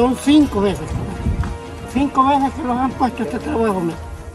Son 0.00 0.16
cinco 0.16 0.62
veces. 0.62 0.86
Cinco 1.92 2.26
veces 2.26 2.54
que 2.54 2.62
los 2.62 2.74
han 2.74 2.90
puesto 2.92 3.22
este 3.22 3.38
trabajo. 3.38 3.82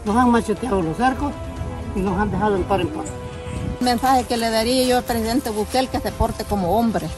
Nos 0.04 0.16
han 0.16 0.30
macheteado 0.30 0.80
los 0.80 0.96
cercos 0.96 1.32
y 1.96 1.98
nos 1.98 2.16
han 2.16 2.30
dejado 2.30 2.54
en 2.54 2.62
par 2.62 2.80
en 2.80 2.86
paz. 2.86 3.06
El 3.80 3.84
mensaje 3.84 4.22
que 4.22 4.36
le 4.36 4.48
daría 4.50 4.84
yo 4.84 4.98
al 4.98 5.02
presidente 5.02 5.50
Bukele 5.50 5.88
que 5.88 5.98
se 5.98 6.12
porte 6.12 6.44
como 6.44 6.78
hombre 6.78 7.08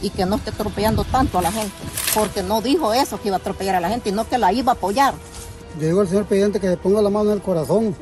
y 0.00 0.08
que 0.08 0.24
no 0.24 0.36
esté 0.36 0.48
atropellando 0.48 1.04
tanto 1.04 1.36
a 1.38 1.42
la 1.42 1.52
gente, 1.52 1.76
porque 2.14 2.42
no 2.42 2.62
dijo 2.62 2.94
eso 2.94 3.20
que 3.20 3.28
iba 3.28 3.36
a 3.36 3.40
atropellar 3.40 3.74
a 3.74 3.80
la 3.80 3.90
gente, 3.90 4.08
sino 4.08 4.26
que 4.26 4.38
la 4.38 4.54
iba 4.54 4.72
a 4.72 4.74
apoyar. 4.74 5.12
Le 5.78 5.88
digo 5.88 6.00
al 6.00 6.08
señor 6.08 6.24
presidente 6.24 6.60
que 6.60 6.68
se 6.68 6.78
ponga 6.78 7.02
la 7.02 7.10
mano 7.10 7.28
en 7.28 7.36
el 7.36 7.42
corazón 7.42 7.94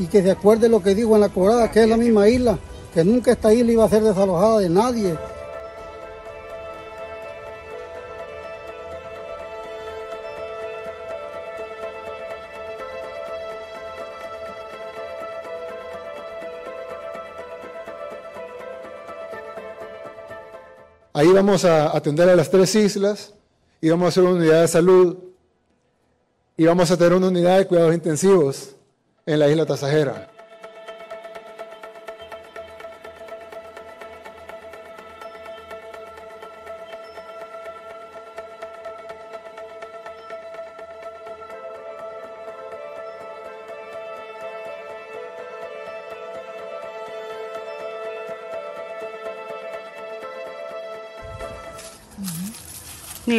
y 0.00 0.06
que 0.06 0.20
se 0.20 0.32
acuerde 0.32 0.68
lo 0.68 0.82
que 0.82 0.96
dijo 0.96 1.14
en 1.14 1.20
la 1.20 1.28
cobrada, 1.28 1.70
que 1.70 1.84
es 1.84 1.88
la 1.88 1.96
misma 1.96 2.28
isla, 2.28 2.58
que 2.92 3.04
nunca 3.04 3.30
esta 3.30 3.54
isla 3.54 3.70
iba 3.70 3.84
a 3.84 3.88
ser 3.88 4.02
desalojada 4.02 4.58
de 4.58 4.68
nadie. 4.68 5.16
Ahí 21.18 21.32
vamos 21.32 21.64
a 21.64 21.96
atender 21.96 22.28
a 22.28 22.36
las 22.36 22.48
tres 22.48 22.72
islas 22.76 23.34
y 23.80 23.88
vamos 23.88 24.06
a 24.06 24.08
hacer 24.10 24.22
una 24.22 24.34
unidad 24.34 24.60
de 24.60 24.68
salud 24.68 25.16
y 26.56 26.64
vamos 26.64 26.92
a 26.92 26.96
tener 26.96 27.12
una 27.12 27.26
unidad 27.26 27.58
de 27.58 27.66
cuidados 27.66 27.92
intensivos 27.92 28.76
en 29.26 29.40
la 29.40 29.48
isla 29.48 29.66
Tasajera. 29.66 30.30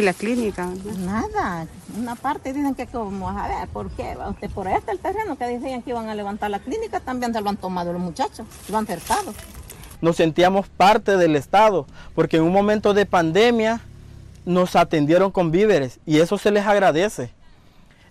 Ni 0.00 0.06
la 0.06 0.14
clínica. 0.14 0.66
Nada. 1.00 1.66
Una 1.94 2.14
parte 2.14 2.54
dicen 2.54 2.74
que 2.74 2.86
como 2.86 3.28
a 3.28 3.46
ver, 3.48 3.68
¿por 3.68 3.90
qué? 3.90 4.16
Por 4.54 4.66
este 4.66 4.92
el 4.92 4.98
terreno 4.98 5.36
que 5.36 5.44
decían 5.44 5.82
que 5.82 5.90
iban 5.90 6.08
a 6.08 6.14
levantar 6.14 6.50
la 6.50 6.58
clínica, 6.58 7.00
también 7.00 7.34
se 7.34 7.42
lo 7.42 7.50
han 7.50 7.58
tomado 7.58 7.92
los 7.92 8.00
muchachos, 8.00 8.46
lo 8.70 8.78
han 8.78 8.86
cercado. 8.86 9.34
Nos 10.00 10.16
sentíamos 10.16 10.68
parte 10.68 11.18
del 11.18 11.36
Estado, 11.36 11.86
porque 12.14 12.38
en 12.38 12.44
un 12.44 12.52
momento 12.54 12.94
de 12.94 13.04
pandemia 13.04 13.82
nos 14.46 14.74
atendieron 14.74 15.32
con 15.32 15.50
víveres 15.50 16.00
y 16.06 16.20
eso 16.20 16.38
se 16.38 16.50
les 16.50 16.64
agradece. 16.64 17.34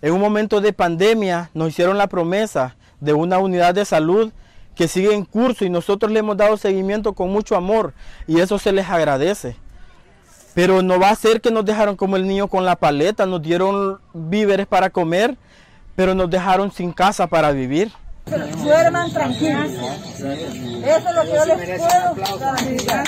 En 0.03 0.13
un 0.13 0.21
momento 0.21 0.61
de 0.61 0.73
pandemia 0.73 1.49
nos 1.55 1.69
hicieron 1.69 1.97
la 1.97 2.05
promesa 2.05 2.75
de 2.99 3.13
una 3.13 3.39
unidad 3.39 3.73
de 3.73 3.85
salud 3.85 4.31
que 4.75 4.87
sigue 4.87 5.15
en 5.15 5.25
curso 5.25 5.65
y 5.65 5.71
nosotros 5.71 6.11
le 6.11 6.19
hemos 6.19 6.37
dado 6.37 6.55
seguimiento 6.55 7.13
con 7.13 7.31
mucho 7.31 7.55
amor 7.55 7.95
y 8.27 8.41
eso 8.41 8.59
se 8.59 8.73
les 8.73 8.87
agradece. 8.87 9.55
Pero 10.53 10.81
no 10.81 10.99
va 10.99 11.09
a 11.09 11.15
ser 11.15 11.41
que 11.41 11.51
nos 11.51 11.65
dejaron 11.65 11.95
como 11.95 12.15
el 12.15 12.27
niño 12.27 12.47
con 12.47 12.65
la 12.65 12.75
paleta, 12.75 13.25
nos 13.25 13.41
dieron 13.41 13.99
víveres 14.13 14.67
para 14.67 14.89
comer, 14.89 15.37
pero 15.95 16.15
nos 16.15 16.29
dejaron 16.29 16.71
sin 16.71 16.91
casa 16.91 17.27
para 17.27 17.51
vivir. 17.51 17.91
Duerman 18.63 19.11
tranquilos. 19.11 19.71
Eso 19.71 21.09
es 21.09 21.15
lo 21.15 21.21
que 21.23 21.33
yo 21.33 21.45
les 21.45 21.79
puedo 21.79 22.39
garantizar. 22.39 23.03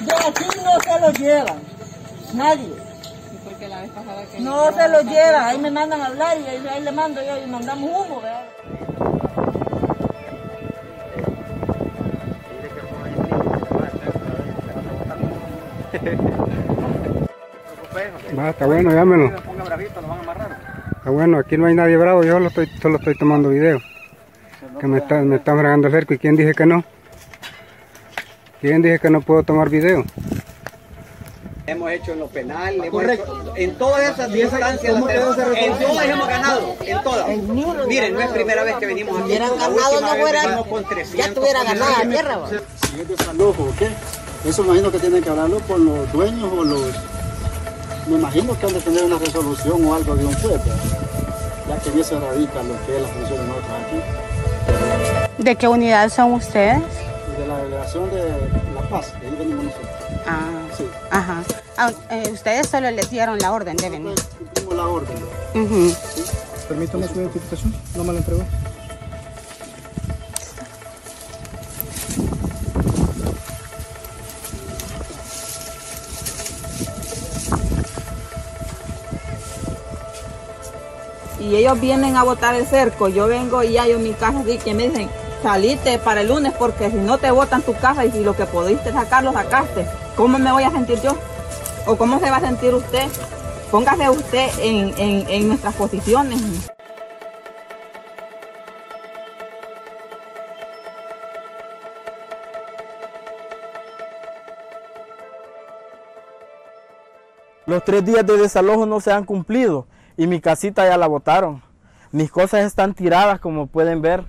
De 0.00 0.12
aquí 0.12 0.44
no 0.64 0.80
se 0.80 1.00
lo 1.00 1.12
llevan, 1.12 1.60
nadie. 2.34 2.86
No 4.40 4.72
se 4.72 4.88
lo 4.88 5.02
llevan, 5.02 5.44
ahí 5.44 5.58
me 5.58 5.70
mandan 5.70 6.00
a 6.00 6.06
hablar 6.06 6.36
y 6.38 6.46
ahí, 6.46 6.66
ahí 6.68 6.82
le 6.82 6.92
mando 6.92 7.20
yo 7.24 7.42
y 7.42 7.46
mandamos 7.48 7.90
humo. 7.90 8.20
¿verdad? 8.20 8.44
Va, 18.38 18.50
está 18.50 18.66
bueno, 18.66 18.92
llámelo. 18.92 19.32
Está 20.96 21.10
bueno, 21.10 21.38
aquí 21.38 21.56
no 21.56 21.66
hay 21.66 21.74
nadie 21.74 21.96
bravo, 21.96 22.22
yo 22.24 22.32
solo 22.32 22.48
estoy, 22.48 22.66
solo 22.80 22.98
estoy 22.98 23.16
tomando 23.16 23.48
video. 23.48 23.80
Que 24.80 24.86
me 24.86 24.98
está, 24.98 25.22
me 25.22 25.36
están 25.36 25.58
fregando 25.58 25.86
el 25.86 25.92
cerco. 25.92 26.14
¿Y 26.14 26.18
quién 26.18 26.36
dije 26.36 26.52
que 26.52 26.66
no? 26.66 26.84
¿Quién 28.60 28.82
dije 28.82 28.98
que 28.98 29.08
no 29.10 29.20
puedo 29.20 29.42
tomar 29.42 29.70
video? 29.70 30.04
Hemos 31.66 31.90
hecho 31.90 32.12
en 32.12 32.20
lo 32.20 32.28
penal, 32.28 32.84
hemos 32.84 33.02
hecho 33.04 33.52
en 33.56 33.74
todas 33.74 34.10
esas 34.10 34.34
instancias, 34.34 34.94
en 34.94 35.00
todas 35.00 36.08
hemos 36.08 36.28
ganado, 36.28 36.76
en 36.80 37.02
todas. 37.02 37.28
Miren, 37.88 38.14
no 38.14 38.20
es 38.20 38.30
primera 38.30 38.62
vez 38.62 38.76
que 38.76 38.86
venimos 38.86 39.16
aquí. 39.16 39.24
Hubieran 39.26 39.50
ganado, 39.58 40.00
no 40.00 40.08
fuera, 40.08 40.42
ya 41.16 41.34
tuviera 41.34 41.64
ganado 41.64 41.90
la 41.98 42.08
tierra. 42.08 42.38
Si 42.48 43.00
es 43.00 43.08
desalojo, 43.08 43.72
¿qué? 43.78 43.88
Eso 44.46 44.62
imagino 44.64 44.92
que 44.92 44.98
tienen 45.00 45.22
que 45.22 45.28
hablarlo 45.28 45.58
con 45.60 45.84
los 45.84 46.12
dueños 46.12 46.50
o 46.56 46.62
los... 46.64 46.82
Me 48.06 48.14
imagino 48.16 48.56
que 48.58 48.66
han 48.66 48.72
de 48.72 48.80
tener 48.80 49.04
una 49.04 49.18
resolución 49.18 49.84
o 49.84 49.94
algo 49.94 50.14
de 50.14 50.24
un 50.24 50.34
pueblo, 50.36 50.60
ya 51.68 51.76
que 51.78 51.90
en 51.90 51.98
eso 51.98 52.20
radica 52.20 52.62
lo 52.62 52.86
que 52.86 52.96
es 52.96 53.02
la 53.02 53.08
función 53.08 53.38
de 53.38 53.46
nosotros 53.48 53.72
aquí. 53.84 55.42
¿De 55.42 55.56
qué 55.56 55.66
unidad 55.66 56.08
son 56.10 56.32
ustedes? 56.34 56.80
De 57.36 57.46
la 57.48 57.58
delegación 57.58 58.08
de 58.10 58.22
La 58.74 58.88
Paz, 58.88 59.12
de 59.20 59.26
ahí 59.26 59.34
venimos 59.36 59.64
nosotros. 59.64 59.90
Ah, 60.26 60.50
Sí, 60.76 60.84
ajá. 61.10 61.42
Ah, 61.78 61.90
eh, 62.10 62.30
ustedes 62.32 62.68
solo 62.68 62.90
les 62.90 63.10
dieron 63.10 63.38
la 63.38 63.50
orden 63.52 63.76
de 63.76 63.90
venir. 63.90 64.14
cumplimos 64.38 64.76
la 64.76 64.86
orden. 64.86 65.16
Permítame 66.68 67.08
su 67.08 67.14
identificación, 67.14 67.74
no 67.96 68.04
me 68.04 68.12
la 68.12 68.18
entregó. 68.20 68.42
Y 81.46 81.56
ellos 81.56 81.80
vienen 81.80 82.16
a 82.16 82.24
botar 82.24 82.54
el 82.54 82.66
cerco, 82.66 83.08
yo 83.08 83.28
vengo 83.28 83.62
y 83.62 83.78
en 83.78 84.02
mi 84.02 84.12
casa 84.12 84.40
así 84.40 84.58
que 84.58 84.74
me 84.74 84.88
dicen, 84.88 85.08
salite 85.42 85.98
para 85.98 86.22
el 86.22 86.28
lunes 86.28 86.52
porque 86.58 86.90
si 86.90 86.96
no 86.96 87.18
te 87.18 87.30
botan 87.30 87.62
tu 87.62 87.72
casa 87.74 88.04
y 88.04 88.10
si 88.10 88.24
lo 88.24 88.34
que 88.34 88.46
pudiste 88.46 88.92
sacar 88.92 89.22
lo 89.22 89.32
sacaste, 89.32 89.86
¿cómo 90.16 90.38
me 90.38 90.50
voy 90.50 90.64
a 90.64 90.70
sentir 90.70 91.00
yo? 91.00 91.16
¿O 91.86 91.96
cómo 91.96 92.18
se 92.18 92.30
va 92.30 92.38
a 92.38 92.40
sentir 92.40 92.74
usted? 92.74 93.06
Póngase 93.70 94.10
usted 94.10 94.48
en, 94.60 94.92
en, 94.98 95.28
en 95.28 95.48
nuestras 95.48 95.74
posiciones. 95.74 96.40
Los 107.66 107.84
tres 107.84 108.04
días 108.04 108.26
de 108.26 108.36
desalojo 108.36 108.86
no 108.86 109.00
se 109.00 109.12
han 109.12 109.24
cumplido 109.24 109.86
y 110.16 110.26
mi 110.26 110.40
casita 110.40 110.88
ya 110.88 110.96
la 110.96 111.06
botaron. 111.06 111.62
Mis 112.12 112.30
cosas 112.30 112.64
están 112.64 112.94
tiradas 112.94 113.40
como 113.40 113.66
pueden 113.66 114.00
ver. 114.02 114.24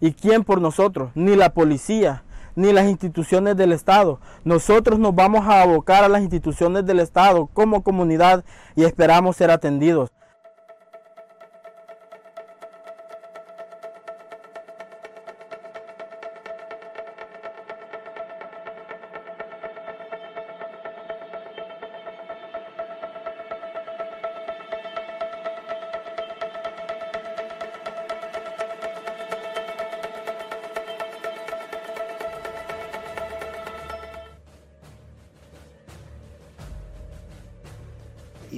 ¿Y 0.00 0.12
quién 0.12 0.44
por 0.44 0.60
nosotros? 0.60 1.10
Ni 1.14 1.36
la 1.36 1.52
policía, 1.52 2.22
ni 2.54 2.72
las 2.72 2.86
instituciones 2.86 3.56
del 3.56 3.72
Estado. 3.72 4.20
Nosotros 4.44 4.98
nos 4.98 5.14
vamos 5.14 5.46
a 5.46 5.62
abocar 5.62 6.04
a 6.04 6.08
las 6.08 6.22
instituciones 6.22 6.86
del 6.86 7.00
Estado 7.00 7.46
como 7.52 7.82
comunidad 7.82 8.44
y 8.76 8.84
esperamos 8.84 9.36
ser 9.36 9.50
atendidos. 9.50 10.10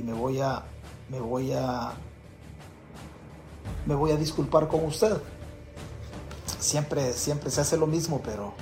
Me 0.02 0.12
voy 0.12 0.40
a 0.40 0.62
me 1.08 1.20
voy 1.20 1.52
a 1.52 1.92
me 3.86 3.94
voy 3.94 4.10
a 4.12 4.16
disculpar 4.16 4.68
con 4.68 4.84
usted. 4.84 5.16
Siempre 6.58 7.12
siempre 7.12 7.50
se 7.50 7.60
hace 7.60 7.76
lo 7.76 7.86
mismo, 7.86 8.20
pero 8.24 8.52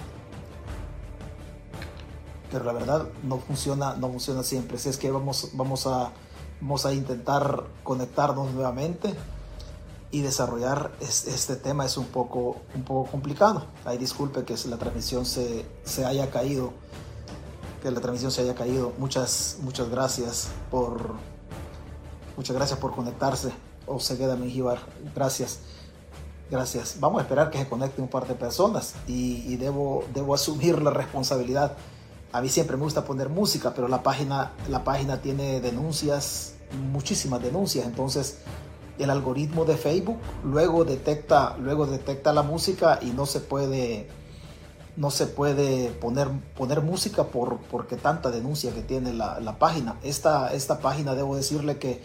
pero 2.51 2.65
la 2.65 2.73
verdad 2.73 3.07
no 3.23 3.39
funciona 3.39 3.95
no 3.95 4.09
funciona 4.09 4.43
siempre. 4.43 4.79
Si 4.79 4.89
es 4.89 4.97
que 4.97 5.11
vamos 5.11 5.51
vamos 5.55 5.87
a 5.87 6.13
vamos 6.61 6.85
a 6.87 6.93
intentar 6.93 7.65
conectarnos 7.85 8.53
nuevamente 8.53 9.15
y 10.11 10.23
desarrollar 10.23 10.91
es- 11.01 11.27
este 11.27 11.57
tema 11.57 11.85
es 11.87 11.97
un 11.97 12.07
poco 12.07 12.57
un 12.75 12.83
poco 12.83 13.11
complicado. 13.11 13.67
Ay, 13.85 13.99
disculpe 13.99 14.45
que 14.45 14.57
la 14.69 14.77
transmisión 14.77 15.25
se, 15.25 15.65
se 15.85 16.05
haya 16.05 16.31
caído 16.31 16.73
que 17.83 17.91
la 17.91 18.01
transmisión 18.01 18.31
se 18.31 18.43
haya 18.43 18.55
caído. 18.55 18.93
Muchas, 18.99 19.57
muchas 19.63 19.89
gracias 19.89 20.49
por, 20.71 21.15
muchas 22.41 22.57
gracias 22.57 22.79
por 22.79 22.95
conectarse. 22.95 23.51
Osegueda 23.87 24.35
Menjivar, 24.35 24.79
gracias. 25.15 25.59
Gracias. 26.51 26.97
Vamos 26.99 27.19
a 27.19 27.23
esperar 27.25 27.51
que 27.51 27.59
se 27.59 27.69
conecten 27.69 28.05
un 28.05 28.09
par 28.09 28.27
de 28.27 28.35
personas 28.35 28.95
y, 29.07 29.57
debo, 29.57 30.05
debo 30.15 30.33
asumir 30.33 30.81
la 30.81 30.91
responsabilidad. 30.91 31.77
A 32.33 32.41
mí 32.41 32.49
siempre 32.49 32.79
me 32.79 32.85
gusta 32.85 33.05
poner 33.05 33.29
música, 33.29 33.75
pero 33.75 33.89
la 33.89 34.03
página, 34.03 34.53
la 34.71 34.85
página 34.85 35.21
tiene 35.21 35.61
denuncias, 35.61 36.55
muchísimas 36.91 37.43
denuncias. 37.43 37.85
Entonces, 37.85 38.39
el 38.99 39.11
algoritmo 39.11 39.67
de 39.67 39.77
Facebook 39.77 40.17
luego 40.43 40.87
detecta, 40.87 41.59
luego 41.59 41.87
detecta 41.87 42.33
la 42.33 42.43
música 42.43 43.01
y 43.03 43.11
no 43.11 43.27
se 43.27 43.41
puede, 43.41 44.09
no 44.97 45.11
se 45.11 45.27
puede 45.27 45.91
poner, 45.91 46.29
poner 46.57 46.81
música 46.81 47.25
por, 47.25 47.59
porque 47.71 47.97
tanta 47.97 48.31
denuncia 48.31 48.73
que 48.73 48.81
tiene 48.81 49.13
la, 49.13 49.41
la 49.41 49.59
página. 49.59 49.97
Esta, 50.03 50.55
esta 50.55 50.79
página, 50.79 51.15
debo 51.15 51.37
decirle 51.37 51.77
que 51.77 52.03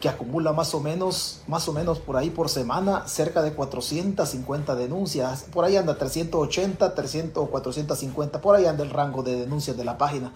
que 0.00 0.08
acumula 0.08 0.52
más 0.52 0.74
o 0.74 0.80
menos, 0.80 1.40
más 1.46 1.68
o 1.68 1.72
menos 1.72 1.98
por 1.98 2.16
ahí 2.16 2.30
por 2.30 2.48
semana, 2.48 3.08
cerca 3.08 3.42
de 3.42 3.52
450 3.52 4.74
denuncias. 4.74 5.46
Por 5.52 5.64
ahí 5.64 5.76
anda 5.76 5.96
380, 5.96 6.94
300 6.94 7.42
o 7.42 7.46
450, 7.46 8.40
por 8.40 8.56
ahí 8.56 8.66
anda 8.66 8.82
el 8.82 8.90
rango 8.90 9.22
de 9.22 9.36
denuncias 9.36 9.76
de 9.76 9.84
la 9.84 9.96
página. 9.96 10.32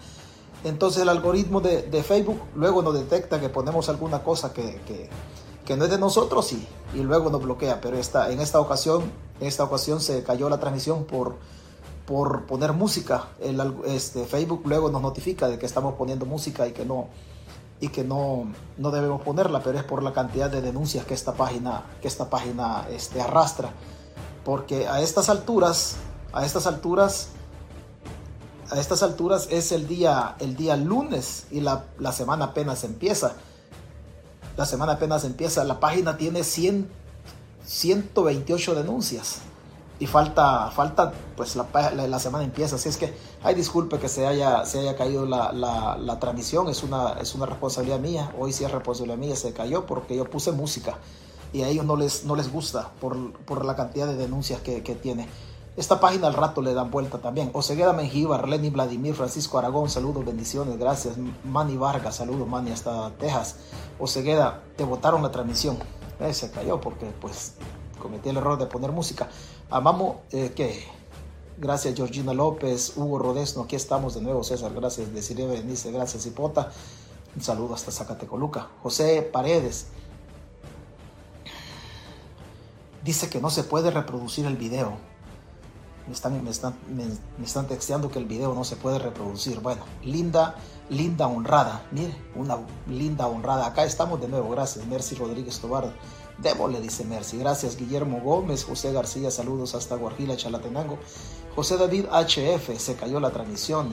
Entonces 0.63 1.01
el 1.01 1.09
algoritmo 1.09 1.61
de, 1.61 1.83
de 1.83 2.03
Facebook 2.03 2.39
luego 2.55 2.81
nos 2.81 2.93
detecta 2.93 3.39
que 3.39 3.49
ponemos 3.49 3.87
alguna 3.89 4.23
cosa 4.23 4.53
que, 4.53 4.81
que, 4.85 5.09
que 5.65 5.77
no 5.77 5.85
es 5.85 5.91
de 5.91 5.97
nosotros 5.97 6.51
y, 6.51 6.67
y, 6.93 7.03
luego 7.03 7.29
nos 7.29 7.41
bloquea. 7.41 7.79
Pero 7.79 7.97
esta, 7.97 8.31
en 8.31 8.41
esta 8.41 8.59
ocasión, 8.59 9.03
esta 9.39 9.63
ocasión 9.63 10.01
se 10.01 10.23
cayó 10.23 10.49
la 10.49 10.59
transmisión 10.59 11.05
por, 11.05 11.35
por 12.05 12.45
poner 12.45 12.73
música. 12.73 13.27
El, 13.39 13.61
este, 13.85 14.25
Facebook 14.25 14.63
luego 14.65 14.89
nos 14.89 15.01
notifica 15.01 15.47
de 15.47 15.59
que 15.59 15.65
estamos 15.65 15.93
poniendo 15.93 16.25
música 16.25 16.67
y 16.67 16.71
que 16.73 16.83
no, 16.83 17.07
y 17.79 17.89
que 17.89 18.03
no, 18.03 18.51
no, 18.77 18.91
debemos 18.91 19.21
ponerla, 19.21 19.61
pero 19.63 19.77
es 19.77 19.83
por 19.83 20.03
la 20.03 20.13
cantidad 20.13 20.49
de 20.49 20.61
denuncias 20.61 21.05
que 21.05 21.13
esta 21.13 21.33
página, 21.33 21.83
que 22.01 22.07
esta 22.07 22.29
página 22.29 22.85
este, 22.89 23.21
arrastra. 23.21 23.71
Porque 24.43 24.87
a 24.87 25.01
estas 25.01 25.29
alturas, 25.29 25.95
a 26.33 26.45
estas 26.45 26.67
alturas, 26.67 27.29
a 28.69 28.79
estas 28.79 29.01
alturas 29.01 29.47
es 29.49 29.71
el 29.71 29.87
día, 29.87 30.35
el 30.39 30.55
día 30.55 30.75
lunes 30.75 31.45
y 31.51 31.61
la, 31.61 31.85
la 31.97 32.11
semana 32.11 32.45
apenas 32.45 32.83
empieza. 32.83 33.33
La 34.57 34.65
semana 34.65 34.93
apenas 34.93 35.23
empieza. 35.23 35.63
La 35.63 35.79
página 35.79 36.17
tiene 36.17 36.43
100, 36.43 36.89
128 37.65 38.75
denuncias 38.75 39.39
y 39.99 40.07
falta, 40.07 40.71
falta 40.71 41.11
pues 41.35 41.57
la, 41.57 41.67
la, 41.93 42.19
semana 42.19 42.45
empieza, 42.45 42.77
así 42.77 42.87
es 42.87 42.97
que, 42.97 43.13
ay, 43.43 43.53
disculpe 43.53 43.99
que 43.99 44.07
se 44.07 44.25
haya, 44.25 44.65
se 44.65 44.79
haya 44.79 44.95
caído 44.95 45.25
la, 45.25 45.51
la, 45.51 45.97
la, 45.97 46.19
transmisión, 46.19 46.69
es 46.69 46.83
una, 46.83 47.13
es 47.19 47.35
una 47.35 47.45
responsabilidad 47.45 47.99
mía, 47.99 48.33
hoy 48.39 48.53
sí 48.53 48.63
es 48.63 48.71
responsabilidad 48.71 49.17
mía, 49.17 49.35
se 49.35 49.51
cayó 49.51 49.85
porque 49.85 50.15
yo 50.15 50.29
puse 50.29 50.53
música 50.53 50.97
y 51.51 51.63
a 51.63 51.67
ellos 51.67 51.85
no 51.85 51.97
les, 51.97 52.23
no 52.23 52.35
les 52.35 52.51
gusta 52.51 52.91
por, 53.01 53.33
por 53.43 53.65
la 53.65 53.75
cantidad 53.75 54.07
de 54.07 54.15
denuncias 54.15 54.61
que, 54.61 54.83
que, 54.83 54.95
tiene. 54.95 55.27
Esta 55.75 55.99
página 55.99 56.27
al 56.27 56.33
rato 56.33 56.61
le 56.61 56.73
dan 56.73 56.91
vuelta 56.91 57.19
también. 57.19 57.51
Osegueda 57.53 57.93
Mengíbar, 57.93 58.47
Lenny 58.47 58.69
Vladimir, 58.69 59.15
Francisco 59.15 59.57
Aragón, 59.57 59.89
saludos, 59.89 60.25
bendiciones, 60.25 60.77
gracias. 60.77 61.15
Manny 61.45 61.77
Vargas, 61.77 62.17
saludos, 62.17 62.47
Manny, 62.47 62.71
hasta 62.71 63.11
Texas. 63.11 63.57
Osegueda, 63.97 64.63
te 64.75 64.83
votaron 64.83 65.23
la 65.23 65.31
transmisión. 65.31 65.77
Eh, 66.19 66.33
se 66.33 66.51
cayó 66.51 66.81
porque 66.81 67.05
pues 67.21 67.53
cometí 67.99 68.29
el 68.29 68.37
error 68.37 68.57
de 68.57 68.65
poner 68.65 68.91
música. 68.91 69.29
Amamos, 69.69 70.17
eh, 70.31 70.53
¿qué? 70.55 70.85
Gracias 71.57 71.93
Georgina 71.95 72.33
López, 72.33 72.93
Hugo 72.95 73.19
Rodesno, 73.19 73.63
aquí 73.63 73.75
estamos 73.75 74.15
de 74.15 74.21
nuevo, 74.21 74.45
César, 74.45 74.73
gracias, 74.73 75.13
Desiree 75.13 75.45
Benice, 75.45 75.91
gracias 75.91 76.25
Hipota, 76.25 76.71
un 77.35 77.41
saludo 77.41 77.75
hasta 77.75 77.91
Zacatecoluca. 77.91 78.69
José 78.81 79.21
Paredes 79.21 79.87
dice 83.03 83.29
que 83.29 83.41
no 83.41 83.49
se 83.49 83.63
puede 83.63 83.91
reproducir 83.91 84.45
el 84.45 84.55
video. 84.55 84.93
Me 86.07 86.13
están, 86.13 86.43
me 86.43 86.49
están, 86.49 86.75
me, 86.87 87.03
me 87.37 87.45
están 87.45 87.67
texteando 87.67 88.09
que 88.09 88.19
el 88.19 88.25
video 88.25 88.55
no 88.55 88.63
se 88.63 88.77
puede 88.77 88.97
reproducir. 88.97 89.59
Bueno, 89.59 89.83
linda, 90.01 90.55
linda 90.89 91.27
honrada, 91.27 91.85
mire, 91.91 92.15
una 92.35 92.57
linda 92.87 93.27
honrada. 93.27 93.67
Acá 93.67 93.83
estamos 93.83 94.19
de 94.21 94.27
nuevo, 94.27 94.49
gracias, 94.49 94.87
Mercy 94.87 95.15
Rodríguez 95.15 95.59
Tobar. 95.59 95.93
Démosle, 96.41 96.79
dice 96.79 97.03
Mercy. 97.03 97.37
Gracias, 97.37 97.75
Guillermo 97.75 98.21
Gómez, 98.21 98.63
José 98.63 98.93
García, 98.93 99.29
saludos 99.29 99.75
hasta 99.75 99.95
Guajila, 99.95 100.37
Chalatenango. 100.37 100.97
José 101.55 101.77
David 101.77 102.05
HF, 102.05 102.79
se 102.79 102.95
cayó 102.95 103.19
la 103.19 103.31
transmisión. 103.31 103.91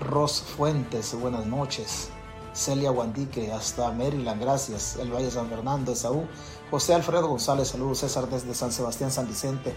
Ros 0.00 0.42
Fuentes, 0.42 1.14
buenas 1.18 1.46
noches. 1.46 2.10
Celia 2.52 2.90
Guandique, 2.90 3.50
hasta 3.50 3.90
Maryland, 3.92 4.42
gracias. 4.42 4.96
El 4.96 5.10
Valle 5.10 5.30
San 5.30 5.48
Fernando, 5.48 5.92
Esaú. 5.92 6.26
José 6.70 6.92
Alfredo 6.92 7.28
González, 7.28 7.68
saludos. 7.68 7.98
César 7.98 8.28
desde 8.28 8.54
San 8.54 8.70
Sebastián, 8.70 9.10
San 9.10 9.26
Vicente. 9.26 9.74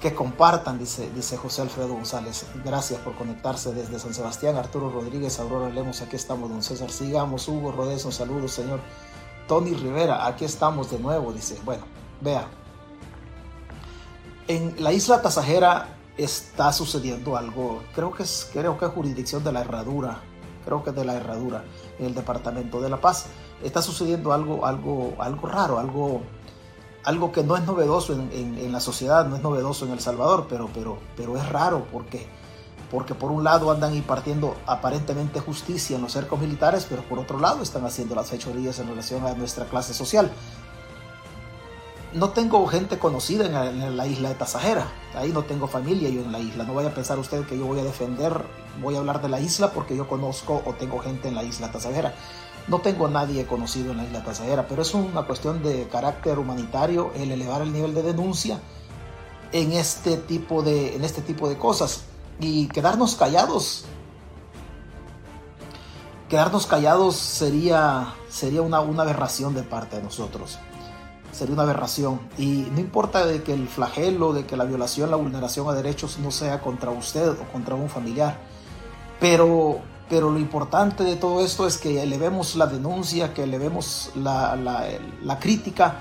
Que 0.00 0.14
compartan, 0.14 0.78
dice, 0.78 1.10
dice 1.14 1.36
José 1.36 1.62
Alfredo 1.62 1.92
González. 1.94 2.46
Gracias 2.64 2.98
por 3.00 3.14
conectarse 3.14 3.74
desde 3.74 3.98
San 3.98 4.14
Sebastián. 4.14 4.56
Arturo 4.56 4.90
Rodríguez, 4.90 5.38
Aurora 5.38 5.68
Lemos, 5.68 6.00
aquí 6.00 6.16
estamos, 6.16 6.48
don 6.48 6.62
César. 6.62 6.90
Sigamos. 6.90 7.46
Hugo 7.46 7.72
Rodeso, 7.72 8.10
saludos, 8.10 8.52
señor. 8.52 8.80
Tony 9.48 9.74
Rivera, 9.74 10.26
aquí 10.26 10.44
estamos 10.44 10.90
de 10.90 10.98
nuevo, 10.98 11.32
dice. 11.32 11.58
Bueno, 11.64 11.84
vea. 12.20 12.46
En 14.48 14.74
la 14.82 14.92
isla 14.92 15.22
Tasajera 15.22 15.96
está 16.16 16.72
sucediendo 16.72 17.36
algo, 17.36 17.82
creo 17.94 18.12
que 18.12 18.22
es, 18.24 18.50
creo 18.52 18.78
que 18.78 18.86
es 18.86 18.90
jurisdicción 18.92 19.42
de 19.44 19.52
la 19.52 19.60
Herradura, 19.60 20.20
creo 20.64 20.82
que 20.82 20.90
es 20.90 20.96
de 20.96 21.04
la 21.04 21.14
Herradura, 21.14 21.64
en 21.98 22.06
el 22.06 22.14
departamento 22.14 22.80
de 22.80 22.90
La 22.90 23.00
Paz. 23.00 23.26
Está 23.62 23.82
sucediendo 23.82 24.32
algo, 24.32 24.66
algo, 24.66 25.14
algo 25.18 25.48
raro, 25.48 25.78
algo, 25.78 26.22
algo 27.04 27.32
que 27.32 27.44
no 27.44 27.56
es 27.56 27.64
novedoso 27.64 28.12
en, 28.12 28.30
en, 28.32 28.72
la 28.72 28.80
sociedad, 28.80 29.26
no 29.26 29.36
es 29.36 29.42
novedoso 29.42 29.86
en 29.86 29.92
El 29.92 30.00
Salvador, 30.00 30.46
pero, 30.48 30.68
pero, 30.74 30.98
pero 31.16 31.36
es 31.36 31.48
raro 31.48 31.86
porque, 31.92 32.26
porque 32.92 33.14
por 33.14 33.32
un 33.32 33.42
lado 33.42 33.70
andan 33.70 33.94
impartiendo 33.94 34.54
aparentemente 34.66 35.40
justicia 35.40 35.96
en 35.96 36.02
los 36.02 36.12
cercos 36.12 36.38
militares, 36.38 36.86
pero 36.88 37.02
por 37.02 37.18
otro 37.18 37.40
lado 37.40 37.62
están 37.62 37.86
haciendo 37.86 38.14
las 38.14 38.28
fechorías 38.28 38.78
en 38.78 38.88
relación 38.88 39.24
a 39.24 39.32
nuestra 39.32 39.64
clase 39.64 39.94
social. 39.94 40.30
No 42.12 42.28
tengo 42.30 42.66
gente 42.66 42.98
conocida 42.98 43.46
en 43.46 43.96
la, 43.96 44.06
isla 44.06 44.28
de 44.28 44.34
Tasajera, 44.34 44.86
ahí 45.14 45.32
no 45.32 45.44
tengo 45.44 45.66
familia 45.66 46.10
yo 46.10 46.20
en 46.20 46.32
la 46.32 46.38
isla, 46.38 46.64
no 46.64 46.74
vaya 46.74 46.90
a 46.90 46.94
pensar 46.94 47.18
usted 47.18 47.46
que 47.46 47.56
yo 47.56 47.64
voy 47.64 47.80
a 47.80 47.84
defender, 47.84 48.44
voy 48.82 48.94
a 48.96 48.98
hablar 48.98 49.22
de 49.22 49.30
la 49.30 49.40
isla 49.40 49.72
porque 49.72 49.96
yo 49.96 50.06
conozco 50.06 50.62
o 50.66 50.74
tengo 50.74 50.98
gente 50.98 51.28
en 51.28 51.34
la 51.34 51.44
isla 51.44 51.72
Tasajera. 51.72 52.14
No 52.68 52.80
tengo 52.80 53.08
nadie 53.08 53.46
conocido 53.46 53.92
en 53.92 53.96
la 53.96 54.04
isla 54.04 54.22
Tasajera, 54.22 54.68
pero 54.68 54.82
es 54.82 54.92
una 54.92 55.22
cuestión 55.22 55.62
de 55.62 55.88
carácter 55.88 56.38
humanitario 56.38 57.10
el 57.14 57.32
elevar 57.32 57.62
el 57.62 57.72
nivel 57.72 57.94
de 57.94 58.02
denuncia 58.02 58.60
en 59.52 59.72
este 59.72 60.18
tipo 60.18 60.62
de, 60.62 60.94
en 60.94 61.04
este 61.04 61.22
tipo 61.22 61.48
de 61.48 61.56
cosas 61.56 62.04
y 62.42 62.66
quedarnos 62.66 63.14
callados. 63.14 63.84
Quedarnos 66.28 66.66
callados 66.66 67.16
sería, 67.16 68.14
sería 68.28 68.62
una, 68.62 68.80
una 68.80 69.02
aberración 69.02 69.54
de 69.54 69.62
parte 69.62 69.96
de 69.96 70.02
nosotros. 70.02 70.58
Sería 71.30 71.54
una 71.54 71.62
aberración. 71.62 72.20
Y 72.36 72.66
no 72.72 72.80
importa 72.80 73.24
de 73.26 73.42
que 73.42 73.54
el 73.54 73.68
flagelo, 73.68 74.32
de 74.32 74.44
que 74.44 74.56
la 74.56 74.64
violación, 74.64 75.10
la 75.10 75.16
vulneración 75.16 75.68
a 75.68 75.72
derechos 75.72 76.18
no 76.18 76.30
sea 76.30 76.60
contra 76.60 76.90
usted 76.90 77.30
o 77.30 77.52
contra 77.52 77.76
un 77.76 77.88
familiar. 77.88 78.38
Pero, 79.20 79.78
pero 80.08 80.30
lo 80.30 80.38
importante 80.40 81.04
de 81.04 81.14
todo 81.14 81.44
esto 81.44 81.66
es 81.66 81.78
que 81.78 82.02
elevemos 82.02 82.56
la 82.56 82.66
denuncia, 82.66 83.32
que 83.32 83.44
elevemos 83.44 84.10
la, 84.16 84.56
la, 84.56 84.84
la 85.22 85.38
crítica 85.38 85.98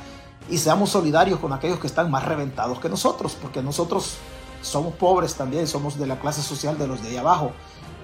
y 0.49 0.57
seamos 0.57 0.89
solidarios 0.89 1.39
con 1.39 1.53
aquellos 1.53 1.79
que 1.79 1.87
están 1.87 2.09
más 2.09 2.25
reventados 2.25 2.79
que 2.79 2.89
nosotros, 2.89 3.37
porque 3.39 3.61
nosotros 3.61 4.17
somos 4.61 4.93
pobres 4.95 5.35
también, 5.35 5.67
somos 5.67 5.97
de 5.97 6.07
la 6.07 6.19
clase 6.19 6.41
social 6.41 6.77
de 6.77 6.87
los 6.87 7.01
de 7.01 7.09
ahí 7.09 7.17
abajo. 7.17 7.51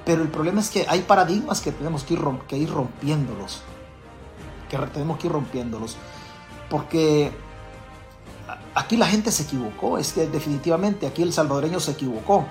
Pero 0.05 0.21
el 0.21 0.29
problema 0.29 0.61
es 0.61 0.69
que 0.69 0.85
hay 0.87 1.01
paradigmas 1.01 1.61
que 1.61 1.71
tenemos 1.71 2.03
que 2.03 2.13
ir, 2.57 2.69
rompiéndolos. 2.69 3.61
Que 4.69 4.77
tenemos 4.77 5.17
que 5.17 5.27
ir 5.27 5.33
rompiéndolos. 5.33 5.97
Porque 6.69 7.31
aquí 8.73 8.95
la 8.95 9.05
gente 9.07 9.31
se 9.31 9.43
equivocó. 9.43 9.97
Es 9.97 10.13
que 10.13 10.27
definitivamente 10.27 11.07
aquí 11.07 11.23
el 11.23 11.33
salvadoreño 11.33 11.79
se 11.79 11.91
equivocó. 11.91 12.45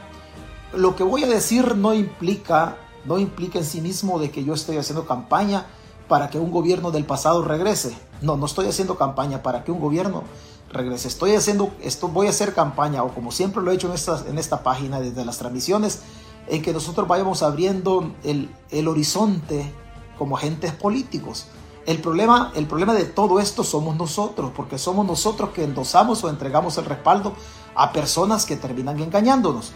Lo 0.75 0.95
que 0.97 1.03
voy 1.03 1.25
a 1.25 1.29
decir 1.29 1.77
no 1.77 1.95
implica, 1.95 2.77
no 3.07 3.19
implica 3.19 3.59
en 3.59 3.65
sí 3.65 3.81
mismo 3.81 4.19
de 4.19 4.31
que 4.31 4.45
yo 4.45 4.53
estoy 4.53 4.77
haciendo 4.77 5.07
campaña 5.07 5.67
para 6.09 6.29
que 6.29 6.39
un 6.39 6.51
gobierno 6.51 6.91
del 6.91 7.07
pasado 7.07 7.43
regrese. 7.43 7.97
No, 8.21 8.37
no 8.37 8.47
estoy 8.47 8.69
haciendo 8.69 8.97
campaña 8.97 9.43
para 9.43 9.65
que 9.65 9.73
un 9.73 9.81
gobierno 9.81 10.25
regrese. 10.73 11.09
Estoy 11.09 11.35
haciendo, 11.35 11.71
esto 11.83 12.09
voy 12.09 12.27
a 12.27 12.31
hacer 12.31 12.55
campaña, 12.55 13.03
o 13.03 13.15
como 13.15 13.33
siempre 13.33 13.63
lo 13.63 13.71
he 13.71 13.75
hecho 13.75 13.89
en 13.89 13.95
esta, 13.95 14.25
en 14.29 14.39
esta 14.39 14.63
página 14.63 15.01
desde 15.01 15.25
las 15.25 15.39
transmisiones, 15.39 16.01
en 16.49 16.63
que 16.63 16.73
nosotros 16.73 17.09
vayamos 17.09 17.43
abriendo 17.43 18.13
el, 18.25 18.55
el 18.71 18.89
horizonte 18.89 19.73
como 20.19 20.37
agentes 20.37 20.73
políticos. 20.73 21.47
El 21.87 22.01
problema, 22.01 22.53
el 22.57 22.67
problema 22.67 22.95
de 22.95 23.05
todo 23.05 23.39
esto 23.39 23.63
somos 23.63 23.97
nosotros, 23.97 24.51
porque 24.57 24.79
somos 24.79 25.07
nosotros 25.07 25.51
que 25.51 25.65
endosamos 25.65 26.23
o 26.25 26.29
entregamos 26.29 26.79
el 26.79 26.85
respaldo 26.85 27.35
a 27.75 27.93
personas 27.93 28.45
que 28.45 28.57
terminan 28.57 28.99
engañándonos. 29.01 29.73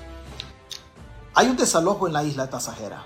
Hay 1.35 1.49
un 1.49 1.57
desalojo 1.57 2.07
en 2.07 2.13
la 2.13 2.25
isla 2.25 2.51
Tasajera. 2.51 3.05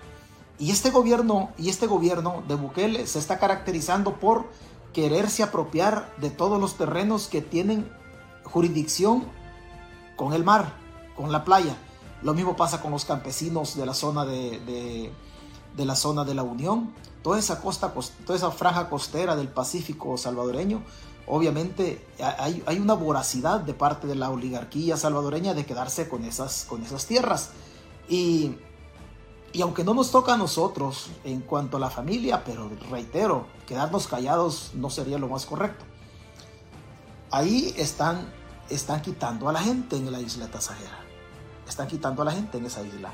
Y 0.58 0.70
este 0.70 0.90
gobierno, 0.90 1.50
y 1.58 1.68
este 1.68 1.86
gobierno 1.86 2.42
de 2.48 2.54
Bukele 2.54 3.06
se 3.06 3.18
está 3.18 3.38
caracterizando 3.38 4.14
por 4.14 4.46
quererse 4.94 5.42
apropiar 5.42 6.14
de 6.16 6.30
todos 6.30 6.58
los 6.58 6.78
terrenos 6.78 7.28
que 7.28 7.42
tienen 7.42 7.92
jurisdicción 8.44 9.26
con 10.16 10.32
el 10.32 10.44
mar, 10.44 10.72
con 11.16 11.30
la 11.32 11.44
playa. 11.44 11.76
Lo 12.22 12.32
mismo 12.32 12.56
pasa 12.56 12.80
con 12.80 12.92
los 12.92 13.04
campesinos 13.04 13.76
de 13.76 13.84
la 13.84 13.92
zona 13.92 14.24
de, 14.24 15.12
de, 15.76 15.84
la 15.84 15.96
zona 15.96 16.24
de 16.24 16.34
la 16.34 16.42
Unión. 16.42 16.94
Toda 17.22 17.38
esa 17.38 17.60
costa, 17.60 17.92
toda 18.24 18.38
esa 18.38 18.50
franja 18.50 18.88
costera 18.88 19.36
del 19.36 19.48
Pacífico 19.48 20.16
salvadoreño, 20.16 20.82
obviamente 21.26 22.06
hay, 22.38 22.62
hay, 22.64 22.78
una 22.78 22.94
voracidad 22.94 23.60
de 23.60 23.74
parte 23.74 24.06
de 24.06 24.14
la 24.14 24.30
oligarquía 24.30 24.96
salvadoreña 24.96 25.52
de 25.52 25.66
quedarse 25.66 26.08
con 26.08 26.24
esas, 26.24 26.64
con 26.64 26.82
esas 26.82 27.06
tierras. 27.06 27.50
Y 28.08 28.56
y 29.54 29.62
aunque 29.62 29.84
no 29.84 29.94
nos 29.94 30.10
toca 30.10 30.34
a 30.34 30.36
nosotros 30.36 31.10
en 31.22 31.40
cuanto 31.40 31.76
a 31.76 31.80
la 31.80 31.88
familia, 31.88 32.42
pero 32.44 32.68
reitero, 32.90 33.46
quedarnos 33.68 34.08
callados 34.08 34.72
no 34.74 34.90
sería 34.90 35.16
lo 35.16 35.28
más 35.28 35.46
correcto. 35.46 35.84
Ahí 37.30 37.72
están, 37.78 38.26
están 38.68 39.00
quitando 39.00 39.48
a 39.48 39.52
la 39.52 39.60
gente 39.60 39.94
en 39.96 40.10
la 40.10 40.20
isla 40.20 40.48
Tasajera. 40.48 40.98
Están 41.68 41.86
quitando 41.86 42.22
a 42.22 42.24
la 42.24 42.32
gente 42.32 42.58
en 42.58 42.66
esa 42.66 42.82
isla. 42.82 43.12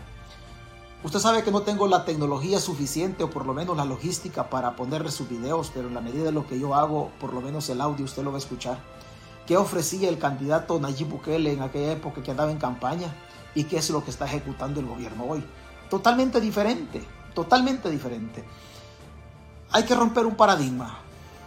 Usted 1.05 1.19
sabe 1.19 1.45
que 1.45 1.51
no 1.51 1.61
tengo 1.61 1.87
la 1.87 2.07
tecnología 2.07 2.59
suficiente 2.59 3.23
o 3.23 3.31
por 3.31 3.45
lo 3.45 3.53
menos 3.53 3.77
la 3.77 3.85
logística 3.85 4.49
para 4.49 4.77
ponerle 4.77 5.11
sus 5.11 5.29
videos, 5.29 5.71
pero 5.75 5.89
en 5.89 5.95
la 5.95 6.01
medida 6.01 6.25
de 6.25 6.33
lo 6.33 6.47
que 6.47 6.59
yo 6.59 6.75
hago, 6.75 7.11
por 7.21 7.35
lo 7.35 7.43
menos 7.43 7.69
el 7.69 7.83
audio 7.83 8.07
usted 8.07 8.23
lo 8.23 8.31
va 8.31 8.39
a 8.39 8.41
escuchar. 8.41 8.79
¿Qué 9.47 9.59
ofrecía 9.59 10.09
el 10.09 10.19
candidato 10.19 10.81
Nayib 10.81 11.09
Bukele 11.09 11.53
en 11.53 11.61
aquella 11.61 11.93
época 11.93 12.23
que 12.23 12.31
andaba 12.31 12.51
en 12.51 12.59
campaña? 12.59 13.15
¿Y 13.55 13.65
qué 13.65 13.77
es 13.77 13.91
lo 13.91 14.03
que 14.03 14.11
está 14.11 14.25
ejecutando 14.25 14.81
el 14.81 14.87
gobierno 14.87 15.25
hoy? 15.25 15.45
Totalmente 15.91 16.41
diferente, 16.41 17.05
totalmente 17.35 17.91
diferente. 17.91 18.45
Hay 19.73 19.85
que 19.85 19.95
romper 19.95 20.25
un 20.25 20.37
paradigma, 20.37 20.99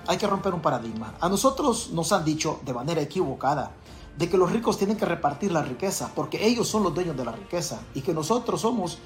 hay 0.05 0.17
que 0.17 0.27
romper 0.27 0.53
un 0.53 0.62
paradigma. 0.62 1.15
A 1.19 1.29
nosotros 1.29 1.89
nos 1.91 2.12
han 2.12 2.23
dicho 2.25 2.59
de 2.63 2.73
manera 2.73 3.01
equivocada 3.01 3.71
de 4.17 4.29
que 4.29 4.38
los 4.38 4.51
ricos 4.51 4.77
tienen 4.77 4.97
que 4.97 5.05
repartir 5.05 5.51
la 5.51 5.63
riqueza 5.63 6.12
porque 6.13 6.45
ellos 6.45 6.67
son 6.67 6.83
los 6.83 6.93
dueños 6.93 7.17
de 7.17 7.25
la 7.25 7.31
riqueza 7.31 7.79
y 7.95 8.01
que 8.01 8.13
nosotros 8.13 8.62
somos 8.62 9.00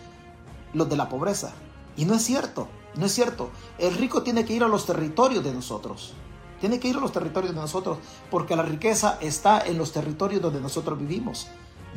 los 0.74 0.89
de 0.89 0.98
la 0.98 1.08
pobreza. 1.08 1.53
Y 1.96 2.06
no 2.06 2.15
es 2.15 2.24
cierto, 2.24 2.67
no 2.96 3.06
es 3.06 3.13
cierto. 3.13 3.50
El 3.77 3.96
rico 3.96 4.24
tiene 4.24 4.44
que 4.44 4.53
ir 4.53 4.63
a 4.63 4.67
los 4.67 4.86
territorios 4.86 5.44
de 5.44 5.53
nosotros. 5.53 6.13
Tiene 6.60 6.79
que 6.79 6.88
ir 6.88 6.98
a 6.98 7.00
los 7.00 7.12
territorios 7.12 7.53
de 7.53 7.62
nosotros 7.62 8.00
porque 8.32 8.56
la 8.56 8.63
riqueza 8.63 9.20
está 9.22 9.62
en 9.62 9.77
los 9.77 9.91
territorios 9.91 10.41
donde 10.41 10.60
nosotros 10.60 11.00
vivimos 11.00 11.48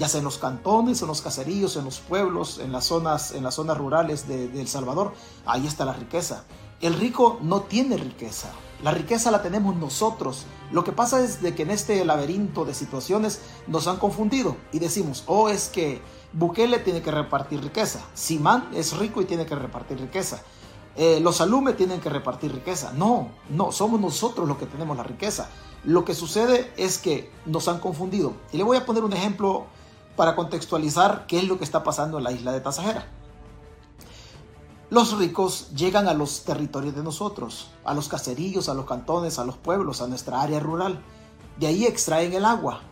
ya 0.00 0.08
sea 0.08 0.20
en 0.20 0.24
los 0.24 0.38
cantones, 0.38 1.02
en 1.02 1.08
los 1.08 1.20
caseríos, 1.20 1.76
en 1.76 1.84
los 1.84 2.00
pueblos, 2.00 2.58
en 2.58 2.72
las 2.72 2.86
zonas, 2.86 3.32
en 3.32 3.44
las 3.44 3.56
zonas 3.56 3.76
rurales 3.76 4.26
de, 4.26 4.44
El 4.58 4.66
Salvador, 4.66 5.12
ahí 5.44 5.66
está 5.66 5.84
la 5.84 5.92
riqueza. 5.92 6.44
El 6.80 6.94
rico 6.94 7.38
no 7.42 7.60
tiene 7.60 7.98
riqueza, 7.98 8.48
la 8.82 8.92
riqueza 8.92 9.30
la 9.30 9.42
tenemos 9.42 9.76
nosotros. 9.76 10.46
Lo 10.72 10.84
que 10.84 10.92
pasa 10.92 11.22
es 11.22 11.42
de 11.42 11.54
que 11.54 11.64
en 11.64 11.70
este 11.70 12.02
laberinto 12.06 12.64
de 12.64 12.72
situaciones 12.72 13.42
nos 13.66 13.88
han 13.88 13.98
confundido 13.98 14.56
y 14.72 14.78
decimos, 14.78 15.22
oh, 15.26 15.50
es 15.50 15.68
que 15.68 16.00
Bukele 16.32 16.78
tiene 16.78 17.02
que 17.02 17.10
repartir 17.10 17.62
riqueza, 17.62 18.00
Simán 18.14 18.70
es 18.72 18.96
rico 18.96 19.20
y 19.20 19.26
tiene 19.26 19.44
que 19.44 19.54
repartir 19.54 20.00
riqueza. 20.00 20.42
Eh, 20.96 21.20
los 21.20 21.42
Alume 21.42 21.74
tienen 21.74 22.00
que 22.00 22.08
repartir 22.08 22.54
riqueza. 22.54 22.92
No, 22.94 23.28
no, 23.50 23.70
somos 23.70 24.00
nosotros 24.00 24.48
los 24.48 24.56
que 24.56 24.64
tenemos 24.64 24.96
la 24.96 25.02
riqueza. 25.02 25.50
Lo 25.84 26.06
que 26.06 26.14
sucede 26.14 26.72
es 26.78 26.96
que 26.96 27.30
nos 27.44 27.68
han 27.68 27.80
confundido. 27.80 28.32
Y 28.50 28.56
le 28.56 28.64
voy 28.64 28.78
a 28.78 28.86
poner 28.86 29.04
un 29.04 29.12
ejemplo 29.12 29.66
para 30.20 30.36
contextualizar 30.36 31.24
qué 31.26 31.38
es 31.38 31.48
lo 31.48 31.56
que 31.56 31.64
está 31.64 31.82
pasando 31.82 32.18
en 32.18 32.24
la 32.24 32.30
isla 32.30 32.52
de 32.52 32.60
Tasajera. 32.60 33.06
Los 34.90 35.16
ricos 35.16 35.70
llegan 35.74 36.08
a 36.08 36.12
los 36.12 36.44
territorios 36.44 36.94
de 36.94 37.02
nosotros, 37.02 37.70
a 37.86 37.94
los 37.94 38.06
caserillos, 38.06 38.68
a 38.68 38.74
los 38.74 38.84
cantones, 38.84 39.38
a 39.38 39.46
los 39.46 39.56
pueblos, 39.56 40.02
a 40.02 40.08
nuestra 40.08 40.42
área 40.42 40.60
rural. 40.60 41.02
De 41.58 41.68
ahí 41.68 41.86
extraen 41.86 42.34
el 42.34 42.44
agua. 42.44 42.82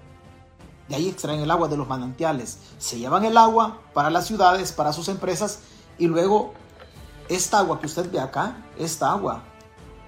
De 0.89 0.95
ahí 0.95 1.07
extraen 1.07 1.41
el 1.41 1.51
agua 1.51 1.69
de 1.69 1.77
los 1.77 1.87
manantiales. 1.87 2.61
Se 2.79 2.99
llevan 2.99 3.27
el 3.27 3.37
agua 3.37 3.83
para 3.93 4.09
las 4.09 4.27
ciudades, 4.27 4.73
para 4.73 4.95
sus 4.95 5.09
empresas 5.09 5.59
y 5.99 6.07
luego 6.07 6.55
esta 7.29 7.59
agua 7.59 7.79
que 7.79 7.89
usted 7.89 8.11
ve 8.11 8.21
acá, 8.21 8.65
esta 8.79 9.13
agua 9.13 9.43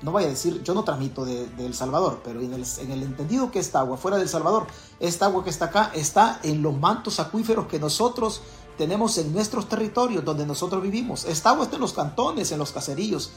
no 0.03 0.13
vaya 0.13 0.29
a 0.29 0.31
decir, 0.31 0.63
yo 0.63 0.75
no 0.75 0.85
transmito 0.85 1.25
de, 1.25 1.49
El 1.59 1.75
Salvador, 1.75 2.21
pero 2.25 2.41
en 2.41 2.53
el, 2.55 2.65
en 2.79 2.91
el, 2.91 3.03
entendido 3.03 3.51
que 3.51 3.59
esta 3.59 3.81
agua 3.81 3.97
fuera 3.97 4.17
del 4.19 4.29
Salvador, 4.29 4.67
esta 4.99 5.27
agua 5.27 5.45
que 5.45 5.51
está 5.51 5.67
acá 5.67 5.91
está 5.95 6.41
en 6.43 6.63
los 6.63 6.77
mantos 6.77 7.21
acuíferos 7.21 7.67
que 7.67 7.79
nosotros 7.79 8.43
tenemos 8.79 9.19
en 9.19 9.33
nuestros 9.35 9.69
territorios 9.69 10.25
donde 10.25 10.47
nosotros 10.47 10.83
vivimos. 10.83 11.27
Esta 11.27 11.51
agua 11.51 11.65
está 11.65 11.77
en 11.77 11.83
los 11.83 11.93
cantones, 11.93 12.51
en 12.51 12.59
los 12.59 12.73
caserillos, 12.73 13.31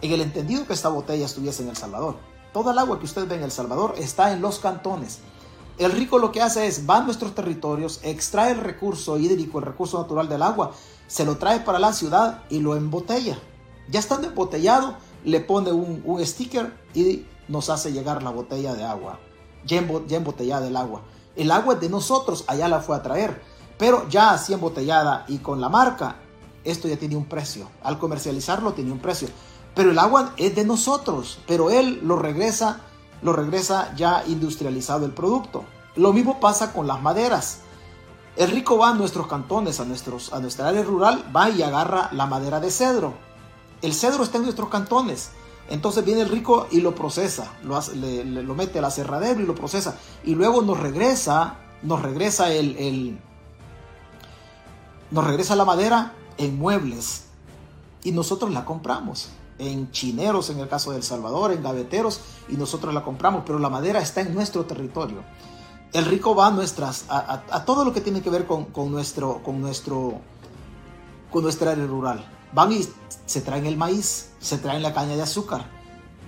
en 0.00 0.12
el 0.12 0.20
entendido 0.20 0.66
que 0.66 0.72
esta 0.72 0.88
botella 0.88 1.26
estuviese 1.26 1.64
en 1.64 1.70
El 1.70 1.76
Salvador. 1.76 2.16
Toda 2.52 2.70
el 2.70 2.78
agua 2.78 3.00
que 3.00 3.06
usted 3.06 3.26
ve 3.26 3.34
en 3.34 3.42
El 3.42 3.50
Salvador 3.50 3.94
está 3.98 4.32
en 4.32 4.40
los 4.40 4.60
cantones. 4.60 5.18
El 5.78 5.90
rico 5.90 6.20
lo 6.20 6.30
que 6.30 6.40
hace 6.40 6.68
es 6.68 6.88
va 6.88 6.98
a 6.98 7.02
nuestros 7.02 7.34
territorios, 7.34 7.98
extrae 8.04 8.52
el 8.52 8.58
recurso 8.58 9.18
hídrico, 9.18 9.58
el 9.58 9.64
recurso 9.64 9.98
natural 9.98 10.28
del 10.28 10.42
agua, 10.42 10.70
se 11.08 11.24
lo 11.24 11.38
trae 11.38 11.60
para 11.60 11.80
la 11.80 11.92
ciudad 11.92 12.44
y 12.48 12.60
lo 12.60 12.76
embotella. 12.76 13.36
Ya 13.88 13.98
estando 13.98 14.28
embotellado, 14.28 14.96
le 15.24 15.40
pone 15.40 15.72
un, 15.72 16.24
sticker 16.24 16.72
y 16.94 17.26
nos 17.48 17.70
hace 17.70 17.92
llegar 17.92 18.22
la 18.22 18.30
botella 18.30 18.74
de 18.74 18.84
agua, 18.84 19.18
ya, 19.64 19.78
embotellada 19.78 20.66
el 20.66 20.76
agua. 20.76 21.02
El 21.34 21.50
agua 21.50 21.74
es 21.74 21.80
de 21.80 21.88
nosotros, 21.88 22.44
allá 22.46 22.68
la 22.68 22.80
fue 22.80 22.96
a 22.96 23.02
traer, 23.02 23.42
pero 23.78 24.08
ya 24.08 24.32
así 24.32 24.52
embotellada 24.52 25.24
y 25.28 25.38
con 25.38 25.60
la 25.60 25.68
marca, 25.68 26.16
esto 26.62 26.88
ya 26.88 26.96
tiene 26.96 27.16
un 27.16 27.26
precio. 27.26 27.68
Al 27.82 27.98
comercializarlo 27.98 28.72
tiene 28.72 28.92
un 28.92 29.00
precio. 29.00 29.28
Pero 29.74 29.90
el 29.90 29.98
agua 29.98 30.32
es 30.36 30.54
de 30.54 30.64
nosotros, 30.64 31.40
pero 31.46 31.68
él 31.68 32.00
lo 32.04 32.16
regresa, 32.16 32.80
lo 33.22 33.32
regresa 33.32 33.92
ya 33.96 34.22
industrializado 34.26 35.04
el 35.04 35.12
producto. 35.12 35.64
Lo 35.96 36.12
mismo 36.12 36.38
pasa 36.38 36.72
con 36.72 36.86
las 36.86 37.02
maderas. 37.02 37.58
El 38.36 38.50
rico 38.50 38.78
va 38.78 38.90
a 38.90 38.94
nuestros 38.94 39.26
cantones, 39.26 39.80
a, 39.80 39.84
nuestros, 39.84 40.32
a 40.32 40.40
nuestra 40.40 40.68
área 40.68 40.82
rural, 40.82 41.24
va 41.34 41.50
y 41.50 41.62
agarra 41.62 42.08
la 42.12 42.26
madera 42.26 42.60
de 42.60 42.70
cedro 42.70 43.14
el 43.84 43.92
cedro 43.92 44.24
está 44.24 44.38
en 44.38 44.44
nuestros 44.44 44.70
cantones. 44.70 45.30
Entonces 45.68 46.04
viene 46.04 46.22
el 46.22 46.28
rico 46.28 46.66
y 46.70 46.80
lo 46.80 46.94
procesa, 46.94 47.52
lo, 47.62 47.80
lo 47.80 48.54
mete 48.54 48.78
al 48.78 48.84
aserradero 48.84 49.40
y 49.40 49.46
lo 49.46 49.54
procesa. 49.54 49.98
Y 50.24 50.34
luego 50.34 50.62
nos 50.62 50.78
regresa, 50.78 51.56
nos 51.82 52.02
regresa 52.02 52.52
el, 52.52 53.18
nos 55.10 55.24
regresa 55.26 55.56
la 55.56 55.64
madera 55.64 56.12
en 56.36 56.58
muebles. 56.58 57.24
Y 58.02 58.12
nosotros 58.12 58.50
la 58.52 58.64
compramos. 58.64 59.30
En 59.56 59.90
chineros, 59.92 60.50
en 60.50 60.58
el 60.58 60.68
caso 60.68 60.90
de 60.90 60.98
El 60.98 61.02
Salvador, 61.02 61.52
en 61.52 61.62
gaveteros, 61.62 62.20
y 62.48 62.56
nosotros 62.56 62.92
la 62.92 63.02
compramos. 63.02 63.44
Pero 63.46 63.58
la 63.58 63.70
madera 63.70 64.00
está 64.00 64.20
en 64.20 64.34
nuestro 64.34 64.66
territorio. 64.66 65.22
El 65.92 66.04
rico 66.06 66.34
va 66.34 66.48
a 66.48 66.50
nuestras, 66.50 67.04
a, 67.08 67.64
todo 67.64 67.84
lo 67.84 67.92
que 67.92 68.00
tiene 68.00 68.20
que 68.20 68.28
ver 68.28 68.46
con, 68.46 68.64
con, 68.64 68.90
nuestro, 68.90 69.42
con 69.42 69.60
nuestro, 69.60 70.20
con 71.30 71.42
nuestra 71.42 71.70
área 71.70 71.86
rural 71.86 72.33
van 72.54 72.72
y 72.72 72.86
se 73.26 73.40
traen 73.40 73.66
el 73.66 73.76
maíz, 73.76 74.30
se 74.40 74.58
traen 74.58 74.82
la 74.82 74.94
caña 74.94 75.16
de 75.16 75.22
azúcar 75.22 75.74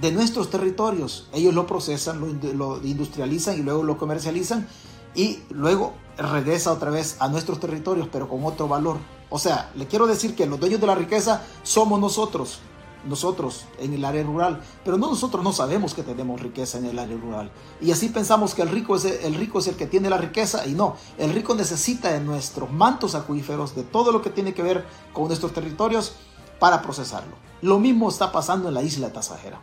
de 0.01 0.13
nuestros 0.13 0.51
territorios. 0.51 1.29
Ellos 1.33 1.55
lo 1.55 1.67
procesan, 1.67 2.39
lo, 2.55 2.83
industrializan 2.85 3.59
y 3.59 3.63
luego 3.63 3.83
lo 3.83 3.97
comercializan 3.99 4.67
y 5.15 5.41
luego 5.51 5.95
regresa 6.19 6.73
otra 6.73 6.91
vez 6.91 7.17
a 7.21 7.29
nuestros 7.29 7.61
territorios, 7.61 8.09
pero 8.11 8.29
con 8.29 8.45
otro 8.45 8.69
valor. 8.69 8.99
O 9.31 9.39
sea, 9.39 9.71
le 9.75 9.87
quiero 9.87 10.07
decir 10.07 10.35
que 10.35 10.47
los 10.47 10.61
dueños 10.61 10.81
de 10.81 10.87
la 10.87 10.95
riqueza 10.95 11.43
somos 11.63 11.99
nosotros, 11.99 12.61
nosotros 13.05 13.67
en 13.79 13.93
el 13.93 14.05
área 14.05 14.23
rural, 14.23 14.61
pero 14.85 14.99
no 14.99 15.09
nosotros 15.09 15.43
no 15.43 15.53
sabemos 15.53 15.95
que 15.95 16.03
tenemos 16.03 16.41
riqueza 16.41 16.79
en 16.79 16.87
el 16.87 16.99
área 16.99 17.17
rural. 17.17 17.51
Y 17.81 17.91
así 17.91 18.09
pensamos 18.09 18.55
que 18.55 18.63
el 18.63 18.69
rico 18.69 18.97
es 18.97 19.05
el, 19.05 19.35
rico 19.35 19.59
es 19.59 19.69
el 19.69 19.77
que 19.77 19.87
tiene 19.87 20.11
la 20.11 20.19
riqueza 20.19 20.67
y 20.67 20.73
no, 20.73 20.97
el 21.19 21.33
rico 21.33 21.55
necesita 21.55 22.13
de 22.13 22.21
nuestros 22.21 22.71
mantos 22.71 23.15
acuíferos, 23.15 23.75
de 23.75 23.83
todo 23.83 24.13
lo 24.13 24.23
que 24.23 24.31
tiene 24.31 24.55
que 24.55 24.63
ver 24.63 24.85
con 25.13 25.29
nuestros 25.29 25.53
territorios 25.53 26.15
para 26.59 26.83
procesarlo. 26.83 27.37
Lo 27.63 27.79
mismo 27.79 28.09
está 28.09 28.33
pasando 28.33 28.69
en 28.69 28.75
la 28.75 28.83
isla 28.83 29.13
Tasajera. 29.13 29.61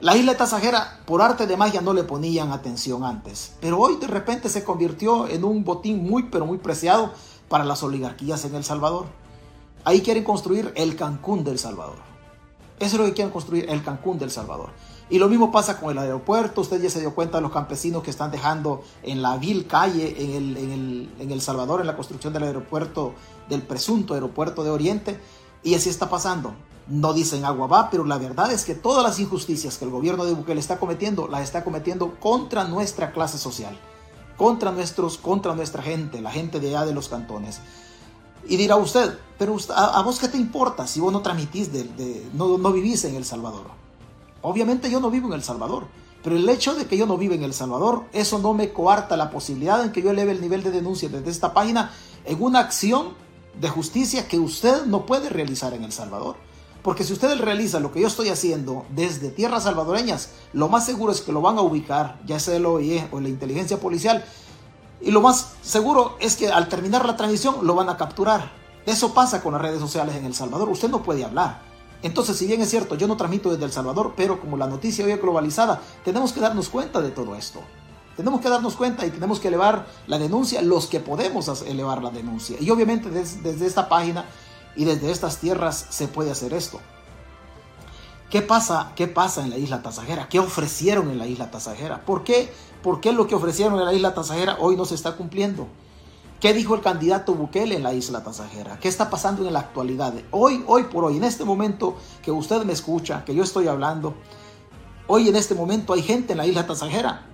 La 0.00 0.16
isla 0.16 0.36
Tasajera, 0.36 1.00
por 1.06 1.22
arte 1.22 1.46
de 1.46 1.56
magia, 1.56 1.80
no 1.80 1.94
le 1.94 2.04
ponían 2.04 2.52
atención 2.52 3.04
antes, 3.04 3.54
pero 3.60 3.78
hoy 3.78 3.96
de 3.96 4.06
repente 4.06 4.48
se 4.48 4.64
convirtió 4.64 5.28
en 5.28 5.44
un 5.44 5.64
botín 5.64 6.04
muy, 6.04 6.24
pero 6.24 6.46
muy 6.46 6.58
preciado 6.58 7.12
para 7.48 7.64
las 7.64 7.82
oligarquías 7.82 8.44
en 8.44 8.54
El 8.54 8.64
Salvador. 8.64 9.06
Ahí 9.84 10.00
quieren 10.00 10.24
construir 10.24 10.72
el 10.76 10.96
Cancún 10.96 11.44
del 11.44 11.58
Salvador. 11.58 12.13
Eso 12.78 12.96
es 12.96 13.00
lo 13.00 13.04
que 13.04 13.12
quieren 13.12 13.32
construir 13.32 13.66
el 13.68 13.82
Cancún 13.84 14.18
del 14.18 14.30
Salvador. 14.30 14.70
Y 15.10 15.18
lo 15.18 15.28
mismo 15.28 15.52
pasa 15.52 15.78
con 15.78 15.90
el 15.90 15.98
aeropuerto. 15.98 16.62
Usted 16.62 16.82
ya 16.82 16.90
se 16.90 17.00
dio 17.00 17.14
cuenta 17.14 17.38
de 17.38 17.42
los 17.42 17.52
campesinos 17.52 18.02
que 18.02 18.10
están 18.10 18.30
dejando 18.30 18.82
en 19.02 19.22
la 19.22 19.36
vil 19.36 19.66
calle 19.66 20.14
en 20.18 20.30
el, 20.30 20.56
en, 20.56 20.72
el, 20.72 21.10
en 21.20 21.30
el, 21.30 21.40
Salvador 21.40 21.80
en 21.80 21.86
la 21.86 21.94
construcción 21.94 22.32
del 22.32 22.44
aeropuerto, 22.44 23.14
del 23.48 23.62
presunto 23.62 24.14
aeropuerto 24.14 24.64
de 24.64 24.70
Oriente. 24.70 25.20
Y 25.62 25.74
así 25.74 25.88
está 25.88 26.08
pasando. 26.08 26.54
No 26.88 27.12
dicen 27.12 27.44
agua 27.44 27.66
va, 27.66 27.90
pero 27.90 28.04
la 28.04 28.18
verdad 28.18 28.52
es 28.52 28.64
que 28.64 28.74
todas 28.74 29.02
las 29.02 29.18
injusticias 29.18 29.78
que 29.78 29.84
el 29.84 29.90
gobierno 29.90 30.24
de 30.24 30.34
Bukele 30.34 30.60
está 30.60 30.78
cometiendo, 30.78 31.28
las 31.28 31.42
está 31.42 31.64
cometiendo 31.64 32.18
contra 32.20 32.64
nuestra 32.64 33.12
clase 33.12 33.38
social, 33.38 33.78
contra, 34.36 34.70
nuestros, 34.70 35.16
contra 35.16 35.54
nuestra 35.54 35.82
gente, 35.82 36.20
la 36.20 36.30
gente 36.30 36.60
de 36.60 36.68
allá 36.68 36.84
de 36.84 36.92
los 36.92 37.08
cantones. 37.08 37.60
Y 38.48 38.56
dirá 38.56 38.76
usted, 38.76 39.18
pero 39.38 39.56
a, 39.74 40.02
vos 40.02 40.18
qué 40.18 40.28
te 40.28 40.36
importa 40.36 40.86
si 40.86 41.00
vos 41.00 41.12
no 41.12 41.22
transmitís, 41.22 41.72
de, 41.72 42.28
no, 42.34 42.58
no 42.58 42.72
vivís 42.72 43.04
en 43.04 43.14
El 43.14 43.24
Salvador. 43.24 43.66
Obviamente 44.42 44.90
yo 44.90 45.00
no 45.00 45.10
vivo 45.10 45.28
en 45.28 45.34
El 45.34 45.42
Salvador, 45.42 45.86
pero 46.22 46.36
el 46.36 46.48
hecho 46.48 46.74
de 46.74 46.86
que 46.86 46.96
yo 46.96 47.06
no 47.06 47.16
vivo 47.16 47.34
en 47.34 47.42
El 47.42 47.54
Salvador, 47.54 48.04
eso 48.12 48.38
no 48.38 48.54
me 48.54 48.72
coarta 48.72 49.16
la 49.16 49.30
posibilidad 49.30 49.82
en 49.82 49.92
que 49.92 50.02
yo 50.02 50.10
eleve 50.10 50.32
el 50.32 50.40
nivel 50.40 50.62
de 50.62 50.70
denuncia 50.70 51.08
desde 51.08 51.30
esta 51.30 51.54
página 51.54 51.92
en 52.24 52.42
una 52.42 52.60
acción 52.60 53.14
de 53.60 53.68
justicia 53.68 54.28
que 54.28 54.38
usted 54.38 54.86
no 54.86 55.06
puede 55.06 55.28
realizar 55.28 55.72
en 55.74 55.84
El 55.84 55.92
Salvador. 55.92 56.36
Porque 56.82 57.02
si 57.02 57.14
usted 57.14 57.40
realiza 57.40 57.80
lo 57.80 57.92
que 57.92 58.00
yo 58.02 58.08
estoy 58.08 58.28
haciendo 58.28 58.84
desde 58.90 59.30
tierras 59.30 59.62
salvadoreñas, 59.62 60.30
lo 60.52 60.68
más 60.68 60.84
seguro 60.84 61.12
es 61.12 61.22
que 61.22 61.32
lo 61.32 61.40
van 61.40 61.56
a 61.56 61.62
ubicar, 61.62 62.20
ya 62.26 62.38
sea 62.38 62.56
el 62.56 62.66
OIE 62.66 63.08
o 63.10 63.20
la 63.20 63.30
inteligencia 63.30 63.80
policial, 63.80 64.22
y 65.04 65.10
lo 65.10 65.20
más 65.20 65.52
seguro 65.62 66.16
es 66.20 66.36
que 66.36 66.48
al 66.48 66.68
terminar 66.68 67.04
la 67.04 67.16
transmisión 67.16 67.66
lo 67.66 67.74
van 67.74 67.90
a 67.90 67.96
capturar. 67.96 68.50
Eso 68.86 69.12
pasa 69.12 69.42
con 69.42 69.52
las 69.52 69.62
redes 69.62 69.80
sociales 69.80 70.16
en 70.16 70.24
El 70.24 70.34
Salvador. 70.34 70.68
Usted 70.68 70.88
no 70.88 71.02
puede 71.02 71.24
hablar. 71.24 71.60
Entonces, 72.02 72.36
si 72.36 72.46
bien 72.46 72.60
es 72.60 72.70
cierto, 72.70 72.96
yo 72.96 73.06
no 73.06 73.16
transmito 73.16 73.50
desde 73.50 73.64
El 73.64 73.72
Salvador, 73.72 74.14
pero 74.16 74.40
como 74.40 74.56
la 74.56 74.66
noticia 74.66 75.04
hoy 75.04 75.12
es 75.12 75.20
globalizada, 75.20 75.80
tenemos 76.04 76.32
que 76.32 76.40
darnos 76.40 76.68
cuenta 76.68 77.00
de 77.00 77.10
todo 77.10 77.34
esto. 77.34 77.60
Tenemos 78.16 78.40
que 78.40 78.48
darnos 78.48 78.76
cuenta 78.76 79.06
y 79.06 79.10
tenemos 79.10 79.40
que 79.40 79.48
elevar 79.48 79.86
la 80.06 80.18
denuncia, 80.18 80.62
los 80.62 80.86
que 80.86 81.00
podemos 81.00 81.48
elevar 81.62 82.02
la 82.02 82.10
denuncia. 82.10 82.56
Y 82.60 82.70
obviamente 82.70 83.10
desde, 83.10 83.66
esta 83.66 83.88
página 83.88 84.26
y 84.76 84.84
desde 84.84 85.10
estas 85.10 85.38
tierras 85.38 85.86
se 85.90 86.08
puede 86.08 86.30
hacer 86.30 86.54
esto. 86.54 86.80
¿Qué 88.30 88.42
pasa, 88.42 88.92
¿Qué 88.96 89.06
pasa 89.06 89.42
en 89.42 89.50
la 89.50 89.58
isla 89.58 89.82
Tasajera? 89.82 90.28
¿Qué 90.28 90.38
ofrecieron 90.38 91.10
en 91.10 91.18
la 91.18 91.26
isla 91.26 91.50
Tasajera? 91.50 92.04
¿Por 92.04 92.24
qué, 92.24 92.52
¿Por 92.84 93.00
qué 93.00 93.14
lo 93.14 93.26
que 93.26 93.34
ofrecieron 93.34 93.78
en 93.78 93.86
la 93.86 93.94
isla 93.94 94.12
Tasajera 94.12 94.58
hoy 94.60 94.76
no 94.76 94.84
se 94.84 94.94
está 94.94 95.16
cumpliendo? 95.16 95.66
¿Qué 96.38 96.52
dijo 96.52 96.74
el 96.74 96.82
candidato 96.82 97.32
Bukele 97.32 97.76
en 97.76 97.82
la 97.82 97.94
isla 97.94 98.22
pasajera? 98.22 98.78
¿Qué 98.78 98.88
está 98.88 99.08
pasando 99.08 99.46
en 99.46 99.54
la 99.54 99.60
actualidad? 99.60 100.12
Hoy, 100.30 100.62
hoy 100.66 100.82
por 100.82 101.02
hoy, 101.04 101.16
en 101.16 101.24
este 101.24 101.46
momento 101.46 101.96
que 102.22 102.30
usted 102.30 102.62
me 102.64 102.74
escucha, 102.74 103.24
que 103.24 103.34
yo 103.34 103.42
estoy 103.42 103.68
hablando, 103.68 104.12
hoy 105.06 105.30
en 105.30 105.36
este 105.36 105.54
momento 105.54 105.94
hay 105.94 106.02
gente 106.02 106.32
en 106.32 106.36
la 106.36 106.46
isla 106.46 106.66
pasajera 106.66 107.24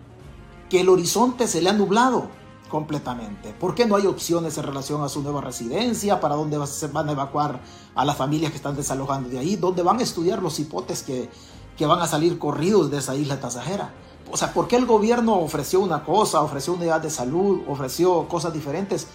que 0.69 0.83
el 0.83 0.89
horizonte 0.89 1.49
se 1.49 1.61
le 1.61 1.71
ha 1.71 1.73
nublado 1.73 2.29
completamente. 2.69 3.53
¿Por 3.53 3.75
qué 3.75 3.87
no 3.87 3.97
hay 3.97 4.07
opciones 4.07 4.57
en 4.57 4.63
relación 4.63 5.03
a 5.03 5.09
su 5.09 5.21
nueva 5.21 5.41
residencia? 5.41 6.21
¿Para 6.21 6.37
dónde 6.37 6.59
van 6.93 7.09
a 7.09 7.13
evacuar 7.13 7.61
a 7.97 8.05
las 8.05 8.17
familias 8.17 8.53
que 8.53 8.57
están 8.57 8.77
desalojando 8.77 9.29
de 9.29 9.41
ahí? 9.41 9.57
¿Dónde 9.57 9.83
van 9.83 9.99
a 9.99 10.05
estudiar 10.05 10.41
los 10.45 10.61
hipotes 10.61 11.03
que, 11.03 11.29
que 11.77 11.87
van 11.87 11.99
a 11.99 12.07
salir 12.07 12.39
corridos 12.39 12.89
de 12.93 12.99
esa 12.99 13.17
isla 13.17 13.41
pasajera? 13.41 13.93
O 14.33 14.37
sea, 14.37 14.53
¿por 14.53 14.69
qué 14.69 14.77
el 14.77 14.87
gobierno 14.87 15.39
ofreció 15.39 15.81
una 15.81 16.05
cosa, 16.05 16.41
ofreció 16.41 16.75
unidad 16.75 17.01
de 17.01 17.11
salud, 17.11 17.63
ofreció 17.69 18.29
cosas 18.29 18.53
diferentes? 18.53 19.07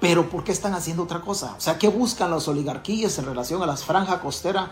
Pero 0.00 0.28
¿por 0.28 0.44
qué 0.44 0.52
están 0.52 0.74
haciendo 0.74 1.02
otra 1.02 1.20
cosa? 1.20 1.54
O 1.56 1.60
sea, 1.60 1.78
¿qué 1.78 1.88
buscan 1.88 2.30
las 2.30 2.46
oligarquías 2.48 3.18
en 3.18 3.26
relación 3.26 3.62
a 3.62 3.66
las 3.66 3.84
franjas 3.84 4.20
costeras 4.20 4.70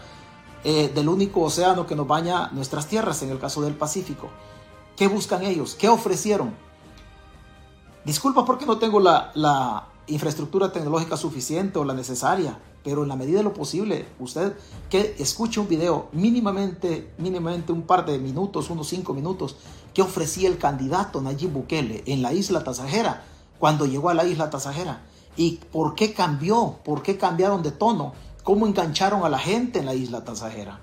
eh, 0.64 0.90
del 0.94 1.08
único 1.08 1.42
océano 1.42 1.86
que 1.86 1.96
nos 1.96 2.06
baña 2.06 2.48
nuestras 2.52 2.86
tierras, 2.86 3.22
en 3.22 3.30
el 3.30 3.38
caso 3.38 3.62
del 3.62 3.74
Pacífico? 3.74 4.28
¿Qué 4.96 5.08
buscan 5.08 5.42
ellos? 5.42 5.74
¿Qué 5.74 5.88
ofrecieron? 5.88 6.54
Disculpa 8.04 8.44
porque 8.44 8.66
no 8.66 8.78
tengo 8.78 9.00
la, 9.00 9.32
la 9.34 9.88
infraestructura 10.06 10.72
tecnológica 10.72 11.16
suficiente 11.16 11.78
o 11.78 11.84
la 11.84 11.94
necesaria, 11.94 12.58
pero 12.84 13.02
en 13.02 13.08
la 13.08 13.16
medida 13.16 13.38
de 13.38 13.44
lo 13.44 13.52
posible, 13.52 14.06
usted 14.20 14.56
que 14.88 15.16
escuche 15.18 15.58
un 15.58 15.66
video 15.66 16.08
mínimamente, 16.12 17.12
mínimamente 17.18 17.72
un 17.72 17.82
par 17.82 18.06
de 18.06 18.18
minutos, 18.18 18.70
unos 18.70 18.86
cinco 18.86 19.12
minutos, 19.12 19.56
que 19.96 20.02
ofrecía 20.02 20.50
el 20.50 20.58
candidato 20.58 21.22
Nayib 21.22 21.52
Bukele 21.52 22.02
en 22.04 22.20
la 22.20 22.34
isla 22.34 22.62
Tasajera, 22.62 23.22
cuando 23.58 23.86
llegó 23.86 24.10
a 24.10 24.14
la 24.14 24.26
isla 24.26 24.50
Tasajera, 24.50 25.00
y 25.38 25.52
por 25.72 25.94
qué 25.94 26.12
cambió, 26.12 26.80
por 26.84 27.02
qué 27.02 27.16
cambiaron 27.16 27.62
de 27.62 27.70
tono, 27.70 28.12
cómo 28.44 28.66
engancharon 28.66 29.24
a 29.24 29.30
la 29.30 29.38
gente 29.38 29.78
en 29.78 29.86
la 29.86 29.94
isla 29.94 30.22
Tasajera. 30.22 30.80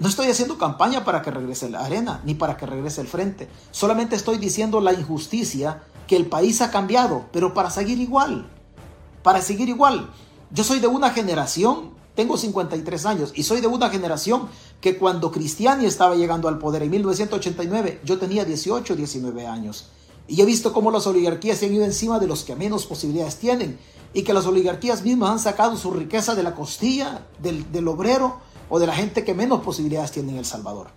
No 0.00 0.08
estoy 0.08 0.26
haciendo 0.26 0.58
campaña 0.58 1.04
para 1.04 1.22
que 1.22 1.30
regrese 1.30 1.70
la 1.70 1.84
arena, 1.84 2.20
ni 2.24 2.34
para 2.34 2.56
que 2.56 2.66
regrese 2.66 3.00
el 3.00 3.06
frente. 3.06 3.48
Solamente 3.70 4.16
estoy 4.16 4.38
diciendo 4.38 4.80
la 4.80 4.92
injusticia 4.92 5.84
que 6.08 6.16
el 6.16 6.26
país 6.26 6.60
ha 6.62 6.72
cambiado, 6.72 7.26
pero 7.32 7.54
para 7.54 7.70
seguir 7.70 8.00
igual. 8.00 8.50
Para 9.22 9.40
seguir 9.40 9.68
igual. 9.68 10.10
Yo 10.50 10.64
soy 10.64 10.80
de 10.80 10.88
una 10.88 11.10
generación, 11.10 11.90
tengo 12.16 12.36
53 12.38 13.06
años, 13.06 13.32
y 13.34 13.42
soy 13.42 13.60
de 13.60 13.66
una 13.66 13.90
generación 13.90 14.48
que 14.80 14.96
cuando 14.96 15.30
Cristiani 15.30 15.84
estaba 15.84 16.16
llegando 16.16 16.48
al 16.48 16.58
poder 16.58 16.82
en 16.82 16.90
1989, 16.90 18.00
yo 18.04 18.18
tenía 18.18 18.44
18, 18.44 18.96
19 18.96 19.46
años. 19.46 19.90
Y 20.26 20.40
he 20.40 20.44
visto 20.44 20.72
cómo 20.72 20.90
las 20.90 21.06
oligarquías 21.06 21.58
se 21.58 21.66
han 21.66 21.74
ido 21.74 21.84
encima 21.84 22.18
de 22.18 22.26
los 22.26 22.42
que 22.42 22.56
menos 22.56 22.86
posibilidades 22.86 23.36
tienen. 23.36 23.78
Y 24.14 24.22
que 24.22 24.32
las 24.32 24.46
oligarquías 24.46 25.02
mismas 25.02 25.30
han 25.30 25.38
sacado 25.38 25.76
su 25.76 25.92
riqueza 25.92 26.34
de 26.34 26.42
la 26.42 26.54
costilla, 26.54 27.26
del, 27.38 27.86
obrero 27.86 28.38
o 28.68 28.78
de 28.78 28.86
la 28.86 28.94
gente 28.94 29.24
que 29.24 29.34
menos 29.34 29.60
posibilidades 29.60 30.10
tiene 30.10 30.32
en 30.32 30.38
El 30.38 30.46
Salvador. 30.46 30.88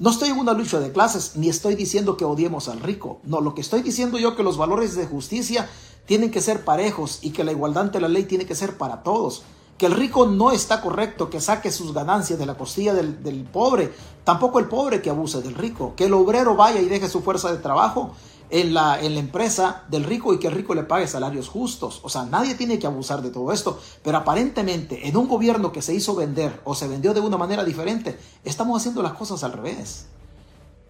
No 0.00 0.10
estoy 0.10 0.30
en 0.30 0.38
una 0.38 0.54
lucha 0.54 0.80
de 0.80 0.90
clases, 0.90 1.36
ni 1.36 1.48
estoy 1.48 1.76
diciendo 1.76 2.16
que 2.16 2.24
odiemos 2.24 2.68
al 2.68 2.80
rico. 2.80 3.20
No, 3.22 3.40
lo 3.40 3.54
que 3.54 3.60
estoy 3.60 3.82
diciendo 3.82 4.18
yo 4.18 4.34
que 4.34 4.42
los 4.42 4.56
valores 4.56 4.96
de 4.96 5.06
justicia 5.06 5.68
tienen 6.06 6.30
que 6.30 6.40
ser 6.40 6.64
parejos 6.64 7.20
y 7.22 7.30
que 7.30 7.44
la 7.44 7.52
igualdad 7.52 7.84
ante 7.84 8.00
la 8.00 8.08
ley 8.08 8.24
tiene 8.24 8.46
que 8.46 8.56
ser 8.56 8.76
para 8.76 9.02
todos. 9.02 9.42
Que 9.78 9.86
el 9.86 9.92
rico 9.92 10.26
no 10.26 10.52
está 10.52 10.80
correcto 10.80 11.30
que 11.30 11.40
saque 11.40 11.70
sus 11.70 11.92
ganancias 11.92 12.38
de 12.38 12.46
la 12.46 12.56
costilla 12.56 12.94
del, 12.94 13.48
pobre, 13.52 13.92
tampoco 14.22 14.58
el 14.58 14.66
pobre 14.66 15.02
que 15.02 15.10
abuse 15.10 15.42
del 15.42 15.54
rico. 15.54 15.94
Que 15.96 16.04
el 16.04 16.14
obrero 16.14 16.54
vaya 16.54 16.80
y 16.80 16.86
deje 16.86 17.08
su 17.08 17.22
fuerza 17.22 17.50
de 17.50 17.58
trabajo 17.58 18.12
en 18.50 18.72
la, 18.72 19.00
en 19.00 19.14
la 19.14 19.20
empresa 19.20 19.82
del 19.88 20.04
rico 20.04 20.32
y 20.32 20.38
que 20.38 20.46
el 20.46 20.54
rico 20.54 20.74
le 20.74 20.84
pague 20.84 21.08
salarios 21.08 21.48
justos. 21.48 22.00
O 22.04 22.08
sea, 22.08 22.24
nadie 22.24 22.54
tiene 22.54 22.78
que 22.78 22.86
abusar 22.86 23.20
de 23.22 23.30
todo 23.30 23.52
esto. 23.52 23.80
Pero 24.02 24.18
aparentemente 24.18 25.08
en 25.08 25.16
un 25.16 25.26
gobierno 25.26 25.72
que 25.72 25.82
se 25.82 25.94
hizo 25.94 26.14
vender 26.14 26.60
o 26.64 26.74
se 26.74 26.86
vendió 26.86 27.12
de 27.12 27.20
una 27.20 27.36
manera 27.36 27.64
diferente, 27.64 28.18
estamos 28.44 28.80
haciendo 28.80 29.02
las 29.02 29.14
cosas 29.14 29.42
al 29.42 29.52
revés. 29.52 30.06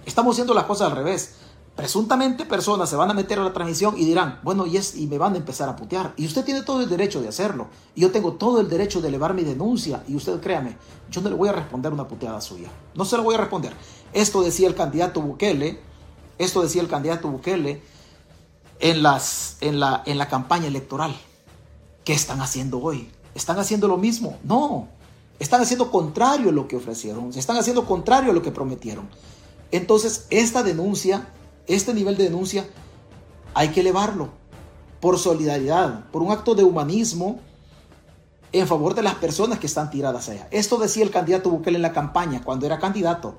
Estamos 0.05 0.35
haciendo 0.35 0.53
las 0.53 0.65
cosas 0.65 0.91
al 0.91 0.97
revés 0.97 1.35
presuntamente 1.77 2.45
personas 2.45 2.89
se 2.89 2.97
van 2.97 3.11
a 3.11 3.15
meter 3.15 3.39
a 3.39 3.45
la 3.45 3.53
transmisión 3.53 3.99
y 3.99 4.05
dirán, 4.05 4.41
bueno, 4.43 4.67
y, 4.67 4.77
es, 4.77 4.95
y 4.97 5.07
me 5.07 5.19
van 5.19 5.35
a 5.35 5.39
empezar 5.39 5.69
a 5.69 5.77
putear. 5.77 6.15
Y 6.17 6.27
usted 6.27 6.45
tiene 6.45 6.63
todo 6.63 6.81
el 6.81 6.89
derecho 6.89 7.21
de 7.21 7.29
hacerlo. 7.29 7.69
Y 7.95 8.03
yo 8.03 8.13
tengo 8.13 8.35
todo 8.35 8.61
el 8.61 8.69
derecho 8.69 9.01
de 9.01 9.09
elevar 9.09 9.35
mi 9.35 9.43
denuncia. 9.43 10.05
Y 10.07 10.15
usted 10.15 10.41
créame, 10.41 10.77
yo 11.11 11.21
no 11.21 11.31
le 11.31 11.35
voy 11.35 11.49
a 11.49 11.53
responder 11.53 11.93
una 11.93 12.07
puteada 12.07 12.41
suya. 12.41 12.69
No 12.95 13.05
se 13.05 13.17
lo 13.17 13.25
voy 13.25 13.35
a 13.35 13.39
responder. 13.39 13.75
Esto 14.13 14.43
decía 14.43 14.69
el 14.69 14.75
candidato 14.75 15.21
Bukele, 15.21 15.81
esto 16.39 16.63
decía 16.63 16.81
el 16.81 16.89
candidato 16.89 17.29
Bukele 17.29 17.83
en, 18.79 19.03
las, 19.03 19.57
en, 19.61 19.81
la, 19.81 20.03
en 20.07 20.19
la 20.19 20.29
campaña 20.29 20.67
electoral. 20.67 21.17
¿Qué 22.05 22.13
están 22.13 22.41
haciendo 22.41 22.81
hoy? 22.81 23.11
¿Están 23.35 23.59
haciendo 23.59 23.89
lo 23.89 23.97
mismo? 23.97 24.39
No. 24.45 24.89
Están 25.41 25.61
haciendo 25.61 25.91
contrario 25.91 26.51
a 26.51 26.53
lo 26.53 26.69
que 26.69 26.77
ofrecieron. 26.77 27.31
Están 27.35 27.57
haciendo 27.57 27.85
contrario 27.87 28.31
a 28.31 28.35
lo 28.35 28.43
que 28.43 28.53
prometieron. 28.53 29.09
Entonces, 29.73 30.27
esta 30.31 30.63
denuncia 30.63 31.27
este 31.67 31.95
nivel 31.95 32.17
de 32.17 32.25
denuncia 32.25 32.67
hay 33.55 33.69
que 33.69 33.81
elevarlo 33.81 34.31
por 35.01 35.19
solidaridad, 35.19 36.11
por 36.11 36.23
un 36.23 36.33
acto 36.33 36.55
de 36.55 36.65
humanismo 36.65 37.41
en 38.53 38.67
favor 38.67 38.95
de 38.95 39.03
las 39.03 39.15
personas 39.17 39.59
que 39.59 39.67
están 39.67 39.91
tiradas 39.91 40.29
allá. 40.29 40.49
Esto 40.51 40.79
decía 40.79 41.05
el 41.05 41.11
candidato 41.11 41.51
Bukele 41.51 41.77
en 41.77 41.83
la 41.83 41.93
campaña 41.93 42.43
cuando 42.43 42.67
era 42.67 42.79
candidato. 42.79 43.39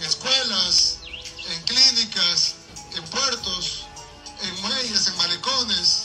en 0.00 0.06
escuelas, 0.06 0.96
en 1.50 1.62
clínicas, 1.64 2.54
en 2.96 3.04
puertos, 3.04 3.84
en 4.42 4.60
muelles, 4.62 5.06
en 5.06 5.16
malecones, 5.16 6.02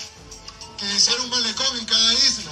que 0.77 0.93
hiciera 0.93 1.21
un 1.21 1.29
malecón 1.29 1.79
en 1.79 1.85
cada 1.85 2.13
isla 2.13 2.51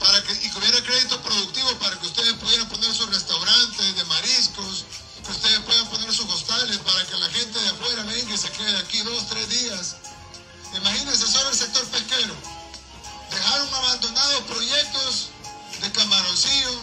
para 0.00 0.22
que, 0.22 0.32
y 0.32 0.50
que 0.50 0.58
hubiera 0.58 0.82
crédito 0.82 1.20
productivo 1.20 1.70
para 1.78 1.98
que 1.98 2.06
ustedes 2.06 2.32
pudieran 2.34 2.68
poner 2.68 2.94
sus 2.94 3.10
restaurantes 3.10 3.96
de 3.96 4.04
mariscos, 4.04 4.84
que 5.24 5.32
ustedes 5.32 5.60
puedan 5.60 5.86
poner 5.88 6.14
sus 6.14 6.30
hostales 6.32 6.78
para 6.78 7.04
que 7.04 7.16
la 7.18 7.28
gente 7.28 7.58
de 7.58 7.68
afuera 7.68 8.02
venga 8.04 8.34
y 8.34 8.38
se 8.38 8.50
quede 8.52 8.76
aquí 8.78 9.02
dos, 9.02 9.28
tres 9.28 9.48
días. 9.50 9.96
Imagínense 10.74 11.26
solo 11.26 11.50
el 11.50 11.56
sector 11.56 11.84
pesquero. 11.88 12.34
Dejaron 13.30 13.74
abandonados 13.74 14.42
proyectos 14.44 15.28
de 15.82 15.92
camaroncillo, 15.92 16.80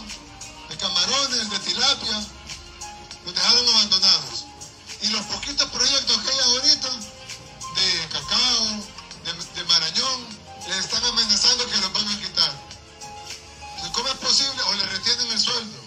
de 0.69 0.77
camarones, 0.77 1.49
de 1.49 1.59
tilapia, 1.59 2.27
los 3.25 3.33
dejaron 3.33 3.67
abandonados. 3.69 4.45
Y 5.01 5.07
los 5.07 5.25
poquitos 5.25 5.69
proyectos 5.69 6.17
que 6.21 6.31
hay 6.31 6.39
ahorita, 6.39 6.89
de 7.75 8.07
cacao, 8.09 8.83
de, 9.55 9.63
marañón, 9.65 10.27
les 10.67 10.77
están 10.77 11.03
amenazando 11.03 11.69
que 11.69 11.77
los 11.77 11.93
van 11.93 12.07
a 12.07 12.19
quitar. 12.19 12.51
¿Cómo 13.93 14.07
es 14.09 14.15
posible? 14.15 14.61
O 14.63 14.73
le 14.73 14.85
retienen 14.87 15.31
el 15.31 15.39
sueldo. 15.39 15.77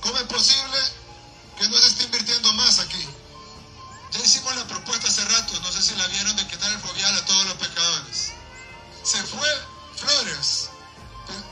¿Cómo 0.00 0.16
es 0.18 0.24
posible 0.24 0.78
que 1.58 1.68
no 1.68 1.78
se 1.78 1.86
esté 1.88 2.04
invirtiendo 2.04 2.52
más 2.54 2.78
aquí? 2.78 3.04
Ya 4.12 4.20
hicimos 4.20 4.54
la 4.56 4.66
propuesta 4.66 5.08
hace 5.08 5.24
rato, 5.24 5.60
no 5.60 5.72
sé 5.72 5.82
si 5.82 5.94
la 5.96 6.06
vieron, 6.06 6.36
de 6.36 6.46
quitar 6.46 6.70
el 6.72 6.78
fobial 6.80 7.16
a 7.16 7.24
todos 7.26 7.44
los 7.46 7.54
pescadores. 7.54 8.32
Se 9.02 9.22
fue 9.24 9.48
Flores, 9.96 10.68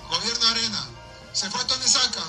gobierno 0.08 0.44
de 0.44 0.50
Arena. 0.50 0.88
Se 1.32 1.50
fue 1.50 1.64
Tony 1.64 1.88
Saca, 1.88 2.22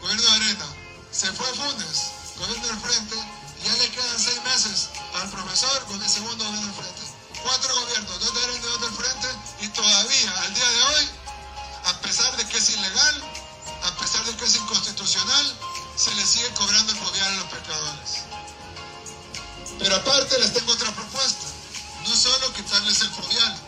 gobierno 0.00 0.22
de 0.22 0.32
Arena. 0.32 0.66
Se 1.12 1.26
fue 1.32 1.46
Funes, 1.54 2.12
gobierno 2.38 2.66
del 2.68 2.80
Frente. 2.80 3.16
Y 3.60 3.66
ya 3.66 3.74
le 3.74 3.90
quedan 3.90 4.18
seis 4.18 4.42
meses 4.44 4.88
al 5.14 5.28
profesor 5.28 5.84
con 5.86 6.00
el 6.00 6.08
segundo 6.08 6.44
gobierno 6.44 6.66
del 6.66 6.76
Frente. 6.76 7.02
Cuatro 7.42 7.74
gobiernos, 7.80 8.20
dos 8.20 8.34
de 8.34 8.44
Arena 8.44 8.58
y 8.58 8.62
dos 8.62 8.80
del 8.80 8.92
Frente. 8.92 9.28
Y 9.60 9.68
todavía, 9.68 10.40
al 10.42 10.54
día 10.54 10.70
de 10.70 10.82
hoy, 10.82 11.08
a 11.86 12.00
pesar 12.00 12.36
de 12.36 12.46
que 12.46 12.58
es 12.58 12.70
ilegal, 12.70 13.24
a 13.82 13.90
pesar 13.96 14.24
de 14.24 14.36
que 14.36 14.44
es 14.44 14.54
inconstitucional, 14.54 15.58
se 15.96 16.14
le 16.14 16.24
sigue 16.24 16.48
cobrando 16.54 16.92
el 16.92 16.98
fobial 16.98 17.32
a 17.32 17.36
los 17.36 17.46
pescadores. 17.46 18.10
Pero 19.78 19.96
aparte 19.96 20.38
les 20.38 20.52
tengo 20.52 20.72
otra 20.72 20.92
propuesta. 20.92 21.46
No 22.06 22.16
solo 22.16 22.52
quitarles 22.54 23.00
el 23.00 23.10
fobial, 23.10 23.58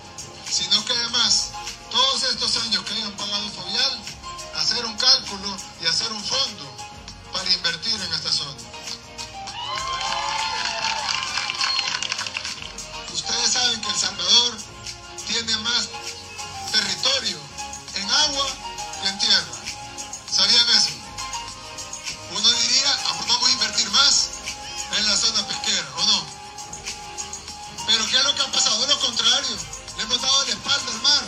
sino 0.48 0.84
que 0.84 0.92
además, 0.92 1.50
todos 1.90 2.22
estos 2.22 2.56
años 2.58 2.84
que 2.84 2.94
hayan 2.94 3.12
pagado 3.16 3.50
fobial, 3.50 4.00
hacer 4.56 4.84
un 4.86 4.96
cálculo 4.96 5.56
y 5.80 5.86
hacer 5.86 6.10
un 6.12 6.24
fondo 6.24 6.71
para 7.32 7.50
invertir 7.50 7.94
en 7.94 8.12
esta 8.12 8.32
zona. 8.32 8.56
Ustedes 13.12 13.52
saben 13.52 13.80
que 13.80 13.88
El 13.88 13.96
Salvador 13.96 14.58
tiene 15.26 15.56
más 15.58 15.88
territorio 16.72 17.38
en 17.94 18.10
agua 18.10 18.46
que 19.02 19.08
en 19.08 19.18
tierra. 19.18 19.52
¿Sabían 20.30 20.68
eso? 20.70 20.90
Uno 22.30 22.48
diría, 22.48 22.98
ah, 23.06 23.24
vamos 23.28 23.48
a 23.48 23.52
invertir 23.52 23.90
más 23.90 24.28
en 24.96 25.06
la 25.06 25.16
zona 25.16 25.46
pesquera, 25.46 25.88
¿o 25.96 26.06
no? 26.06 26.26
Pero 27.86 28.06
¿qué 28.06 28.16
es 28.16 28.24
lo 28.24 28.34
que 28.34 28.42
ha 28.42 28.52
pasado? 28.52 28.86
Lo 28.86 29.00
contrario, 29.00 29.56
le 29.96 30.02
hemos 30.02 30.20
dado 30.20 30.44
la 30.44 30.50
espalda 30.50 30.92
al 30.92 31.02
mar, 31.02 31.24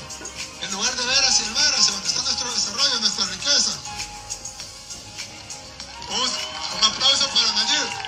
en 0.63 0.71
lugar 0.73 0.97
de 0.97 1.07
ver 1.07 1.25
hacia 1.25 1.45
el 1.45 1.53
mar, 1.53 1.75
hacia 1.75 1.93
donde 1.93 2.09
está 2.09 2.23
nuestro 2.23 2.55
desarrollo, 2.55 3.01
nuestra 3.01 3.27
riqueza. 3.27 3.73
Un, 6.11 6.21
un 6.21 6.85
aplauso 6.85 7.29
para 7.31 7.53
Nayib. 7.53 7.89
No, 7.89 8.04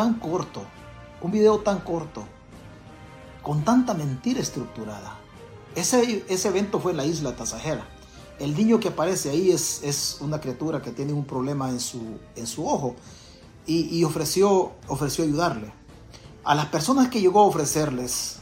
tan 0.00 0.14
corto, 0.14 0.62
un 1.20 1.30
video 1.30 1.58
tan 1.58 1.80
corto, 1.80 2.24
con 3.42 3.64
tanta 3.64 3.92
mentira 3.92 4.40
estructurada. 4.40 5.18
Ese, 5.76 6.24
ese 6.26 6.48
evento 6.48 6.80
fue 6.80 6.92
en 6.92 6.96
la 6.96 7.04
isla 7.04 7.36
Tasajera. 7.36 7.86
El 8.38 8.54
niño 8.54 8.80
que 8.80 8.88
aparece 8.88 9.28
ahí 9.28 9.50
es, 9.50 9.82
es 9.82 10.16
una 10.22 10.40
criatura 10.40 10.80
que 10.80 10.90
tiene 10.90 11.12
un 11.12 11.26
problema 11.26 11.68
en 11.68 11.80
su, 11.80 12.00
en 12.34 12.46
su 12.46 12.66
ojo 12.66 12.96
y, 13.66 13.94
y 13.94 14.04
ofreció, 14.04 14.72
ofreció 14.88 15.22
ayudarle. 15.22 15.70
A 16.44 16.54
las 16.54 16.68
personas 16.68 17.08
que 17.08 17.20
llegó 17.20 17.40
a 17.40 17.44
ofrecerles 17.44 18.38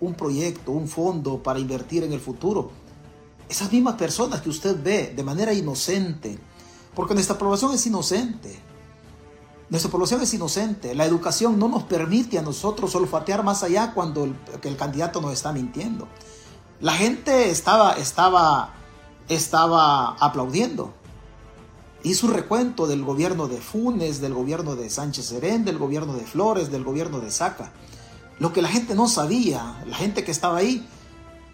un 0.00 0.14
proyecto, 0.14 0.72
un 0.72 0.88
fondo 0.88 1.42
para 1.42 1.58
invertir 1.58 2.04
en 2.04 2.14
el 2.14 2.20
futuro, 2.20 2.70
esas 3.50 3.70
mismas 3.70 3.96
personas 3.96 4.40
que 4.40 4.48
usted 4.48 4.82
ve 4.82 5.12
de 5.14 5.22
manera 5.22 5.52
inocente, 5.52 6.38
porque 6.94 7.12
nuestra 7.12 7.36
población 7.36 7.74
es 7.74 7.86
inocente, 7.86 8.69
nuestra 9.70 9.90
población 9.90 10.20
es 10.20 10.34
inocente. 10.34 10.96
La 10.96 11.04
educación 11.04 11.58
no 11.58 11.68
nos 11.68 11.84
permite 11.84 12.38
a 12.38 12.42
nosotros 12.42 12.94
olfatear 12.96 13.44
más 13.44 13.62
allá 13.62 13.94
cuando 13.94 14.24
el, 14.24 14.76
candidato 14.76 15.20
nos 15.20 15.32
está 15.32 15.52
mintiendo. 15.52 16.08
La 16.80 16.92
gente 16.94 17.50
estaba, 17.50 17.92
estaba, 17.92 18.74
estaba 19.28 20.16
aplaudiendo. 20.16 20.92
Hizo 22.02 22.26
un 22.26 22.32
recuento 22.32 22.88
del 22.88 23.04
gobierno 23.04 23.46
de 23.46 23.58
Funes, 23.58 24.20
del 24.20 24.34
gobierno 24.34 24.74
de 24.74 24.90
Sánchez 24.90 25.26
Serén, 25.26 25.64
del 25.64 25.78
gobierno 25.78 26.14
de 26.14 26.26
Flores, 26.26 26.72
del 26.72 26.82
gobierno 26.82 27.20
de 27.20 27.30
Saca. 27.30 27.72
Lo 28.40 28.52
que 28.52 28.62
la 28.62 28.68
gente 28.68 28.96
no 28.96 29.06
sabía, 29.06 29.84
la 29.86 29.96
gente 29.96 30.24
que 30.24 30.32
estaba 30.32 30.58
ahí, 30.58 30.88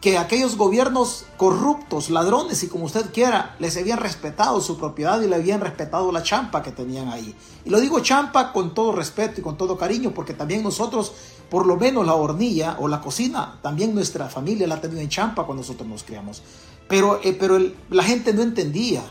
que 0.01 0.19
aquellos 0.19 0.57
gobiernos 0.57 1.25
corruptos, 1.37 2.11
ladrones 2.11 2.63
y 2.63 2.69
como 2.69 2.85
usted 2.85 3.13
quiera, 3.13 3.57
les 3.59 3.77
habían 3.77 3.99
respetado 3.99 4.61
su 4.61 4.77
propiedad 4.77 5.21
y 5.21 5.27
le 5.27 5.37
habían 5.37 5.61
respetado 5.61 6.13
la 6.13 6.23
champa 6.23 6.63
que 6.63 6.71
tenían 6.71 7.09
ahí. 7.09 7.35
Y 7.65 7.71
lo 7.71 7.81
digo 7.81 8.01
champa 8.01 8.53
con 8.53 8.75
todo 8.75 8.93
respeto 8.93 9.41
y 9.41 9.43
con 9.43 9.57
todo 9.57 9.77
cariño, 9.77 10.13
porque 10.13 10.35
también 10.35 10.63
nosotros, 10.63 11.13
por 11.51 11.67
lo 11.67 11.77
menos 11.77 12.07
la 12.07 12.15
hornilla 12.15 12.77
o 12.79 12.89
la 12.89 13.01
cocina, 13.01 13.59
también 13.63 13.95
nuestra 13.95 14.29
familia 14.29 14.67
la 14.67 14.77
ha 14.77 14.81
tenido 14.81 15.01
en 15.01 15.09
champa 15.09 15.45
cuando 15.45 15.63
nosotros 15.63 15.89
nos 15.89 16.05
criamos. 16.05 16.43
Pero, 16.89 17.21
eh, 17.25 17.37
pero 17.39 17.59
la 17.91 18.03
gente 18.05 18.33
no 18.33 18.43
entendía. 18.43 19.03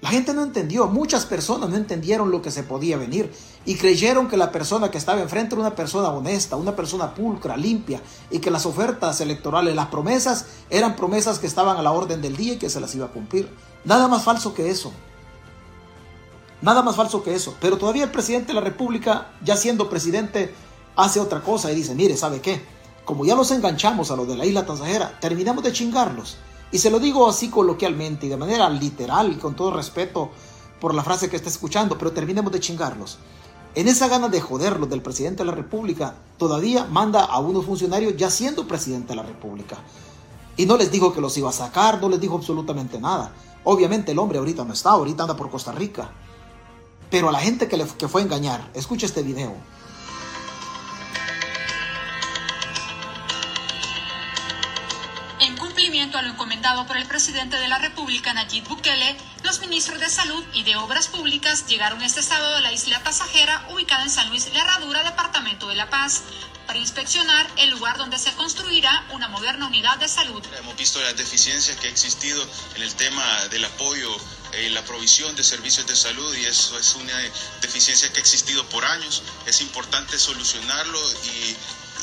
La 0.00 0.10
gente 0.10 0.32
no 0.32 0.44
entendió, 0.44 0.86
muchas 0.86 1.26
personas 1.26 1.70
no 1.70 1.76
entendieron 1.76 2.30
lo 2.30 2.40
que 2.40 2.52
se 2.52 2.62
podía 2.62 2.96
venir 2.96 3.32
y 3.64 3.74
creyeron 3.74 4.28
que 4.28 4.36
la 4.36 4.52
persona 4.52 4.92
que 4.92 4.98
estaba 4.98 5.20
enfrente 5.20 5.56
era 5.56 5.62
una 5.62 5.74
persona 5.74 6.10
honesta, 6.10 6.54
una 6.54 6.76
persona 6.76 7.14
pulcra, 7.14 7.56
limpia 7.56 8.00
y 8.30 8.38
que 8.38 8.52
las 8.52 8.64
ofertas 8.64 9.20
electorales, 9.20 9.74
las 9.74 9.88
promesas 9.88 10.46
eran 10.70 10.94
promesas 10.94 11.40
que 11.40 11.48
estaban 11.48 11.76
a 11.78 11.82
la 11.82 11.90
orden 11.90 12.22
del 12.22 12.36
día 12.36 12.52
y 12.52 12.58
que 12.58 12.70
se 12.70 12.80
las 12.80 12.94
iba 12.94 13.06
a 13.06 13.10
cumplir. 13.10 13.52
Nada 13.84 14.06
más 14.06 14.22
falso 14.22 14.54
que 14.54 14.70
eso. 14.70 14.92
Nada 16.62 16.82
más 16.82 16.94
falso 16.94 17.24
que 17.24 17.34
eso. 17.34 17.56
Pero 17.60 17.76
todavía 17.76 18.04
el 18.04 18.10
presidente 18.12 18.48
de 18.48 18.54
la 18.54 18.60
República, 18.60 19.32
ya 19.42 19.56
siendo 19.56 19.90
presidente, 19.90 20.54
hace 20.94 21.18
otra 21.18 21.40
cosa 21.40 21.72
y 21.72 21.74
dice, 21.74 21.96
mire, 21.96 22.16
¿sabe 22.16 22.40
qué? 22.40 22.64
Como 23.04 23.24
ya 23.24 23.34
los 23.34 23.50
enganchamos 23.50 24.12
a 24.12 24.16
los 24.16 24.28
de 24.28 24.36
la 24.36 24.46
isla 24.46 24.64
Tasajera, 24.64 25.18
terminamos 25.20 25.64
de 25.64 25.72
chingarlos 25.72 26.36
y 26.70 26.78
se 26.78 26.90
lo 26.90 26.98
digo 26.98 27.28
así 27.28 27.48
coloquialmente 27.48 28.26
y 28.26 28.28
de 28.28 28.36
manera 28.36 28.68
literal 28.68 29.32
y 29.32 29.36
con 29.36 29.54
todo 29.54 29.70
respeto 29.70 30.30
por 30.80 30.94
la 30.94 31.02
frase 31.02 31.28
que 31.28 31.36
está 31.36 31.48
escuchando, 31.48 31.98
pero 31.98 32.12
terminemos 32.12 32.52
de 32.52 32.60
chingarlos. 32.60 33.18
En 33.74 33.88
esa 33.88 34.08
gana 34.08 34.28
de 34.28 34.40
joderlos 34.40 34.88
del 34.88 35.02
presidente 35.02 35.44
de 35.44 35.50
la 35.50 35.54
República, 35.54 36.14
todavía 36.36 36.84
manda 36.84 37.24
a 37.24 37.38
unos 37.38 37.64
funcionarios 37.64 38.16
ya 38.16 38.30
siendo 38.30 38.66
presidente 38.66 39.08
de 39.08 39.16
la 39.16 39.22
República. 39.22 39.78
Y 40.56 40.66
no 40.66 40.76
les 40.76 40.90
dijo 40.90 41.12
que 41.12 41.20
los 41.20 41.36
iba 41.38 41.48
a 41.48 41.52
sacar, 41.52 42.00
no 42.00 42.08
les 42.08 42.20
dijo 42.20 42.36
absolutamente 42.36 43.00
nada. 43.00 43.32
Obviamente 43.64 44.12
el 44.12 44.18
hombre 44.18 44.38
ahorita 44.38 44.64
no 44.64 44.72
está, 44.72 44.90
ahorita 44.90 45.22
anda 45.22 45.36
por 45.36 45.50
Costa 45.50 45.72
Rica. 45.72 46.10
Pero 47.10 47.28
a 47.28 47.32
la 47.32 47.40
gente 47.40 47.68
que, 47.68 47.76
le, 47.76 47.86
fue 47.86 48.20
a 48.20 48.24
engañar, 48.24 48.70
escucha 48.74 49.06
este 49.06 49.22
video. 49.22 49.54
A 56.16 56.22
lo 56.22 56.30
encomendado 56.30 56.86
por 56.86 56.96
el 56.96 57.06
presidente 57.06 57.56
de 57.56 57.68
la 57.68 57.78
República, 57.78 58.32
Nayib 58.32 58.66
Bukele, 58.66 59.16
los 59.44 59.60
ministros 59.60 60.00
de 60.00 60.08
Salud 60.08 60.42
y 60.54 60.62
de 60.62 60.76
Obras 60.76 61.08
Públicas 61.08 61.66
llegaron 61.66 62.00
a 62.00 62.06
este 62.06 62.20
estado 62.20 62.54
de 62.54 62.62
la 62.62 62.72
isla 62.72 63.02
pasajera, 63.02 63.66
ubicada 63.70 64.04
en 64.04 64.10
San 64.10 64.30
Luis 64.30 64.50
La 64.54 64.62
Herradura, 64.62 65.02
departamento 65.02 65.68
de 65.68 65.74
La 65.74 65.90
Paz, 65.90 66.22
para 66.68 66.78
inspeccionar 66.78 67.50
el 67.56 67.70
lugar 67.70 67.96
donde 67.96 68.18
se 68.18 68.30
construirá 68.34 69.06
una 69.12 69.26
moderna 69.28 69.66
unidad 69.66 69.96
de 69.96 70.06
salud. 70.06 70.42
Hemos 70.58 70.76
visto 70.76 71.00
las 71.00 71.16
deficiencias 71.16 71.78
que 71.78 71.86
ha 71.86 71.90
existido 71.90 72.46
en 72.76 72.82
el 72.82 72.94
tema 72.94 73.24
del 73.48 73.64
apoyo 73.64 74.14
y 74.52 74.68
la 74.68 74.84
provisión 74.84 75.34
de 75.34 75.42
servicios 75.42 75.86
de 75.86 75.96
salud 75.96 76.36
y 76.36 76.44
eso 76.44 76.78
es 76.78 76.94
una 76.94 77.18
deficiencia 77.62 78.12
que 78.12 78.18
ha 78.18 78.20
existido 78.20 78.68
por 78.68 78.84
años. 78.84 79.22
Es 79.46 79.62
importante 79.62 80.18
solucionarlo 80.18 81.00
y 81.24 81.56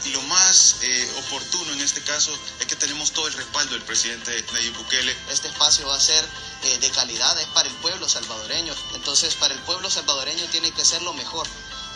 y 0.05 0.09
lo 0.09 0.21
más 0.23 0.77
eh, 0.83 1.09
oportuno 1.17 1.73
en 1.73 1.81
este 1.81 2.01
caso 2.01 2.31
es 2.59 2.67
que 2.67 2.75
tenemos 2.75 3.11
todo 3.11 3.27
el 3.27 3.33
respaldo 3.33 3.73
del 3.73 3.81
presidente 3.83 4.45
Nayib 4.53 4.77
Bukele. 4.77 5.15
Este 5.31 5.47
espacio 5.47 5.87
va 5.87 5.95
a 5.95 5.99
ser 5.99 6.23
eh, 6.63 6.77
de 6.77 6.89
calidad, 6.91 7.39
es 7.39 7.47
para 7.47 7.67
el 7.67 7.75
pueblo 7.75 8.07
salvadoreño. 8.07 8.73
Entonces, 8.93 9.33
para 9.35 9.53
el 9.53 9.59
pueblo 9.61 9.89
salvadoreño 9.89 10.45
tiene 10.51 10.71
que 10.71 10.85
ser 10.85 11.01
lo 11.01 11.13
mejor. 11.13 11.47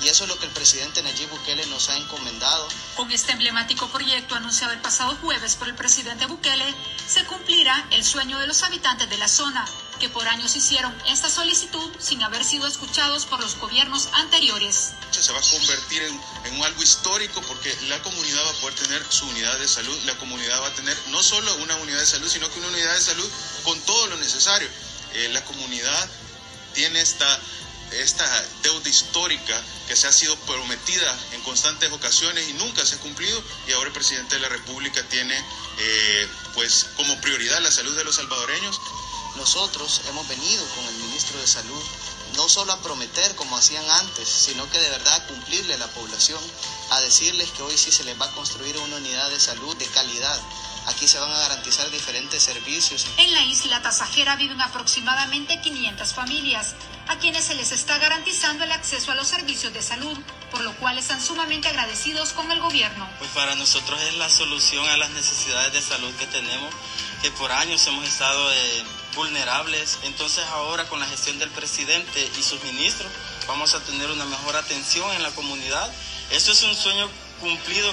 Y 0.01 0.07
eso 0.07 0.23
es 0.23 0.29
lo 0.29 0.39
que 0.39 0.45
el 0.45 0.51
presidente 0.51 1.01
Nayib 1.03 1.29
Bukele 1.29 1.65
nos 1.67 1.89
ha 1.89 1.97
encomendado. 1.97 2.67
Con 2.95 3.11
este 3.11 3.33
emblemático 3.33 3.87
proyecto 3.89 4.35
anunciado 4.35 4.73
el 4.73 4.79
pasado 4.79 5.17
jueves 5.21 5.55
por 5.55 5.67
el 5.67 5.75
presidente 5.75 6.25
Bukele, 6.25 6.73
se 7.07 7.25
cumplirá 7.25 7.85
el 7.91 8.05
sueño 8.05 8.39
de 8.39 8.47
los 8.47 8.63
habitantes 8.63 9.09
de 9.09 9.17
la 9.17 9.27
zona, 9.27 9.65
que 9.99 10.07
por 10.07 10.25
años 10.27 10.55
hicieron 10.55 10.95
esta 11.07 11.29
solicitud 11.29 11.91
sin 11.99 12.23
haber 12.23 12.45
sido 12.45 12.65
escuchados 12.65 13.25
por 13.25 13.41
los 13.41 13.57
gobiernos 13.57 14.07
anteriores. 14.13 14.91
Se 15.11 15.33
va 15.33 15.39
a 15.39 15.41
convertir 15.41 16.01
en, 16.03 16.63
algo 16.63 16.81
histórico 16.81 17.41
porque 17.41 17.75
la 17.87 18.01
comunidad 18.01 18.45
va 18.45 18.51
a 18.51 18.61
poder 18.61 18.75
tener 18.75 19.05
su 19.09 19.27
unidad 19.27 19.59
de 19.59 19.67
salud, 19.67 19.97
la 20.05 20.17
comunidad 20.17 20.61
va 20.61 20.67
a 20.67 20.73
tener 20.73 20.97
no 21.07 21.21
solo 21.21 21.53
una 21.55 21.75
unidad 21.77 21.99
de 21.99 22.05
salud, 22.05 22.29
sino 22.29 22.49
que 22.51 22.59
una 22.59 22.69
unidad 22.69 22.93
de 22.93 23.01
salud 23.01 23.29
con 23.63 23.79
todo 23.81 24.07
lo 24.07 24.17
necesario. 24.17 24.69
Eh, 25.13 25.29
la 25.33 25.43
comunidad 25.43 26.09
tiene 26.73 27.01
esta 27.01 27.39
esta 27.91 28.25
deuda 28.63 28.89
histórica 28.89 29.63
que 29.87 29.95
se 29.95 30.07
ha 30.07 30.11
sido 30.11 30.35
prometida 30.39 31.19
en 31.33 31.41
constantes 31.41 31.91
ocasiones 31.91 32.47
y 32.49 32.53
nunca 32.53 32.85
se 32.85 32.95
ha 32.95 32.99
cumplido 32.99 33.41
y 33.67 33.71
ahora 33.71 33.87
el 33.87 33.93
presidente 33.93 34.35
de 34.35 34.41
la 34.41 34.49
República 34.49 35.03
tiene 35.09 35.35
eh, 35.77 36.27
pues 36.53 36.87
como 36.95 37.19
prioridad 37.21 37.61
la 37.61 37.71
salud 37.71 37.95
de 37.95 38.03
los 38.03 38.15
salvadoreños. 38.15 38.79
Nosotros 39.37 40.01
hemos 40.09 40.27
venido 40.27 40.65
con 40.75 40.85
el 40.85 40.95
ministro 40.95 41.39
de 41.39 41.47
Salud 41.47 41.83
no 42.35 42.49
solo 42.49 42.73
a 42.73 42.81
prometer 42.81 43.35
como 43.35 43.57
hacían 43.57 43.89
antes, 43.89 44.27
sino 44.27 44.69
que 44.69 44.79
de 44.79 44.89
verdad 44.89 45.27
cumplirle 45.27 45.73
a 45.73 45.77
la 45.77 45.87
población, 45.87 46.39
a 46.91 47.01
decirles 47.01 47.51
que 47.51 47.63
hoy 47.63 47.77
sí 47.77 47.91
se 47.91 48.03
les 48.03 48.19
va 48.19 48.25
a 48.25 48.31
construir 48.31 48.77
una 48.77 48.97
unidad 48.97 49.29
de 49.29 49.39
salud 49.39 49.75
de 49.77 49.85
calidad, 49.87 50.39
Aquí 50.89 51.07
se 51.07 51.19
van 51.19 51.31
a 51.31 51.37
garantizar 51.37 51.89
diferentes 51.91 52.41
servicios. 52.41 53.05
En 53.17 53.31
la 53.33 53.43
isla 53.43 53.81
Tasajera 53.81 54.35
viven 54.35 54.59
aproximadamente 54.59 55.61
500 55.61 56.13
familias, 56.13 56.73
a 57.07 57.17
quienes 57.17 57.45
se 57.45 57.53
les 57.53 57.71
está 57.71 57.99
garantizando 57.99 58.63
el 58.63 58.71
acceso 58.71 59.11
a 59.11 59.15
los 59.15 59.27
servicios 59.27 59.71
de 59.71 59.83
salud, 59.83 60.17
por 60.49 60.61
lo 60.61 60.75
cual 60.77 60.97
están 60.97 61.21
sumamente 61.21 61.67
agradecidos 61.67 62.33
con 62.33 62.51
el 62.51 62.59
gobierno. 62.59 63.07
Pues 63.19 63.29
para 63.31 63.55
nosotros 63.55 64.01
es 64.01 64.15
la 64.15 64.29
solución 64.29 64.87
a 64.89 64.97
las 64.97 65.11
necesidades 65.11 65.73
de 65.73 65.81
salud 65.81 66.13
que 66.15 66.25
tenemos, 66.25 66.73
que 67.21 67.29
por 67.31 67.51
años 67.51 67.85
hemos 67.85 68.05
estado 68.05 68.51
eh, 68.51 68.83
vulnerables. 69.19 69.99
Entonces 70.03 70.45
ahora 70.45 70.87
con 70.87 70.99
la 70.99 71.05
gestión 71.05 71.37
del 71.39 71.49
presidente 71.49 72.19
y 72.39 72.41
sus 72.41 72.63
ministros 72.63 73.11
vamos 73.47 73.75
a 73.75 73.83
tener 73.83 74.09
una 74.09 74.23
mejor 74.25 74.55
atención 74.55 75.11
en 75.11 75.23
la 75.23 75.31
comunidad. 75.31 75.91
Eso 76.31 76.53
es 76.53 76.63
un 76.63 76.73
sueño 76.73 77.07
cumplido. 77.41 77.91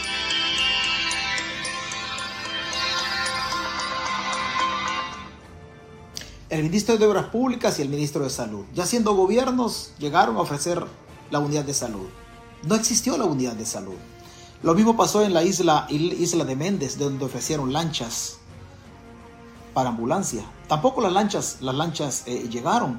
el 6.48 6.62
ministro 6.62 6.96
de 6.96 7.04
Obras 7.04 7.26
Públicas 7.26 7.80
y 7.80 7.82
el 7.82 7.88
ministro 7.88 8.22
de 8.22 8.30
Salud. 8.30 8.64
Ya 8.72 8.86
siendo 8.86 9.14
gobiernos, 9.14 9.90
llegaron 9.98 10.36
a 10.36 10.42
ofrecer 10.42 10.86
la 11.28 11.40
unidad 11.40 11.64
de 11.64 11.74
salud. 11.74 12.06
No 12.62 12.76
existió 12.76 13.18
la 13.18 13.24
unidad 13.24 13.54
de 13.54 13.66
salud. 13.66 13.96
Lo 14.62 14.72
mismo 14.74 14.96
pasó 14.96 15.24
en 15.24 15.34
la 15.34 15.42
isla, 15.42 15.88
isla 15.90 16.44
de 16.44 16.54
Méndez, 16.54 16.98
donde 16.98 17.24
ofrecieron 17.24 17.72
lanchas 17.72 18.38
para 19.76 19.90
ambulancia. 19.90 20.42
Tampoco 20.68 21.02
las 21.02 21.12
lanchas, 21.12 21.58
las 21.60 21.74
lanchas 21.74 22.22
eh, 22.24 22.48
llegaron. 22.50 22.98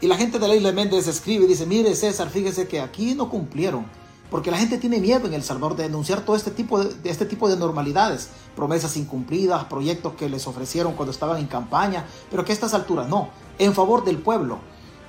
Y 0.00 0.06
la 0.06 0.16
gente 0.16 0.38
de 0.38 0.46
la 0.46 0.54
isla 0.54 0.68
de 0.68 0.76
Méndez 0.76 1.08
escribe 1.08 1.44
y 1.44 1.48
dice, 1.48 1.66
mire 1.66 1.92
César, 1.96 2.30
fíjese 2.30 2.68
que 2.68 2.80
aquí 2.80 3.16
no 3.16 3.28
cumplieron. 3.28 3.84
Porque 4.30 4.52
la 4.52 4.58
gente 4.58 4.78
tiene 4.78 5.00
miedo 5.00 5.26
en 5.26 5.34
El 5.34 5.42
Salvador 5.42 5.74
de 5.76 5.82
denunciar 5.82 6.20
todo 6.20 6.36
este 6.36 6.52
tipo 6.52 6.84
de, 6.84 7.10
este 7.10 7.26
tipo 7.26 7.48
de 7.48 7.56
normalidades, 7.56 8.28
promesas 8.54 8.96
incumplidas, 8.96 9.64
proyectos 9.64 10.12
que 10.14 10.28
les 10.28 10.46
ofrecieron 10.46 10.92
cuando 10.92 11.10
estaban 11.10 11.40
en 11.40 11.48
campaña, 11.48 12.06
pero 12.30 12.44
que 12.44 12.52
a 12.52 12.54
estas 12.54 12.74
alturas 12.74 13.08
no, 13.08 13.30
en 13.58 13.74
favor 13.74 14.04
del 14.04 14.18
pueblo. 14.18 14.60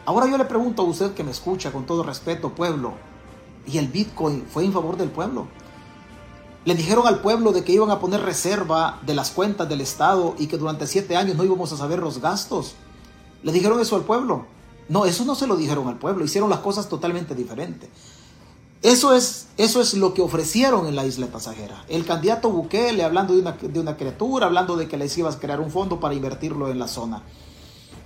Ahora 0.08 0.25
yo 0.25 0.39
le 0.39 0.45
pregunto 0.45 0.82
a 0.82 0.86
usted 0.86 1.13
que 1.13 1.23
me 1.23 1.30
escucha 1.30 1.71
con 1.71 1.86
todo 1.86 2.02
respeto, 2.02 2.56
pueblo, 2.56 2.93
¿y 3.67 3.78
el 3.78 3.89
Bitcoin 3.89 4.43
fue 4.52 4.65
en 4.65 4.73
favor 4.73 4.97
del 4.97 5.12
pueblo? 5.12 5.49
Le 6.69 6.75
dijeron 6.75 7.08
al 7.08 7.21
pueblo 7.21 7.51
de 7.51 7.63
que 7.63 7.71
iban 7.71 7.89
a 7.89 7.99
poner 7.99 8.21
reserva 8.21 8.99
de 9.01 9.15
las 9.15 9.32
cuentas 9.32 9.67
del 9.67 9.82
Estado 9.82 10.36
y 10.38 10.45
que 10.45 10.60
durante 10.60 10.86
siete 10.86 11.15
años 11.15 11.36
no 11.36 11.43
íbamos 11.43 11.73
a 11.73 11.77
saber 11.77 11.97
los 11.97 12.21
gastos. 12.21 12.75
¿Le 13.41 13.51
dijeron 13.51 13.79
eso 13.79 13.95
al 13.95 14.03
pueblo? 14.03 14.45
No, 14.88 15.05
eso 15.05 15.25
no 15.25 15.34
se 15.34 15.47
lo 15.47 15.55
dijeron 15.55 15.88
al 15.88 15.97
pueblo, 15.97 16.23
hicieron 16.23 16.47
las 16.47 16.60
cosas 16.60 16.88
totalmente 16.88 17.34
diferentes. 17.34 17.89
Eso 18.84 19.15
es, 19.15 19.47
eso 19.58 19.82
es 19.82 19.95
lo 19.95 20.13
que 20.13 20.21
ofrecieron 20.21 20.86
en 20.86 20.95
la 20.95 21.08
isla 21.08 21.25
pasajera. 21.25 21.86
El 21.88 22.05
candidato 22.05 22.51
Bukele 22.51 23.03
hablando 23.03 23.34
de 23.34 23.41
una, 23.41 23.53
de 23.53 23.79
una 23.79 23.97
criatura, 23.97 24.45
hablando 24.45 24.77
de 24.77 24.88
que 24.88 24.97
les 24.97 25.17
iba 25.17 25.27
a 25.27 25.39
crear 25.39 25.60
un 25.60 25.71
fondo 25.71 25.99
para 25.99 26.13
invertirlo 26.13 26.69
en 26.69 26.77
la 26.77 26.88
zona. 26.88 27.23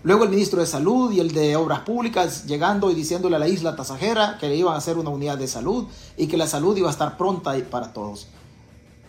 Luego 0.03 0.23
el 0.23 0.29
ministro 0.29 0.61
de 0.61 0.67
Salud 0.67 1.11
y 1.11 1.19
el 1.19 1.33
de 1.33 1.57
Obras 1.57 1.81
Públicas 1.81 2.45
llegando 2.45 2.89
y 2.89 2.95
diciéndole 2.95 3.35
a 3.35 3.39
la 3.39 3.49
isla 3.49 3.75
pasajera 3.75 4.37
que 4.39 4.47
le 4.47 4.55
iban 4.55 4.73
a 4.73 4.77
hacer 4.77 4.97
una 4.97 5.09
unidad 5.09 5.37
de 5.37 5.49
salud 5.49 5.87
y 6.15 6.27
que 6.27 6.37
la 6.37 6.47
salud 6.47 6.77
iba 6.77 6.87
a 6.87 6.93
estar 6.93 7.17
pronta 7.17 7.55
para 7.69 7.91
todos. 7.91 8.29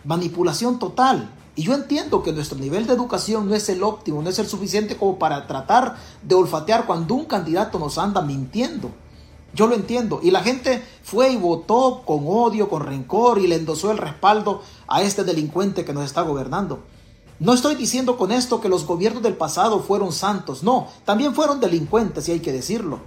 Manipulación 0.05 0.79
total. 0.79 1.29
Y 1.55 1.63
yo 1.63 1.73
entiendo 1.73 2.21
que 2.21 2.33
nuestro 2.33 2.57
nivel 2.57 2.85
de 2.85 2.93
educación 2.93 3.47
no 3.47 3.55
es 3.55 3.69
el 3.69 3.83
óptimo, 3.83 4.21
no 4.21 4.29
es 4.29 4.39
el 4.39 4.47
suficiente 4.47 4.97
como 4.97 5.17
para 5.17 5.47
tratar 5.47 5.95
de 6.21 6.35
olfatear 6.35 6.85
cuando 6.85 7.15
un 7.15 7.25
candidato 7.25 7.79
nos 7.79 7.97
anda 7.97 8.21
mintiendo. 8.21 8.91
Yo 9.53 9.67
lo 9.67 9.75
entiendo. 9.75 10.19
Y 10.21 10.31
la 10.31 10.41
gente 10.41 10.83
fue 11.01 11.31
y 11.31 11.37
votó 11.37 12.03
con 12.05 12.25
odio, 12.27 12.69
con 12.69 12.83
rencor 12.83 13.39
y 13.39 13.47
le 13.47 13.55
endosó 13.55 13.91
el 13.91 13.97
respaldo 13.97 14.61
a 14.87 15.01
este 15.01 15.23
delincuente 15.23 15.85
que 15.85 15.93
nos 15.93 16.03
está 16.03 16.21
gobernando. 16.21 16.83
No 17.39 17.53
estoy 17.53 17.75
diciendo 17.75 18.17
con 18.17 18.31
esto 18.31 18.61
que 18.61 18.69
los 18.69 18.85
gobiernos 18.85 19.21
del 19.21 19.35
pasado 19.35 19.81
fueron 19.81 20.13
santos, 20.13 20.63
no, 20.63 20.87
también 21.03 21.35
fueron 21.35 21.59
delincuentes 21.59 22.29
y 22.29 22.31
hay 22.31 22.39
que 22.39 22.53
decirlo. 22.53 22.99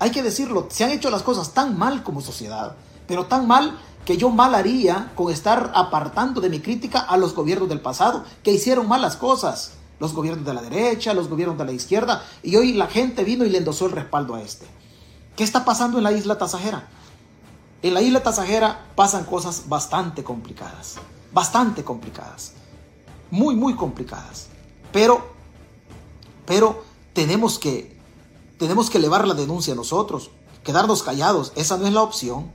Hay 0.00 0.10
que 0.10 0.24
decirlo, 0.24 0.66
se 0.70 0.84
han 0.84 0.90
hecho 0.90 1.08
las 1.08 1.22
cosas 1.22 1.54
tan 1.54 1.78
mal 1.78 2.02
como 2.02 2.20
sociedad, 2.20 2.74
pero 3.06 3.26
tan 3.26 3.46
mal 3.46 3.78
que 4.06 4.16
yo 4.16 4.30
mal 4.30 4.54
haría 4.54 5.12
con 5.16 5.32
estar 5.32 5.72
apartando 5.74 6.40
de 6.40 6.48
mi 6.48 6.60
crítica 6.60 7.00
a 7.00 7.16
los 7.16 7.34
gobiernos 7.34 7.68
del 7.68 7.80
pasado, 7.80 8.24
que 8.44 8.52
hicieron 8.52 8.88
malas 8.88 9.16
cosas, 9.16 9.72
los 9.98 10.14
gobiernos 10.14 10.46
de 10.46 10.54
la 10.54 10.62
derecha, 10.62 11.12
los 11.12 11.28
gobiernos 11.28 11.58
de 11.58 11.64
la 11.64 11.72
izquierda, 11.72 12.24
y 12.42 12.54
hoy 12.54 12.72
la 12.72 12.86
gente 12.86 13.24
vino 13.24 13.44
y 13.44 13.50
le 13.50 13.58
endosó 13.58 13.86
el 13.86 13.92
respaldo 13.92 14.36
a 14.36 14.42
este. 14.42 14.64
¿Qué 15.34 15.42
está 15.42 15.64
pasando 15.64 15.98
en 15.98 16.04
la 16.04 16.12
isla 16.12 16.38
Tasajera? 16.38 16.88
En 17.82 17.94
la 17.94 18.00
isla 18.00 18.22
Tasajera 18.22 18.86
pasan 18.94 19.24
cosas 19.24 19.68
bastante 19.68 20.22
complicadas, 20.22 20.94
bastante 21.32 21.82
complicadas, 21.82 22.52
muy, 23.32 23.56
muy 23.56 23.74
complicadas. 23.74 24.46
Pero, 24.92 25.26
pero 26.46 26.84
tenemos 27.12 27.58
que, 27.58 27.98
tenemos 28.56 28.88
que 28.88 28.98
elevar 28.98 29.26
la 29.26 29.34
denuncia 29.34 29.74
nosotros, 29.74 30.30
quedarnos 30.62 31.02
callados. 31.02 31.52
Esa 31.56 31.76
no 31.76 31.88
es 31.88 31.92
la 31.92 32.02
opción. 32.02 32.52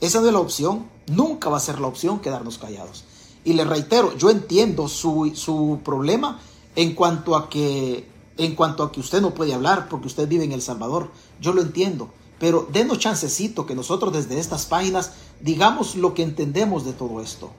Esa 0.00 0.18
es 0.18 0.32
la 0.32 0.38
opción. 0.38 0.86
Nunca 1.06 1.50
va 1.50 1.58
a 1.58 1.60
ser 1.60 1.80
la 1.80 1.86
opción 1.86 2.20
quedarnos 2.20 2.58
callados. 2.58 3.04
Y 3.44 3.54
le 3.54 3.64
reitero, 3.64 4.16
yo 4.16 4.30
entiendo 4.30 4.88
su, 4.88 5.32
su 5.34 5.80
problema 5.84 6.40
en 6.76 6.94
cuanto 6.94 7.36
a 7.36 7.48
que 7.48 8.08
en 8.36 8.54
cuanto 8.54 8.82
a 8.82 8.90
que 8.90 9.00
usted 9.00 9.20
no 9.20 9.34
puede 9.34 9.52
hablar 9.52 9.88
porque 9.90 10.06
usted 10.06 10.26
vive 10.26 10.44
en 10.44 10.52
El 10.52 10.62
Salvador. 10.62 11.10
Yo 11.40 11.52
lo 11.52 11.60
entiendo. 11.60 12.10
Pero 12.38 12.66
denos 12.72 12.98
chancecito 12.98 13.66
que 13.66 13.74
nosotros 13.74 14.14
desde 14.14 14.38
estas 14.38 14.64
páginas 14.64 15.12
digamos 15.40 15.94
lo 15.94 16.14
que 16.14 16.22
entendemos 16.22 16.84
de 16.84 16.92
todo 16.92 17.20
esto. 17.20 17.50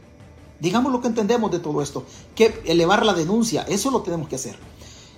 Digamos 0.59 0.91
lo 0.91 1.01
que 1.01 1.07
entendemos 1.07 1.51
de 1.51 1.59
todo 1.59 1.81
esto. 1.83 2.03
Que 2.35 2.61
elevar 2.65 3.05
la 3.05 3.13
denuncia, 3.13 3.63
eso 3.63 3.91
lo 3.91 4.01
tenemos 4.01 4.27
que 4.27 4.35
hacer. 4.35 4.57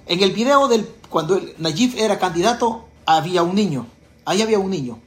En 0.06 0.22
el 0.22 0.32
video 0.32 0.68
del 0.68 0.86
cuando 1.10 1.40
Nayib 1.60 1.98
era 1.98 2.20
candidato, 2.20 2.86
había 3.06 3.44
un 3.44 3.56
niño. 3.56 3.86
Ahí 4.26 4.42
había 4.42 4.60
un 4.60 4.72
niño. 4.72 5.00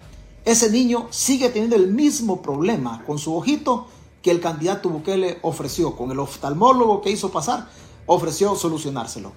Ese 0.46 0.70
niño 0.70 1.08
sigue 1.10 1.48
teniendo 1.48 1.74
el 1.74 1.88
mismo 1.88 2.40
problema 2.40 3.02
con 3.04 3.18
su 3.18 3.34
ojito 3.34 3.88
que 4.22 4.30
el 4.30 4.40
candidato 4.40 4.88
Bukele 4.88 5.40
ofreció, 5.42 5.96
con 5.96 6.12
el 6.12 6.20
oftalmólogo 6.20 7.02
que 7.02 7.10
hizo 7.10 7.32
pasar, 7.32 7.68
ofreció 8.06 8.54
solucionárselo. 8.54 9.32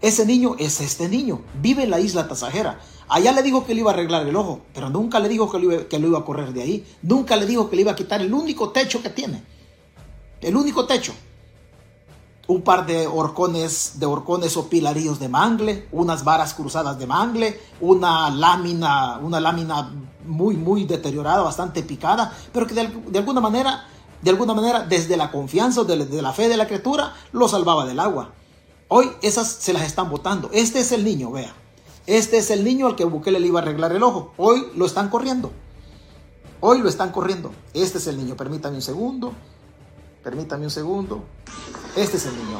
Ese 0.00 0.24
niño 0.24 0.56
es 0.58 0.80
este 0.80 1.10
niño, 1.10 1.42
vive 1.60 1.82
en 1.82 1.90
la 1.90 2.00
isla 2.00 2.28
Tasajera. 2.28 2.80
Allá 3.08 3.32
le 3.32 3.42
dijo 3.42 3.66
que 3.66 3.74
le 3.74 3.80
iba 3.80 3.90
a 3.90 3.94
arreglar 3.94 4.26
el 4.26 4.34
ojo, 4.36 4.60
pero 4.72 4.88
nunca 4.88 5.20
le 5.20 5.28
dijo 5.28 5.50
que 5.50 5.58
lo, 5.58 6.08
iba, 6.08 6.18
a 6.18 6.24
correr 6.24 6.54
de 6.54 6.62
ahí. 6.62 6.86
Nunca 7.02 7.36
le 7.36 7.44
dijo 7.44 7.68
que 7.68 7.76
le 7.76 7.82
iba 7.82 7.92
a 7.92 7.96
quitar 7.96 8.22
el 8.22 8.32
único 8.32 8.70
techo 8.70 9.02
que 9.02 9.10
tiene. 9.10 9.44
El 10.40 10.56
único 10.56 10.86
techo. 10.86 11.12
Un 12.46 12.62
par 12.62 12.86
de 12.86 13.06
horcones, 13.06 13.98
de 13.98 14.06
horcones 14.06 14.56
o 14.56 14.70
pilarillos 14.70 15.18
de 15.18 15.28
mangle, 15.28 15.88
unas 15.92 16.24
varas 16.24 16.54
cruzadas 16.54 16.98
de 16.98 17.06
mangle, 17.06 17.60
una 17.82 18.30
lámina, 18.30 19.18
una 19.22 19.40
lámina 19.40 19.90
muy, 20.26 20.56
muy 20.56 20.84
deteriorada, 20.84 21.42
bastante 21.42 21.82
picada, 21.82 22.32
pero 22.52 22.66
que 22.66 22.74
de, 22.74 23.18
alguna 23.18 23.40
manera, 23.40 23.86
de 24.22 24.30
alguna 24.30 24.54
manera, 24.54 24.80
desde 24.80 25.16
la 25.16 25.30
confianza, 25.30 25.84
de, 25.84 26.04
de 26.04 26.22
la 26.22 26.32
fe 26.32 26.48
de 26.48 26.56
la 26.56 26.66
criatura, 26.66 27.14
lo 27.32 27.48
salvaba 27.48 27.86
del 27.86 28.00
agua. 28.00 28.32
Hoy 28.88 29.10
esas 29.22 29.48
se 29.48 29.72
las 29.72 29.82
están 29.82 30.10
botando. 30.10 30.50
Este 30.52 30.80
es 30.80 30.92
el 30.92 31.04
niño, 31.04 31.30
vea. 31.30 31.52
Este 32.06 32.38
es 32.38 32.50
el 32.50 32.64
niño 32.64 32.86
al 32.86 32.96
que 32.96 33.04
Bukele 33.04 33.40
le 33.40 33.46
iba 33.48 33.60
a 33.60 33.62
arreglar 33.62 33.92
el 33.92 34.02
ojo. 34.02 34.34
Hoy 34.36 34.66
lo 34.76 34.84
están 34.84 35.08
corriendo. 35.08 35.52
Hoy 36.60 36.80
lo 36.80 36.88
están 36.88 37.10
corriendo. 37.10 37.52
Este 37.72 37.98
es 37.98 38.06
el 38.06 38.16
niño. 38.16 38.36
Permítame 38.36 38.76
un 38.76 38.82
segundo. 38.82 39.32
Permítame 40.22 40.64
un 40.64 40.70
segundo. 40.70 41.24
Este 41.96 42.18
es 42.18 42.26
el 42.26 42.36
niño. 42.36 42.58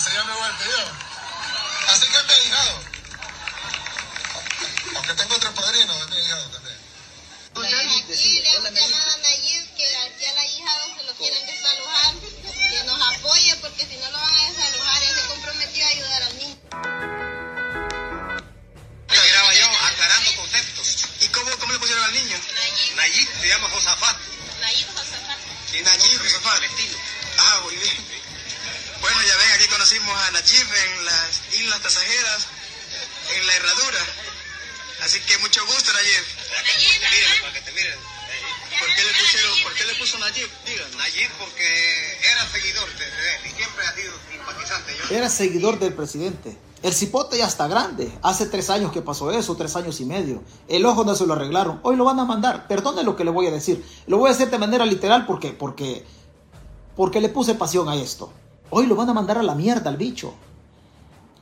No 0.00 0.06
es 0.06 0.08
mío, 0.08 0.08
pero 0.08 0.08
se 0.08 0.10
llama 0.14 0.34
igual 0.34 0.58
que 0.58 0.64
yo. 0.64 0.82
Así 1.92 2.06
que 2.06 2.16
es 2.16 2.24
mi 2.24 2.32
ahijado. 2.32 2.82
Aunque 4.96 5.14
tengo 5.14 5.34
otro 5.34 5.54
padrino, 5.54 5.94
es 5.94 6.10
mi 6.10 6.16
ahijado 6.16 6.50
también. 6.50 6.76
Aquí 7.56 8.40
le 8.40 8.50
hemos 8.54 8.72
llamado 8.72 9.10
a 9.10 9.16
Nayib 9.18 9.76
que 9.76 9.96
aquí 9.96 10.24
al 10.24 10.38
ahijado 10.38 10.96
se 10.96 11.02
lo 11.04 11.14
quieren 11.14 11.46
desalojar, 11.46 12.14
Era 45.20 45.28
seguidor 45.28 45.78
del 45.78 45.92
presidente. 45.92 46.56
El 46.82 46.94
cipote 46.94 47.36
ya 47.36 47.46
está 47.46 47.68
grande. 47.68 48.10
Hace 48.22 48.46
tres 48.46 48.70
años 48.70 48.90
que 48.90 49.02
pasó 49.02 49.30
eso, 49.30 49.54
tres 49.54 49.76
años 49.76 50.00
y 50.00 50.06
medio. 50.06 50.40
El 50.66 50.86
ojo 50.86 51.04
no 51.04 51.14
se 51.14 51.26
lo 51.26 51.34
arreglaron. 51.34 51.78
Hoy 51.82 51.96
lo 51.96 52.06
van 52.06 52.18
a 52.20 52.24
mandar. 52.24 52.66
Perdone 52.66 53.02
lo 53.02 53.16
que 53.16 53.24
le 53.24 53.30
voy 53.30 53.46
a 53.46 53.50
decir. 53.50 53.84
Lo 54.06 54.16
voy 54.16 54.30
a 54.30 54.32
decir 54.32 54.48
de 54.48 54.56
manera 54.56 54.86
literal 54.86 55.26
porque, 55.26 55.50
porque, 55.50 56.06
porque 56.96 57.20
le 57.20 57.28
puse 57.28 57.54
pasión 57.54 57.86
a 57.90 57.96
esto. 57.96 58.30
Hoy 58.70 58.86
lo 58.86 58.96
van 58.96 59.10
a 59.10 59.12
mandar 59.12 59.36
a 59.36 59.42
la 59.42 59.54
mierda 59.54 59.90
al 59.90 59.98
bicho. 59.98 60.32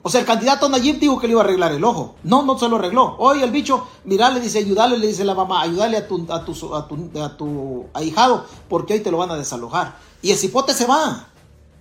O 0.02 0.10
sea, 0.10 0.22
el 0.22 0.26
candidato 0.26 0.68
Nayib 0.68 0.98
dijo 0.98 1.20
que 1.20 1.28
le 1.28 1.34
iba 1.34 1.42
a 1.42 1.44
arreglar 1.44 1.70
el 1.70 1.84
ojo. 1.84 2.16
No, 2.24 2.42
no 2.42 2.58
se 2.58 2.68
lo 2.68 2.74
arregló. 2.74 3.14
Hoy 3.20 3.44
el 3.44 3.52
bicho, 3.52 3.86
mira, 4.06 4.28
le 4.30 4.40
dice, 4.40 4.58
ayúdale, 4.58 4.98
le 4.98 5.06
dice 5.06 5.24
la 5.24 5.36
mamá, 5.36 5.62
ayúdale 5.62 5.98
a 5.98 6.08
tu, 6.08 6.26
a 6.32 6.44
tu, 6.44 6.74
a 6.74 6.88
tu, 6.88 7.22
a 7.22 7.36
tu 7.36 7.86
ahijado, 7.94 8.44
porque 8.68 8.94
hoy 8.94 9.00
te 9.00 9.12
lo 9.12 9.18
van 9.18 9.30
a 9.30 9.36
desalojar. 9.36 9.98
Y 10.20 10.32
el 10.32 10.36
cipote 10.36 10.74
se 10.74 10.84
va. 10.84 11.28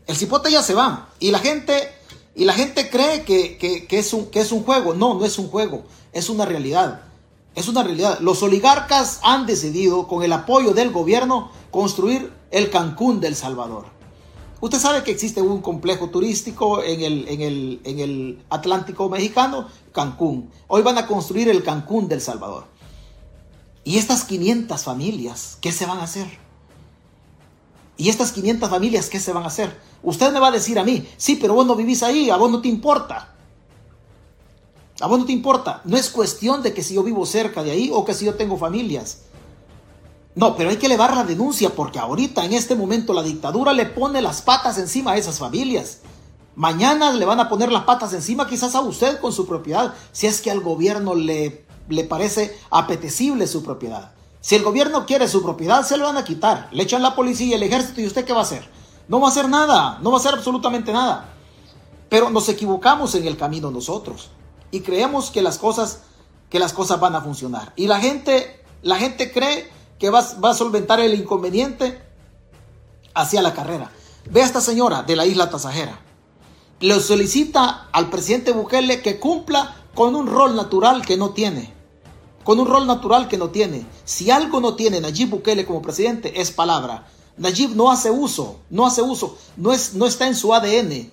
El 0.08 0.16
cipote 0.16 0.50
ya 0.50 0.64
se 0.64 0.74
va. 0.74 1.10
Y 1.20 1.32
la 1.32 1.40
gente, 1.40 1.90
y 2.34 2.46
la 2.46 2.54
gente 2.54 2.90
cree 2.90 3.24
que, 3.24 3.58
que, 3.58 4.00
es 4.00 4.14
un, 4.14 4.28
que 4.28 4.40
es 4.40 4.52
un 4.52 4.64
juego. 4.64 4.94
No, 4.94 5.14
no 5.16 5.26
es 5.26 5.38
un 5.38 5.50
juego. 5.50 5.84
Es 6.14 6.30
una 6.30 6.46
realidad. 6.46 7.02
Es 7.56 7.68
una 7.68 7.84
realidad. 7.84 8.20
Los 8.22 8.42
oligarcas 8.42 9.20
han 9.24 9.46
decidido, 9.46 10.08
con 10.08 10.24
el 10.24 10.32
apoyo 10.32 10.74
del 10.74 10.92
gobierno, 10.92 11.52
construir 11.72 12.32
el 12.52 12.70
Cancún 12.70 13.20
del 13.20 13.36
Salvador. 13.36 13.86
Usted 14.60 14.80
sabe 14.80 15.04
que 15.04 15.12
existe 15.12 15.42
un 15.42 15.62
complejo 15.62 16.10
turístico 16.10 16.82
en 16.82 17.02
el, 17.02 17.28
en, 17.28 17.42
el, 17.42 17.82
en 17.84 18.00
el 18.00 18.44
Atlántico 18.50 19.10
mexicano, 19.10 19.68
Cancún. 19.92 20.50
Hoy 20.68 20.82
van 20.82 20.98
a 20.98 21.06
construir 21.06 21.50
el 21.50 21.64
Cancún 21.64 22.08
del 22.08 22.22
Salvador. 22.22 22.66
Y 23.84 23.98
estas 23.98 24.24
500 24.24 24.84
familias, 24.84 25.58
¿qué 25.62 25.72
se 25.72 25.86
van 25.86 26.00
a 26.00 26.04
hacer? 26.04 26.28
¿Y 27.98 28.10
estas 28.10 28.32
500 28.32 28.70
familias 28.70 29.10
qué 29.10 29.20
se 29.20 29.32
van 29.32 29.44
a 29.44 29.48
hacer? 29.48 29.87
Usted 30.04 30.32
me 30.32 30.40
va 30.40 30.48
a 30.48 30.52
decir 30.52 30.78
a 30.80 30.84
mí, 30.84 31.08
sí, 31.18 31.38
pero 31.40 31.54
vos 31.54 31.66
no 31.66 31.76
vivís 31.76 32.04
ahí, 32.04 32.30
a 32.30 32.38
vos 32.38 32.52
no 32.52 32.62
te 32.62 32.68
importa. 32.68 33.34
A 35.00 35.08
vos 35.08 35.20
no 35.20 35.26
te 35.26 35.32
importa. 35.32 35.82
No 35.86 35.98
es 35.98 36.10
cuestión 36.10 36.64
de 36.64 36.74
que 36.74 36.84
si 36.84 36.96
yo 36.96 37.04
vivo 37.04 37.26
cerca 37.26 37.64
de 37.64 37.72
ahí 37.72 37.92
o 37.94 38.04
que 38.04 38.14
si 38.14 38.26
yo 38.26 38.36
tengo 38.36 38.58
familias. 38.58 39.20
No, 40.36 40.56
pero 40.56 40.70
hay 40.70 40.78
que 40.78 40.86
elevar 40.86 41.16
la 41.16 41.24
denuncia 41.24 41.72
porque 41.72 42.00
ahorita, 42.00 42.46
en 42.46 42.54
este 42.54 42.76
momento, 42.76 43.14
la 43.14 43.24
dictadura 43.24 43.74
le 43.74 43.86
pone 43.86 44.22
las 44.22 44.42
patas 44.42 44.78
encima 44.78 45.12
a 45.12 45.18
esas 45.18 45.40
familias. 45.40 46.00
Mañana 46.56 47.12
le 47.12 47.26
van 47.26 47.40
a 47.40 47.50
poner 47.50 47.72
las 47.72 47.84
patas 47.84 48.14
encima 48.14 48.48
quizás 48.48 48.76
a 48.76 48.82
usted 48.82 49.20
con 49.20 49.32
su 49.32 49.48
propiedad, 49.48 49.94
si 50.12 50.28
es 50.28 50.42
que 50.42 50.50
al 50.50 50.62
gobierno 50.62 51.16
le, 51.16 51.66
le 51.90 52.04
parece 52.04 52.58
apetecible 52.72 53.48
su 53.48 53.64
propiedad. 53.64 54.12
Si 54.42 54.56
el 54.56 54.64
gobierno 54.64 55.06
quiere 55.06 55.28
su 55.28 55.44
propiedad, 55.44 55.84
se 55.84 55.98
lo 55.98 56.06
van 56.06 56.18
a 56.18 56.24
quitar. 56.24 56.70
Le 56.72 56.84
echan 56.84 57.02
la 57.02 57.16
policía 57.16 57.48
y 57.48 57.54
el 57.54 57.64
ejército 57.64 58.02
y 58.02 58.08
usted 58.08 58.26
qué 58.26 58.34
va 58.34 58.40
a 58.40 58.44
hacer? 58.44 58.77
No 59.08 59.20
va 59.20 59.28
a 59.28 59.32
hacer 59.32 59.48
nada, 59.48 60.00
no 60.02 60.12
va 60.12 60.18
a 60.18 60.20
hacer 60.20 60.34
absolutamente 60.34 60.92
nada. 60.92 61.30
Pero 62.10 62.30
nos 62.30 62.50
equivocamos 62.50 63.16
en 63.16 63.28
el 63.28 63.38
camino 63.38 63.72
nosotros 63.72 64.30
y 64.72 64.82
creemos 64.82 65.32
que 65.32 65.42
las 65.42 65.58
cosas, 65.58 66.02
que 66.50 66.60
las 66.60 66.74
cosas 66.74 67.00
van 67.00 67.16
a 67.16 67.22
funcionar. 67.22 67.74
Y 67.76 67.88
la 67.88 68.00
gente, 68.00 68.64
la 68.82 68.98
gente 68.98 69.32
cree 69.32 69.70
que 70.00 70.10
va, 70.10 70.26
va, 70.44 70.52
a 70.52 70.54
solventar 70.54 71.00
el 71.00 71.14
inconveniente 71.14 72.02
hacia 73.14 73.42
la 73.42 73.54
carrera. 73.54 73.92
Ve 74.30 74.42
a 74.42 74.46
esta 74.46 74.62
señora 74.62 75.04
de 75.04 75.16
la 75.16 75.26
isla 75.26 75.50
Tasajera. 75.50 76.00
Le 76.80 77.00
solicita 77.00 77.88
al 77.92 78.10
presidente 78.10 78.52
Bukele 78.52 79.02
que 79.02 79.20
cumpla 79.20 79.76
con 79.96 80.16
un 80.16 80.28
rol 80.28 80.56
natural 80.56 81.06
que 81.06 81.18
no 81.18 81.32
tiene. 81.32 81.74
Con 82.44 82.60
un 82.60 82.68
rol 82.68 82.86
natural 82.86 83.28
que 83.28 83.38
no 83.38 83.50
tiene. 83.50 83.86
Si 84.06 84.30
algo 84.30 84.62
no 84.62 84.76
tiene 84.76 85.02
Nayib 85.02 85.30
Bukele 85.30 85.66
como 85.66 85.82
presidente, 85.82 86.40
es 86.40 86.52
palabra. 86.52 87.08
Nayib 87.38 87.76
no 87.76 87.92
hace 87.92 88.10
uso, 88.10 88.60
no 88.70 88.86
hace 88.88 89.02
uso, 89.02 89.38
no, 89.58 89.72
es, 89.72 89.94
no 89.94 90.06
está 90.08 90.28
en 90.28 90.36
su 90.36 90.54
ADN 90.54 91.12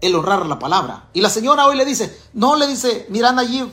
el 0.00 0.14
honrar 0.14 0.46
la 0.46 0.58
palabra. 0.58 1.08
Y 1.12 1.20
la 1.20 1.30
señora 1.30 1.66
hoy 1.66 1.76
le 1.76 1.84
dice, 1.84 2.16
no 2.32 2.56
le 2.56 2.66
dice, 2.66 3.06
mira 3.08 3.32
Nayib, 3.32 3.68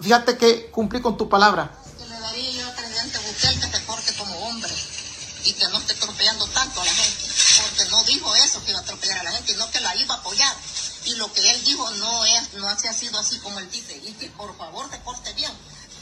fíjate 0.00 0.38
que 0.38 0.70
cumplí 0.70 1.00
con 1.00 1.16
tu 1.16 1.28
palabra. 1.28 1.72
Que 1.98 2.06
le 2.06 2.18
daría 2.18 2.50
yo 2.52 2.66
al 2.66 2.74
presidente 2.74 3.18
Bukele 3.18 3.60
que 3.60 3.76
se 3.76 3.80
porte 3.84 4.14
como 4.14 4.34
hombre 4.46 4.72
y 5.44 5.52
que 5.52 5.68
no 5.68 5.78
esté 5.78 5.92
atropellando 5.94 6.46
tanto 6.48 6.80
a 6.80 6.84
la 6.84 6.92
gente. 6.92 7.24
Porque 7.62 7.90
no 7.90 8.04
dijo 8.04 8.34
eso 8.36 8.64
que 8.64 8.70
iba 8.70 8.80
a 8.80 8.82
atropellar 8.82 9.18
a 9.18 9.22
la 9.24 9.32
gente, 9.32 9.52
sino 9.52 9.70
que 9.70 9.80
la 9.80 9.96
iba 9.96 10.14
a 10.14 10.18
apoyar. 10.18 10.56
Y 11.04 11.14
lo 11.16 11.32
que 11.32 11.50
él 11.50 11.64
dijo 11.64 11.90
no 11.92 12.24
es, 12.24 12.54
no 12.54 12.68
ha 12.68 12.76
sido 12.76 13.18
así 13.18 13.38
como 13.38 13.58
él 13.58 13.70
dice. 13.70 14.00
Y 14.04 14.12
que 14.12 14.28
por 14.30 14.56
favor 14.56 14.90
se 14.90 14.98
porte 14.98 15.32
bien. 15.34 15.52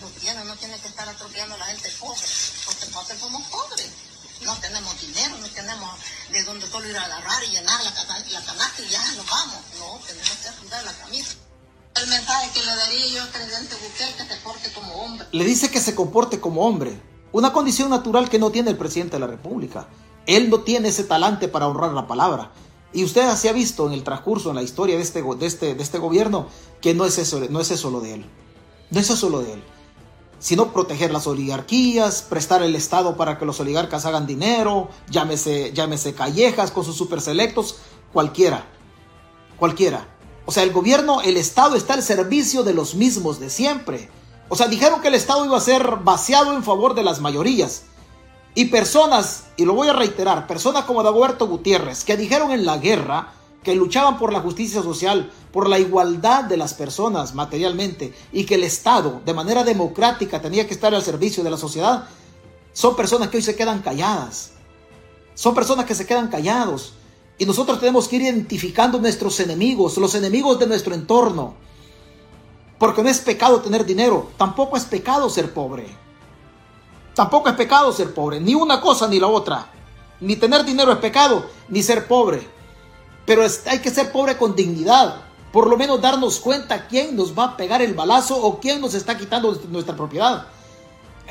Lo 0.03 0.09
tiene, 0.09 0.45
no 0.45 0.55
tiene 0.57 0.79
que 0.79 0.89
estar 0.89 1.09
atropellando 1.09 1.55
a 1.55 1.59
la 1.59 1.67
gente 1.67 1.91
pobre. 1.99 2.21
Porque 2.67 2.87
nosotros 2.87 3.21
somos 3.21 3.43
pobres. 3.49 3.91
No 4.43 4.55
tenemos 4.57 5.01
dinero, 5.01 5.37
no 5.39 5.49
tenemos 5.49 5.91
de 6.31 6.43
donde 6.45 6.67
solo 6.67 6.89
ir 6.89 6.97
a 6.97 7.05
agarrar 7.05 7.43
y 7.45 7.49
llenar 7.49 7.83
la, 7.83 7.91
la 7.91 8.45
canasta 8.45 8.83
y 8.83 8.89
ya 8.89 9.13
nos 9.15 9.27
vamos. 9.27 9.57
No, 9.79 10.01
tenemos 10.07 10.31
que 10.31 10.49
sudar 10.61 10.85
la 10.85 10.93
camisa. 10.93 11.37
El 11.97 12.09
mensaje 12.09 12.51
que 12.53 12.61
le 12.61 12.77
daría 12.77 13.07
yo 13.07 13.23
al 13.23 13.29
presidente 13.29 13.75
Bukele 13.77 14.13
que 14.15 14.35
se 14.35 14.41
porte 14.43 14.73
como 14.73 14.95
hombre. 14.97 15.27
Le 15.33 15.45
dice 15.45 15.71
que 15.71 15.81
se 15.81 15.95
comporte 15.95 16.41
como 16.41 16.67
hombre. 16.67 17.01
Una 17.33 17.53
condición 17.53 17.89
natural 17.89 18.29
que 18.29 18.39
no 18.39 18.51
tiene 18.51 18.71
el 18.71 18.77
presidente 18.77 19.17
de 19.17 19.21
la 19.21 19.27
República. 19.27 19.89
Él 20.27 20.51
no 20.51 20.61
tiene 20.61 20.89
ese 20.89 21.05
talante 21.05 21.49
para 21.49 21.69
honrar 21.69 21.93
la 21.93 22.07
palabra. 22.07 22.53
Y 22.93 23.05
usted 23.05 23.35
se 23.37 23.49
ha 23.49 23.53
visto 23.53 23.87
en 23.87 23.93
el 23.93 24.05
transcurso, 24.05 24.51
en 24.51 24.57
la 24.57 24.63
historia 24.63 24.97
de 24.97 25.03
este, 25.03 25.23
de 25.23 25.47
este, 25.47 25.75
de 25.75 25.83
este 25.83 25.99
gobierno, 25.99 26.49
que 26.81 26.95
no 26.95 27.05
es, 27.05 27.19
eso, 27.19 27.41
no 27.49 27.61
es 27.61 27.71
eso 27.71 27.91
lo 27.91 28.01
de 28.01 28.15
él. 28.15 28.31
No 28.91 29.01
es 29.01 29.11
eso 29.11 29.31
lo 29.31 29.41
de 29.41 29.55
él. 29.55 29.65
Sino 30.39 30.73
proteger 30.73 31.13
las 31.13 31.27
oligarquías, 31.27 32.23
prestar 32.23 32.63
el 32.63 32.75
Estado 32.75 33.17
para 33.17 33.39
que 33.39 33.47
los 33.47 33.59
oligarcas 33.61 34.05
hagan 34.05 34.27
dinero, 34.27 34.89
llámese, 35.09 35.73
llámese 35.73 36.15
Callejas 36.15 36.71
con 36.71 36.85
sus 36.85 36.97
super 36.97 37.21
selectos, 37.21 37.77
cualquiera. 38.13 38.67
Cualquiera. 39.59 40.09
O 40.45 40.53
sea, 40.53 40.63
el 40.63 40.73
gobierno, 40.73 41.23
el 41.23 41.37
Estado 41.37 41.75
está 41.75 41.95
al 41.95 42.03
servicio 42.03 42.63
de 42.63 42.75
los 42.75 42.95
mismos 42.95 43.41
de 43.41 43.51
siempre. 43.51 44.11
O 44.49 44.57
sea, 44.57 44.69
dijeron 44.69 45.01
que 45.01 45.09
el 45.09 45.15
Estado 45.15 45.45
iba 45.45 45.57
a 45.57 45.61
ser 45.61 45.97
vaciado 46.05 46.53
en 46.55 46.63
favor 46.63 46.95
de 46.95 47.03
las 47.03 47.21
mayorías. 47.21 47.83
Y 48.55 48.67
personas, 48.67 49.49
y 49.57 49.65
lo 49.65 49.75
voy 49.75 49.89
a 49.89 49.93
reiterar, 49.93 50.47
personas 50.47 50.85
como 50.85 51.03
Dagoberto 51.03 51.47
Gutiérrez, 51.47 52.05
que 52.05 52.17
dijeron 52.17 52.53
en 52.53 52.65
la 52.65 52.79
guerra 52.79 53.33
que 53.67 53.75
luchaban 53.75 54.17
por 54.17 54.33
la 54.33 54.39
justicia 54.39 54.81
social, 54.81 55.29
por 55.51 55.69
la 55.69 55.81
igualdad 55.81 56.45
de 56.45 56.57
las 56.57 56.73
personas 56.73 57.35
materialmente, 57.35 58.15
y 58.31 58.45
que 58.45 58.55
el 58.55 58.63
Estado, 58.63 59.21
de 59.27 59.35
manera 59.35 59.65
democrática, 59.65 60.41
tenía 60.41 60.69
que 60.69 60.75
estar 60.75 60.95
al 60.95 61.03
servicio 61.03 61.43
de 61.43 61.51
la 61.51 61.57
sociedad, 61.57 62.05
son 62.73 62.95
personas 62.95 63.29
que 63.29 63.39
hoy 63.39 63.43
se 63.43 63.57
quedan 63.57 63.83
calladas. 63.83 64.53
Son 65.35 65.53
personas 65.53 65.85
que 65.85 65.97
se 65.97 66.07
quedan 66.07 66.29
callados. 66.29 66.93
Y 67.39 67.45
nosotros 67.45 67.81
tenemos 67.81 68.07
que 68.07 68.15
ir 68.15 68.23
identificando 68.23 69.01
nuestros 69.01 69.41
enemigos, 69.41 69.97
los 69.97 70.15
enemigos 70.15 70.61
de 70.61 70.69
nuestro 70.69 70.95
entorno. 70.95 71.55
Porque 72.79 73.03
no 73.03 73.09
es 73.09 73.19
pecado 73.19 73.61
tener 73.63 73.85
dinero, 73.85 74.31
tampoco 74.37 74.77
es 74.77 74.85
pecado 74.85 75.29
ser 75.29 75.53
pobre. 75.53 75.89
Tampoco 77.17 77.49
es 77.49 77.57
pecado 77.57 77.93
ser 77.93 78.15
pobre, 78.15 78.39
ni 78.39 78.55
una 78.55 78.81
cosa 78.81 79.09
ni 79.09 79.19
la 79.19 79.27
otra. 79.27 79.73
Ni 80.21 80.37
tener 80.37 80.65
dinero 80.65 80.93
es 80.93 80.99
pecado, 80.99 81.47
ni 81.69 81.83
ser 81.83 82.07
pobre. 82.07 82.55
Pero 83.27 83.43
hay 83.67 83.81
que 83.81 83.91
ser 83.91 84.13
pobre 84.13 84.39
con 84.39 84.55
dignidad. 84.55 85.17
Por 85.53 85.69
lo 85.69 85.77
menos 85.77 86.01
darnos 86.01 86.39
cuenta 86.39 86.87
quién 86.87 87.17
nos 87.17 87.37
va 87.37 87.45
a 87.45 87.57
pegar 87.57 87.83
el 87.83 87.95
balazo 87.95 88.41
o 88.41 88.61
quién 88.61 88.81
nos 88.81 88.95
está 88.95 89.19
quitando 89.19 89.59
nuestra 89.69 89.97
propiedad. 89.97 90.47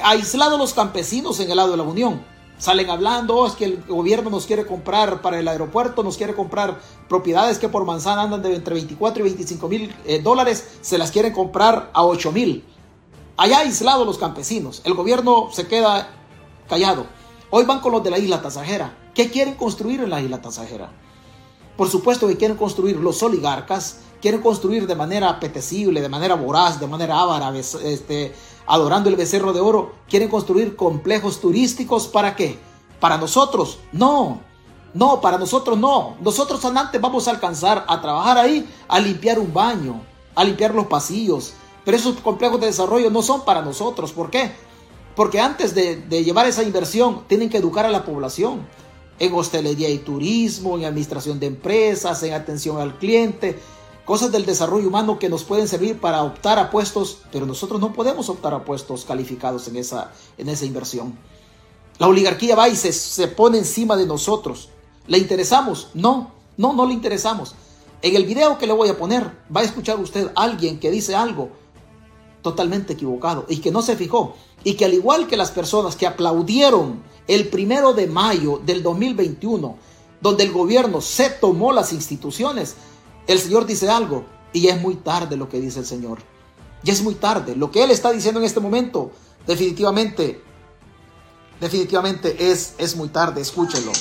Aislados 0.03 0.59
los 0.59 0.73
campesinos 0.73 1.39
en 1.39 1.49
el 1.49 1.57
lado 1.57 1.71
de 1.71 1.77
la 1.77 1.83
Unión. 1.83 2.23
Salen 2.57 2.89
hablando, 2.89 3.35
"Oh, 3.35 3.47
es 3.47 3.53
que 3.53 3.65
el 3.65 3.83
gobierno 3.83 4.29
nos 4.29 4.45
quiere 4.45 4.65
comprar 4.65 5.21
para 5.21 5.39
el 5.39 5.47
aeropuerto, 5.47 6.03
nos 6.03 6.17
quiere 6.17 6.33
comprar 6.33 6.79
propiedades 7.07 7.59
que 7.59 7.69
por 7.69 7.85
manzana 7.85 8.23
andan 8.23 8.41
de 8.41 8.55
entre 8.55 8.73
24 8.75 9.21
y 9.21 9.23
25 9.23 9.67
mil 9.67 9.95
eh, 10.05 10.21
dólares, 10.21 10.77
se 10.81 10.97
las 10.97 11.11
quieren 11.11 11.33
comprar 11.33 11.89
a 11.93 12.03
8 12.03 12.31
mil. 12.31 12.63
Allá 13.37 13.59
aislados 13.59 14.07
los 14.07 14.17
campesinos, 14.17 14.81
el 14.85 14.93
gobierno 14.93 15.49
se 15.51 15.67
queda 15.67 16.09
callado. 16.69 17.05
Hoy 17.49 17.65
van 17.65 17.81
con 17.81 17.91
los 17.91 18.03
de 18.03 18.11
la 18.11 18.17
isla 18.17 18.41
tasajera. 18.41 18.97
¿Qué 19.13 19.29
quieren 19.29 19.55
construir 19.55 20.01
en 20.01 20.09
la 20.09 20.21
isla 20.21 20.41
tasajera? 20.41 20.89
Por 21.77 21.89
supuesto 21.89 22.27
que 22.27 22.37
quieren 22.37 22.57
construir 22.57 22.97
los 22.97 23.21
oligarcas, 23.21 23.97
quieren 24.21 24.41
construir 24.41 24.87
de 24.87 24.95
manera 24.95 25.29
apetecible, 25.29 26.01
de 26.01 26.09
manera 26.09 26.35
voraz, 26.35 26.79
de 26.79 26.87
manera 26.87 27.19
avara, 27.19 27.55
este, 27.57 28.33
adorando 28.65 29.09
el 29.09 29.15
becerro 29.15 29.51
de 29.51 29.59
oro. 29.59 29.93
Quieren 30.09 30.29
construir 30.29 30.75
complejos 30.75 31.41
turísticos 31.41 32.07
para 32.07 32.35
qué? 32.35 32.57
Para 32.99 33.17
nosotros, 33.17 33.79
no. 33.91 34.39
No, 34.93 35.19
para 35.19 35.37
nosotros 35.37 35.77
no. 35.77 36.15
Nosotros 36.21 36.63
antes 36.63 37.01
vamos 37.01 37.27
a 37.27 37.31
alcanzar 37.31 37.83
a 37.89 38.01
trabajar 38.01 38.37
ahí, 38.37 38.65
a 38.87 38.97
limpiar 38.99 39.37
un 39.37 39.53
baño, 39.53 40.01
a 40.33 40.45
limpiar 40.45 40.73
los 40.73 40.87
pasillos. 40.87 41.53
Pero 41.83 41.97
esos 41.97 42.15
complejos 42.21 42.61
de 42.61 42.67
desarrollo 42.67 43.11
no 43.11 43.21
son 43.21 43.43
para 43.43 43.61
nosotros. 43.61 44.13
¿Por 44.13 44.29
qué? 44.29 44.53
Porque 45.13 45.41
antes 45.41 45.75
de 45.75 46.23
llevar 46.23 46.47
esa 46.47 46.63
inversión, 46.63 47.25
tienen 47.27 47.49
que 47.49 47.57
educar 47.57 47.85
a 47.85 47.89
la 47.89 48.05
población 48.05 48.65
en 49.19 49.33
hostelería 49.33 49.89
y 49.89 49.99
turismo, 49.99 50.77
en 50.77 50.85
administración 50.85 51.39
de 51.39 51.47
empresas, 51.47 52.21
en 52.23 52.33
atención 52.33 52.79
al 52.79 52.97
cliente, 52.97 53.59
cosas 54.05 54.31
del 54.31 54.45
desarrollo 54.45 54.87
humano 54.87 55.19
que 55.19 55.29
nos 55.29 55.43
pueden 55.43 55.67
servir 55.67 55.99
para 55.99 56.23
optar 56.23 56.59
a 56.59 56.69
puestos, 56.69 57.19
pero 57.31 57.45
nosotros 57.45 57.79
no 57.79 57.93
podemos 57.93 58.29
optar 58.29 58.53
a 58.53 58.63
puestos 58.63 59.05
calificados 59.05 59.67
en 59.67 59.77
esa, 59.77 60.11
en 60.37 60.49
esa 60.49 60.65
inversión. 60.65 61.17
La 61.97 62.07
oligarquía 62.07 62.55
va 62.55 62.67
y 62.67 62.75
se, 62.75 62.91
se 62.91 63.27
pone 63.27 63.57
encima 63.57 63.95
de 63.95 64.05
nosotros. 64.05 64.69
¿Le 65.07 65.17
interesamos? 65.17 65.89
No, 65.93 66.31
no, 66.57 66.73
no 66.73 66.85
le 66.85 66.93
interesamos. 66.93 67.55
En 68.01 68.15
el 68.15 68.25
video 68.25 68.57
que 68.57 68.67
le 68.67 68.73
voy 68.73 68.89
a 68.89 68.97
poner, 68.97 69.31
va 69.55 69.61
a 69.61 69.63
escuchar 69.63 69.99
usted 69.99 70.29
a 70.35 70.43
alguien 70.43 70.79
que 70.79 70.91
dice 70.91 71.15
algo 71.15 71.49
totalmente 72.45 72.93
equivocado 72.93 73.45
y 73.49 73.57
que 73.57 73.71
no 73.71 73.81
se 73.81 73.97
fijó. 73.97 74.35
Y 74.63 74.75
que 74.75 74.85
al 74.85 74.93
igual 74.93 75.27
que 75.27 75.35
las 75.35 75.51
personas 75.51 75.95
que 75.95 76.05
aplaudieron 76.05 77.03
el 77.27 77.49
primero 77.49 77.93
de 77.93 78.05
mayo 78.05 78.61
del 78.63 78.83
2021, 78.83 79.75
donde 80.21 80.43
el 80.43 80.51
gobierno 80.51 81.01
se 81.01 81.31
tomó 81.31 81.73
las 81.73 81.91
instituciones, 81.91 82.75
el 83.25 83.39
Señor 83.39 83.65
dice 83.65 83.89
algo 83.89 84.25
y 84.53 84.67
es 84.67 84.79
muy 84.79 84.95
tarde 84.95 85.35
lo 85.35 85.49
que 85.49 85.59
dice 85.59 85.79
el 85.79 85.85
Señor. 85.87 86.19
Ya 86.83 86.93
es 86.93 87.01
muy 87.01 87.15
tarde. 87.15 87.55
Lo 87.55 87.71
que 87.71 87.83
Él 87.83 87.89
está 87.89 88.11
diciendo 88.11 88.39
en 88.39 88.45
este 88.45 88.59
momento, 88.59 89.11
definitivamente, 89.47 90.41
definitivamente 91.59 92.51
es, 92.51 92.75
es 92.77 92.95
muy 92.95 93.09
tarde. 93.09 93.41
Escúchelo. 93.41 93.91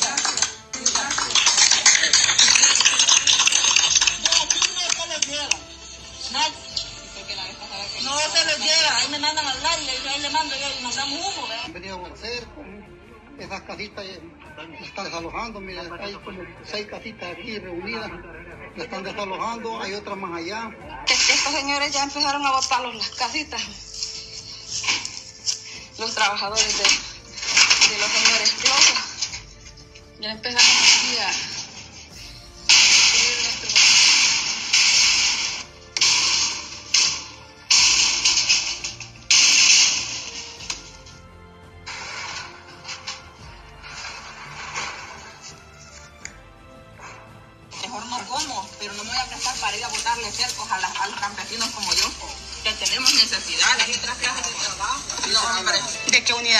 Casitas 13.74 14.04
eh, 14.04 14.20
están 14.80 15.04
desalojando, 15.04 15.60
mira, 15.60 15.82
hay 16.00 16.14
como 16.14 16.42
seis 16.64 16.86
casitas 16.86 17.32
aquí 17.32 17.58
reunidas, 17.58 18.10
las 18.76 18.84
están 18.84 19.02
desalojando, 19.02 19.82
hay 19.82 19.94
otras 19.94 20.16
más 20.16 20.38
allá. 20.38 20.70
Estos 21.08 21.52
señores 21.52 21.92
ya 21.92 22.04
empezaron 22.04 22.46
a 22.46 22.52
botarlos 22.52 22.94
las 22.94 23.10
casitas. 23.10 23.62
Los 25.98 26.14
trabajadores 26.14 26.78
de, 26.78 26.84
de 26.84 27.98
los 27.98 28.10
señores 28.10 28.52
Closa. 28.60 29.04
Ya 30.20 30.30
empezaron 30.30 30.66
aquí 30.66 31.18
a... 31.18 31.54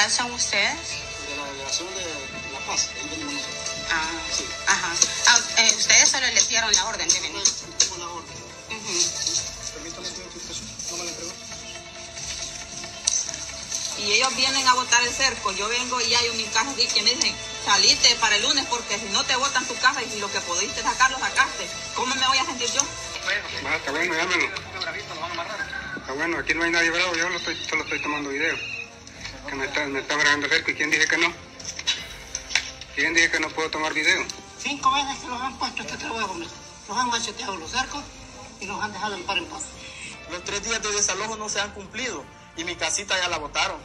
¿De 0.04 0.10
qué 0.10 0.16
unidad 0.16 0.22
son 0.22 0.32
ustedes? 0.32 1.00
De 1.28 1.36
la 1.36 1.46
delegación 1.46 1.88
de 1.94 2.04
La 2.52 2.58
Paz, 2.66 2.90
ahí 2.94 3.08
venimos 3.08 3.32
nosotros. 3.32 3.64
Ah, 3.90 4.10
ajá. 4.66 4.92
Ah, 5.28 5.40
eh, 5.62 5.74
ustedes 5.78 6.10
solo 6.10 6.26
les 6.26 6.46
dieron 6.46 6.70
la 6.74 6.84
orden 6.84 7.08
de 7.08 7.20
venir. 7.20 7.42
Tengo 7.78 7.96
la 7.96 8.08
orden. 8.08 8.36
Permítame 9.72 10.08
tu 10.08 10.20
identificación, 10.20 10.68
no 10.90 10.96
me 10.98 11.04
la 11.04 11.10
entregó. 11.10 11.32
Y 13.96 14.12
ellos 14.12 14.36
vienen 14.36 14.68
a 14.68 14.74
botar 14.74 15.02
el 15.02 15.10
cerco. 15.10 15.52
Yo 15.52 15.68
vengo 15.68 15.98
y 16.02 16.14
hay 16.14 16.30
mis 16.36 16.50
casas 16.50 16.74
que 16.74 17.02
me 17.02 17.14
dicen, 17.14 17.34
salite 17.64 18.14
para 18.16 18.36
el 18.36 18.42
lunes 18.42 18.66
porque 18.68 18.98
si 18.98 19.06
no 19.06 19.24
te 19.24 19.36
botan 19.36 19.64
tu 19.66 19.74
casa 19.76 20.02
y 20.02 20.10
si 20.10 20.20
lo 20.20 20.30
que 20.30 20.40
pudiste 20.42 20.82
sacar 20.82 21.10
lo 21.12 21.18
sacaste, 21.18 21.66
¿cómo 21.94 22.14
me 22.14 22.26
voy 22.26 22.36
a 22.36 22.44
sentir 22.44 22.70
yo? 22.72 22.82
Ah, 23.64 23.76
está 23.76 23.90
bueno, 23.90 24.14
llámelo. 24.14 24.44
Está 25.96 26.12
bueno, 26.12 26.38
aquí 26.38 26.52
no 26.52 26.64
hay 26.64 26.72
nadie 26.72 26.90
bravo, 26.90 27.14
yo 27.14 27.26
lo 27.30 27.38
estoy, 27.38 27.56
solo 27.66 27.84
estoy 27.84 28.02
tomando 28.02 28.28
video. 28.28 28.73
Que 29.48 29.54
me 29.54 29.66
está, 29.66 29.86
me 29.86 30.00
está 30.00 30.16
grabando 30.16 30.48
cerca 30.48 30.70
y 30.70 30.74
quién 30.74 30.90
dice 30.90 31.06
que 31.06 31.18
no. 31.18 31.32
¿Quién 32.94 33.12
dice 33.12 33.30
que 33.30 33.40
no 33.40 33.48
puedo 33.50 33.70
tomar 33.70 33.92
video? 33.92 34.24
Cinco 34.58 34.92
veces 34.92 35.18
que 35.18 35.28
los 35.28 35.40
han 35.40 35.58
puesto 35.58 35.82
este 35.82 35.96
trabajo. 35.96 36.34
Los 36.88 36.98
han 36.98 37.08
macheteado 37.08 37.56
los 37.56 37.70
cercos 37.70 38.02
y 38.60 38.66
los 38.66 38.80
han 38.82 38.92
dejado 38.92 39.14
en 39.16 39.24
par 39.24 39.38
en 39.38 39.46
paz. 39.46 39.62
Los 40.30 40.44
tres 40.44 40.62
días 40.62 40.82
de 40.82 40.90
desalojo 40.92 41.36
no 41.36 41.48
se 41.48 41.60
han 41.60 41.72
cumplido 41.72 42.24
y 42.56 42.64
mi 42.64 42.74
casita 42.76 43.18
ya 43.18 43.28
la 43.28 43.38
botaron. 43.38 43.80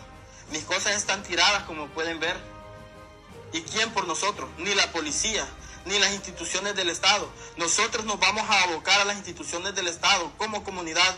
Mis 0.51 0.63
cosas 0.63 0.95
están 0.95 1.23
tiradas 1.23 1.63
como 1.63 1.87
pueden 1.89 2.19
ver. 2.19 2.37
¿Y 3.51 3.61
quién 3.61 3.91
por 3.91 4.07
nosotros? 4.07 4.49
Ni 4.57 4.73
la 4.75 4.91
policía, 4.91 5.45
ni 5.85 5.99
las 5.99 6.11
instituciones 6.13 6.75
del 6.75 6.89
Estado. 6.89 7.29
Nosotros 7.57 8.05
nos 8.05 8.19
vamos 8.19 8.49
a 8.49 8.63
abocar 8.63 9.01
a 9.01 9.05
las 9.05 9.17
instituciones 9.17 9.75
del 9.75 9.87
Estado 9.87 10.31
como 10.37 10.63
comunidad. 10.63 11.15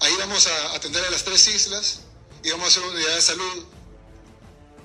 Ahí 0.00 0.14
vamos 0.18 0.46
a 0.46 0.74
atender 0.74 1.04
a 1.04 1.10
las 1.10 1.24
tres 1.24 1.46
islas 1.48 2.00
y 2.42 2.50
vamos 2.50 2.64
a 2.64 2.68
hacer 2.68 2.82
una 2.82 2.92
unidad 2.92 3.14
de 3.14 3.22
salud 3.22 3.64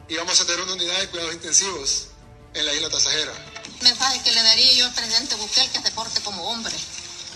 y 0.08 0.18
vamos 0.18 0.40
a 0.40 0.46
tener 0.46 0.62
una 0.62 0.74
unidad 0.74 1.00
de 1.00 1.10
cuidados 1.10 1.34
intensivos 1.34 2.08
en 2.54 2.66
la 2.66 2.74
isla 2.74 2.90
Tasajera. 2.90 3.32
mensaje 3.82 4.22
que 4.24 4.32
le 4.32 4.44
daría 4.44 4.74
yo 4.74 4.86
al 4.86 4.94
presidente 4.94 5.36
Bukele 5.36 5.70
que 5.70 5.82
se 5.82 5.92
porte 5.92 6.22
como 6.22 6.44
hombre 6.50 6.74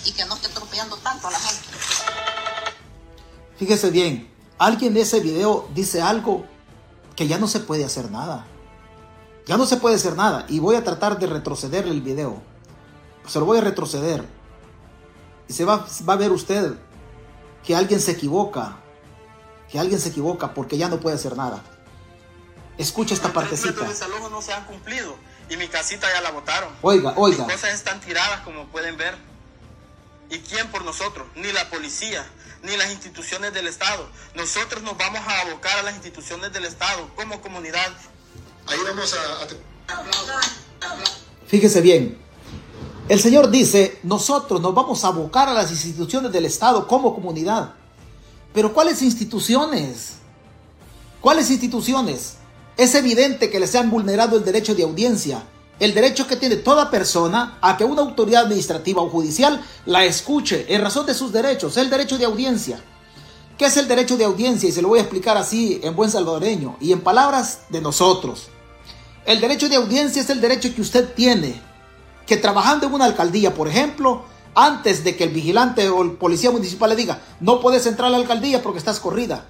y 0.05 0.11
que 0.11 0.25
no 0.25 0.35
esté 0.35 0.47
atropellando 0.47 0.97
tanto 0.97 1.27
a 1.27 1.31
la 1.31 1.39
gente. 1.39 1.67
Fíjese 3.57 3.89
bien, 3.91 4.33
alguien 4.57 4.93
de 4.93 5.01
ese 5.01 5.19
video 5.19 5.69
dice 5.73 6.01
algo 6.01 6.45
que 7.15 7.27
ya 7.27 7.37
no 7.37 7.47
se 7.47 7.59
puede 7.59 7.83
hacer 7.83 8.09
nada. 8.09 8.45
Ya 9.45 9.57
no 9.57 9.65
se 9.65 9.77
puede 9.77 9.95
hacer 9.95 10.15
nada. 10.15 10.45
Y 10.47 10.59
voy 10.59 10.75
a 10.75 10.83
tratar 10.83 11.19
de 11.19 11.27
retroceder 11.27 11.87
el 11.87 12.01
video. 12.01 12.41
Se 13.27 13.39
lo 13.39 13.45
voy 13.45 13.57
a 13.57 13.61
retroceder. 13.61 14.23
Y 15.47 15.53
se 15.53 15.65
va, 15.65 15.87
va 16.07 16.13
a 16.13 16.17
ver 16.17 16.31
usted 16.31 16.75
que 17.65 17.75
alguien 17.75 17.99
se 17.99 18.11
equivoca. 18.11 18.78
Que 19.71 19.79
alguien 19.79 19.99
se 19.99 20.09
equivoca 20.09 20.53
porque 20.53 20.77
ya 20.77 20.89
no 20.89 20.99
puede 20.99 21.15
hacer 21.15 21.35
nada. 21.37 21.63
Escucha 22.77 23.13
esta 23.13 23.27
Los 23.27 23.35
partecita. 23.35 23.81
de 23.81 23.89
desalojo 23.89 24.29
no 24.29 24.41
se 24.41 24.53
han 24.53 24.65
cumplido 24.65 25.15
y 25.49 25.57
mi 25.57 25.67
casita 25.67 26.07
ya 26.13 26.21
la 26.21 26.31
botaron. 26.31 26.69
Oiga, 26.81 27.13
oiga. 27.17 27.45
Mis 27.45 27.55
cosas 27.55 27.73
están 27.73 27.99
tiradas 27.99 28.41
como 28.41 28.67
pueden 28.67 28.97
ver. 28.97 29.15
¿Y 30.29 30.39
quién 30.39 30.69
por 30.69 30.85
nosotros? 30.85 31.27
Ni 31.35 31.51
la 31.51 31.69
policía, 31.69 32.25
ni 32.61 32.77
las 32.77 32.91
instituciones 32.91 33.53
del 33.53 33.67
Estado. 33.67 34.07
Nosotros 34.35 34.83
nos 34.83 34.95
vamos 34.97 35.21
a 35.27 35.41
abocar 35.41 35.79
a 35.79 35.83
las 35.83 35.95
instituciones 35.95 36.53
del 36.53 36.65
Estado 36.65 37.09
como 37.15 37.41
comunidad. 37.41 37.91
Ahí 38.67 38.77
vamos 38.87 39.15
a, 39.15 39.47
Fíjese 41.47 41.81
bien. 41.81 42.21
El 43.07 43.19
Señor 43.19 43.49
dice, 43.49 43.99
nosotros 44.03 44.61
nos 44.61 44.75
vamos 44.75 45.03
a 45.03 45.07
abocar 45.07 45.49
a 45.49 45.53
las 45.53 45.71
instituciones 45.71 46.31
del 46.31 46.45
Estado 46.45 46.87
como 46.87 47.15
comunidad. 47.15 47.73
Pero 48.53 48.73
¿cuáles 48.73 49.01
instituciones? 49.01 50.13
¿Cuáles 51.21 51.49
instituciones? 51.51 52.35
Es 52.77 52.95
evidente 52.95 53.49
que 53.49 53.59
les 53.59 53.75
han 53.75 53.89
vulnerado 53.89 54.37
el 54.37 54.45
derecho 54.45 54.73
de 54.73 54.83
audiencia, 54.83 55.43
el 55.79 55.93
derecho 55.93 56.27
que 56.27 56.35
tiene 56.35 56.55
toda 56.55 56.89
persona 56.89 57.57
a 57.61 57.77
que 57.77 57.85
una 57.85 58.01
autoridad 58.01 58.43
administrativa 58.43 59.01
o 59.01 59.09
judicial 59.09 59.63
la 59.85 60.05
escuche 60.05 60.65
en 60.73 60.81
razón 60.81 61.05
de 61.05 61.13
sus 61.13 61.31
derechos, 61.31 61.77
el 61.77 61.89
derecho 61.89 62.17
de 62.17 62.25
audiencia. 62.25 62.81
¿Qué 63.57 63.65
es 63.65 63.75
el 63.77 63.87
derecho 63.87 64.17
de 64.17 64.23
audiencia? 64.23 64.69
Y 64.69 64.71
se 64.71 64.81
lo 64.81 64.87
voy 64.87 64.99
a 64.99 65.01
explicar 65.03 65.35
así 65.37 65.79
en 65.83 65.95
buen 65.95 66.09
salvadoreño 66.09 66.77
y 66.79 66.93
en 66.93 67.01
palabras 67.01 67.63
de 67.69 67.81
nosotros. 67.81 68.47
El 69.25 69.41
derecho 69.41 69.67
de 69.67 69.75
audiencia 69.75 70.21
es 70.21 70.29
el 70.29 70.39
derecho 70.39 70.73
que 70.73 70.81
usted 70.81 71.13
tiene, 71.13 71.61
que 72.25 72.37
trabajando 72.37 72.87
en 72.87 72.93
una 72.93 73.05
alcaldía, 73.05 73.53
por 73.53 73.67
ejemplo, 73.67 74.23
antes 74.55 75.03
de 75.03 75.15
que 75.15 75.25
el 75.25 75.31
vigilante 75.31 75.89
o 75.89 76.01
el 76.01 76.13
policía 76.13 76.51
municipal 76.51 76.89
le 76.89 76.95
diga, 76.95 77.19
no 77.39 77.61
puedes 77.61 77.85
entrar 77.85 78.07
a 78.07 78.11
la 78.11 78.17
alcaldía 78.17 78.61
porque 78.61 78.79
estás 78.79 78.99
corrida. 78.99 79.45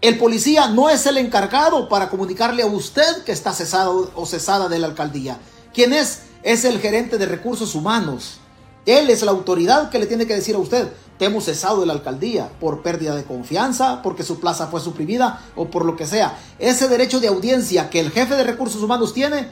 El 0.00 0.18
policía 0.18 0.68
no 0.68 0.88
es 0.88 1.04
el 1.06 1.18
encargado 1.18 1.88
para 1.88 2.08
comunicarle 2.08 2.62
a 2.62 2.66
usted 2.66 3.22
que 3.24 3.32
está 3.32 3.52
cesado 3.52 4.10
o 4.14 4.24
cesada 4.24 4.68
de 4.68 4.78
la 4.78 4.86
alcaldía. 4.86 5.38
¿Quién 5.74 5.92
es? 5.92 6.22
Es 6.42 6.64
el 6.64 6.80
gerente 6.80 7.18
de 7.18 7.26
recursos 7.26 7.74
humanos. 7.74 8.38
Él 8.86 9.10
es 9.10 9.22
la 9.22 9.30
autoridad 9.30 9.90
que 9.90 9.98
le 9.98 10.06
tiene 10.06 10.26
que 10.26 10.34
decir 10.34 10.54
a 10.54 10.58
usted, 10.58 10.90
te 11.20 11.26
hemos 11.26 11.44
cesado 11.44 11.80
de 11.80 11.86
la 11.86 11.92
alcaldía 11.92 12.50
por 12.60 12.82
pérdida 12.82 13.14
de 13.14 13.24
confianza, 13.24 14.00
porque 14.00 14.22
su 14.22 14.40
plaza 14.40 14.68
fue 14.68 14.80
suprimida 14.80 15.44
o 15.54 15.66
por 15.66 15.84
lo 15.84 15.94
que 15.94 16.06
sea. 16.06 16.38
Ese 16.58 16.88
derecho 16.88 17.20
de 17.20 17.28
audiencia 17.28 17.90
que 17.90 18.00
el 18.00 18.10
jefe 18.10 18.36
de 18.36 18.44
recursos 18.44 18.82
humanos 18.82 19.12
tiene 19.12 19.48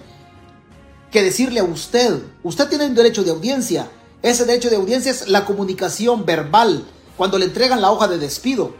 que 1.11 1.22
decirle 1.22 1.61
a 1.61 1.64
usted, 1.64 2.22
usted 2.43 2.70
tiene 2.70 2.87
un 2.87 2.95
derecho 2.95 3.22
de 3.22 3.33
audiencia. 3.33 3.91
Ese 4.22 4.44
derecho 4.44 4.68
de 4.68 4.76
audiencia 4.76 5.12
es 5.12 5.28
la 5.28 5.44
comunicación 5.44 6.26
verbal 6.26 6.84
cuando 7.16 7.38
le 7.38 7.46
entregan 7.46 7.80
la 7.80 7.92
hoja 7.92 8.08
de 8.08 8.18
despido. 8.18 8.74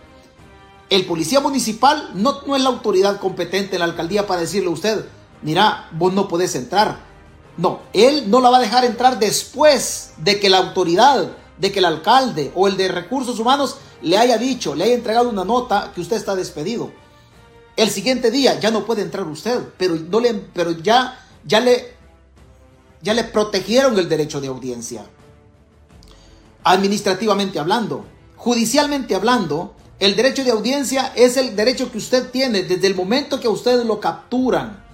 El 0.91 1.07
policía 1.07 1.41
municipal 1.41 2.11
no, 2.15 2.43
no 2.47 2.57
es 2.57 2.63
la 2.63 2.71
autoridad 2.71 3.21
competente 3.21 3.77
en 3.77 3.81
la 3.81 3.85
alcaldía 3.85 4.27
para 4.27 4.41
decirle 4.41 4.69
a 4.69 4.73
usted, 4.73 5.05
mira, 5.43 5.89
vos 5.93 6.13
no 6.13 6.27
podés 6.27 6.55
entrar. 6.55 7.07
No, 7.57 7.81
él 7.93 8.31
no 8.31 8.41
la 8.41 8.51
va 8.51 8.59
a 8.59 8.63
dejar 8.63 8.85
entrar 8.85 9.19
después 9.19 10.13
de 10.17 10.41
que 10.41 10.49
la 10.49 10.59
autoridad, 10.59 11.29
de 11.59 11.73
que 11.73 11.79
el 11.79 11.85
alcalde 11.85 12.53
o 12.55 12.67
el 12.67 12.77
de 12.77 12.89
recursos 12.89 13.39
humanos 13.39 13.77
le 14.03 14.17
haya 14.17 14.39
dicho, 14.39 14.75
le 14.75 14.85
haya 14.85 14.95
entregado 14.95 15.29
una 15.29 15.45
nota 15.45 15.93
que 15.95 16.01
usted 16.01 16.17
está 16.17 16.35
despedido. 16.35 16.91
El 17.77 17.91
siguiente 17.91 18.31
día 18.33 18.59
ya 18.59 18.71
no 18.71 18.85
puede 18.85 19.03
entrar 19.03 19.27
usted, 19.27 19.61
pero, 19.77 19.95
no 19.95 20.19
le, 20.19 20.35
pero 20.35 20.73
ya, 20.73 21.21
ya, 21.45 21.61
le, 21.61 21.95
ya 23.03 23.15
le 23.15 23.25
protegieron 23.25 23.97
el 23.99 24.09
derecho 24.09 24.41
de 24.41 24.49
audiencia. 24.49 25.05
Administrativamente 26.65 27.59
hablando, 27.59 28.05
judicialmente 28.37 29.15
hablando, 29.15 29.75
el 29.99 30.15
derecho 30.15 30.45
de 30.45 30.53
audiencia 30.53 31.13
es 31.17 31.37
el 31.37 31.57
derecho 31.57 31.91
que 31.91 31.99
usted 31.99 32.31
tiene 32.31 32.63
desde 32.63 32.87
el 32.87 32.95
momento 32.95 33.41
que 33.41 33.49
a 33.49 33.51
usted 33.51 33.85
lo 33.85 33.99
capturan. 33.99 34.85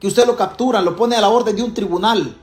Que 0.00 0.06
usted 0.06 0.26
lo 0.26 0.36
capturan, 0.36 0.84
lo 0.84 0.96
pone 0.96 1.16
a 1.16 1.20
la 1.20 1.28
orden 1.28 1.56
de 1.56 1.62
un 1.62 1.74
tribunal. 1.74 2.36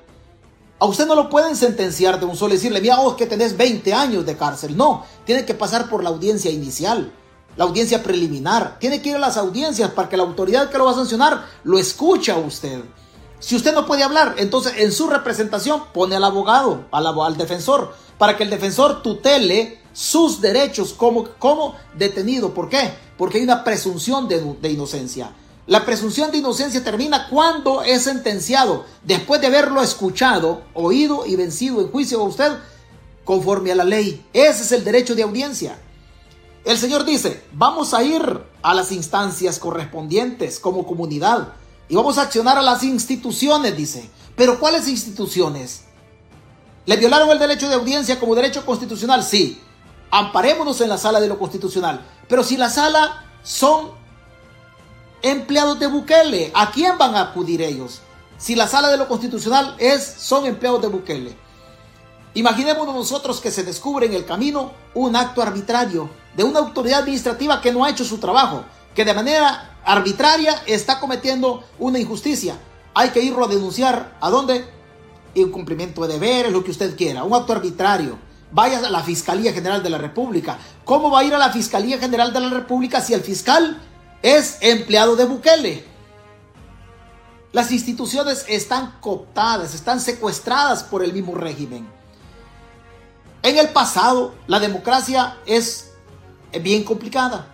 A 0.80 0.86
usted 0.86 1.06
no 1.06 1.16
lo 1.16 1.30
pueden 1.30 1.56
sentenciar 1.56 2.20
de 2.20 2.26
un 2.26 2.36
solo 2.36 2.54
decirle, 2.54 2.82
mira, 2.82 2.98
vos 2.98 3.16
que 3.16 3.26
tenés 3.26 3.58
20 3.58 3.94
años 3.94 4.26
de 4.26 4.38
cárcel. 4.38 4.78
No, 4.78 5.06
tiene 5.26 5.46
que 5.46 5.54
pasar 5.54 5.89
por 5.89 6.04
la 6.04 6.10
audiencia 6.10 6.52
inicial, 6.52 7.12
la 7.56 7.66
audiencia 7.66 8.04
preliminar. 8.04 8.78
Tiene 8.80 9.02
que 9.02 9.10
ir 9.10 9.16
a 9.16 9.20
las 9.20 9.38
audiencias 9.38 9.92
para 9.92 10.10
que 10.10 10.18
la 10.18 10.24
autoridad 10.24 10.70
que 10.70 10.78
lo 10.78 10.86
va 10.86 10.92
a 10.92 10.96
sancionar 10.96 11.46
lo 11.64 11.80
escuche 11.80 12.32
a 12.32 12.38
usted. 12.38 12.84
Si 13.42 13.56
usted 13.56 13.74
no 13.74 13.88
puede 13.88 14.04
hablar, 14.04 14.36
entonces 14.38 14.74
en 14.78 14.92
su 14.92 15.10
representación 15.10 15.86
pone 15.94 16.16
al 16.16 16.24
abogado, 16.24 16.86
al, 16.92 17.38
defensor, 17.38 17.94
para 18.20 18.38
que 18.38 18.44
el 18.44 18.52
defensor 18.52 19.02
tutele 19.02 19.80
sus 19.94 20.39
derechos 20.39 20.94
como, 20.94 21.28
como 21.39 21.76
detenido. 21.98 22.54
¿Por 22.54 22.70
qué? 22.70 22.94
Porque 23.18 23.39
hay 23.39 23.44
una 23.44 23.64
presunción 23.64 24.28
de, 24.28 24.39
de, 24.62 24.70
inocencia. 24.70 25.32
La 25.66 25.86
presunción 25.86 26.30
de 26.30 26.38
inocencia 26.38 26.84
termina 26.84 27.28
cuando 27.30 27.82
es 27.82 28.04
sentenciado, 28.04 28.86
después 29.04 29.42
de 29.42 29.48
haberlo 29.48 29.82
escuchado, 29.82 30.62
oído 30.76 31.26
y 31.26 31.36
vencido 31.36 31.82
en 31.82 31.89
juicio 31.89 32.22
a 32.22 32.26
usted, 32.26 32.52
conforme 33.26 33.72
a 33.72 33.76
la 33.76 33.84
ley. 33.84 34.24
Ese 34.34 34.62
es 34.62 34.72
el 34.72 34.84
derecho 34.84 35.16
de 35.16 35.24
audiencia. 35.24 35.80
El 36.64 36.78
Señor 36.78 37.06
dice, 37.06 37.44
vamos 37.54 37.96
a 37.96 38.04
ir 38.04 38.22
a 38.62 38.76
las 38.76 38.92
instancias 38.92 39.58
correspondientes 39.58 40.60
como 40.60 40.86
comunidad 40.86 41.54
y 41.92 41.96
vamos 41.96 42.18
a 42.18 42.22
accionar 42.22 42.58
a 42.58 42.62
las 42.62 42.84
instituciones, 42.84 43.76
dice. 43.76 44.10
Pero 44.38 44.62
¿cuáles 44.62 44.88
instituciones? 44.88 45.82
¿Le 46.86 46.96
violaron 46.96 47.30
el 47.30 47.38
derecho 47.38 47.68
de 47.68 47.76
audiencia 47.76 48.18
como 48.18 48.34
derecho 48.34 48.66
constitucional? 48.66 49.26
Sí. 49.26 49.62
Amparémonos 50.10 50.80
en 50.80 50.88
la 50.88 50.98
sala 50.98 51.20
de 51.20 51.28
lo 51.28 51.38
constitucional. 51.38 52.00
Pero 52.30 52.46
si 52.46 52.56
la 52.56 52.70
sala 52.70 53.26
son 53.44 53.92
empleados 55.22 55.82
de 55.82 55.88
Bukele, 55.88 56.54
¿a 56.56 56.72
quién 56.72 56.98
van 56.98 57.14
a 57.14 57.24
acudir 57.24 57.62
ellos? 57.62 58.00
Si 58.38 58.56
la 58.56 58.70
sala 58.70 58.88
de 58.88 58.96
lo 58.96 59.10
constitucional 59.10 59.76
es, 59.78 60.16
son 60.18 60.46
empleados 60.46 60.82
de 60.82 60.88
Bukele. 60.88 61.36
Imaginémonos 62.36 62.96
nosotros 62.96 63.42
que 63.42 63.52
se 63.52 63.64
descubre 63.64 64.06
en 64.06 64.14
el 64.14 64.24
camino 64.24 64.72
un 64.94 65.18
acto 65.18 65.42
arbitrario 65.42 66.10
de 66.38 66.46
una 66.46 66.60
autoridad 66.60 67.00
administrativa 67.00 67.60
que 67.60 67.74
no 67.74 67.84
ha 67.84 67.89
hecho 67.89 68.06
su 68.06 68.18
trabajo, 68.18 68.64
que 68.96 69.04
de 69.04 69.14
manera 69.14 69.70
arbitraria 69.86 70.62
está 70.66 71.00
cometiendo 71.00 71.64
una 71.80 72.00
injusticia. 72.00 72.58
Hay 72.94 73.10
que 73.10 73.22
irlo 73.22 73.46
a 73.46 73.48
denunciar. 73.48 74.18
¿A 74.20 74.30
dónde? 74.30 74.66
Incumplimiento 75.34 76.02
de 76.06 76.14
deberes, 76.14 76.52
lo 76.52 76.64
que 76.64 76.72
usted 76.72 76.96
quiera. 76.96 77.24
Un 77.24 77.34
acto 77.34 77.54
arbitrario. 77.54 78.18
Vaya 78.52 78.80
a 78.80 78.90
la 78.90 79.02
Fiscalía 79.02 79.54
General 79.54 79.82
de 79.82 79.90
la 79.90 79.98
República. 79.98 80.58
¿Cómo 80.84 81.10
va 81.10 81.20
a 81.20 81.24
ir 81.24 81.34
a 81.34 81.38
la 81.38 81.52
Fiscalía 81.52 81.98
General 81.98 82.34
de 82.34 82.40
la 82.42 82.50
República 82.50 83.00
si 83.00 83.14
el 83.14 83.22
fiscal 83.22 83.82
es 84.22 84.58
empleado 84.62 85.16
de 85.16 85.26
Bukele? 85.26 85.86
Las 87.54 87.72
instituciones 87.72 88.46
están 88.48 88.96
cooptadas, 89.02 89.74
están 89.74 90.00
secuestradas 90.00 90.84
por 90.84 91.04
el 91.04 91.14
mismo 91.14 91.36
régimen. 91.36 91.88
En 93.44 93.58
el 93.58 93.70
pasado, 93.70 94.36
la 94.48 94.60
democracia 94.60 95.38
es 95.46 95.92
bien 96.62 96.84
complicada. 96.84 97.51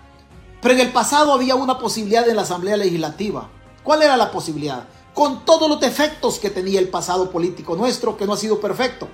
Pero 0.61 0.73
en 0.73 0.79
el 0.79 0.91
pasado 0.91 1.33
había 1.33 1.55
una 1.55 1.77
posibilidad 1.77 2.27
en 2.27 2.35
la 2.35 2.41
Asamblea 2.41 2.77
Legislativa. 2.77 3.49
¿Cuál 3.83 4.01
era 4.01 4.17
la 4.17 4.31
posibilidad? 4.31 4.85
Con 5.13 5.45
todos 5.45 5.69
los 5.69 5.79
defectos 5.79 6.39
que 6.39 6.49
tenía 6.49 6.79
el 6.79 6.89
pasado 6.89 7.29
político 7.29 7.75
nuestro, 7.75 8.17
que 8.17 8.25
no 8.25 8.33
ha 8.33 8.37
sido 8.37 8.59
perfecto. 8.59 9.07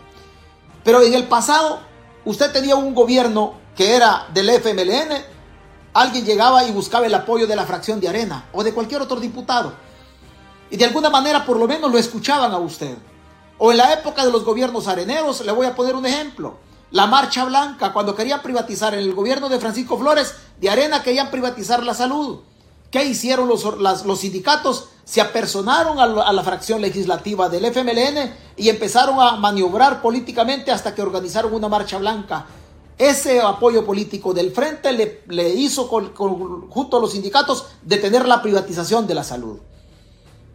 Pero 0.83 1.01
en 1.01 1.13
el 1.13 1.25
pasado, 1.25 1.79
usted 2.25 2.51
tenía 2.51 2.75
un 2.75 2.93
gobierno 2.93 3.55
que 3.75 3.95
era 3.95 4.27
del 4.33 4.49
FMLN, 4.49 5.23
alguien 5.93 6.25
llegaba 6.25 6.63
y 6.65 6.71
buscaba 6.71 7.05
el 7.05 7.13
apoyo 7.13 7.47
de 7.47 7.55
la 7.55 7.65
fracción 7.65 7.99
de 7.99 8.09
Arena 8.09 8.45
o 8.53 8.63
de 8.63 8.73
cualquier 8.73 9.01
otro 9.01 9.19
diputado. 9.19 9.73
Y 10.69 10.77
de 10.77 10.85
alguna 10.85 11.09
manera 11.09 11.45
por 11.45 11.57
lo 11.57 11.67
menos 11.67 11.91
lo 11.91 11.97
escuchaban 11.97 12.51
a 12.51 12.57
usted. 12.57 12.97
O 13.57 13.71
en 13.71 13.77
la 13.77 13.93
época 13.93 14.25
de 14.25 14.31
los 14.31 14.43
gobiernos 14.43 14.87
areneros, 14.87 15.41
le 15.45 15.51
voy 15.51 15.67
a 15.67 15.75
poner 15.75 15.95
un 15.95 16.05
ejemplo. 16.05 16.57
La 16.93 17.07
marcha 17.07 17.43
blanca, 17.43 17.91
cuando 17.91 18.15
querían 18.15 18.41
privatizar 18.41 18.93
en 18.93 19.01
el 19.01 19.13
gobierno 19.13 19.49
de 19.49 19.59
Francisco 19.59 19.97
Flores, 19.97 20.33
de 20.61 20.69
Arena 20.69 21.03
querían 21.03 21.29
privatizar 21.31 21.83
la 21.83 21.93
salud. 21.93 22.39
¿Qué 22.91 23.03
hicieron 23.03 23.47
los, 23.49 23.63
los 24.05 24.19
sindicatos? 24.19 24.89
Se 25.03 25.19
apersonaron 25.19 25.99
a, 25.99 26.03
a 26.03 26.31
la 26.31 26.43
fracción 26.43 26.79
legislativa 26.81 27.49
del 27.49 27.65
FMLN 27.65 28.31
y 28.55 28.69
empezaron 28.69 29.19
a 29.19 29.35
maniobrar 29.35 30.01
políticamente 30.01 30.71
hasta 30.71 30.93
que 30.95 31.01
organizaron 31.01 31.53
una 31.53 31.67
marcha 31.67 31.97
blanca. 31.97 32.45
Ese 32.99 33.41
apoyo 33.41 33.83
político 33.85 34.33
del 34.33 34.51
frente 34.51 34.93
le, 34.93 35.23
le 35.27 35.49
hizo 35.49 35.89
con- 35.89 36.09
con- 36.13 36.69
junto 36.69 36.97
a 36.97 36.99
los 37.01 37.11
sindicatos 37.13 37.65
detener 37.81 38.27
la 38.27 38.41
privatización 38.43 39.07
de 39.07 39.15
la 39.15 39.23
salud. 39.23 39.57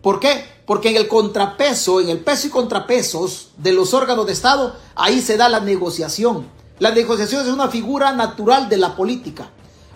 ¿Por 0.01 0.21
qué? 0.21 0.58
Porque 0.69 0.91
en 0.91 0.97
el 0.97 1.09
contrapeso, 1.09 1.99
en 1.99 2.11
el 2.11 2.19
peso 2.19 2.47
y 2.47 2.51
contrapesos 2.51 3.53
de 3.57 3.73
los 3.73 3.95
órganos 3.95 4.27
de 4.27 4.35
Estado, 4.35 4.77
ahí 4.95 5.23
se 5.23 5.39
da 5.39 5.49
la 5.49 5.61
negociación. 5.61 6.47
La 6.79 6.91
negociación 6.91 7.41
es 7.41 7.49
una 7.49 7.69
figura 7.69 8.13
natural 8.13 8.69
de 8.69 8.77
la 8.77 8.95
política. 8.95 9.49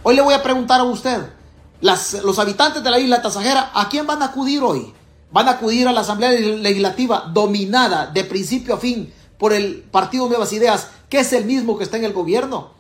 Hoy 0.03 0.17
le 0.17 0.23
voy 0.23 0.33
a 0.33 0.43
preguntar 0.43 0.81
a 0.81 0.85
usted, 0.85 1.29
los 1.83 2.39
habitantes 2.39 2.83
de 2.83 2.91
la 2.91 2.99
isla 2.99 3.21
Tasajera, 3.21 3.71
¿a 3.75 3.91
quién 3.91 4.07
van 4.07 4.23
a 4.23 4.27
acudir 4.27 4.63
hoy? 4.63 4.95
Van 5.31 5.47
a 5.47 5.53
acudir 5.53 5.87
a 5.89 5.93
la 5.93 6.01
Asamblea 6.01 6.31
Legislativa 6.31 7.31
dominada 7.31 8.07
de 8.07 8.25
principio 8.25 8.75
a 8.75 8.79
fin 8.79 9.13
por 9.37 9.53
el 9.53 9.83
Partido 9.83 10.27
Nuevas 10.27 10.55
Ideas, 10.55 10.89
que 11.11 11.19
es 11.19 11.35
el 11.35 11.45
mismo 11.45 11.77
que 11.77 11.85
está 11.85 11.99
en 11.99 12.05
el 12.07 12.15
gobierno. 12.15 12.71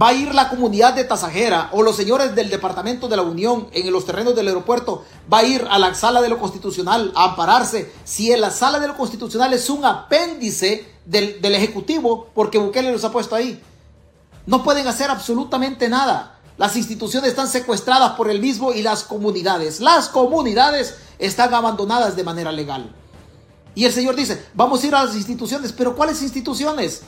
Va 0.00 0.08
a 0.08 0.12
ir 0.12 0.32
la 0.34 0.48
comunidad 0.48 0.94
de 0.94 1.02
Tasajera 1.02 1.68
o 1.72 1.82
los 1.82 1.96
señores 1.96 2.36
del 2.36 2.48
Departamento 2.48 3.08
de 3.08 3.16
la 3.16 3.22
Unión 3.22 3.68
en 3.72 3.90
los 3.92 4.06
terrenos 4.06 4.36
del 4.36 4.46
aeropuerto, 4.46 5.04
va 5.32 5.38
a 5.38 5.44
ir 5.44 5.66
a 5.68 5.80
la 5.80 5.94
sala 5.94 6.22
de 6.22 6.28
lo 6.28 6.38
constitucional 6.38 7.12
a 7.16 7.30
ampararse. 7.30 7.92
Si 8.04 8.30
en 8.30 8.40
la 8.40 8.52
sala 8.52 8.78
de 8.78 8.86
lo 8.86 8.96
constitucional 8.96 9.52
es 9.52 9.68
un 9.68 9.84
apéndice 9.84 10.88
del, 11.04 11.40
del 11.42 11.56
Ejecutivo, 11.56 12.28
porque 12.34 12.58
Bukele 12.58 12.92
los 12.92 13.04
ha 13.04 13.10
puesto 13.10 13.34
ahí, 13.34 13.60
no 14.46 14.62
pueden 14.62 14.86
hacer 14.86 15.10
absolutamente 15.10 15.88
nada. 15.88 16.38
Las 16.56 16.76
instituciones 16.76 17.30
están 17.30 17.48
secuestradas 17.48 18.12
por 18.12 18.30
el 18.30 18.40
mismo 18.40 18.72
y 18.72 18.82
las 18.82 19.02
comunidades. 19.02 19.80
Las 19.80 20.08
comunidades 20.08 20.94
están 21.18 21.52
abandonadas 21.52 22.14
de 22.14 22.22
manera 22.22 22.52
legal. 22.52 22.94
Y 23.74 23.86
el 23.86 23.92
Señor 23.92 24.14
dice, 24.14 24.46
vamos 24.54 24.82
a 24.82 24.86
ir 24.86 24.94
a 24.94 25.04
las 25.04 25.16
instituciones, 25.16 25.72
pero 25.72 25.96
¿cuáles 25.96 26.22
instituciones? 26.22 27.02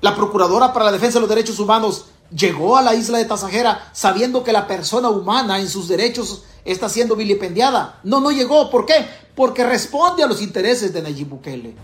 La 0.00 0.14
Procuradora 0.14 0.72
para 0.72 0.86
la 0.86 0.92
Defensa 0.92 1.14
de 1.14 1.20
los 1.20 1.28
Derechos 1.28 1.58
Humanos 1.58 2.06
llegó 2.34 2.76
a 2.76 2.82
la 2.82 2.94
isla 2.94 3.18
de 3.18 3.24
Tasajera 3.24 3.90
sabiendo 3.92 4.44
que 4.44 4.52
la 4.52 4.66
persona 4.66 5.08
humana 5.08 5.58
en 5.58 5.68
sus 5.68 5.88
derechos 5.88 6.44
está 6.64 6.88
siendo 6.88 7.16
vilipendiada. 7.16 8.00
No, 8.04 8.20
no 8.20 8.30
llegó. 8.30 8.70
¿Por 8.70 8.86
qué? 8.86 9.06
Porque 9.34 9.64
responde 9.64 10.22
a 10.22 10.26
los 10.26 10.40
intereses 10.40 10.92
de 10.92 11.02
Nayib 11.02 11.28
Bukele. 11.28 11.74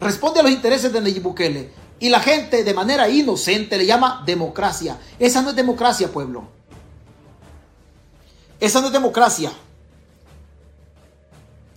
Responde 0.00 0.40
a 0.40 0.42
los 0.42 0.52
intereses 0.52 0.92
de 0.92 1.00
Nayib 1.00 1.22
Bukele. 1.22 1.72
Y 2.00 2.10
la 2.10 2.20
gente 2.20 2.62
de 2.62 2.74
manera 2.74 3.08
inocente 3.08 3.76
le 3.76 3.86
llama 3.86 4.22
democracia. 4.24 4.98
Esa 5.18 5.42
no 5.42 5.50
es 5.50 5.56
democracia, 5.56 6.12
pueblo. 6.12 6.44
Esa 8.60 8.80
no 8.80 8.86
es 8.88 8.92
democracia. 8.92 9.52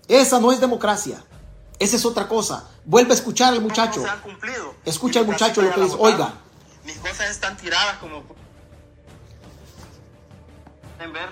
Esa 0.07 0.39
no 0.39 0.51
es 0.51 0.59
democracia. 0.59 1.23
Esa 1.79 1.95
es 1.95 2.05
otra 2.05 2.27
cosa. 2.27 2.67
Vuelve 2.85 3.11
a 3.11 3.15
escuchar 3.15 3.53
al 3.53 3.61
muchacho. 3.61 4.03
Escucha 4.85 5.19
al 5.19 5.25
muchacho 5.25 5.61
lo 5.61 5.73
que 5.73 5.81
dice. 5.81 5.95
Oiga. 5.97 6.33
Mis 6.85 6.97
cosas 6.97 7.29
están 7.29 7.57
tiradas 7.57 7.97
como 7.97 8.23
pueden 10.97 11.13
ver. 11.13 11.29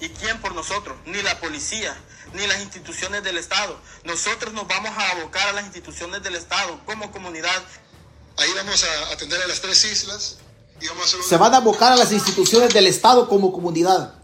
¿Y 0.00 0.08
quién 0.10 0.40
por 0.40 0.54
nosotros? 0.54 0.96
Ni 1.06 1.22
la 1.22 1.38
policía, 1.40 1.96
ni 2.34 2.46
las 2.46 2.60
instituciones 2.60 3.22
del 3.22 3.38
Estado. 3.38 3.78
Nosotros 4.04 4.52
nos 4.52 4.68
vamos 4.68 4.90
a 4.96 5.10
abocar 5.12 5.48
a 5.48 5.52
las 5.52 5.64
instituciones 5.64 6.22
del 6.22 6.36
Estado 6.36 6.78
como 6.84 7.10
comunidad. 7.10 7.62
Ahí 8.36 8.50
vamos 8.54 8.84
a 8.84 9.12
atender 9.12 9.40
a 9.40 9.46
las 9.46 9.60
tres 9.60 9.84
islas 9.84 10.36
y 10.80 10.86
vamos 10.88 11.04
a 11.04 11.06
hacer 11.06 11.22
Se 11.22 11.36
van 11.38 11.54
a 11.54 11.58
abocar 11.58 11.92
a 11.92 11.96
las 11.96 12.12
instituciones 12.12 12.74
del 12.74 12.86
Estado 12.86 13.28
como 13.28 13.52
comunidad. 13.52 14.14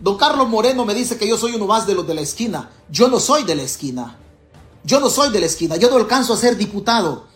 Don 0.00 0.16
Carlos 0.16 0.48
Moreno 0.48 0.84
me 0.84 0.94
dice 0.94 1.18
que 1.18 1.28
yo 1.28 1.36
soy 1.36 1.54
uno 1.54 1.66
más 1.66 1.86
de 1.86 1.94
los 1.94 2.06
de 2.06 2.14
la 2.14 2.20
esquina. 2.20 2.70
Yo 2.88 3.08
no 3.08 3.20
soy 3.20 3.44
de 3.44 3.54
la 3.54 3.62
esquina. 3.62 4.16
Yo 4.84 5.00
no 5.00 5.10
soy 5.10 5.30
de 5.30 5.40
la 5.40 5.46
esquina. 5.46 5.76
Yo 5.76 5.90
no 5.90 5.96
alcanzo 5.96 6.32
a 6.32 6.36
ser 6.36 6.56
diputado. 6.56 7.26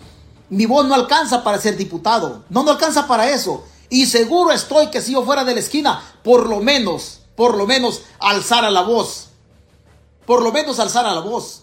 Mi 0.53 0.67
voz 0.67 0.85
no 0.85 0.95
alcanza 0.95 1.43
para 1.43 1.59
ser 1.59 1.79
diputado. 1.79 2.45
No, 2.51 2.63
no 2.63 2.73
alcanza 2.73 3.07
para 3.07 3.31
eso. 3.31 3.65
Y 3.89 4.05
seguro 4.05 4.53
estoy 4.53 4.91
que 4.91 5.01
si 5.01 5.13
yo 5.13 5.25
fuera 5.25 5.45
de 5.45 5.55
la 5.55 5.61
esquina, 5.61 6.03
por 6.23 6.47
lo 6.47 6.61
menos, 6.61 7.21
por 7.35 7.57
lo 7.57 7.67
menos 7.67 8.03
alzara 8.19 8.71
la 8.71 8.83
voz. 8.83 9.29
Por 10.27 10.43
lo 10.43 10.53
menos 10.53 10.79
alzara 10.79 11.15
la 11.15 11.23
voz. 11.23 11.63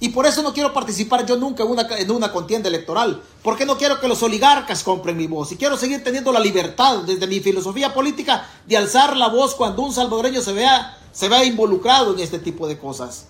Y 0.00 0.08
por 0.08 0.24
eso 0.24 0.40
no 0.40 0.54
quiero 0.54 0.72
participar 0.72 1.26
yo 1.26 1.36
nunca 1.36 1.62
en 1.62 1.72
una, 1.72 1.82
en 1.98 2.10
una 2.10 2.32
contienda 2.32 2.70
electoral. 2.70 3.22
Porque 3.42 3.66
no 3.66 3.76
quiero 3.76 4.00
que 4.00 4.08
los 4.08 4.22
oligarcas 4.22 4.82
compren 4.82 5.18
mi 5.18 5.26
voz. 5.26 5.52
Y 5.52 5.58
quiero 5.58 5.76
seguir 5.76 6.02
teniendo 6.02 6.32
la 6.32 6.40
libertad 6.40 7.00
desde 7.00 7.26
mi 7.26 7.40
filosofía 7.40 7.92
política 7.92 8.48
de 8.66 8.78
alzar 8.78 9.14
la 9.14 9.28
voz 9.28 9.54
cuando 9.54 9.82
un 9.82 9.92
salvadoreño 9.92 10.40
se 10.40 10.54
vea, 10.54 10.96
se 11.12 11.28
vea 11.28 11.44
involucrado 11.44 12.14
en 12.14 12.20
este 12.20 12.38
tipo 12.38 12.66
de 12.66 12.78
cosas. 12.78 13.26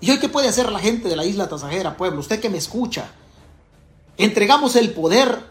¿Y 0.00 0.10
hoy 0.10 0.18
qué 0.18 0.28
puede 0.28 0.48
hacer 0.48 0.72
la 0.72 0.80
gente 0.80 1.08
de 1.08 1.14
la 1.14 1.24
isla 1.24 1.48
Tasajera, 1.48 1.96
pueblo? 1.96 2.18
Usted 2.18 2.40
que 2.40 2.50
me 2.50 2.58
escucha. 2.58 3.12
Entregamos 4.16 4.76
el 4.76 4.92
poder 4.92 5.50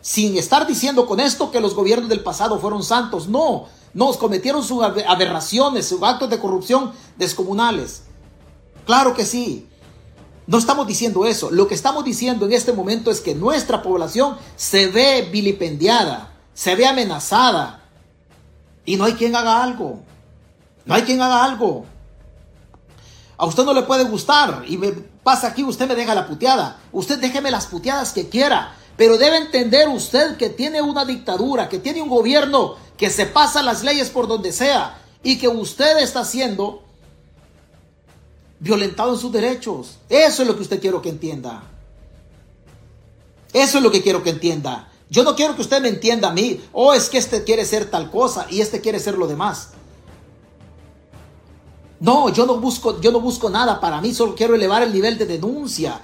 sin 0.00 0.36
estar 0.36 0.66
diciendo 0.66 1.06
con 1.06 1.20
esto 1.20 1.50
que 1.50 1.60
los 1.60 1.74
gobiernos 1.74 2.08
del 2.08 2.22
pasado 2.22 2.58
fueron 2.58 2.82
santos. 2.82 3.28
No, 3.28 3.66
nos 3.92 4.16
cometieron 4.16 4.62
sus 4.62 4.82
aberraciones, 4.82 5.88
sus 5.88 6.02
actos 6.02 6.30
de 6.30 6.38
corrupción 6.38 6.92
descomunales. 7.16 8.02
Claro 8.84 9.14
que 9.14 9.24
sí. 9.26 9.66
No 10.46 10.58
estamos 10.58 10.86
diciendo 10.86 11.26
eso. 11.26 11.50
Lo 11.50 11.66
que 11.66 11.74
estamos 11.74 12.04
diciendo 12.04 12.46
en 12.46 12.52
este 12.52 12.72
momento 12.72 13.10
es 13.10 13.20
que 13.20 13.34
nuestra 13.34 13.82
población 13.82 14.36
se 14.54 14.86
ve 14.86 15.28
vilipendiada, 15.32 16.32
se 16.54 16.76
ve 16.76 16.86
amenazada. 16.86 17.82
Y 18.84 18.96
no 18.96 19.04
hay 19.04 19.14
quien 19.14 19.34
haga 19.34 19.62
algo. 19.62 20.00
No 20.84 20.94
hay 20.94 21.02
quien 21.02 21.20
haga 21.20 21.44
algo. 21.44 21.84
A 23.36 23.46
usted 23.46 23.64
no 23.64 23.74
le 23.74 23.82
puede 23.82 24.04
gustar 24.04 24.64
y 24.68 24.78
me 24.78 24.92
pasa 25.26 25.48
aquí, 25.48 25.64
usted 25.64 25.88
me 25.88 25.96
deja 25.96 26.14
la 26.14 26.28
puteada. 26.28 26.78
Usted 26.92 27.18
déjeme 27.18 27.50
las 27.50 27.66
puteadas 27.66 28.12
que 28.12 28.28
quiera. 28.28 28.76
Pero 28.96 29.18
debe 29.18 29.38
entender 29.38 29.88
usted 29.88 30.36
que 30.36 30.50
tiene 30.50 30.80
una 30.80 31.04
dictadura, 31.04 31.68
que 31.68 31.80
tiene 31.80 32.00
un 32.00 32.08
gobierno 32.08 32.76
que 32.96 33.10
se 33.10 33.26
pasa 33.26 33.60
las 33.60 33.82
leyes 33.82 34.08
por 34.08 34.28
donde 34.28 34.52
sea 34.52 35.02
y 35.24 35.36
que 35.38 35.48
usted 35.48 35.98
está 35.98 36.20
haciendo 36.20 36.84
violentado 38.60 39.14
en 39.14 39.18
sus 39.18 39.32
derechos. 39.32 39.98
Eso 40.08 40.42
es 40.42 40.48
lo 40.48 40.54
que 40.54 40.62
usted 40.62 40.80
quiero 40.80 41.02
que 41.02 41.08
entienda. 41.08 41.64
Eso 43.52 43.78
es 43.78 43.82
lo 43.82 43.90
que 43.90 44.04
quiero 44.04 44.22
que 44.22 44.30
entienda. 44.30 44.92
Yo 45.10 45.24
no 45.24 45.34
quiero 45.34 45.56
que 45.56 45.62
usted 45.62 45.82
me 45.82 45.88
entienda 45.88 46.28
a 46.28 46.32
mí. 46.32 46.64
Oh, 46.72 46.94
es 46.94 47.08
que 47.08 47.18
este 47.18 47.42
quiere 47.42 47.64
ser 47.64 47.90
tal 47.90 48.12
cosa 48.12 48.46
y 48.48 48.60
este 48.60 48.80
quiere 48.80 49.00
ser 49.00 49.18
lo 49.18 49.26
demás. 49.26 49.70
No, 52.00 52.28
yo 52.28 52.44
no 52.44 52.56
busco, 52.56 53.00
yo 53.00 53.10
no 53.10 53.20
busco 53.20 53.48
nada 53.48 53.80
para 53.80 54.00
mí, 54.00 54.12
solo 54.14 54.34
quiero 54.34 54.54
elevar 54.54 54.82
el 54.82 54.92
nivel 54.92 55.16
de 55.16 55.26
denuncia 55.26 56.00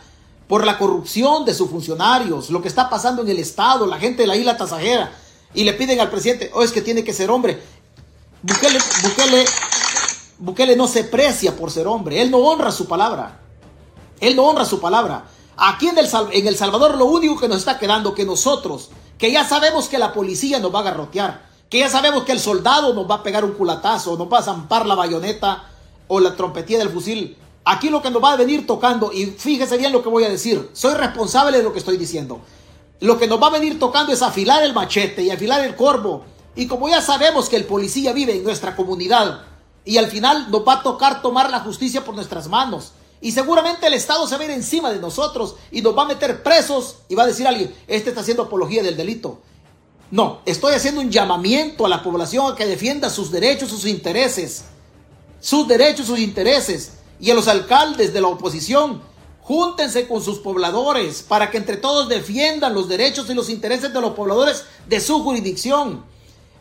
por 0.48 0.64
la 0.64 0.78
corrupción 0.78 1.44
de 1.44 1.54
sus 1.54 1.70
funcionarios, 1.70 2.50
lo 2.50 2.62
que 2.62 2.68
está 2.68 2.88
pasando 2.88 3.22
en 3.22 3.28
el 3.28 3.38
Estado, 3.38 3.86
la 3.86 3.98
gente 3.98 4.22
de 4.22 4.26
la 4.26 4.36
isla 4.36 4.56
Tasajera, 4.56 5.12
y 5.54 5.64
le 5.64 5.74
piden 5.74 6.00
al 6.00 6.10
presidente, 6.10 6.50
oh, 6.54 6.62
es 6.62 6.72
que 6.72 6.80
tiene 6.80 7.04
que 7.04 7.12
ser 7.12 7.30
hombre. 7.30 7.62
Bukele, 8.42 8.78
Bukele, 9.02 9.44
Bukele 10.38 10.76
no 10.76 10.88
se 10.88 11.04
precia 11.04 11.56
por 11.56 11.70
ser 11.70 11.86
hombre, 11.86 12.20
él 12.22 12.30
no 12.30 12.38
honra 12.38 12.72
su 12.72 12.86
palabra. 12.86 13.40
Él 14.20 14.36
no 14.36 14.44
honra 14.44 14.64
su 14.64 14.80
palabra. 14.80 15.24
Aquí 15.56 15.88
en 15.88 15.98
el, 15.98 16.08
en 16.32 16.46
el 16.46 16.56
Salvador 16.56 16.96
lo 16.96 17.06
único 17.06 17.38
que 17.38 17.48
nos 17.48 17.58
está 17.58 17.78
quedando 17.78 18.14
que 18.14 18.24
nosotros, 18.24 18.90
que 19.18 19.30
ya 19.30 19.46
sabemos 19.46 19.88
que 19.88 19.98
la 19.98 20.12
policía 20.12 20.58
nos 20.58 20.74
va 20.74 20.80
a 20.80 20.84
garrotear, 20.84 21.46
que 21.68 21.80
ya 21.80 21.90
sabemos 21.90 22.24
que 22.24 22.32
el 22.32 22.40
soldado 22.40 22.94
nos 22.94 23.10
va 23.10 23.16
a 23.16 23.22
pegar 23.22 23.44
un 23.44 23.52
culatazo, 23.52 24.16
nos 24.16 24.32
va 24.32 24.38
a 24.38 24.42
zampar 24.42 24.86
la 24.86 24.94
bayoneta 24.94 25.71
o 26.14 26.20
la 26.20 26.36
trompetilla 26.36 26.78
del 26.80 26.90
fusil. 26.90 27.38
Aquí 27.64 27.88
lo 27.88 28.02
que 28.02 28.10
nos 28.10 28.22
va 28.22 28.34
a 28.34 28.36
venir 28.36 28.66
tocando, 28.66 29.14
y 29.14 29.24
fíjese 29.24 29.78
bien 29.78 29.92
lo 29.92 30.02
que 30.02 30.10
voy 30.10 30.24
a 30.24 30.28
decir, 30.28 30.68
soy 30.74 30.92
responsable 30.92 31.56
de 31.56 31.62
lo 31.62 31.72
que 31.72 31.78
estoy 31.78 31.96
diciendo. 31.96 32.40
Lo 33.00 33.18
que 33.18 33.26
nos 33.26 33.40
va 33.42 33.46
a 33.46 33.52
venir 33.58 33.78
tocando 33.78 34.12
es 34.12 34.20
afilar 34.20 34.62
el 34.62 34.74
machete 34.74 35.22
y 35.22 35.30
afilar 35.30 35.64
el 35.64 35.74
corvo. 35.74 36.24
Y 36.54 36.66
como 36.66 36.86
ya 36.86 37.00
sabemos 37.00 37.48
que 37.48 37.56
el 37.56 37.64
policía 37.64 38.12
vive 38.12 38.36
en 38.36 38.44
nuestra 38.44 38.76
comunidad, 38.76 39.40
y 39.86 39.96
al 39.96 40.08
final 40.08 40.50
nos 40.50 40.68
va 40.68 40.74
a 40.74 40.82
tocar 40.82 41.22
tomar 41.22 41.48
la 41.48 41.60
justicia 41.60 42.04
por 42.04 42.14
nuestras 42.14 42.46
manos. 42.46 42.92
Y 43.22 43.32
seguramente 43.32 43.86
el 43.86 43.94
Estado 43.94 44.26
se 44.26 44.36
va 44.36 44.42
a 44.42 44.44
ir 44.44 44.50
encima 44.50 44.92
de 44.92 44.98
nosotros 44.98 45.54
y 45.70 45.80
nos 45.80 45.96
va 45.96 46.02
a 46.02 46.08
meter 46.08 46.42
presos 46.42 46.96
y 47.08 47.14
va 47.14 47.22
a 47.22 47.26
decir 47.26 47.46
alguien, 47.46 47.74
este 47.86 48.10
está 48.10 48.20
haciendo 48.20 48.42
apología 48.42 48.82
del 48.82 48.98
delito. 48.98 49.38
No, 50.10 50.40
estoy 50.44 50.74
haciendo 50.74 51.00
un 51.00 51.10
llamamiento 51.10 51.86
a 51.86 51.88
la 51.88 52.02
población 52.02 52.52
a 52.52 52.54
que 52.54 52.66
defienda 52.66 53.08
sus 53.08 53.30
derechos, 53.30 53.70
sus 53.70 53.86
intereses. 53.86 54.64
Sus 55.42 55.68
derechos, 55.68 56.06
sus 56.06 56.18
intereses. 56.18 56.92
Y 57.20 57.30
a 57.30 57.34
los 57.34 57.48
alcaldes 57.48 58.14
de 58.14 58.22
la 58.22 58.28
oposición, 58.28 59.02
júntense 59.42 60.08
con 60.08 60.22
sus 60.22 60.38
pobladores 60.38 61.22
para 61.22 61.50
que 61.50 61.58
entre 61.58 61.76
todos 61.76 62.08
defiendan 62.08 62.72
los 62.72 62.88
derechos 62.88 63.28
y 63.28 63.34
los 63.34 63.50
intereses 63.50 63.92
de 63.92 64.00
los 64.00 64.14
pobladores 64.14 64.64
de 64.88 64.98
su 65.00 65.22
jurisdicción. 65.22 66.10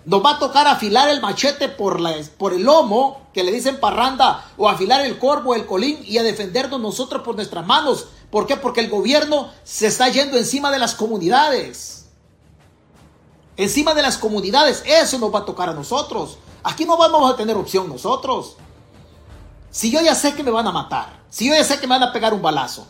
Nos 0.04 0.22
va 0.26 0.32
a 0.32 0.40
tocar 0.40 0.68
afilar 0.68 1.08
el 1.08 1.22
machete 1.22 1.70
por, 1.70 2.02
la, 2.02 2.14
por 2.38 2.52
el 2.54 2.64
lomo, 2.64 3.22
que 3.34 3.44
le 3.44 3.54
dicen 3.54 3.80
parranda, 3.80 4.52
o 4.58 4.68
afilar 4.68 5.06
el 5.06 5.18
corvo, 5.18 5.56
el 5.56 5.66
colín, 5.66 6.04
y 6.04 6.18
a 6.18 6.24
defendernos 6.24 6.82
nosotros 6.82 7.22
por 7.22 7.36
nuestras 7.36 7.66
manos, 7.66 8.08
¿Por 8.32 8.48
qué? 8.48 8.56
Porque 8.56 8.80
el 8.80 8.90
gobierno 8.90 9.52
se 9.66 9.88
está 9.88 10.08
yendo 10.08 10.38
encima 10.38 10.72
de 10.72 10.80
las 10.80 10.96
comunidades. 10.96 12.06
Encima 13.58 13.94
de 13.94 14.02
las 14.02 14.18
comunidades. 14.18 14.82
Eso 14.86 15.20
nos 15.20 15.36
va 15.36 15.40
a 15.40 15.46
tocar 15.46 15.68
a 15.68 15.74
nosotros. 15.74 16.38
Aquí 16.64 16.86
no 16.86 16.98
vamos 16.98 17.32
a 17.32 17.36
tener 17.36 17.58
opción 17.58 17.90
nosotros. 17.90 18.56
Si 19.72 19.90
yo 19.90 20.02
ya 20.02 20.16
sé 20.16 20.34
que 20.34 20.44
me 20.44 20.52
van 20.52 20.68
a 20.68 20.72
matar, 20.72 21.22
si 21.30 21.48
yo 21.48 21.56
ya 21.56 21.64
sé 21.64 21.80
que 21.80 21.88
me 21.88 21.96
van 21.98 22.04
a 22.04 22.14
pegar 22.14 22.34
un 22.34 22.42
balazo, 22.42 22.88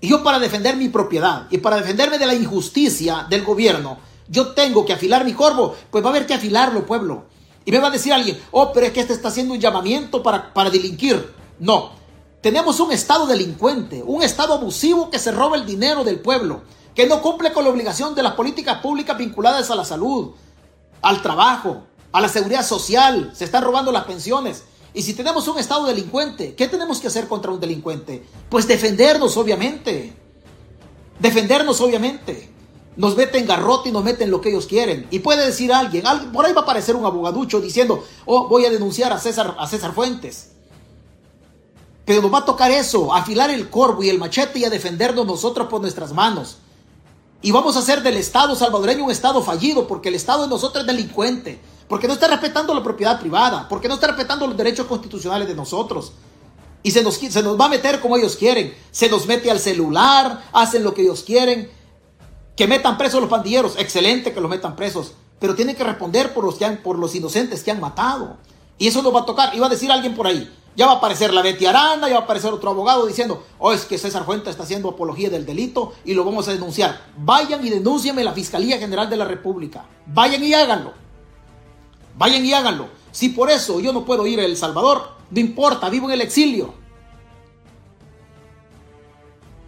y 0.00 0.08
yo 0.08 0.22
para 0.22 0.38
defender 0.38 0.76
mi 0.76 0.90
propiedad 0.90 1.46
y 1.50 1.58
para 1.58 1.76
defenderme 1.76 2.18
de 2.18 2.26
la 2.26 2.34
injusticia 2.34 3.26
del 3.30 3.42
gobierno, 3.42 3.98
yo 4.28 4.48
tengo 4.48 4.84
que 4.84 4.92
afilar 4.92 5.24
mi 5.24 5.32
corvo, 5.32 5.74
pues 5.90 6.04
va 6.04 6.08
a 6.08 6.10
haber 6.10 6.26
que 6.26 6.34
afilarlo, 6.34 6.84
pueblo. 6.84 7.24
Y 7.64 7.72
me 7.72 7.78
va 7.78 7.88
a 7.88 7.90
decir 7.90 8.12
alguien, 8.12 8.38
oh, 8.50 8.70
pero 8.72 8.86
es 8.86 8.92
que 8.92 9.00
este 9.00 9.14
está 9.14 9.28
haciendo 9.28 9.54
un 9.54 9.60
llamamiento 9.60 10.22
para, 10.22 10.52
para 10.52 10.70
delinquir. 10.70 11.34
No, 11.58 11.90
tenemos 12.42 12.78
un 12.78 12.92
Estado 12.92 13.26
delincuente, 13.26 14.02
un 14.04 14.22
Estado 14.22 14.54
abusivo 14.54 15.10
que 15.10 15.18
se 15.18 15.32
roba 15.32 15.56
el 15.56 15.64
dinero 15.64 16.04
del 16.04 16.20
pueblo, 16.20 16.62
que 16.94 17.06
no 17.06 17.22
cumple 17.22 17.52
con 17.52 17.64
la 17.64 17.70
obligación 17.70 18.14
de 18.14 18.22
las 18.22 18.34
políticas 18.34 18.78
públicas 18.78 19.16
vinculadas 19.16 19.70
a 19.70 19.74
la 19.74 19.84
salud, 19.84 20.32
al 21.02 21.22
trabajo, 21.22 21.82
a 22.12 22.20
la 22.20 22.28
seguridad 22.28 22.64
social, 22.64 23.32
se 23.34 23.44
están 23.44 23.64
robando 23.64 23.90
las 23.90 24.04
pensiones. 24.04 24.64
Y 24.96 25.02
si 25.02 25.12
tenemos 25.12 25.46
un 25.46 25.58
Estado 25.58 25.84
delincuente, 25.84 26.54
¿qué 26.54 26.68
tenemos 26.68 27.00
que 27.00 27.08
hacer 27.08 27.28
contra 27.28 27.50
un 27.52 27.60
delincuente? 27.60 28.24
Pues 28.48 28.66
defendernos, 28.66 29.36
obviamente. 29.36 30.14
Defendernos, 31.18 31.82
obviamente. 31.82 32.48
Nos 32.96 33.14
meten 33.14 33.46
garrote 33.46 33.90
y 33.90 33.92
nos 33.92 34.02
meten 34.02 34.30
lo 34.30 34.40
que 34.40 34.48
ellos 34.48 34.64
quieren. 34.64 35.06
Y 35.10 35.18
puede 35.18 35.44
decir 35.44 35.70
alguien, 35.70 36.02
por 36.32 36.46
ahí 36.46 36.54
va 36.54 36.62
a 36.62 36.64
aparecer 36.64 36.96
un 36.96 37.04
abogaducho 37.04 37.60
diciendo, 37.60 38.02
oh, 38.24 38.48
voy 38.48 38.64
a 38.64 38.70
denunciar 38.70 39.12
a 39.12 39.18
César, 39.18 39.54
a 39.58 39.66
César 39.66 39.92
Fuentes. 39.92 40.52
Pero 42.06 42.22
nos 42.22 42.32
va 42.32 42.38
a 42.38 42.44
tocar 42.46 42.70
eso, 42.70 43.12
afilar 43.12 43.50
el 43.50 43.68
corvo 43.68 44.02
y 44.02 44.08
el 44.08 44.18
machete 44.18 44.60
y 44.60 44.64
a 44.64 44.70
defendernos 44.70 45.26
nosotros 45.26 45.68
por 45.68 45.82
nuestras 45.82 46.14
manos. 46.14 46.56
Y 47.42 47.52
vamos 47.52 47.76
a 47.76 47.80
hacer 47.80 48.02
del 48.02 48.16
Estado 48.16 48.56
salvadoreño 48.56 49.04
un 49.04 49.10
Estado 49.10 49.42
fallido, 49.42 49.86
porque 49.86 50.08
el 50.08 50.14
Estado 50.14 50.44
de 50.44 50.48
nosotros 50.48 50.84
es 50.84 50.86
delincuente, 50.86 51.60
porque 51.88 52.06
no 52.08 52.14
está 52.14 52.28
respetando 52.28 52.74
la 52.74 52.82
propiedad 52.82 53.20
privada, 53.20 53.68
porque 53.68 53.88
no 53.88 53.94
está 53.94 54.08
respetando 54.08 54.46
los 54.46 54.56
derechos 54.56 54.86
constitucionales 54.86 55.46
de 55.46 55.54
nosotros. 55.54 56.12
Y 56.82 56.90
se 56.90 57.02
nos, 57.02 57.16
se 57.16 57.42
nos 57.42 57.58
va 57.60 57.66
a 57.66 57.68
meter 57.68 58.00
como 58.00 58.16
ellos 58.16 58.36
quieren. 58.36 58.74
Se 58.90 59.08
nos 59.08 59.26
mete 59.26 59.50
al 59.50 59.58
celular, 59.58 60.44
hacen 60.52 60.84
lo 60.84 60.94
que 60.94 61.02
ellos 61.02 61.22
quieren. 61.24 61.70
Que 62.56 62.66
metan 62.66 62.96
presos 62.96 63.20
los 63.20 63.28
pandilleros, 63.28 63.76
excelente 63.76 64.32
que 64.32 64.40
los 64.40 64.48
metan 64.48 64.76
presos, 64.76 65.12
pero 65.38 65.54
tienen 65.54 65.76
que 65.76 65.84
responder 65.84 66.32
por 66.32 66.44
los, 66.44 66.54
que 66.54 66.64
han, 66.64 66.78
por 66.78 66.98
los 66.98 67.14
inocentes 67.14 67.62
que 67.62 67.70
han 67.70 67.80
matado. 67.80 68.36
Y 68.78 68.86
eso 68.86 69.02
nos 69.02 69.14
va 69.14 69.20
a 69.20 69.26
tocar. 69.26 69.54
Iba 69.54 69.66
a 69.66 69.70
decir 69.70 69.90
alguien 69.90 70.14
por 70.14 70.26
ahí, 70.26 70.50
ya 70.76 70.86
va 70.86 70.92
a 70.92 70.96
aparecer 70.96 71.34
la 71.34 71.42
Betty 71.42 71.66
Aranda, 71.66 72.08
ya 72.08 72.14
va 72.14 72.20
a 72.20 72.24
aparecer 72.24 72.52
otro 72.52 72.70
abogado 72.70 73.06
diciendo, 73.06 73.42
oh, 73.58 73.72
es 73.72 73.84
que 73.84 73.98
César 73.98 74.24
Fuentes 74.24 74.50
está 74.50 74.62
haciendo 74.62 74.90
apología 74.90 75.28
del 75.28 75.44
delito 75.44 75.92
y 76.04 76.14
lo 76.14 76.24
vamos 76.24 76.48
a 76.48 76.52
denunciar. 76.52 77.06
Vayan 77.18 77.66
y 77.66 77.70
denúncienme 77.70 78.22
la 78.22 78.32
Fiscalía 78.32 78.78
General 78.78 79.08
de 79.08 79.16
la 79.16 79.24
República. 79.24 79.86
Vayan 80.06 80.42
y 80.44 80.54
háganlo. 80.54 81.05
Vayan 82.16 82.44
y 82.44 82.52
háganlo. 82.52 82.88
Si 83.12 83.30
por 83.30 83.50
eso 83.50 83.80
yo 83.80 83.92
no 83.92 84.04
puedo 84.04 84.26
ir 84.26 84.40
a 84.40 84.44
El 84.44 84.56
Salvador, 84.56 85.10
no 85.30 85.40
importa, 85.40 85.88
vivo 85.88 86.06
en 86.06 86.14
el 86.14 86.20
exilio. 86.20 86.74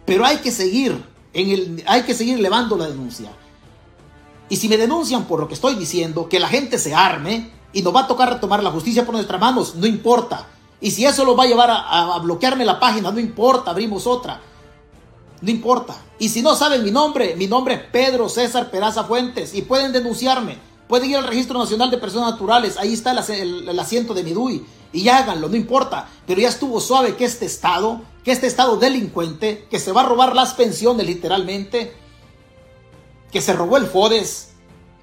Pero 0.05 0.25
hay 0.25 0.37
que 0.37 0.51
seguir 0.51 1.03
en 1.33 1.83
hay 1.85 2.03
que 2.03 2.13
seguir 2.13 2.39
elevando 2.39 2.75
la 2.75 2.87
denuncia. 2.87 3.31
Y 4.49 4.55
si 4.55 4.67
me 4.67 4.77
denuncian 4.77 5.25
por 5.25 5.39
lo 5.39 5.47
que 5.47 5.53
estoy 5.53 5.75
diciendo, 5.75 6.27
que 6.27 6.39
la 6.39 6.47
gente 6.47 6.79
se 6.79 6.95
arme 6.95 7.51
y 7.71 7.83
nos 7.83 7.95
va 7.95 8.01
a 8.01 8.07
tocar 8.07 8.33
retomar 8.33 8.63
la 8.63 8.71
justicia 8.71 9.05
por 9.05 9.13
nuestras 9.13 9.39
manos, 9.39 9.75
no 9.75 9.85
importa. 9.85 10.47
Y 10.81 10.91
si 10.91 11.05
eso 11.05 11.23
lo 11.23 11.35
va 11.35 11.43
a 11.43 11.47
llevar 11.47 11.69
a, 11.69 12.15
a 12.15 12.19
bloquearme 12.19 12.65
la 12.65 12.79
página, 12.79 13.11
no 13.11 13.19
importa, 13.19 13.71
abrimos 13.71 14.07
otra. 14.07 14.41
No 15.41 15.51
importa. 15.51 15.95
Y 16.17 16.29
si 16.29 16.41
no 16.41 16.55
saben 16.55 16.83
mi 16.83 16.89
nombre, 16.89 17.35
mi 17.35 17.45
nombre 17.45 17.75
es 17.75 17.81
Pedro 17.91 18.27
César 18.27 18.71
Peraza 18.71 19.03
Fuentes 19.03 19.53
y 19.53 19.61
pueden 19.61 19.93
denunciarme. 19.93 20.68
Pueden 20.89 21.11
ir 21.11 21.17
al 21.17 21.27
Registro 21.27 21.59
Nacional 21.59 21.91
de 21.91 21.99
Personas 21.99 22.31
Naturales, 22.31 22.75
ahí 22.77 22.93
está 22.93 23.11
el, 23.11 23.79
asiento 23.79 24.15
de 24.15 24.23
mi 24.23 24.33
DUI 24.33 24.65
y 24.91 25.07
háganlo, 25.07 25.47
no 25.47 25.55
importa. 25.55 26.09
Pero 26.25 26.41
ya 26.41 26.49
estuvo 26.49 26.81
suave 26.81 27.15
que 27.15 27.25
este 27.25 27.45
Estado, 27.45 28.01
que 28.23 28.31
este 28.31 28.47
Estado 28.47 28.75
delincuente, 28.75 29.67
que 29.69 29.77
se 29.77 29.91
va 29.91 30.01
a 30.01 30.05
robar 30.05 30.35
las 30.35 30.55
pensiones 30.55 31.05
literalmente, 31.05 31.93
que 33.31 33.39
se 33.39 33.53
robó 33.53 33.77
el 33.77 33.85
FODES, 33.85 34.49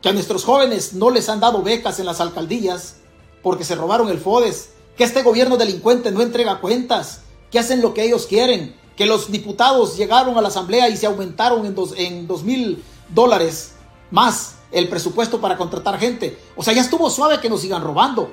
que 0.02 0.08
a 0.08 0.12
nuestros 0.12 0.42
jóvenes 0.42 0.92
no 0.92 1.10
les 1.10 1.28
han 1.28 1.38
dado 1.38 1.62
becas 1.62 2.00
en 2.00 2.06
las 2.06 2.20
alcaldías 2.20 2.96
porque 3.40 3.62
se 3.62 3.76
robaron 3.76 4.08
el 4.08 4.18
FODES, 4.18 4.70
que 4.96 5.04
este 5.04 5.22
gobierno 5.22 5.56
delincuente 5.56 6.10
no 6.10 6.20
entrega 6.20 6.60
cuentas, 6.60 7.20
que 7.52 7.60
hacen 7.60 7.80
lo 7.80 7.94
que 7.94 8.02
ellos 8.02 8.26
quieren, 8.26 8.74
que 8.96 9.06
los 9.06 9.30
diputados 9.30 9.96
llegaron 9.96 10.36
a 10.36 10.42
la 10.42 10.48
asamblea 10.48 10.88
y 10.88 10.96
se 10.96 11.06
aumentaron 11.06 11.64
en 11.64 12.26
dos 12.26 12.42
mil 12.42 12.82
dólares 13.14 13.74
más 14.10 14.55
el 14.76 14.88
presupuesto 14.90 15.40
para 15.40 15.56
contratar 15.56 15.98
gente. 15.98 16.38
O 16.54 16.62
sea, 16.62 16.74
ya 16.74 16.82
estuvo 16.82 17.08
suave 17.08 17.40
que 17.40 17.48
nos 17.48 17.62
sigan 17.62 17.82
robando. 17.82 18.30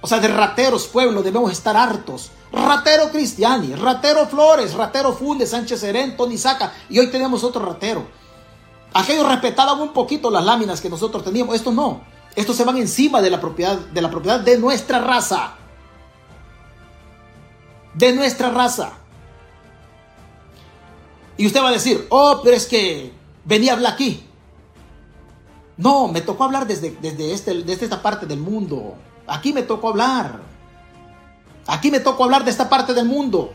O 0.00 0.06
sea, 0.06 0.20
de 0.20 0.28
rateros, 0.28 0.86
pueblo, 0.86 1.20
debemos 1.20 1.50
estar 1.50 1.76
hartos. 1.76 2.30
Ratero 2.52 3.10
Cristiani, 3.10 3.74
ratero 3.74 4.26
Flores, 4.26 4.74
ratero 4.74 5.12
Funde, 5.12 5.46
Sánchez 5.46 5.80
Serén, 5.80 6.16
Tony 6.16 6.38
Saca. 6.38 6.72
Y 6.88 7.00
hoy 7.00 7.08
tenemos 7.08 7.42
otro 7.42 7.64
ratero. 7.64 8.06
Aquellos 8.92 9.26
respetaban 9.26 9.80
un 9.80 9.92
poquito 9.92 10.30
las 10.30 10.44
láminas 10.44 10.80
que 10.80 10.88
nosotros 10.88 11.24
teníamos. 11.24 11.56
Estos 11.56 11.74
no. 11.74 12.02
Estos 12.36 12.54
se 12.56 12.64
van 12.64 12.76
encima 12.76 13.20
de 13.20 13.30
la 13.30 13.40
propiedad 13.40 13.76
de, 13.76 14.00
la 14.00 14.10
propiedad 14.10 14.38
de 14.38 14.58
nuestra 14.58 15.00
raza. 15.00 15.54
De 17.94 18.12
nuestra 18.12 18.50
raza. 18.50 18.92
Y 21.36 21.48
usted 21.48 21.60
va 21.60 21.70
a 21.70 21.72
decir, 21.72 22.06
oh, 22.10 22.40
pero 22.44 22.56
es 22.56 22.66
que 22.66 23.12
venía 23.44 23.72
a 23.72 23.74
hablar 23.74 23.94
aquí. 23.94 24.28
No, 25.76 26.08
me 26.08 26.20
tocó 26.20 26.44
hablar 26.44 26.66
desde, 26.66 26.90
desde, 27.00 27.32
este, 27.32 27.54
desde 27.62 27.84
esta 27.84 28.02
parte 28.02 28.26
del 28.26 28.38
mundo. 28.38 28.94
Aquí 29.26 29.52
me 29.52 29.62
tocó 29.62 29.88
hablar. 29.88 30.40
Aquí 31.66 31.90
me 31.90 32.00
tocó 32.00 32.24
hablar 32.24 32.44
de 32.44 32.50
esta 32.50 32.68
parte 32.68 32.94
del 32.94 33.06
mundo. 33.06 33.52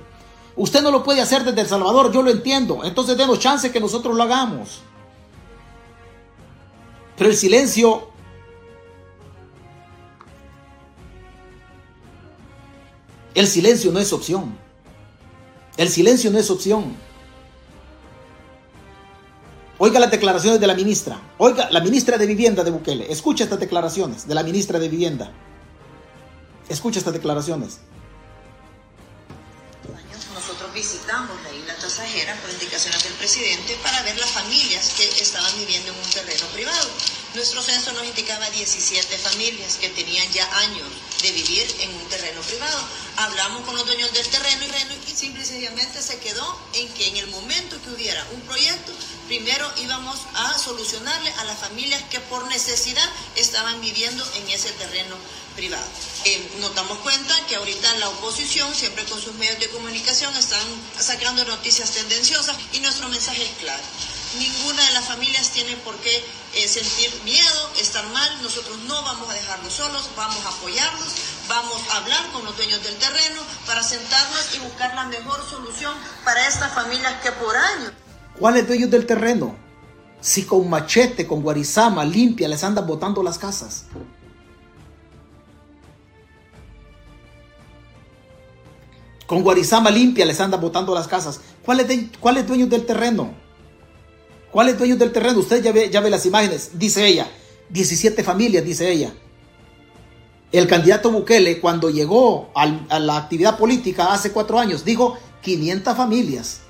Usted 0.56 0.82
no 0.82 0.92
lo 0.92 1.04
puede 1.04 1.22
hacer 1.22 1.44
desde 1.44 1.62
El 1.62 1.68
Salvador, 1.68 2.12
yo 2.12 2.22
lo 2.22 2.32
entiendo. 2.32 2.84
Entonces 2.84 3.18
denos 3.18 3.40
chance 3.40 3.72
que 3.72 3.80
nosotros 3.80 4.16
lo 4.16 4.24
hagamos. 4.24 4.82
Pero 7.16 7.30
el 7.30 7.36
silencio 7.36 8.10
El 13.40 13.48
silencio 13.48 13.92
no 13.92 14.00
es 14.00 14.12
opción. 14.12 14.58
El 15.78 15.88
silencio 15.88 16.30
no 16.30 16.40
es 16.40 16.50
opción. 16.50 16.98
Oiga 19.82 19.98
las 19.98 20.12
declaraciones 20.12 20.60
de 20.60 20.68
la 20.68 20.76
ministra. 20.76 21.22
Oiga, 21.38 21.70
la 21.72 21.80
ministra 21.80 22.18
de 22.18 22.26
Vivienda 22.26 22.66
de 22.66 22.72
Bukele. 22.72 23.10
Escucha 23.10 23.46
estas 23.46 23.62
declaraciones 23.62 24.28
de 24.28 24.36
la 24.36 24.44
ministra 24.44 24.78
de 24.78 24.90
Vivienda. 24.90 25.32
Escucha 26.68 27.00
estas 27.00 27.14
declaraciones. 27.14 27.80
Nosotros 30.34 30.74
visitamos 30.74 31.42
la 31.44 31.54
isla 31.54 31.76
Tasajera 31.76 32.36
por 32.42 32.50
indicaciones 32.50 33.04
del 33.04 33.14
presidente 33.14 33.78
para 33.82 34.02
ver 34.04 34.18
las 34.20 34.30
familias 34.32 34.94
que 34.98 35.08
estaban 35.22 35.52
viviendo 35.58 35.94
en 35.94 35.98
un 35.98 36.10
terreno 36.12 36.46
privado. 36.48 36.90
Nuestro 37.34 37.62
censo 37.62 37.94
nos 37.94 38.04
indicaba 38.04 38.50
17 38.50 39.18
familias 39.18 39.78
que 39.78 39.90
tenían 39.90 40.30
ya 40.34 40.46
años 40.60 40.88
de 41.22 41.32
vivir 41.32 41.68
en 41.82 41.94
un 41.96 42.04
terreno 42.10 42.42
privado. 42.42 42.80
Hablamos 43.16 43.62
con 43.62 43.76
los 43.76 43.86
dueños 43.86 44.12
del 44.12 44.28
terreno 44.28 44.66
y 45.08 45.12
simple 45.16 45.44
y 45.44 45.46
sencillamente 45.46 46.02
se 46.02 46.20
quedó 46.20 46.60
en 46.74 46.90
que 46.90 47.08
en 47.08 47.18
el 47.18 47.28
momento 47.28 47.82
que 47.82 47.92
hubiera 47.92 48.26
un 48.34 48.42
proyecto, 48.42 48.92
primero 49.30 49.72
íbamos 49.78 50.18
a 50.34 50.58
solucionarle 50.58 51.32
a 51.38 51.44
las 51.44 51.60
familias 51.60 52.02
que 52.10 52.20
por 52.20 52.48
necesidad 52.48 53.08
estaban 53.36 53.80
viviendo 53.80 54.26
en 54.38 54.50
ese 54.50 54.72
terreno 54.72 55.16
privado. 55.56 55.86
Eh, 56.26 56.58
nos 56.60 56.74
damos 56.74 56.98
cuenta 57.00 57.46
que 57.46 57.56
ahorita 57.56 57.96
la 57.98 58.10
oposición, 58.10 58.74
siempre 58.74 59.06
con 59.06 59.22
sus 59.22 59.36
medios 59.36 59.60
de 59.60 59.70
comunicación, 59.70 60.36
están 60.36 60.68
sacando 60.98 61.46
noticias 61.46 61.92
tendenciosas 61.92 62.58
y 62.74 62.80
nuestro 62.80 63.08
mensaje 63.08 63.46
es 63.46 63.52
claro. 63.60 63.84
Ninguna 64.40 64.84
de 64.84 64.94
las 64.94 65.06
familias 65.06 65.52
tiene 65.52 65.76
por 65.78 65.96
qué 65.98 66.26
eh, 66.56 66.68
sentir 66.68 67.14
miedo, 67.24 67.72
estar 67.80 68.06
mal. 68.08 68.42
Nosotros 68.42 68.80
no 68.80 69.04
vamos 69.04 69.30
a 69.30 69.34
dejarlos 69.34 69.74
solos, 69.74 70.10
vamos 70.16 70.44
a 70.44 70.50
apoyarlos, 70.50 71.14
vamos 71.48 71.82
a 71.92 71.98
hablar 71.98 72.32
con 72.32 72.44
los 72.46 72.58
dueños 72.58 72.82
del 72.84 72.96
terreno 72.98 73.44
para 73.68 73.84
sentarnos 73.84 74.56
y 74.56 74.60
buscar 74.60 74.96
la 74.96 75.06
mejor 75.06 75.48
solución 75.48 75.94
para 76.26 76.48
estas 76.48 76.74
familias 76.74 77.22
que 77.22 77.32
por 77.34 77.56
años. 77.56 77.94
¿Cuáles 78.38 78.68
dueños 78.68 78.90
del 78.90 79.06
terreno? 79.06 79.56
Si 80.22 80.44
con 80.44 80.70
machete, 80.70 81.26
con 81.26 81.42
guarizama 81.42 82.04
limpia 82.04 82.48
les 82.48 82.64
andan 82.64 82.86
botando 82.86 83.24
las 83.24 83.38
casas. 83.38 83.86
Con 89.26 89.44
guarizama 89.44 89.92
limpia 89.92 90.26
les 90.26 90.40
andan 90.40 90.60
botando 90.60 90.94
las 90.94 91.08
casas. 91.08 91.40
¿Cuáles, 91.64 91.88
de, 91.88 92.10
¿Cuáles 92.20 92.48
dueños 92.48 92.70
del 92.70 92.86
terreno? 92.86 93.32
¿Cuáles 94.52 94.78
dueños 94.78 94.98
del 95.00 95.12
terreno? 95.12 95.40
Usted 95.40 95.64
ya 95.64 95.72
ve, 95.72 95.90
ya 95.90 96.02
ve 96.02 96.10
las 96.10 96.26
imágenes. 96.26 96.72
Dice 96.74 97.06
ella. 97.06 97.28
17 97.70 98.24
familias, 98.24 98.66
dice 98.66 98.92
ella. 98.92 99.14
El 100.52 100.68
candidato 100.68 101.12
Bukele, 101.12 101.60
cuando 101.62 101.92
llegó 101.92 102.50
a 102.56 103.00
la 103.00 103.18
actividad 103.18 103.58
política 103.58 104.12
hace 104.12 104.32
cuatro 104.32 104.58
años, 104.58 104.84
dijo 104.84 105.16
500 105.42 105.96
familias. 105.96 106.62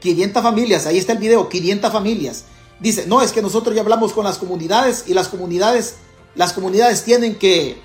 500 0.00 0.42
familias, 0.42 0.86
ahí 0.86 0.98
está 0.98 1.12
el 1.12 1.18
video, 1.18 1.48
500 1.48 1.92
familias. 1.92 2.44
Dice, 2.80 3.06
no, 3.06 3.22
es 3.22 3.32
que 3.32 3.42
nosotros 3.42 3.74
ya 3.74 3.82
hablamos 3.82 4.12
con 4.12 4.24
las 4.24 4.38
comunidades 4.38 5.04
y 5.06 5.14
las 5.14 5.28
comunidades, 5.28 5.96
las 6.34 6.52
comunidades 6.52 7.04
tienen 7.04 7.36
que, 7.36 7.80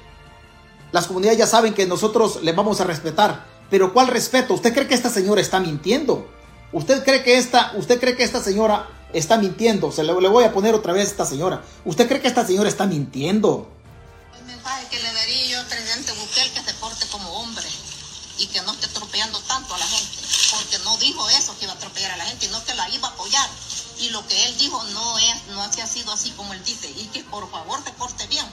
las 0.92 1.08
comunidades 1.08 1.38
ya 1.38 1.48
saben 1.48 1.74
que 1.74 1.86
nosotros 1.86 2.42
les 2.42 2.56
vamos 2.56 2.80
a 2.80 2.86
respetar. 2.86 3.46
Pero 3.70 3.94
¿cuál 3.94 4.08
respeto? 4.08 4.54
¿Usted 4.54 4.74
cree 4.74 4.88
que 4.88 4.94
esta 4.94 5.10
señora 5.10 5.42
está 5.42 5.60
mintiendo? 5.60 6.28
¿Usted 6.72 7.04
cree 7.04 7.24
que 7.24 7.38
esta, 7.38 7.74
usted 7.76 8.00
cree 8.00 8.16
que 8.16 8.24
esta 8.24 8.42
señora 8.42 8.88
está 9.12 9.38
mintiendo? 9.38 9.92
Se 9.92 10.04
le, 10.04 10.14
voy 10.14 10.44
a 10.44 10.54
poner 10.54 10.74
otra 10.74 10.94
vez 10.94 11.08
a 11.08 11.12
esta 11.12 11.26
señora. 11.26 11.64
¿Usted 11.84 12.08
cree 12.08 12.22
que 12.22 12.28
esta 12.28 12.46
señora 12.46 12.70
está 12.70 12.86
mintiendo? 12.86 13.70
El 14.40 14.46
mensaje 14.46 14.88
que 14.90 14.98
le 14.98 15.12
daría 15.12 15.46
yo 15.48 15.68
presidente 15.68 16.12
Bukele 16.14 16.52
que 16.52 16.62
se 16.62 16.74
porte 16.76 17.06
como 17.12 17.30
hombre 17.32 17.66
y 18.38 18.48
que 18.48 18.62
no 18.62 18.72
esté 18.74 18.88
atropellando 18.88 19.40
tanto 19.42 19.74
a 19.74 19.78
la 19.78 19.88
gente, 19.88 20.18
porque 20.52 20.80
no 20.80 20.98
dijo 20.98 21.30
eso 21.30 21.58
que 21.58 21.66
iba 21.66 21.74
a 21.74 21.76
atropellar 21.76 22.12
a 22.12 22.18
la 22.18 22.26
gente, 22.26 22.48
sino 22.48 22.64
que 22.66 22.74
la 22.76 22.90
iba 22.90 23.08
a 23.08 23.12
apoyar. 23.12 23.50
Y 24.00 24.10
lo 24.10 24.26
que 24.28 24.46
él 24.46 24.58
dijo 24.58 24.84
no 24.84 25.18
es, 25.20 25.48
no 25.48 25.62
ha 25.62 25.72
sido 25.72 26.12
así 26.12 26.32
como 26.32 26.54
él 26.54 26.64
dice, 26.64 26.90
y 26.90 27.06
que 27.14 27.24
por 27.24 27.50
favor 27.50 27.82
se 27.84 27.92
porte 27.92 28.28
bien, 28.28 28.46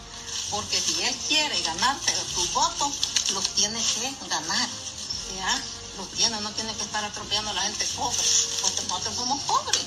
porque 0.51 0.81
si 0.81 1.03
él 1.03 1.15
quiere 1.29 1.61
ganarse 1.63 2.15
sus 2.35 2.53
votos, 2.53 2.93
los 3.35 3.49
tiene 3.55 3.83
que 3.83 4.29
ganar. 4.29 4.69
¿ya? 5.37 5.63
Los 5.99 6.09
tiene, 6.11 6.41
no 6.41 6.51
tiene 6.51 6.73
que 6.75 6.83
estar 6.83 7.05
atropellando 7.05 7.51
a 7.51 7.55
la 7.55 7.63
gente 7.63 7.87
pobre, 7.97 8.17
porque 8.63 8.83
nosotros 8.89 9.15
somos 9.15 9.41
pobres, 9.43 9.85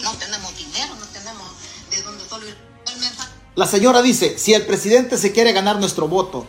no 0.00 0.12
tenemos 0.14 0.56
dinero, 0.56 0.94
no 0.96 1.06
tenemos 1.06 1.46
de 1.90 2.02
donde 2.02 2.28
solo. 2.28 2.46
La 3.54 3.66
señora 3.66 4.02
dice, 4.02 4.38
si 4.38 4.52
el 4.52 4.66
presidente 4.66 5.16
se 5.16 5.32
quiere 5.32 5.52
ganar 5.52 5.78
nuestro 5.78 6.08
voto, 6.08 6.46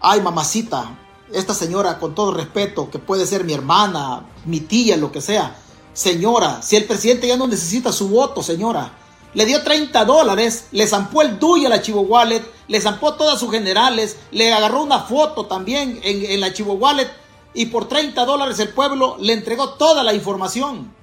ay 0.00 0.20
mamacita, 0.20 0.98
esta 1.32 1.54
señora 1.54 1.98
con 1.98 2.14
todo 2.14 2.32
respeto, 2.32 2.90
que 2.90 2.98
puede 2.98 3.26
ser 3.26 3.44
mi 3.44 3.52
hermana, 3.52 4.26
mi 4.44 4.60
tía, 4.60 4.96
lo 4.96 5.12
que 5.12 5.20
sea, 5.20 5.56
señora, 5.92 6.62
si 6.62 6.76
el 6.76 6.84
presidente 6.84 7.26
ya 7.26 7.36
no 7.36 7.46
necesita 7.46 7.92
su 7.92 8.08
voto, 8.08 8.42
señora, 8.42 8.92
le 9.34 9.44
dio 9.44 9.62
30 9.62 10.04
dólares, 10.04 10.66
le 10.72 10.86
zampó 10.86 11.22
el 11.22 11.38
DUI 11.38 11.66
a 11.66 11.68
la 11.68 11.82
Chivo 11.82 12.02
Wallet, 12.02 12.42
le 12.68 12.80
zampó 12.80 13.14
todas 13.14 13.38
sus 13.38 13.50
generales, 13.50 14.16
le 14.30 14.52
agarró 14.52 14.82
una 14.82 15.00
foto 15.00 15.46
también 15.46 16.00
en, 16.02 16.24
en 16.24 16.40
la 16.40 16.52
Chivo 16.52 16.74
Wallet 16.74 17.10
y 17.52 17.66
por 17.66 17.88
30 17.88 18.24
dólares 18.24 18.58
el 18.60 18.70
pueblo 18.70 19.16
le 19.18 19.32
entregó 19.32 19.70
toda 19.70 20.02
la 20.02 20.14
información. 20.14 20.94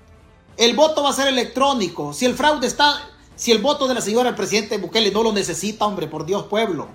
El 0.56 0.76
voto 0.76 1.04
va 1.04 1.10
a 1.10 1.14
ser 1.14 1.28
electrónico. 1.28 2.14
Si 2.14 2.26
el 2.26 2.36
fraude 2.36 2.68
está, 2.68 3.10
si 3.36 3.52
el 3.52 3.58
voto 3.58 3.88
de 3.88 3.96
la 3.96 4.02
señora 4.02 4.30
el 4.30 4.36
presidente 4.36 4.78
Bukele 4.78 5.12
no 5.12 5.24
lo 5.24 5.34
necesita, 5.34 5.86
hombre, 5.86 6.08
por 6.08 6.26
Dios, 6.26 6.46
pueblo. 6.46 6.88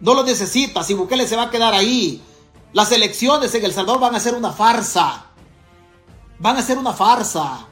No 0.00 0.14
lo 0.14 0.24
necesita. 0.24 0.82
Si 0.82 0.94
Bukele 0.94 1.26
se 1.26 1.36
va 1.36 1.44
a 1.44 1.50
quedar 1.50 1.72
ahí, 1.72 2.20
las 2.76 2.92
elecciones 2.92 3.54
en 3.54 3.64
El 3.64 3.72
Salvador 3.72 4.02
van 4.02 4.14
a 4.14 4.20
ser 4.20 4.34
una 4.34 4.52
farsa. 4.52 5.28
Van 6.38 6.58
a 6.58 6.62
ser 6.62 6.76
una 6.76 6.92
farsa. 6.92 7.66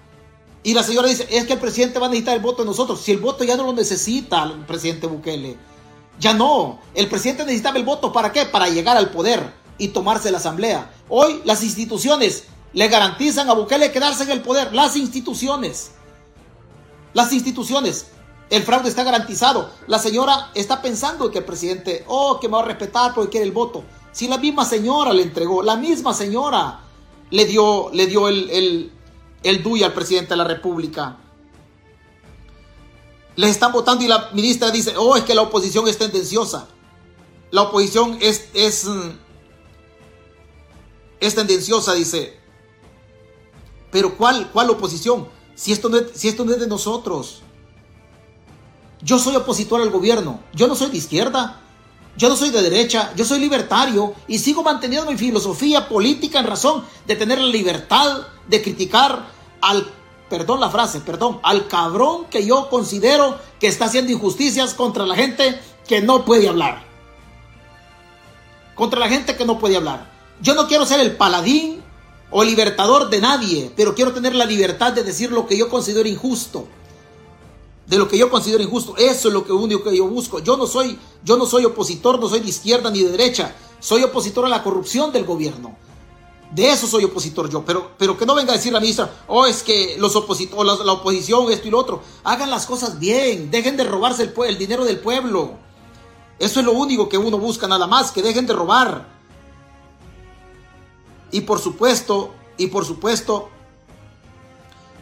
Y 0.63 0.73
la 0.73 0.83
señora 0.83 1.09
dice, 1.09 1.29
es 1.31 1.45
que 1.45 1.53
el 1.53 1.59
presidente 1.59 1.99
va 1.99 2.07
a 2.07 2.09
necesitar 2.09 2.35
el 2.35 2.41
voto 2.41 2.63
de 2.63 2.69
nosotros. 2.69 3.03
Si 3.03 3.13
el 3.13 3.19
voto 3.19 3.45
ya 3.45 3.55
no 3.55 3.65
lo 3.65 3.75
necesita 3.75 4.45
el 4.45 4.65
presidente 4.65 5.07
Bukele. 5.07 5.59
Ya 6.19 6.33
no. 6.33 6.79
El 6.95 7.07
presidente 7.09 7.45
necesitaba 7.45 7.77
el 7.77 7.85
voto 7.85 8.15
para 8.15 8.33
qué? 8.33 8.47
Para 8.47 8.71
llegar 8.71 8.97
al 8.97 9.11
poder 9.11 9.53
y 9.77 9.89
tomarse 9.89 10.31
la 10.31 10.39
asamblea. 10.39 10.91
Hoy 11.11 11.43
las 11.45 11.63
instituciones 11.63 12.45
le 12.73 12.89
garantizan 12.89 13.51
a 13.51 13.53
Bukele 13.53 13.93
quedarse 13.93 14.23
en 14.23 14.31
el 14.31 14.41
poder. 14.41 14.73
Las 14.73 14.97
instituciones. 14.97 15.91
Las 17.13 17.31
instituciones. 17.35 18.07
El 18.49 18.63
fraude 18.63 18.89
está 18.89 19.05
garantizado. 19.05 19.69
La 19.87 19.99
señora 19.99 20.51
está 20.55 20.81
pensando 20.81 21.31
que 21.31 21.41
el 21.41 21.45
presidente, 21.45 22.07
oh, 22.09 22.41
que 22.41 22.49
me 22.49 22.55
va 22.55 22.63
a 22.63 22.65
respetar 22.65 23.13
porque 23.13 23.33
quiere 23.33 23.45
el 23.45 23.53
voto. 23.53 23.85
Si 24.15 24.29
la 24.29 24.39
misma 24.39 24.65
señora 24.65 25.13
le 25.13 25.25
entregó, 25.25 25.61
la 25.61 25.75
misma 25.75 26.15
señora 26.15 26.79
le 27.31 27.47
dio, 27.47 27.91
le 27.93 28.07
dio 28.07 28.29
el, 28.29 28.49
el, 28.49 28.93
el 29.43 29.63
DUI 29.65 29.83
al 29.83 29.93
presidente 29.93 30.31
de 30.31 30.37
la 30.37 30.45
República. 30.45 31.17
Les 33.35 33.51
están 33.51 33.73
votando 33.73 34.05
y 34.05 34.07
la 34.07 34.31
ministra 34.33 34.71
dice, 34.71 34.95
oh, 34.97 35.17
es 35.17 35.25
que 35.25 35.35
la 35.35 35.43
oposición 35.43 35.89
es 35.89 35.99
tendenciosa. 35.99 36.69
La 37.51 37.63
oposición 37.63 38.17
es, 38.21 38.51
es, 38.55 38.87
es 41.19 41.35
tendenciosa, 41.35 41.95
dice. 41.95 42.39
Pero 43.91 44.17
¿cuál, 44.17 44.49
cuál 44.53 44.71
oposición? 44.71 45.27
Si 45.57 45.73
esto, 45.73 45.89
no 45.89 45.99
si 46.15 46.29
esto 46.29 46.45
no 46.45 46.53
es 46.53 46.61
de 46.61 46.69
nosotros. 46.69 47.43
Yo 49.03 49.19
soy 49.19 49.35
opositor 49.35 49.81
al 49.81 49.91
gobierno. 49.91 50.39
Yo 50.53 50.69
no 50.69 50.77
soy 50.77 50.91
de 50.91 50.99
izquierda. 50.99 51.64
Yo 52.17 52.29
no 52.29 52.37
soy 52.37 52.51
de 52.51 52.63
derecha. 52.63 53.13
Yo 53.17 53.25
soy 53.25 53.41
libertario. 53.41 54.15
Y 54.29 54.39
sigo 54.39 54.63
manteniendo 54.63 55.11
mi 55.11 55.19
filosofía 55.19 55.89
política 55.89 56.41
en 56.41 56.47
razón 56.47 56.85
de 57.07 57.17
tener 57.17 57.41
la 57.41 57.49
libertad 57.49 58.27
de 58.49 58.63
criticar 58.63 59.27
al, 59.61 59.87
perdón 60.29 60.61
la 60.61 60.71
frase, 60.71 61.01
perdón, 61.01 61.41
al 61.43 61.67
cabrón 61.69 62.27
que 62.31 62.47
yo 62.47 62.69
considero 62.69 63.39
que 63.59 63.67
está 63.67 63.87
haciendo 63.87 64.13
injusticias 64.13 64.75
contra 64.75 65.07
la 65.07 65.17
gente 65.17 65.59
que 65.87 66.01
no 66.01 66.25
puede 66.25 66.49
hablar. 66.49 66.85
Contra 68.75 69.01
la 69.01 69.09
gente 69.09 69.37
que 69.37 69.45
no 69.45 69.59
puede 69.59 69.77
hablar. 69.77 70.13
Yo 70.41 70.55
no 70.55 70.67
quiero 70.67 70.85
ser 70.85 71.01
el 71.01 71.17
paladín 71.17 71.83
o 72.31 72.43
libertador 72.43 73.11
de 73.11 73.21
nadie, 73.21 73.73
pero 73.77 73.95
quiero 73.95 74.13
tener 74.13 74.35
la 74.35 74.45
libertad 74.45 74.93
de 74.93 75.05
decir 75.05 75.31
lo 75.31 75.47
que 75.47 75.57
yo 75.57 75.69
considero 75.69 76.09
injusto. 76.09 76.67
De 77.87 77.99
lo 77.99 78.09
que 78.09 78.17
yo 78.17 78.31
considero 78.31 78.63
injusto. 78.63 78.97
Eso 78.97 79.29
es 79.29 79.35
lo 79.35 79.45
que 79.45 79.53
único 79.53 79.85
que 79.85 79.97
yo 79.97 80.07
busco. 80.07 80.39
Yo 80.39 80.57
no 80.57 80.67
soy, 80.67 80.99
yo 81.23 81.37
no 81.37 81.47
soy 81.47 81.65
opositor, 81.65 82.19
no 82.19 82.29
soy 82.29 82.41
de 82.41 82.49
izquierda 82.49 82.91
ni 82.91 83.03
de 83.03 83.11
derecha. 83.11 83.55
Soy 83.81 84.03
opositor 84.03 84.47
a 84.47 84.49
la 84.49 84.63
corrupción 84.63 85.13
del 85.13 85.25
gobierno. 85.25 85.77
De 86.55 86.71
eso 86.71 86.87
soy 86.87 87.05
opositor 87.05 87.51
yo, 87.51 87.65
pero, 87.65 87.91
pero 87.99 88.17
que 88.17 88.25
no 88.25 88.35
venga 88.35 88.53
a 88.53 88.57
decir 88.57 88.73
la 88.73 88.79
ministra, 88.79 89.25
oh, 89.27 89.45
es 89.45 89.65
que 89.65 89.97
los 89.99 90.15
opositores, 90.15 90.79
la, 90.79 90.85
la, 90.85 90.93
oposición, 90.93 91.51
esto 91.51 91.67
y 91.67 91.71
lo 91.73 91.79
otro. 91.81 92.01
Hagan 92.23 92.49
las 92.49 92.67
cosas 92.67 93.01
bien, 93.01 93.51
dejen 93.51 93.77
de 93.77 93.83
robarse 93.83 94.23
el, 94.23 94.33
el 94.47 94.57
dinero 94.57 94.85
del 94.85 95.01
pueblo. 95.01 95.55
Eso 96.39 96.61
es 96.61 96.67
lo 96.67 96.73
único 96.73 97.09
que 97.09 97.19
uno 97.19 97.39
busca 97.39 97.67
nada 97.67 97.89
más, 97.89 98.13
que 98.13 98.23
dejen 98.23 98.47
de 98.47 98.53
robar. 98.53 99.09
Y 101.33 101.41
por 101.41 101.59
supuesto, 101.59 102.33
y 102.57 102.69
por 102.69 102.85
supuesto, 102.85 103.49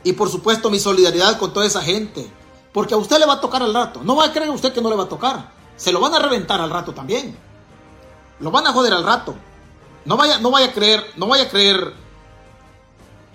y 0.05 0.14
por 0.14 0.30
supuesto 0.30 0.70
mi 0.70 0.78
solidaridad 0.78 1.39
con 1.39 1.53
toda 1.53 1.66
esa 1.66 1.83
gente. 1.83 2.30
Porque 2.73 2.95
a 2.95 2.97
usted 2.97 3.18
le 3.18 3.27
va 3.27 3.35
a 3.35 3.41
tocar 3.41 3.62
al 3.62 3.75
rato. 3.75 4.01
No 4.03 4.16
va 4.16 4.27
a 4.27 4.33
creer 4.33 4.51
usted 4.51 4.73
que 4.73 4.81
no 4.81 4.89
le 4.89 4.97
va 4.97 5.05
a 5.05 5.09
tocar. 5.09 5.53
Se 5.77 5.93
lo 5.93 6.01
van 6.01 6.14
a 6.14 6.18
reventar 6.18 6.61
al 6.61 6.70
rato 6.70 6.93
también. 6.93 7.37
Lo 8.41 8.51
van 8.51 8.66
a 8.66 8.73
joder 8.73 8.93
al 8.95 9.05
rato. 9.05 9.35
No 10.05 10.16
vaya, 10.16 10.39
no 10.39 10.51
vaya 10.51 10.66
a 10.66 10.73
creer, 10.73 11.05
no 11.16 11.29
vaya 11.29 11.45
a 11.45 11.49
creer, 11.49 11.95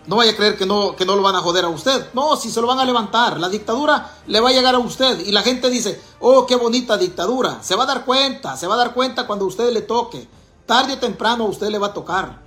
no 0.08 0.16
vaya 0.16 0.32
a 0.32 0.36
creer 0.36 0.58
que 0.58 0.66
no, 0.66 0.96
que 0.96 1.06
no 1.06 1.16
lo 1.16 1.22
van 1.22 1.36
a 1.36 1.42
joder 1.42 1.66
a 1.66 1.70
usted. 1.70 2.14
No, 2.14 2.36
si 2.36 2.50
se 2.50 2.62
lo 2.62 2.68
van 2.68 2.80
a 2.80 2.86
levantar. 2.86 3.40
La 3.40 3.50
dictadura 3.50 4.16
le 4.26 4.40
va 4.40 4.50
a 4.50 4.54
llegar 4.54 4.74
a 4.74 4.80
usted. 4.80 5.20
Y 5.26 5.32
la 5.32 5.44
gente 5.44 5.70
dice, 5.70 6.02
oh, 6.20 6.46
qué 6.46 6.56
bonita 6.56 6.98
dictadura. 6.98 7.62
Se 7.62 7.76
va 7.76 7.84
a 7.84 7.88
dar 7.88 8.06
cuenta, 8.06 8.56
se 8.56 8.68
va 8.68 8.76
a 8.76 8.78
dar 8.78 8.94
cuenta 8.94 9.28
cuando 9.28 9.46
a 9.46 9.50
usted 9.50 9.72
le 9.72 9.82
toque. 9.82 10.28
Tarde 10.66 10.94
o 10.94 10.98
temprano 10.98 11.44
a 11.44 11.48
usted 11.48 11.68
le 11.68 11.78
va 11.78 11.88
a 11.88 11.94
tocar. 11.94 12.42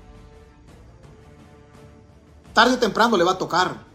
Tarde 2.55 2.74
o 2.74 2.78
temprano 2.78 3.16
le 3.16 3.24
va 3.24 3.32
a 3.32 3.38
tocar. 3.38 3.89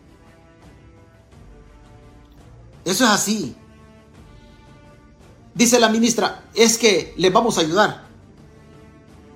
Eso 2.85 3.03
es 3.03 3.09
así. 3.09 3.55
Dice 5.55 5.79
la 5.79 5.89
ministra, 5.89 6.43
es 6.53 6.77
que 6.77 7.13
les 7.17 7.33
vamos 7.33 7.57
a 7.57 7.61
ayudar. 7.61 8.05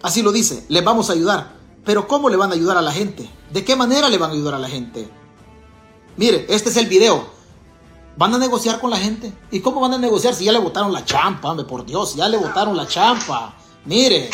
Así 0.03 0.21
lo 0.21 0.31
dice, 0.31 0.65
les 0.69 0.83
vamos 0.83 1.09
a 1.09 1.13
ayudar. 1.13 1.53
Pero 1.83 2.07
¿cómo 2.07 2.29
le 2.29 2.37
van 2.37 2.51
a 2.51 2.53
ayudar 2.53 2.77
a 2.77 2.81
la 2.81 2.91
gente? 2.91 3.27
¿De 3.51 3.65
qué 3.65 3.75
manera 3.75 4.09
le 4.09 4.17
van 4.17 4.29
a 4.29 4.33
ayudar 4.33 4.53
a 4.53 4.59
la 4.59 4.69
gente? 4.69 5.09
Mire, 6.17 6.45
este 6.49 6.69
es 6.69 6.77
el 6.77 6.87
video. 6.87 7.29
¿Van 8.17 8.35
a 8.35 8.37
negociar 8.37 8.79
con 8.79 8.91
la 8.91 8.97
gente? 8.97 9.33
¿Y 9.49 9.61
cómo 9.61 9.79
van 9.79 9.93
a 9.93 9.97
negociar 9.97 10.35
si 10.35 10.43
ya 10.43 10.51
le 10.51 10.59
votaron 10.59 10.91
la 10.91 11.05
champa? 11.05 11.49
Hombre, 11.49 11.65
por 11.65 11.85
Dios, 11.85 12.15
ya 12.15 12.27
le 12.27 12.37
votaron 12.37 12.75
la 12.75 12.85
champa. 12.85 13.55
Mire. 13.85 14.29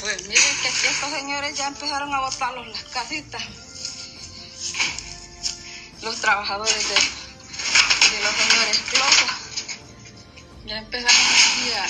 Pues 0.00 0.28
miren 0.28 0.56
que 0.62 0.68
aquí 0.68 0.86
estos 0.88 1.10
señores 1.10 1.58
ya 1.58 1.66
empezaron 1.66 2.14
a 2.14 2.20
votarlos 2.20 2.68
las 2.68 2.84
casitas. 2.84 3.42
Los 6.02 6.16
trabajadores 6.20 6.88
de 6.88 7.25
los 8.26 8.78
Closa. 8.90 9.38
Ya 10.64 10.78
empezaron 10.78 11.16
aquí 11.16 11.72
a 11.72 11.86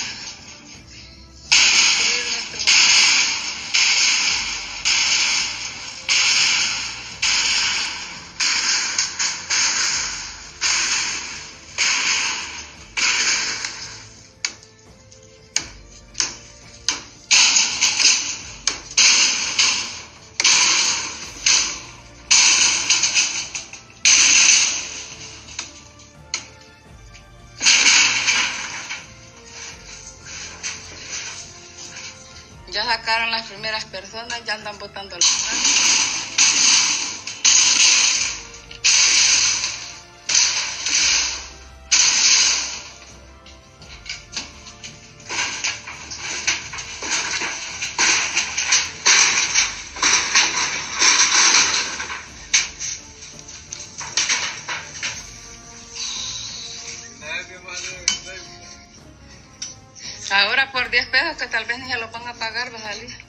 personas 34.17 34.45
ya 34.45 34.53
andan 34.55 34.79
botando 34.79 35.15
la 35.15 35.25
Ahora 60.29 60.71
por 60.71 60.89
10 60.89 61.07
pesos 61.07 61.37
que 61.37 61.47
tal 61.47 61.65
vez 61.65 61.79
ni 61.79 61.89
se 61.89 61.97
lo 61.97 62.09
van 62.09 62.27
a 62.27 62.33
pagar, 62.33 62.73
va 62.73 62.79
a. 62.79 63.26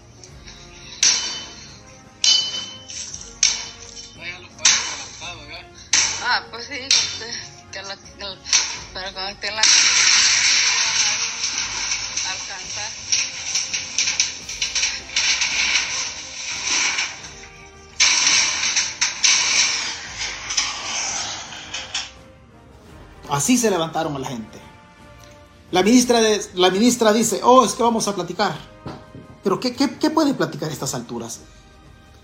Así 23.31 23.59
se 23.59 23.71
levantaron 23.71 24.17
a 24.17 24.19
la 24.19 24.29
gente. 24.29 24.59
La 25.71 25.83
ministra, 25.83 26.21
la 26.55 26.71
ministra 26.71 27.13
dice, 27.13 27.41
oh, 27.43 27.65
es 27.65 27.75
que 27.75 27.83
vamos 27.83 28.09
a 28.09 28.15
platicar. 28.15 28.57
Pero 29.45 29.61
¿qué, 29.61 29.75
qué, 29.75 29.99
qué 29.99 30.11
puede 30.11 30.33
platicar 30.35 30.71
a 30.71 30.73
estas 30.73 30.95
alturas? 30.95 31.41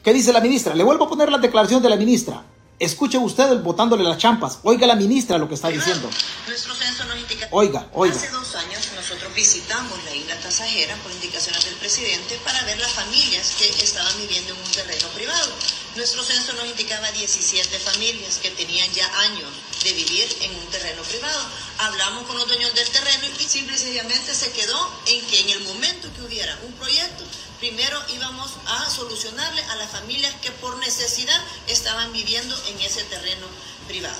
¿Qué 0.03 0.13
dice 0.13 0.33
la 0.33 0.41
ministra? 0.41 0.75
Le 0.75 0.83
vuelvo 0.83 1.05
a 1.05 1.09
poner 1.09 1.31
la 1.31 1.39
declaración 1.39 1.83
de 1.83 1.91
la 1.91 1.97
ministra. 1.97 2.43
Escuche 2.79 3.19
usted 3.19 3.61
botándole 3.61 4.03
las 4.03 4.19
champas. 4.19 4.59
Oiga 4.65 4.87
la 4.87 4.97
ministra 4.97 5.39
lo 5.39 5.49
que 5.49 5.55
está 5.55 5.69
diciendo. 5.69 6.11
Nuestro 6.49 6.75
censo 6.75 7.05
nos 7.05 7.17
indica 7.19 7.47
Oiga, 7.53 7.87
oiga. 7.93 8.17
Hace 8.17 8.31
dos 8.31 8.55
años 8.57 8.91
nosotros 8.97 9.33
visitamos 9.33 9.93
la 10.05 10.15
isla 10.15 10.35
Tasajera 10.41 10.97
por 10.97 11.13
indicaciones 11.13 11.65
del 11.65 11.75
presidente 11.77 12.37
para 12.45 12.61
ver 12.65 12.77
las 12.79 12.93
familias 12.93 13.55
que 13.59 13.69
estaban 13.69 14.13
viviendo 14.19 14.55
en 14.55 14.59
un 14.59 14.73
terreno 14.73 15.07
privado. 15.15 15.53
Nuestro 15.95 16.25
censo 16.25 16.53
nos 16.55 16.67
indicaba 16.67 17.13
17 17.13 17.79
familias 17.79 18.39
que 18.43 18.51
tenían 18.51 18.91
ya 18.93 19.07
años 19.21 19.51
de 19.85 19.93
vivir 19.93 20.27
en 20.41 20.57
un 20.57 20.67
terreno 20.67 21.03
privado. 21.03 21.41
Hablamos 21.79 22.27
con 22.27 22.37
los 22.37 22.49
dueños 22.49 22.75
del 22.75 22.89
terreno 22.89 23.27
y 23.39 23.45
simple 23.45 23.77
y 23.77 23.79
sencillamente 23.79 24.35
se 24.35 24.51
quedó 24.51 24.91
en 25.07 25.25
que 25.27 25.41
en 25.43 25.51
el 25.51 25.61
momento 25.61 26.09
que 26.17 26.23
hubiera 26.23 26.59
un 26.67 26.73
proyecto, 26.73 27.23
primero 27.59 28.01
íbamos 28.09 28.51
a 28.67 28.91
solucionarle 28.91 29.63
a 29.63 29.77
las 29.77 29.91
familias 29.91 30.35
que 30.43 30.51
por 30.53 30.77
necesidad 30.79 31.41
estaban 31.69 32.13
viviendo 32.13 32.57
en 32.69 32.81
ese 32.81 33.05
terreno 33.05 33.47
privado. 33.87 34.17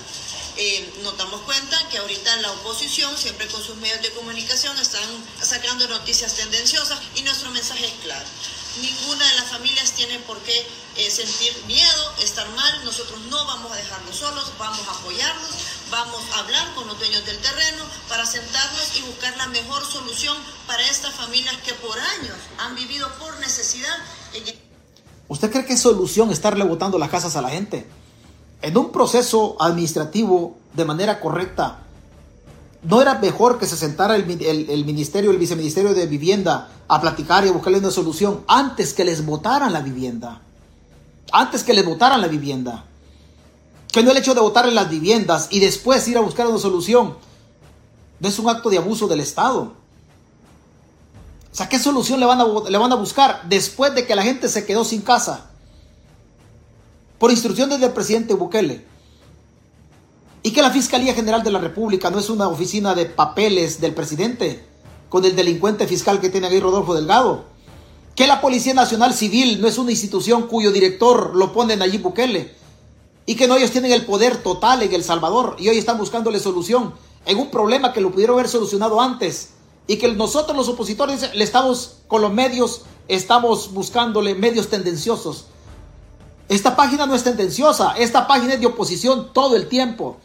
Eh, 0.57 0.93
nos 1.03 1.17
damos 1.17 1.41
cuenta 1.41 1.89
que 1.89 1.97
ahorita 1.97 2.35
la 2.37 2.51
oposición, 2.51 3.17
siempre 3.17 3.47
con 3.47 3.61
sus 3.61 3.75
medios 3.77 4.01
de 4.01 4.11
comunicación, 4.11 4.77
están 4.79 5.03
sacando 5.41 5.87
noticias 5.87 6.33
tendenciosas 6.35 6.99
y 7.15 7.23
nuestro 7.23 7.51
mensaje 7.51 7.85
es 7.85 7.93
claro. 8.03 8.25
Ninguna 8.81 9.27
de 9.27 9.35
las 9.35 9.49
familias 9.49 9.91
tiene 9.91 10.19
por 10.19 10.39
qué 10.43 10.67
eh, 10.97 11.11
sentir 11.11 11.53
miedo, 11.65 12.15
estar 12.19 12.47
mal. 12.49 12.85
Nosotros 12.85 13.19
no 13.29 13.45
vamos 13.45 13.71
a 13.71 13.75
dejarlos 13.75 14.15
solos, 14.15 14.51
vamos 14.57 14.87
a 14.87 14.91
apoyarlos, 14.91 15.51
vamos 15.91 16.21
a 16.35 16.39
hablar 16.39 16.73
con 16.75 16.87
los 16.87 16.97
dueños 16.99 17.25
del 17.25 17.37
terreno 17.37 17.83
para 18.09 18.25
sentarnos 18.25 18.97
y 18.97 19.01
buscar 19.03 19.35
la 19.37 19.47
mejor 19.47 19.83
solución 19.85 20.35
para 20.67 20.81
estas 20.89 21.13
familias 21.13 21.55
que 21.65 21.73
por 21.73 21.97
años 21.99 22.35
han 22.59 22.75
vivido 22.75 23.07
por 23.19 23.39
necesidad 23.39 23.95
¿Usted 25.27 25.51
cree 25.51 25.65
que 25.65 25.73
es 25.73 25.81
solución 25.81 26.29
estarle 26.31 26.63
botando 26.65 26.99
las 26.99 27.09
casas 27.09 27.35
a 27.35 27.41
la 27.41 27.49
gente? 27.49 27.87
En 28.61 28.77
un 28.77 28.91
proceso 28.91 29.55
administrativo 29.59 30.57
de 30.73 30.85
manera 30.85 31.19
correcta, 31.19 31.79
¿no 32.83 33.01
era 33.01 33.15
mejor 33.15 33.57
que 33.57 33.65
se 33.65 33.75
sentara 33.77 34.15
el, 34.15 34.29
el- 34.29 34.69
el 34.69 34.85
ministerio, 34.85 35.31
el 35.31 35.37
viceministerio 35.37 35.93
de 35.95 36.05
vivienda 36.05 36.69
a 36.87 37.01
platicar 37.01 37.43
y 37.45 37.49
a 37.49 37.51
buscarle 37.53 37.79
una 37.79 37.89
solución 37.91 38.43
antes 38.47 38.93
que 38.93 39.03
les 39.03 39.25
votaran 39.25 39.73
la 39.73 39.81
vivienda? 39.81 40.41
Antes 41.31 41.63
que 41.63 41.73
les 41.73 41.85
votaran 41.85 42.21
la 42.21 42.27
vivienda. 42.27 42.85
Que 43.95 44.03
no 44.03 44.11
el 44.11 44.17
hecho 44.17 44.33
de 44.33 44.41
votar 44.41 44.67
en 44.67 44.75
las 44.75 44.89
viviendas 44.89 45.47
y 45.51 45.61
después 45.61 46.05
ir 46.09 46.17
a 46.17 46.19
buscar 46.19 46.45
una 46.47 46.59
solución 46.59 47.15
no 48.19 48.27
es 48.27 48.37
un 48.39 48.49
acto 48.49 48.69
de 48.69 48.77
abuso 48.77 49.07
del 49.07 49.21
Estado. 49.21 49.71
O 51.49 51.55
sea, 51.55 51.69
¿qué 51.69 51.79
solución 51.79 52.19
le 52.19 52.25
van, 52.25 52.41
a, 52.41 52.95
buscar 52.95 53.43
después 53.47 53.95
de 53.95 54.05
que 54.05 54.13
la 54.13 54.23
gente 54.23 54.49
se 54.49 54.65
quedó 54.65 54.83
sin 54.83 54.99
casa? 54.99 55.49
Por 57.17 57.31
instrucciones 57.31 57.79
del 57.79 57.93
presidente 57.93 58.33
Bukele. 58.33 58.85
Y 60.43 60.51
que 60.51 60.61
la 60.61 60.71
Fiscalía 60.71 61.13
General 61.13 61.41
de 61.41 61.51
la 61.51 61.59
República 61.59 62.09
no 62.09 62.19
es 62.19 62.29
una 62.29 62.49
oficina 62.49 62.95
de 62.95 63.05
papeles 63.05 63.79
del 63.79 63.93
presidente 63.93 64.61
con 65.07 65.23
el 65.23 65.37
delincuente 65.37 65.87
fiscal 65.87 66.19
que 66.19 66.27
tiene 66.27 66.47
ahí 66.47 66.59
Rodolfo 66.59 66.95
Delgado. 66.95 67.45
Que 68.13 68.27
la 68.27 68.41
Policía 68.41 68.73
Nacional 68.73 69.13
Civil 69.13 69.61
no 69.61 69.69
es 69.69 69.77
una 69.77 69.91
institución 69.91 70.47
cuyo 70.47 70.73
director 70.73 71.33
lo 71.33 71.53
pone 71.53 71.77
Nayib 71.77 72.01
Bukele. 72.01 72.64
Y 73.25 73.35
que 73.35 73.47
no 73.47 73.55
ellos 73.55 73.71
tienen 73.71 73.91
el 73.91 74.05
poder 74.05 74.43
total 74.43 74.83
en 74.83 74.93
El 74.93 75.03
Salvador 75.03 75.55
y 75.57 75.69
hoy 75.69 75.77
están 75.77 75.97
buscándole 75.97 76.39
solución 76.39 76.93
en 77.25 77.39
un 77.39 77.49
problema 77.49 77.91
que 77.91 78.01
lo 78.01 78.11
pudieron 78.11 78.35
haber 78.35 78.49
solucionado 78.49 79.01
antes. 79.01 79.49
Y 79.87 79.97
que 79.97 80.07
nosotros 80.13 80.55
los 80.55 80.67
opositores 80.67 81.33
le 81.33 81.43
estamos 81.43 81.97
con 82.07 82.21
los 82.21 82.31
medios, 82.31 82.83
estamos 83.07 83.73
buscándole 83.73 84.35
medios 84.35 84.69
tendenciosos. 84.69 85.45
Esta 86.49 86.75
página 86.75 87.07
no 87.07 87.15
es 87.15 87.23
tendenciosa, 87.23 87.95
esta 87.97 88.27
página 88.27 88.53
es 88.53 88.59
de 88.59 88.67
oposición 88.67 89.33
todo 89.33 89.55
el 89.55 89.67
tiempo. 89.67 90.17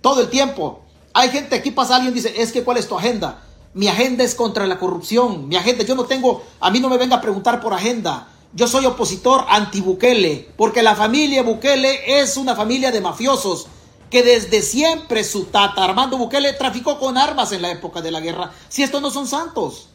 Todo 0.00 0.22
el 0.22 0.28
tiempo. 0.28 0.80
Hay 1.12 1.30
gente, 1.30 1.56
aquí 1.56 1.70
pasa 1.70 1.96
alguien 1.96 2.14
dice, 2.14 2.34
es 2.40 2.52
que 2.52 2.62
¿cuál 2.64 2.78
es 2.78 2.88
tu 2.88 2.96
agenda? 2.96 3.42
Mi 3.74 3.88
agenda 3.88 4.24
es 4.24 4.34
contra 4.34 4.66
la 4.66 4.78
corrupción. 4.78 5.48
Mi 5.48 5.56
agenda, 5.56 5.84
yo 5.84 5.94
no 5.94 6.04
tengo, 6.04 6.42
a 6.60 6.70
mí 6.70 6.80
no 6.80 6.88
me 6.88 6.96
venga 6.96 7.16
a 7.16 7.20
preguntar 7.20 7.60
por 7.60 7.74
agenda. 7.74 8.28
Yo 8.52 8.66
soy 8.68 8.86
opositor 8.86 9.44
anti-Bukele, 9.48 10.50
porque 10.56 10.82
la 10.82 10.94
familia 10.94 11.42
Bukele 11.42 12.20
es 12.20 12.36
una 12.36 12.54
familia 12.56 12.90
de 12.90 13.00
mafiosos 13.00 13.66
que 14.10 14.22
desde 14.22 14.62
siempre 14.62 15.24
su 15.24 15.44
tata 15.46 15.84
Armando 15.84 16.16
Bukele 16.16 16.52
traficó 16.52 16.98
con 16.98 17.18
armas 17.18 17.52
en 17.52 17.60
la 17.62 17.70
época 17.70 18.00
de 18.00 18.10
la 18.10 18.20
guerra. 18.20 18.52
Si 18.68 18.82
estos 18.82 19.02
no 19.02 19.10
son 19.10 19.26
santos. 19.26 19.88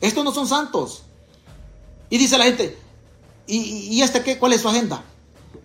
Estos 0.00 0.22
no 0.24 0.32
son 0.32 0.46
santos. 0.46 1.02
Y 2.10 2.18
dice 2.18 2.38
la 2.38 2.44
gente, 2.44 2.78
¿y, 3.46 3.58
y 3.96 4.02
este 4.02 4.22
qué? 4.22 4.38
¿Cuál 4.38 4.52
es 4.52 4.60
su 4.60 4.68
agenda? 4.68 5.02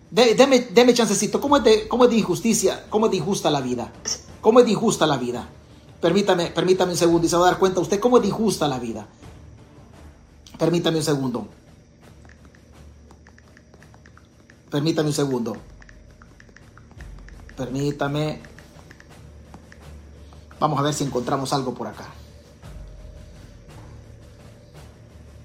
De- 0.10 0.34
deme, 0.34 0.60
deme 0.72 0.94
chancecito. 0.94 1.40
¿Cómo 1.40 1.58
es, 1.58 1.64
de, 1.64 1.88
¿Cómo 1.88 2.06
es 2.06 2.10
de 2.10 2.18
injusticia? 2.18 2.86
¿Cómo 2.90 3.06
es 3.06 3.12
de 3.12 3.18
injusta 3.18 3.50
la 3.52 3.62
vida? 3.62 3.92
¿Cómo 4.42 4.60
es 4.60 4.66
de 4.66 4.72
injusta 4.72 5.06
la 5.06 5.18
vida? 5.18 5.48
Permítame, 6.02 6.48
permítame 6.48 6.94
un 6.94 6.98
segundo 6.98 7.28
y 7.28 7.30
se 7.30 7.36
va 7.38 7.48
a 7.48 7.52
dar 7.52 7.60
cuenta 7.60 7.80
usted 7.80 8.00
cómo 8.00 8.18
es 8.18 8.24
de 8.24 8.30
injusta 8.30 8.68
la 8.68 8.80
vida. 8.80 9.08
Permítame 10.58 10.98
un 10.98 11.04
segundo. 11.04 11.48
Permítame 14.70 15.10
un 15.10 15.14
segundo. 15.14 15.58
Permítame. 17.56 18.42
Vamos 20.60 20.80
a 20.80 20.82
ver 20.82 20.94
si 20.94 21.04
encontramos 21.04 21.54
algo 21.54 21.74
por 21.74 21.88
acá. 21.88 22.06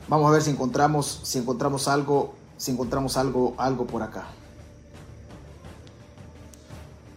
Vamos 0.08 0.28
a 0.28 0.30
ver 0.30 0.42
si 0.42 0.50
encontramos, 0.50 1.20
si 1.24 1.38
encontramos 1.38 1.86
algo, 1.88 2.34
si 2.56 2.70
encontramos 2.70 3.16
algo, 3.16 3.54
algo 3.58 3.86
por 3.86 4.02
acá. 4.02 4.28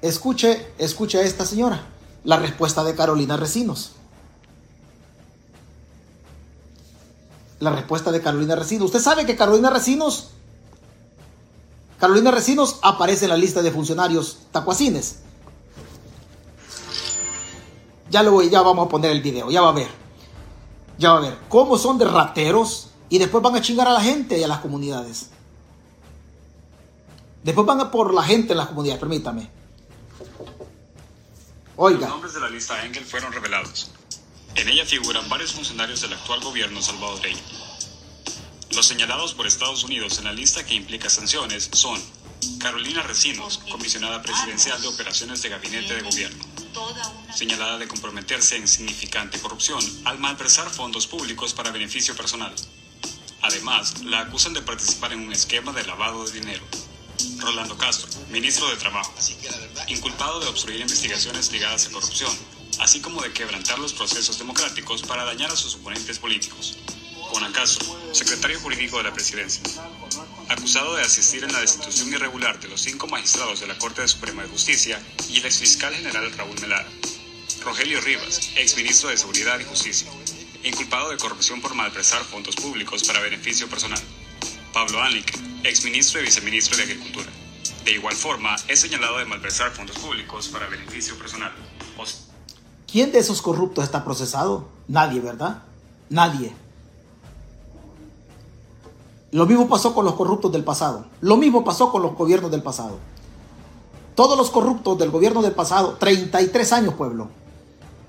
Escuche, 0.01 0.67
escuche 0.77 1.19
a 1.19 1.21
esta 1.21 1.45
señora. 1.45 1.85
La 2.23 2.37
respuesta 2.37 2.83
de 2.83 2.95
Carolina 2.95 3.37
Recinos. 3.37 3.93
La 7.61 7.69
respuesta 7.69 8.11
de 8.11 8.21
Carolina 8.21 8.55
Recinos. 8.55 8.87
Usted 8.87 8.99
sabe 8.99 9.25
que 9.25 9.35
Carolina 9.35 9.69
Recinos, 9.69 10.31
Carolina 11.99 12.31
Recinos 12.31 12.79
aparece 12.81 13.25
en 13.25 13.29
la 13.29 13.37
lista 13.37 13.61
de 13.61 13.71
funcionarios 13.71 14.39
tacuacines. 14.51 15.19
Ya 18.09 18.23
lo 18.23 18.31
voy, 18.31 18.49
ya 18.49 18.63
vamos 18.63 18.87
a 18.87 18.89
poner 18.89 19.11
el 19.11 19.21
video, 19.21 19.51
ya 19.51 19.61
va 19.61 19.69
a 19.69 19.73
ver. 19.73 19.89
Ya 20.97 21.13
va 21.13 21.19
a 21.19 21.21
ver 21.21 21.37
cómo 21.47 21.77
son 21.77 21.99
de 21.99 22.05
rateros 22.05 22.89
y 23.09 23.19
después 23.19 23.43
van 23.43 23.55
a 23.55 23.61
chingar 23.61 23.87
a 23.87 23.93
la 23.93 24.01
gente 24.01 24.39
y 24.39 24.43
a 24.43 24.47
las 24.47 24.59
comunidades. 24.59 25.29
Después 27.43 27.67
van 27.67 27.79
a 27.79 27.91
por 27.91 28.13
la 28.13 28.23
gente 28.23 28.53
en 28.53 28.57
las 28.57 28.67
comunidades, 28.67 28.99
permítame. 28.99 29.41
Los 29.41 29.49
Oiga, 31.77 32.07
nombres 32.07 32.33
de 32.33 32.39
la 32.39 32.49
lista 32.49 32.83
Engel 32.83 33.05
fueron 33.05 33.31
revelados. 33.31 33.91
En 34.55 34.67
ella 34.67 34.85
figuran 34.85 35.27
varios 35.29 35.53
funcionarios 35.53 36.01
del 36.01 36.13
actual 36.13 36.41
gobierno 36.41 36.81
salvadoreño. 36.81 37.41
Los 38.71 38.85
señalados 38.85 39.33
por 39.33 39.47
Estados 39.47 39.83
Unidos 39.83 40.17
en 40.17 40.25
la 40.25 40.33
lista 40.33 40.65
que 40.65 40.75
implica 40.75 41.09
sanciones 41.09 41.69
son 41.73 42.01
Carolina 42.59 43.01
Recinos, 43.03 43.59
comisionada 43.69 44.21
presidencial 44.21 44.81
de 44.81 44.87
operaciones 44.87 45.41
de 45.41 45.49
gabinete 45.49 45.95
de 45.95 46.01
gobierno, 46.01 46.43
señalada 47.33 47.77
de 47.77 47.87
comprometerse 47.87 48.55
en 48.55 48.67
significante 48.67 49.39
corrupción 49.39 49.83
al 50.05 50.19
malversar 50.19 50.69
fondos 50.69 51.07
públicos 51.07 51.53
para 51.53 51.71
beneficio 51.71 52.15
personal. 52.15 52.53
Además, 53.41 54.03
la 54.03 54.21
acusan 54.21 54.53
de 54.53 54.61
participar 54.61 55.13
en 55.13 55.19
un 55.19 55.33
esquema 55.33 55.71
de 55.71 55.85
lavado 55.85 56.25
de 56.25 56.39
dinero. 56.39 56.63
Rolando 57.39 57.77
Castro, 57.77 58.07
ministro 58.29 58.69
de 58.69 58.77
Trabajo, 58.77 59.13
inculpado 59.87 60.39
de 60.39 60.47
obstruir 60.47 60.81
investigaciones 60.81 61.51
ligadas 61.51 61.87
a 61.87 61.91
corrupción, 61.91 62.31
así 62.79 63.01
como 63.01 63.21
de 63.21 63.33
quebrantar 63.33 63.79
los 63.79 63.93
procesos 63.93 64.37
democráticos 64.37 65.01
para 65.01 65.25
dañar 65.25 65.51
a 65.51 65.55
sus 65.55 65.75
oponentes 65.75 66.19
políticos. 66.19 66.77
Conan 67.31 67.53
Castro, 67.53 68.13
secretario 68.13 68.59
jurídico 68.59 68.97
de 68.97 69.03
la 69.03 69.13
presidencia. 69.13 69.63
acusado 70.49 70.95
de 70.95 71.03
asistir 71.03 71.43
en 71.43 71.53
la 71.53 71.61
destitución 71.61 72.11
irregular 72.11 72.59
de 72.59 72.67
los 72.67 72.81
cinco 72.81 73.07
magistrados 73.07 73.61
de 73.61 73.67
la 73.67 73.77
Corte 73.77 74.05
Suprema 74.07 74.43
de 74.43 74.49
Justicia 74.49 75.01
y 75.29 75.37
el 75.39 75.45
exfiscal 75.45 75.93
general 75.93 76.31
Raúl 76.33 76.59
Melara. 76.59 76.89
Rogelio 77.63 78.01
Rivas, 78.01 78.51
exministro 78.55 79.09
de 79.09 79.17
Seguridad 79.17 79.59
y 79.59 79.63
Justicia, 79.63 80.09
inculpado 80.63 81.11
de 81.11 81.17
corrupción 81.17 81.61
por 81.61 81.73
malprestar 81.73 82.23
fondos 82.25 82.55
públicos 82.55 83.03
para 83.03 83.21
beneficio 83.21 83.69
personal. 83.69 84.01
Pablo 84.73 85.01
Anlick, 85.01 85.37
exministro 85.63 86.19
y 86.19 86.25
viceministro 86.25 86.77
de 86.77 86.83
Agricultura. 86.83 87.29
De 87.85 87.91
igual 87.91 88.15
forma, 88.15 88.55
es 88.67 88.79
señalado 88.79 89.17
de 89.19 89.25
malversar 89.25 89.71
fondos 89.71 89.97
públicos 89.97 90.49
para 90.49 90.67
beneficio 90.67 91.17
personal. 91.17 91.53
¿Quién 92.91 93.11
de 93.13 93.19
esos 93.19 93.41
corruptos 93.41 93.85
está 93.85 94.03
procesado? 94.03 94.65
Nadie, 94.87 95.21
¿verdad? 95.21 95.63
Nadie. 96.09 96.53
Lo 99.31 99.45
mismo 99.45 99.69
pasó 99.69 99.95
con 99.95 100.03
los 100.03 100.15
corruptos 100.15 100.51
del 100.51 100.65
pasado. 100.65 101.05
Lo 101.21 101.37
mismo 101.37 101.63
pasó 101.63 101.89
con 101.89 102.01
los 102.01 102.15
gobiernos 102.15 102.51
del 102.51 102.61
pasado. 102.61 102.97
Todos 104.13 104.37
los 104.37 104.49
corruptos 104.49 104.97
del 104.97 105.09
gobierno 105.09 105.41
del 105.41 105.53
pasado, 105.53 105.95
33 105.97 106.73
años, 106.73 106.93
pueblo. 106.95 107.29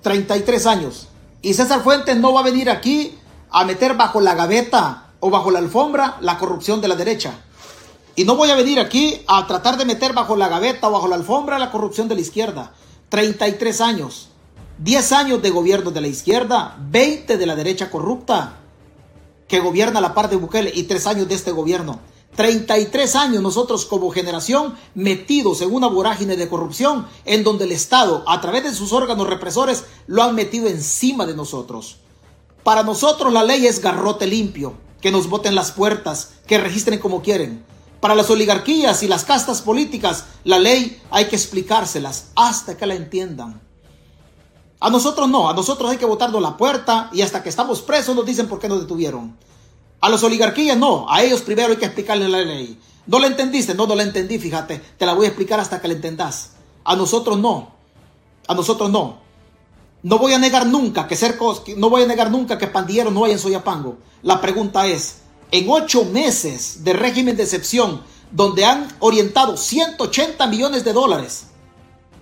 33 0.02 0.66
años. 0.66 1.08
Y 1.42 1.54
César 1.54 1.84
Fuentes 1.84 2.16
no 2.16 2.32
va 2.32 2.40
a 2.40 2.44
venir 2.44 2.68
aquí 2.68 3.16
a 3.50 3.64
meter 3.64 3.96
bajo 3.96 4.20
la 4.20 4.34
gaveta 4.34 5.10
o 5.20 5.30
bajo 5.30 5.52
la 5.52 5.60
alfombra 5.60 6.16
la 6.20 6.38
corrupción 6.38 6.80
de 6.80 6.88
la 6.88 6.96
derecha. 6.96 7.34
Y 8.16 8.24
no 8.24 8.34
voy 8.34 8.50
a 8.50 8.56
venir 8.56 8.80
aquí 8.80 9.22
a 9.28 9.46
tratar 9.46 9.76
de 9.76 9.84
meter 9.84 10.12
bajo 10.12 10.34
la 10.34 10.48
gaveta 10.48 10.88
o 10.88 10.90
bajo 10.90 11.06
la 11.06 11.14
alfombra 11.14 11.60
la 11.60 11.70
corrupción 11.70 12.08
de 12.08 12.16
la 12.16 12.20
izquierda. 12.20 12.72
33 13.10 13.80
años. 13.80 14.31
10 14.82 15.12
años 15.12 15.42
de 15.42 15.50
gobierno 15.50 15.92
de 15.92 16.00
la 16.00 16.08
izquierda, 16.08 16.76
20 16.90 17.38
de 17.38 17.46
la 17.46 17.54
derecha 17.54 17.88
corrupta 17.88 18.58
que 19.46 19.60
gobierna 19.60 20.00
la 20.00 20.12
parte 20.12 20.34
de 20.34 20.42
Bukele 20.42 20.72
y 20.74 20.82
3 20.84 21.06
años 21.06 21.28
de 21.28 21.36
este 21.36 21.52
gobierno. 21.52 22.00
33 22.34 23.14
años 23.14 23.42
nosotros 23.42 23.84
como 23.84 24.10
generación 24.10 24.74
metidos 24.96 25.60
en 25.60 25.72
una 25.72 25.86
vorágine 25.86 26.36
de 26.36 26.48
corrupción 26.48 27.06
en 27.26 27.44
donde 27.44 27.64
el 27.64 27.72
Estado, 27.72 28.24
a 28.26 28.40
través 28.40 28.64
de 28.64 28.74
sus 28.74 28.92
órganos 28.92 29.28
represores, 29.28 29.84
lo 30.08 30.24
han 30.24 30.34
metido 30.34 30.66
encima 30.66 31.26
de 31.26 31.36
nosotros. 31.36 31.98
Para 32.64 32.82
nosotros 32.82 33.32
la 33.32 33.44
ley 33.44 33.68
es 33.68 33.80
garrote 33.80 34.26
limpio, 34.26 34.74
que 35.00 35.12
nos 35.12 35.28
boten 35.28 35.54
las 35.54 35.70
puertas, 35.70 36.30
que 36.48 36.58
registren 36.58 36.98
como 36.98 37.22
quieren. 37.22 37.64
Para 38.00 38.16
las 38.16 38.30
oligarquías 38.30 39.04
y 39.04 39.06
las 39.06 39.24
castas 39.24 39.62
políticas, 39.62 40.24
la 40.42 40.58
ley 40.58 41.00
hay 41.10 41.26
que 41.26 41.36
explicárselas 41.36 42.30
hasta 42.34 42.76
que 42.76 42.86
la 42.86 42.96
entiendan. 42.96 43.60
A 44.82 44.90
nosotros 44.90 45.28
no, 45.28 45.48
a 45.48 45.54
nosotros 45.54 45.88
hay 45.92 45.96
que 45.96 46.04
botarnos 46.04 46.42
la 46.42 46.56
puerta 46.56 47.08
y 47.12 47.22
hasta 47.22 47.40
que 47.40 47.48
estamos 47.48 47.82
presos 47.82 48.16
nos 48.16 48.26
dicen 48.26 48.48
por 48.48 48.58
qué 48.58 48.68
nos 48.68 48.80
detuvieron. 48.80 49.36
A 50.00 50.08
los 50.08 50.24
oligarquías 50.24 50.76
no, 50.76 51.06
a 51.08 51.22
ellos 51.22 51.42
primero 51.42 51.68
hay 51.68 51.76
que 51.76 51.84
explicarles 51.84 52.28
la 52.28 52.40
ley. 52.40 52.80
¿No 53.06 53.20
la 53.20 53.28
entendiste? 53.28 53.76
No, 53.76 53.86
no 53.86 53.94
la 53.94 54.02
entendí, 54.02 54.40
fíjate. 54.40 54.80
Te 54.98 55.06
la 55.06 55.14
voy 55.14 55.26
a 55.26 55.28
explicar 55.28 55.60
hasta 55.60 55.80
que 55.80 55.86
la 55.86 55.94
entendas. 55.94 56.54
A 56.82 56.96
nosotros 56.96 57.38
no. 57.38 57.70
A 58.48 58.54
nosotros 58.56 58.90
no. 58.90 59.18
No 60.02 60.18
voy 60.18 60.32
a 60.32 60.38
negar 60.38 60.66
nunca 60.66 61.06
que 61.06 61.14
ser 61.14 61.38
no 61.76 61.88
voy 61.88 62.02
a 62.02 62.06
negar 62.06 62.32
nunca 62.32 62.58
que 62.58 62.66
pandilleros 62.66 63.12
no 63.12 63.24
hay 63.24 63.30
en 63.30 63.38
Soyapango. 63.38 63.98
La 64.24 64.40
pregunta 64.40 64.88
es, 64.88 65.18
en 65.52 65.70
ocho 65.70 66.06
meses 66.06 66.82
de 66.82 66.92
régimen 66.92 67.36
de 67.36 67.44
excepción, 67.44 68.02
donde 68.32 68.64
han 68.64 68.88
orientado 68.98 69.56
180 69.56 70.44
millones 70.48 70.82
de 70.84 70.92
dólares, 70.92 71.44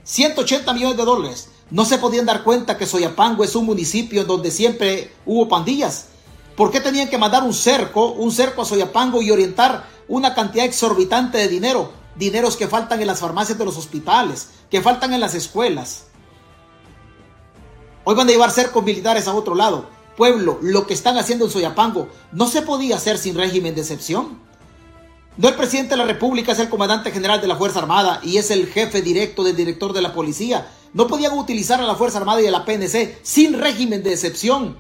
180 0.05 0.75
millones 0.75 0.99
de 0.99 1.05
dólares, 1.07 1.50
no 1.71 1.85
se 1.85 1.99
podían 1.99 2.27
dar 2.27 2.43
cuenta 2.43 2.77
que 2.77 2.87
Soyapango 2.87 3.45
es 3.45 3.55
un 3.55 3.67
municipio 3.67 4.25
donde 4.25 4.51
siempre 4.51 5.13
hubo 5.25 5.49
pandillas. 5.49 6.07
¿Por 6.57 6.71
qué 6.71 6.81
tenían 6.81 7.09
que 7.09 7.19
mandar 7.19 7.45
un 7.45 7.55
cerco, 7.55 8.13
un 8.13 8.33
cerco 8.33 8.63
a 8.63 8.65
Soyapango 8.65 9.23
y 9.23 9.31
orientar 9.31 9.87
una 10.09 10.35
cantidad 10.35 10.65
exorbitante 10.65 11.39
de 11.39 11.49
dinero? 11.49 11.93
Dineros 12.17 12.57
que 12.57 12.69
faltan 12.69 13.01
en 13.01 13.07
las 13.07 13.21
farmacias 13.21 13.57
de 13.57 13.65
los 13.65 13.77
hospitales, 13.77 14.49
que 14.69 14.83
faltan 14.83 15.15
en 15.15 15.21
las 15.21 15.35
escuelas. 15.35 16.07
Hoy 18.05 18.15
van 18.15 18.29
a 18.29 18.33
llevar 18.33 18.51
cercos 18.51 18.83
militares 18.83 19.29
a 19.29 19.35
otro 19.35 19.55
lado. 19.55 19.89
Pueblo, 20.17 20.59
lo 20.61 20.87
que 20.87 20.95
están 20.95 21.17
haciendo 21.17 21.45
en 21.45 21.51
Soyapango 21.51 22.09
no 22.33 22.49
se 22.49 22.63
podía 22.63 22.97
hacer 22.97 23.17
sin 23.17 23.37
régimen 23.37 23.75
de 23.75 23.83
excepción. 23.83 24.39
No 25.37 25.49
el 25.49 25.55
presidente 25.55 25.91
de 25.91 25.99
la 25.99 26.05
República 26.05 26.53
es 26.53 26.59
el 26.59 26.69
comandante 26.69 27.13
general 27.13 27.41
de 27.41 27.47
la 27.47 27.57
Fuerza 27.57 27.79
Armada 27.79 28.21
y 28.23 28.37
es 28.37 28.51
el 28.51 28.67
jefe 28.67 29.01
directo 29.01 29.45
del 29.45 29.57
director 29.57 29.93
de 29.93 30.03
la 30.03 30.13
policía. 30.13 30.69
No 30.93 31.07
podían 31.07 31.39
utilizar 31.39 31.81
a 31.81 31.85
la 31.85 31.95
Fuerza 31.95 32.19
Armada 32.19 32.43
y 32.43 32.47
a 32.47 32.51
la 32.51 32.65
PNC 32.65 33.21
sin 33.23 33.59
régimen 33.59 34.03
de 34.03 34.13
excepción 34.13 34.77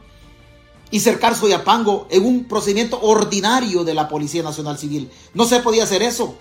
y 0.90 1.00
cercar 1.00 1.36
Soyapango 1.36 2.06
en 2.10 2.24
un 2.24 2.44
procedimiento 2.44 3.00
ordinario 3.00 3.84
de 3.84 3.94
la 3.94 4.08
Policía 4.08 4.42
Nacional 4.42 4.76
Civil. 4.76 5.10
No 5.34 5.44
se 5.44 5.60
podía 5.60 5.84
hacer 5.84 6.02
eso. 6.02 6.34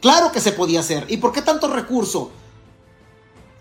Claro 0.00 0.30
que 0.30 0.40
se 0.40 0.52
podía 0.52 0.80
hacer. 0.80 1.06
¿Y 1.08 1.16
por 1.16 1.32
qué 1.32 1.42
tanto 1.42 1.66
recurso? 1.68 2.30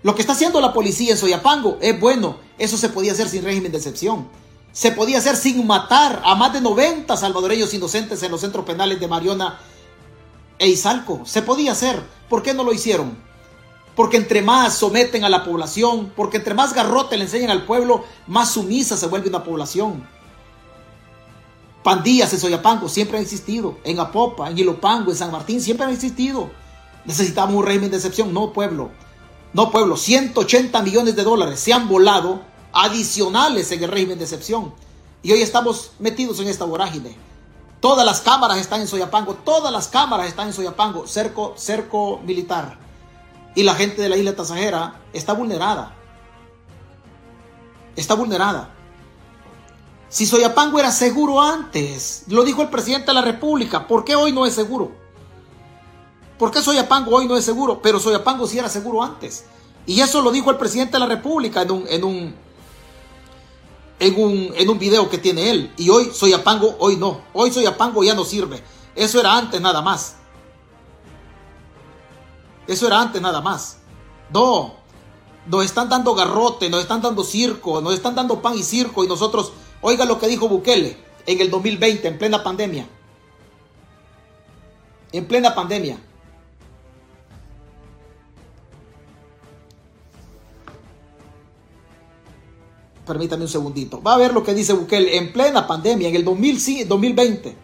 Lo 0.03 0.14
que 0.14 0.22
está 0.22 0.34
haciendo 0.34 0.61
la 0.61 0.73
policía 0.73 1.11
en 1.11 1.18
Soyapango 1.18 1.80
es 1.82 1.99
bueno. 1.99 2.38
Eso 2.60 2.77
se 2.77 2.90
podía 2.90 3.14
hacer 3.14 3.27
sin 3.27 3.44
régimen 3.44 3.72
de 3.72 3.80
excepción. 3.80 4.27
Se 4.72 4.91
podía 4.91 5.18
hacer 5.18 5.36
sin 5.36 5.65
matar 5.65 6.22
a 6.23 6.36
más 6.36 6.53
de 6.53 6.61
90 6.61 7.18
salvadoreños 7.18 7.73
inocentes 7.73 8.22
en 8.22 8.30
los 8.30 8.41
centros 8.41 8.64
penales 8.64 8.99
de 8.99 9.07
Mariona 9.07 9.60
e 10.60 10.68
Izalco. 10.68 11.22
Se 11.26 11.41
podía 11.41 11.72
hacer. 11.72 11.99
¿Por 12.30 12.44
qué 12.44 12.53
no 12.53 12.64
lo 12.64 12.73
hicieron? 12.73 13.27
Porque 13.98 14.18
entre 14.18 14.44
más 14.44 14.76
someten 14.76 15.24
a 15.24 15.30
la 15.30 15.44
población, 15.44 16.14
porque 16.15 16.38
entre 16.38 16.53
más 16.53 16.74
garrote 16.74 17.18
le 17.18 17.24
enseñan 17.24 17.49
al 17.49 17.65
pueblo, 17.65 18.03
más 18.28 18.52
sumisa 18.52 18.95
se 18.95 19.07
vuelve 19.07 19.28
una 19.28 19.44
población. 19.44 20.07
Pandillas 21.82 22.32
en 22.32 22.40
Soyapango 22.40 22.90
siempre 22.90 23.18
han 23.18 23.24
existido. 23.24 23.80
En 23.84 23.99
Apopa, 23.99 24.52
en 24.52 24.57
Ilopango, 24.60 25.10
en 25.10 25.18
San 25.18 25.32
Martín 25.32 25.60
siempre 25.61 25.88
han 25.88 25.94
existido. 25.94 26.52
Necesitamos 27.06 27.56
un 27.56 27.65
régimen 27.65 27.90
de 27.90 27.98
excepción. 27.98 28.32
No, 28.32 28.53
pueblo. 28.53 28.91
No, 29.52 29.72
pueblo. 29.72 29.98
180 29.98 30.80
millones 30.84 31.15
de 31.15 31.24
dólares 31.24 31.60
se 31.60 31.74
han 31.74 31.90
volado 31.90 32.41
adicionales 32.74 33.72
en 33.72 33.84
el 33.84 33.90
régimen 33.90 34.19
de 34.19 34.26
excepción. 34.26 34.76
Y 35.24 35.32
hoy 35.32 35.41
estamos 35.41 35.90
metidos 35.98 36.40
en 36.40 36.49
esta 36.49 36.65
vorágine. 36.65 37.15
Todas 37.80 38.06
las 38.06 38.22
cámaras 38.22 38.60
están 38.60 38.82
en 38.82 38.88
Soyapango. 38.88 39.34
Todas 39.34 39.74
las 39.74 39.88
cámaras 39.88 40.28
están 40.28 40.49
en 40.49 40.53
Soyapango. 40.53 41.07
Cerco, 41.07 41.56
cerco 41.57 42.19
militar. 42.24 42.86
Y 43.58 43.64
la 43.64 43.74
gente 43.74 44.04
de 44.04 44.08
la 44.08 44.18
isla 44.18 44.36
Tasajera 44.36 45.02
está 45.14 45.34
vulnerada. 45.34 45.92
Está 47.96 48.14
vulnerada. 48.14 48.70
Si 50.10 50.28
Soyapango 50.28 50.78
era 50.78 50.92
seguro 50.92 51.42
antes, 51.42 52.26
lo 52.28 52.44
dijo 52.44 52.62
el 52.62 52.70
presidente 52.70 53.08
de 53.08 53.16
la 53.16 53.24
República, 53.24 53.88
¿por 53.88 54.06
qué 54.06 54.16
hoy 54.16 54.32
no 54.32 54.46
es 54.46 54.54
seguro? 54.54 54.92
¿Por 56.38 56.52
qué 56.52 56.62
Soyapango 56.62 57.16
hoy 57.16 57.28
no 57.28 57.36
es 57.36 57.46
seguro? 57.46 57.82
Pero 57.82 58.00
Soyapango 58.00 58.46
sí 58.46 58.60
era 58.60 58.70
seguro 58.70 59.02
antes. 59.02 59.46
Y 59.88 60.02
eso 60.02 60.22
lo 60.22 60.30
dijo 60.30 60.52
el 60.52 60.58
presidente 60.58 60.92
de 60.92 61.00
la 61.00 61.08
República 61.08 61.64
en 61.64 61.72
un, 61.72 61.86
en 61.88 62.04
un, 62.04 62.36
en 64.00 64.24
un, 64.24 64.54
en 64.56 64.70
un 64.70 64.78
video 64.78 65.10
que 65.10 65.18
tiene 65.18 65.50
él. 65.50 65.74
Y 65.78 65.90
hoy 65.90 66.12
Soyapango, 66.14 66.76
hoy 66.78 66.98
no. 66.98 67.22
Hoy 67.34 67.52
Soyapango 67.52 68.04
ya 68.04 68.14
no 68.14 68.24
sirve. 68.24 68.64
Eso 68.96 69.20
era 69.20 69.36
antes 69.36 69.60
nada 69.60 69.82
más. 69.82 70.18
Eso 72.68 72.88
era 72.88 73.02
antes 73.02 73.22
nada 73.22 73.41
más. 73.41 73.77
No. 74.34 74.76
Nos 75.45 75.64
están 75.64 75.88
dando 75.88 76.14
garrote, 76.14 76.69
nos 76.69 76.81
están 76.81 77.02
dando 77.02 77.23
circo, 77.23 77.80
nos 77.81 77.94
están 77.94 78.15
dando 78.15 78.41
pan 78.41 78.57
y 78.57 78.64
circo 78.64 79.03
y 79.03 79.07
nosotros 79.07 79.53
Oiga 79.81 80.06
lo 80.06 80.19
que 80.19 80.27
dijo 80.27 80.48
Bukele 80.48 80.98
en 81.26 81.41
el 81.41 81.49
2020, 81.49 82.07
en 82.07 82.18
plena 82.18 82.44
pandemia. 82.44 82.88
En 85.11 85.26
plena 85.27 85.53
pandemia. 85.53 85.98
Permítame 93.06 93.44
un 93.44 93.49
segundito. 93.49 94.02
Va 94.02 94.15
a 94.15 94.18
ver 94.18 94.34
lo 94.34 94.44
que 94.44 94.53
dice 94.53 94.73
Bukele 94.73 95.18
en 95.18 95.31
plena 95.31 95.68
pandemia, 95.68 96.10
en 96.10 96.15
el 96.15 96.26
2020. 96.26 97.56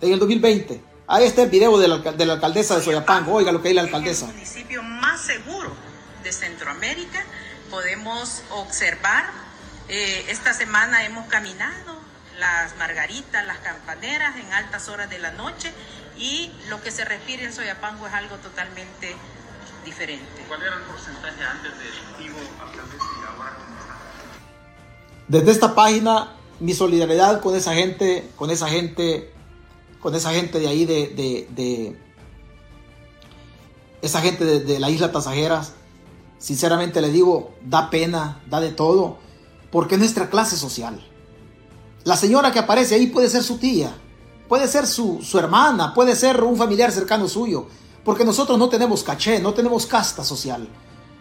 En 0.00 0.12
el 0.12 0.18
2020. 0.18 0.95
Ahí 1.08 1.24
está 1.24 1.42
el 1.42 1.50
video 1.50 1.78
de 1.78 1.86
la, 1.86 1.98
de 1.98 2.26
la 2.26 2.34
alcaldesa 2.34 2.76
de 2.76 2.82
Soyapango. 2.82 3.34
Oiga 3.34 3.52
lo 3.52 3.62
que 3.62 3.68
dice 3.68 3.76
la 3.76 3.82
alcaldesa. 3.82 4.26
El 4.26 4.32
municipio 4.32 4.82
más 4.82 5.20
seguro 5.20 5.72
de 6.24 6.32
Centroamérica 6.32 7.24
podemos 7.70 8.42
observar. 8.50 9.26
Eh, 9.88 10.26
esta 10.28 10.52
semana 10.52 11.04
hemos 11.04 11.26
caminado 11.26 11.96
las 12.40 12.76
margaritas, 12.76 13.46
las 13.46 13.58
campaneras 13.58 14.36
en 14.36 14.52
altas 14.52 14.88
horas 14.88 15.08
de 15.08 15.20
la 15.20 15.30
noche 15.30 15.72
y 16.18 16.50
lo 16.68 16.82
que 16.82 16.90
se 16.90 17.04
respira 17.04 17.44
en 17.44 17.52
Soyapango 17.52 18.08
es 18.08 18.12
algo 18.12 18.36
totalmente 18.38 19.14
diferente. 19.84 20.44
¿Cuál 20.48 20.62
era 20.62 20.74
el 20.74 20.82
porcentaje 20.82 21.44
antes 21.44 21.70
del 21.78 22.24
vivo 22.24 22.38
y 22.40 22.60
ahora 22.60 23.56
Desde 25.28 25.52
esta 25.52 25.72
página, 25.76 26.32
mi 26.58 26.74
solidaridad 26.74 27.40
con 27.40 27.54
esa 27.54 27.74
gente, 27.74 28.28
con 28.34 28.50
esa 28.50 28.68
gente, 28.68 29.32
con 30.06 30.14
esa 30.14 30.32
gente 30.32 30.60
de 30.60 30.68
ahí 30.68 30.84
de, 30.84 31.48
de, 31.56 31.96
esa 34.02 34.20
gente 34.20 34.44
de, 34.44 34.60
de 34.60 34.78
la 34.78 34.88
isla 34.88 35.10
Tasajeras, 35.10 35.72
Sinceramente 36.38 37.00
le 37.00 37.10
digo, 37.10 37.54
da 37.60 37.90
pena, 37.90 38.40
da 38.48 38.60
de 38.60 38.70
todo, 38.70 39.16
porque 39.72 39.96
es 39.96 39.98
nuestra 39.98 40.30
clase 40.30 40.56
social. 40.56 41.04
La 42.04 42.16
señora 42.16 42.52
que 42.52 42.60
aparece 42.60 42.94
ahí 42.94 43.08
puede 43.08 43.28
ser 43.28 43.42
su 43.42 43.58
tía, 43.58 43.96
puede 44.48 44.68
ser 44.68 44.86
su, 44.86 45.22
su 45.22 45.40
hermana, 45.40 45.92
puede 45.92 46.14
ser 46.14 46.40
un 46.44 46.56
familiar 46.56 46.92
cercano 46.92 47.26
suyo, 47.26 47.66
porque 48.04 48.24
nosotros 48.24 48.60
no 48.60 48.68
tenemos 48.68 49.02
caché, 49.02 49.40
no 49.40 49.54
tenemos 49.54 49.86
casta 49.86 50.22
social. 50.22 50.68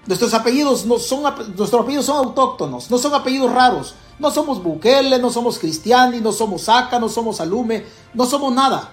Nuestros 0.08 0.34
apellidos 0.34 0.86
no 0.86 1.00
son, 1.00 1.24
nuestros 1.24 1.82
apellidos 1.82 2.06
son 2.06 2.18
autóctonos, 2.18 2.92
no 2.92 2.98
son 2.98 3.14
apellidos 3.14 3.52
raros. 3.52 3.96
No 4.18 4.32
somos 4.32 4.64
Bukele, 4.64 5.20
no 5.20 5.30
somos 5.30 5.60
Cristiani, 5.60 6.22
no 6.22 6.32
somos 6.32 6.64
Saca, 6.64 7.00
no 7.00 7.10
somos 7.10 7.42
Alume, 7.42 7.86
no 8.14 8.26
somos 8.26 8.54
nada. 8.54 8.92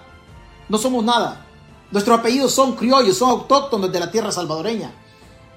No 0.69 0.79
somos 0.79 1.05
nada. 1.05 1.47
Nuestros 1.91 2.19
apellidos 2.19 2.53
son 2.53 2.75
criollos, 2.75 3.19
son 3.19 3.31
autóctonos 3.31 3.93
de 3.93 4.01
la 4.01 4.11
tierra 4.11 4.33
salvadoreña. 4.33 4.91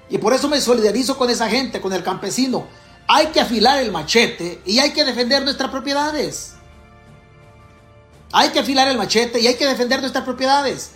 Y 0.08 0.18
por 0.18 0.32
eso 0.32 0.48
me 0.48 0.60
solidarizo 0.60 1.16
con 1.16 1.30
esa 1.30 1.48
gente, 1.48 1.80
con 1.80 1.92
el 1.92 2.04
campesino. 2.04 2.66
Hay 3.08 3.28
que 3.28 3.40
afilar 3.40 3.80
el 3.80 3.90
machete 3.90 4.60
y 4.64 4.78
hay 4.78 4.92
que 4.92 5.04
defender 5.04 5.42
nuestras 5.42 5.70
propiedades. 5.70 6.54
Hay 8.32 8.50
que 8.50 8.58
afilar 8.58 8.88
el 8.88 8.98
machete 8.98 9.40
y 9.40 9.46
hay 9.46 9.54
que 9.54 9.66
defender 9.66 10.00
nuestras 10.00 10.24
propiedades. 10.24 10.92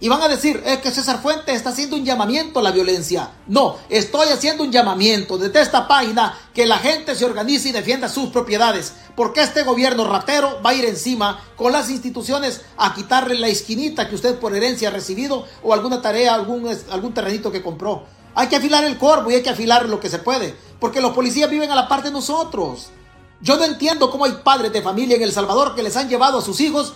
Y 0.00 0.08
van 0.08 0.20
a 0.20 0.28
decir, 0.28 0.62
es 0.66 0.78
que 0.78 0.90
César 0.90 1.22
Fuentes 1.22 1.54
está 1.54 1.70
haciendo 1.70 1.96
un 1.96 2.04
llamamiento 2.04 2.58
a 2.58 2.62
la 2.62 2.72
violencia. 2.72 3.30
No, 3.46 3.76
estoy 3.88 4.28
haciendo 4.28 4.64
un 4.64 4.72
llamamiento 4.72 5.38
desde 5.38 5.62
esta 5.62 5.86
página 5.88 6.36
que 6.52 6.66
la 6.66 6.78
gente 6.78 7.14
se 7.14 7.24
organice 7.24 7.68
y 7.68 7.72
defienda 7.72 8.08
sus 8.08 8.30
propiedades. 8.30 8.92
Porque 9.16 9.42
este 9.42 9.62
gobierno 9.62 10.04
ratero 10.04 10.60
va 10.64 10.70
a 10.70 10.74
ir 10.74 10.84
encima 10.84 11.40
con 11.56 11.72
las 11.72 11.90
instituciones 11.90 12.62
a 12.76 12.92
quitarle 12.94 13.38
la 13.38 13.48
esquinita 13.48 14.08
que 14.08 14.16
usted 14.16 14.38
por 14.38 14.54
herencia 14.54 14.88
ha 14.88 14.92
recibido 14.92 15.46
o 15.62 15.72
alguna 15.72 16.02
tarea, 16.02 16.34
algún, 16.34 16.68
algún 16.90 17.14
terrenito 17.14 17.52
que 17.52 17.62
compró. 17.62 18.04
Hay 18.34 18.48
que 18.48 18.56
afilar 18.56 18.84
el 18.84 18.98
corvo 18.98 19.30
y 19.30 19.36
hay 19.36 19.42
que 19.42 19.50
afilar 19.50 19.88
lo 19.88 20.00
que 20.00 20.10
se 20.10 20.18
puede. 20.18 20.54
Porque 20.80 21.00
los 21.00 21.12
policías 21.12 21.48
viven 21.48 21.70
a 21.70 21.76
la 21.76 21.88
par 21.88 22.02
de 22.02 22.10
nosotros. 22.10 22.88
Yo 23.40 23.56
no 23.56 23.64
entiendo 23.64 24.10
cómo 24.10 24.24
hay 24.24 24.32
padres 24.42 24.72
de 24.72 24.82
familia 24.82 25.16
en 25.16 25.22
El 25.22 25.32
Salvador 25.32 25.74
que 25.74 25.82
les 25.82 25.96
han 25.96 26.08
llevado 26.08 26.38
a 26.38 26.42
sus 26.42 26.60
hijos 26.60 26.94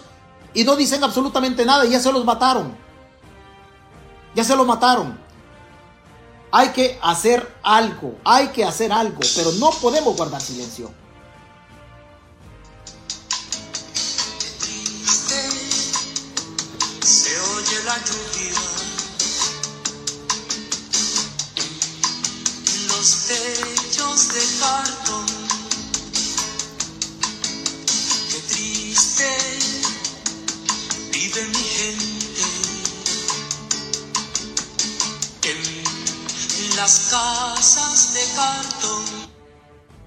y 0.53 0.65
no 0.65 0.77
dicen 0.77 1.05
absolutamente 1.05 1.65
nada 1.65 1.87
y 1.87 1.91
ya 1.91 2.01
se 2.01 2.13
los 2.13 2.25
mataron. 2.25 2.88
Ya 4.35 4.45
se 4.45 4.57
lo 4.57 4.65
mataron. 4.65 5.19
Hay 6.51 6.69
que 6.71 6.99
hacer 7.03 7.57
algo, 7.63 8.19
hay 8.25 8.49
que 8.49 8.65
hacer 8.65 8.91
algo, 8.93 9.21
pero 9.37 9.53
no 9.53 9.71
podemos 9.71 10.17
guardar 10.17 10.41
silencio. 10.41 10.91
Se 17.03 17.41
oye 17.41 17.85
la 17.85 17.97
lluvia, 17.99 18.55
los 22.89 23.27
techos 23.27 24.29
de 24.33 24.41
cartón. 24.61 25.38
Las 36.79 37.09
casas 37.11 38.15
de 38.15 38.37
cartón. 38.37 39.05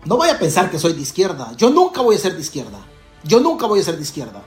No 0.06 0.18
vaya 0.18 0.34
a 0.34 0.39
pensar 0.39 0.72
que 0.72 0.80
soy 0.80 0.93
de 0.93 1.02
izquierda. 1.02 1.52
Yo 1.57 1.69
nunca 1.69 2.02
voy 2.02 2.15
a 2.15 2.19
ser 2.19 2.34
de 2.34 2.41
izquierda. 2.41 2.80
Yo 3.26 3.41
nunca 3.41 3.68
voy 3.68 3.81
a 3.81 3.84
ser 3.84 3.98
de 3.98 4.02
izquierda. 4.02 4.41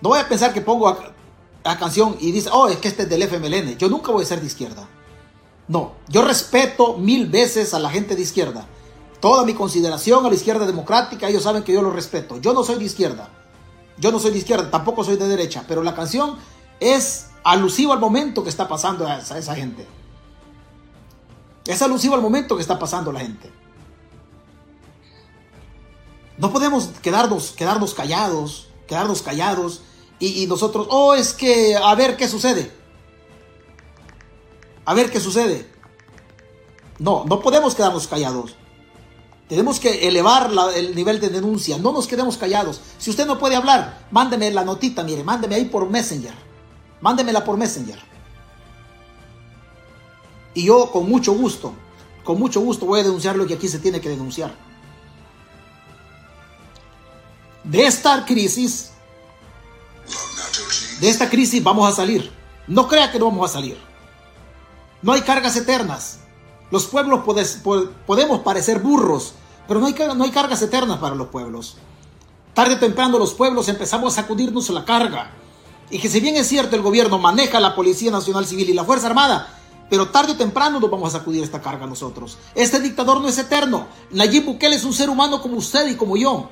No 0.00 0.08
vaya 0.08 0.24
a 0.24 0.28
pensar 0.28 0.54
que 0.54 0.62
pongo 0.62 0.96
la 1.62 1.78
canción 1.78 2.16
y 2.20 2.32
dice, 2.32 2.48
oh, 2.50 2.68
es 2.68 2.78
que 2.78 2.88
este 2.88 3.02
es 3.02 3.08
del 3.10 3.22
FMLN. 3.22 3.76
Yo 3.76 3.88
nunca 3.90 4.12
voy 4.12 4.24
a 4.24 4.26
ser 4.26 4.40
de 4.40 4.46
izquierda. 4.46 4.88
No, 5.68 5.92
yo 6.08 6.22
respeto 6.22 6.96
mil 6.96 7.26
veces 7.26 7.74
a 7.74 7.78
la 7.78 7.90
gente 7.90 8.16
de 8.16 8.22
izquierda. 8.22 8.66
Toda 9.20 9.44
mi 9.44 9.52
consideración 9.52 10.24
a 10.24 10.30
la 10.30 10.34
izquierda 10.34 10.64
democrática, 10.64 11.28
ellos 11.28 11.42
saben 11.42 11.62
que 11.62 11.72
yo 11.72 11.82
lo 11.82 11.90
respeto. 11.90 12.40
Yo 12.40 12.54
no 12.54 12.64
soy 12.64 12.76
de 12.76 12.84
izquierda. 12.84 13.28
Yo 13.98 14.10
no 14.10 14.18
soy 14.18 14.30
de 14.30 14.38
izquierda, 14.38 14.70
tampoco 14.70 15.04
soy 15.04 15.16
de 15.16 15.28
derecha. 15.28 15.64
Pero 15.68 15.82
la 15.82 15.94
canción 15.94 16.36
es 16.80 17.26
alusiva 17.44 17.92
al 17.92 18.00
momento 18.00 18.42
que 18.42 18.50
está 18.50 18.66
pasando 18.66 19.06
a 19.06 19.16
a 19.16 19.38
esa 19.38 19.54
gente. 19.54 19.86
Es 21.66 21.82
alusivo 21.82 22.14
al 22.14 22.22
momento 22.22 22.56
que 22.56 22.62
está 22.62 22.78
pasando 22.78 23.12
la 23.12 23.20
gente. 23.20 23.50
No 26.38 26.52
podemos 26.52 26.90
quedarnos, 27.02 27.52
quedarnos 27.52 27.94
callados, 27.94 28.68
quedarnos 28.86 29.22
callados 29.22 29.82
y, 30.18 30.46
nosotros, 30.46 30.86
oh, 30.90 31.14
es 31.14 31.32
que 31.32 31.76
a 31.76 31.94
ver 31.94 32.16
qué 32.16 32.28
sucede. 32.28 32.70
A 34.84 34.94
ver 34.94 35.10
qué 35.10 35.20
sucede. 35.20 35.70
No, 36.98 37.24
no 37.26 37.40
podemos 37.40 37.74
quedarnos 37.74 38.06
callados. 38.06 38.54
Tenemos 39.48 39.78
que 39.78 40.08
elevar 40.08 40.50
el 40.74 40.94
nivel 40.94 41.20
de 41.20 41.28
denuncia. 41.28 41.78
No 41.78 41.92
nos 41.92 42.06
quedemos 42.06 42.36
callados. 42.36 42.80
Si 42.98 43.10
usted 43.10 43.26
no 43.26 43.38
puede 43.38 43.56
hablar, 43.56 44.06
mándeme 44.10 44.50
la 44.50 44.64
notita, 44.64 45.04
mire, 45.04 45.22
mándeme 45.22 45.56
ahí 45.56 45.66
por 45.66 45.88
Messenger. 45.88 46.34
Mándemela 47.00 47.44
por 47.44 47.56
Messenger. 47.56 48.15
Y 50.56 50.64
yo 50.64 50.90
con 50.90 51.06
mucho 51.06 51.34
gusto, 51.34 51.74
con 52.24 52.38
mucho 52.38 52.62
gusto 52.62 52.86
voy 52.86 53.00
a 53.00 53.02
denunciar 53.02 53.36
lo 53.36 53.46
que 53.46 53.52
aquí 53.52 53.68
se 53.68 53.78
tiene 53.78 54.00
que 54.00 54.08
denunciar. 54.08 54.54
De 57.62 57.84
esta 57.84 58.24
crisis, 58.24 58.92
de 60.98 61.10
esta 61.10 61.28
crisis 61.28 61.62
vamos 61.62 61.86
a 61.86 61.94
salir. 61.94 62.32
No 62.66 62.88
crea 62.88 63.12
que 63.12 63.18
no 63.18 63.26
vamos 63.26 63.50
a 63.50 63.52
salir. 63.52 63.76
No 65.02 65.12
hay 65.12 65.20
cargas 65.20 65.54
eternas. 65.56 66.20
Los 66.70 66.86
pueblos 66.86 67.20
podemos 68.06 68.40
parecer 68.40 68.78
burros, 68.78 69.34
pero 69.68 69.78
no 69.78 69.84
hay, 69.84 69.94
no 70.16 70.24
hay 70.24 70.30
cargas 70.30 70.62
eternas 70.62 70.96
para 71.00 71.14
los 71.14 71.28
pueblos. 71.28 71.76
Tarde 72.54 72.76
o 72.76 72.78
temprano 72.78 73.18
los 73.18 73.34
pueblos 73.34 73.68
empezamos 73.68 74.14
a 74.14 74.22
sacudirnos 74.22 74.70
la 74.70 74.86
carga. 74.86 75.32
Y 75.90 75.98
que 75.98 76.08
si 76.08 76.18
bien 76.18 76.36
es 76.36 76.48
cierto 76.48 76.76
el 76.76 76.82
gobierno 76.82 77.18
maneja 77.18 77.60
la 77.60 77.74
Policía 77.74 78.10
Nacional 78.10 78.46
Civil 78.46 78.70
y 78.70 78.72
la 78.72 78.84
Fuerza 78.84 79.08
Armada, 79.08 79.55
pero 79.88 80.08
tarde 80.08 80.32
o 80.32 80.36
temprano 80.36 80.80
nos 80.80 80.90
vamos 80.90 81.14
a 81.14 81.18
sacudir 81.18 81.42
esta 81.42 81.60
carga 81.60 81.86
nosotros. 81.86 82.38
Este 82.54 82.80
dictador 82.80 83.20
no 83.20 83.28
es 83.28 83.38
eterno. 83.38 83.86
Nayib 84.10 84.44
Bukele 84.44 84.76
es 84.76 84.84
un 84.84 84.92
ser 84.92 85.08
humano 85.08 85.40
como 85.40 85.56
usted 85.56 85.88
y 85.88 85.94
como 85.94 86.16
yo. 86.16 86.50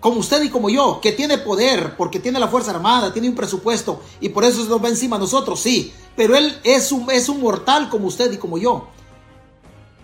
Como 0.00 0.18
usted 0.18 0.42
y 0.42 0.48
como 0.48 0.68
yo, 0.68 1.00
que 1.00 1.12
tiene 1.12 1.38
poder, 1.38 1.96
porque 1.96 2.18
tiene 2.18 2.40
la 2.40 2.48
Fuerza 2.48 2.72
Armada, 2.72 3.12
tiene 3.12 3.28
un 3.28 3.36
presupuesto 3.36 4.00
y 4.20 4.30
por 4.30 4.44
eso 4.44 4.64
se 4.64 4.68
nos 4.68 4.82
va 4.82 4.88
encima 4.88 5.14
a 5.16 5.18
nosotros, 5.20 5.60
sí. 5.60 5.92
Pero 6.16 6.34
él 6.34 6.58
es 6.64 6.90
un, 6.90 7.08
es 7.10 7.28
un 7.28 7.40
mortal 7.40 7.88
como 7.88 8.08
usted 8.08 8.32
y 8.32 8.36
como 8.36 8.58
yo. 8.58 8.88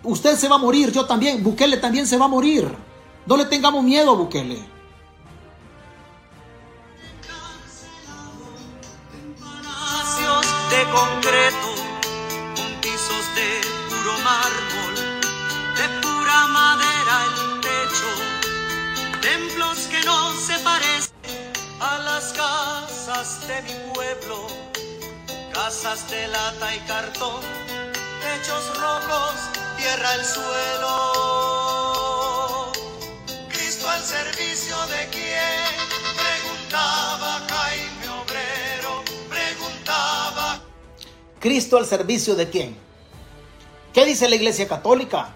Usted 0.03 0.37
se 0.37 0.47
va 0.47 0.55
a 0.55 0.59
morir, 0.59 0.91
yo 0.91 1.05
también. 1.05 1.43
Bukele 1.43 1.77
también 1.77 2.07
se 2.07 2.17
va 2.17 2.25
a 2.25 2.29
morir. 2.29 2.73
No 3.25 3.35
le 3.35 3.45
tengamos 3.45 3.83
miedo 3.83 4.11
a 4.11 4.15
Bukele. 4.15 4.79
de 10.69 10.83
concreto, 10.91 11.68
a 21.79 21.99
las 21.99 22.33
casas 22.33 23.47
de 23.47 23.61
mi 23.61 23.93
pueblo, 23.93 24.47
casas 25.53 26.09
de 26.09 26.27
lata 26.27 26.75
y 26.75 26.79
cartón, 26.79 27.41
techos 28.21 28.77
rojos, 28.77 29.35
tierra 29.77 30.15
el 30.15 30.25
suelo. 30.25 30.89
Cristo 33.49 33.89
al 33.89 34.03
servicio 34.03 34.75
de 34.87 35.07
quien 35.09 35.63
preguntaba 36.17 37.47
Jaime 37.49 38.09
Obrero, 38.23 39.03
preguntaba 39.29 40.59
Cristo 41.39 41.77
al 41.77 41.85
servicio 41.85 42.35
de 42.35 42.49
quién? 42.49 42.75
¿Qué 43.93 44.05
dice 44.05 44.27
la 44.27 44.35
Iglesia 44.35 44.67
Católica? 44.67 45.33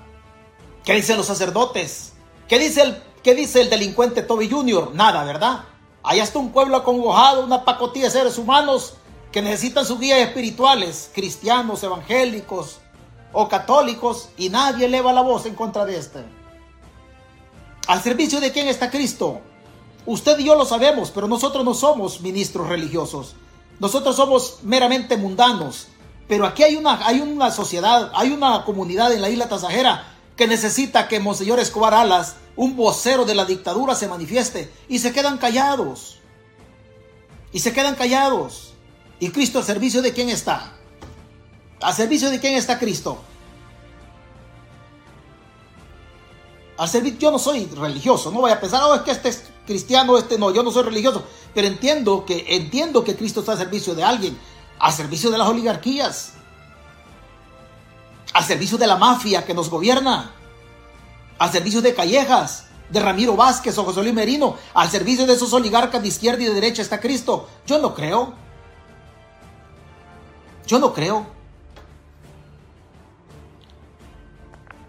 ¿Qué 0.83 0.93
dicen 0.93 1.15
los 1.15 1.27
sacerdotes? 1.27 2.11
¿Qué 2.49 2.59
dice 2.59 2.81
el, 2.81 3.01
qué 3.23 3.33
dice 3.33 3.61
el 3.61 3.69
delincuente 3.69 4.21
Toby 4.21 4.49
Jr.? 4.49 4.93
Nada, 4.93 5.23
¿verdad? 5.23 5.72
Allá 6.03 6.23
está 6.23 6.37
un 6.39 6.51
pueblo 6.51 6.75
acongojado, 6.75 7.45
una 7.45 7.63
pacotilla 7.63 8.05
de 8.05 8.11
seres 8.11 8.37
humanos 8.37 8.95
que 9.31 9.41
necesitan 9.41 9.85
sus 9.85 9.99
guías 9.99 10.19
espirituales, 10.19 11.09
cristianos, 11.13 11.81
evangélicos 11.81 12.79
o 13.31 13.47
católicos, 13.47 14.29
y 14.37 14.49
nadie 14.49 14.85
eleva 14.85 15.13
la 15.13 15.21
voz 15.21 15.45
en 15.45 15.55
contra 15.55 15.85
de 15.85 15.97
este. 15.97 16.23
¿Al 17.87 18.03
servicio 18.03 18.39
de 18.39 18.51
quién 18.51 18.67
está 18.67 18.91
Cristo? 18.91 19.39
Usted 20.05 20.37
y 20.39 20.43
yo 20.43 20.55
lo 20.55 20.65
sabemos, 20.65 21.09
pero 21.09 21.27
nosotros 21.27 21.63
no 21.63 21.73
somos 21.73 22.21
ministros 22.21 22.67
religiosos. 22.67 23.35
Nosotros 23.79 24.15
somos 24.15 24.59
meramente 24.61 25.17
mundanos. 25.17 25.87
Pero 26.27 26.45
aquí 26.45 26.63
hay 26.63 26.75
una, 26.75 27.05
hay 27.05 27.21
una 27.21 27.49
sociedad, 27.51 28.11
hay 28.13 28.31
una 28.31 28.63
comunidad 28.65 29.11
en 29.13 29.21
la 29.21 29.29
isla 29.29 29.49
Tasajera 29.49 30.12
que 30.35 30.47
necesita 30.47 31.07
que 31.07 31.19
Monseñor 31.19 31.59
Escobar 31.59 31.93
Alas, 31.93 32.35
un 32.55 32.75
vocero 32.75 33.25
de 33.25 33.35
la 33.35 33.45
dictadura, 33.45 33.95
se 33.95 34.07
manifieste. 34.07 34.71
Y 34.87 34.99
se 34.99 35.13
quedan 35.13 35.37
callados. 35.37 36.19
Y 37.51 37.59
se 37.59 37.73
quedan 37.73 37.95
callados. 37.95 38.73
¿Y 39.19 39.29
Cristo 39.29 39.59
al 39.59 39.65
servicio 39.65 40.01
de 40.01 40.13
quién 40.13 40.29
está? 40.29 40.73
¿Al 41.81 41.93
servicio 41.93 42.29
de 42.29 42.39
quién 42.39 42.55
está 42.55 42.79
Cristo? 42.79 43.21
Al 46.77 46.89
servicio, 46.89 47.19
yo 47.19 47.31
no 47.31 47.37
soy 47.37 47.65
religioso, 47.67 48.31
no 48.31 48.41
voy 48.41 48.51
a 48.51 48.59
pensar, 48.59 48.81
oh, 48.83 48.95
es 48.95 49.01
que 49.01 49.11
este 49.11 49.29
es 49.29 49.43
cristiano, 49.65 50.17
este 50.17 50.39
no, 50.39 50.51
yo 50.51 50.63
no 50.63 50.71
soy 50.71 50.83
religioso. 50.83 51.23
Pero 51.53 51.67
entiendo 51.67 52.25
que, 52.25 52.45
entiendo 52.49 53.03
que 53.03 53.15
Cristo 53.15 53.41
está 53.41 53.51
al 53.51 53.59
servicio 53.59 53.93
de 53.93 54.03
alguien, 54.03 54.37
al 54.79 54.91
servicio 54.91 55.29
de 55.29 55.37
las 55.37 55.47
oligarquías, 55.47 56.33
al 58.33 58.43
servicio 58.43 58.77
de 58.77 58.87
la 58.87 58.97
mafia 58.97 59.45
que 59.45 59.53
nos 59.53 59.69
gobierna, 59.69 60.31
al 61.37 61.51
servicio 61.51 61.81
de 61.81 61.93
Callejas, 61.93 62.65
de 62.89 62.99
Ramiro 62.99 63.35
Vázquez 63.35 63.77
o 63.77 63.83
José 63.83 64.01
Luis 64.01 64.13
Merino, 64.13 64.55
al 64.73 64.89
servicio 64.89 65.25
de 65.25 65.33
esos 65.33 65.53
oligarcas 65.53 66.01
de 66.01 66.07
izquierda 66.07 66.43
y 66.43 66.45
de 66.45 66.53
derecha 66.53 66.81
está 66.81 66.99
Cristo. 66.99 67.47
Yo 67.65 67.79
no 67.79 67.93
creo. 67.93 68.33
Yo 70.67 70.79
no 70.79 70.93
creo. 70.93 71.25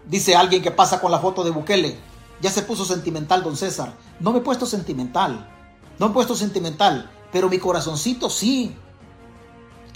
Dice 0.05 0.35
alguien 0.35 0.61
que 0.61 0.71
pasa 0.71 1.01
con 1.01 1.11
la 1.11 1.19
foto 1.19 1.43
de 1.43 1.51
Bukele. 1.51 1.97
Ya 2.41 2.51
se 2.51 2.61
puso 2.61 2.85
sentimental, 2.85 3.43
don 3.43 3.57
César. 3.57 3.93
No 4.19 4.31
me 4.31 4.39
he 4.39 4.41
puesto 4.41 4.65
sentimental. 4.65 5.49
No 5.97 6.07
me 6.07 6.11
he 6.11 6.13
puesto 6.13 6.35
sentimental. 6.35 7.09
Pero 7.31 7.49
mi 7.49 7.57
corazoncito 7.57 8.29
sí. 8.29 8.75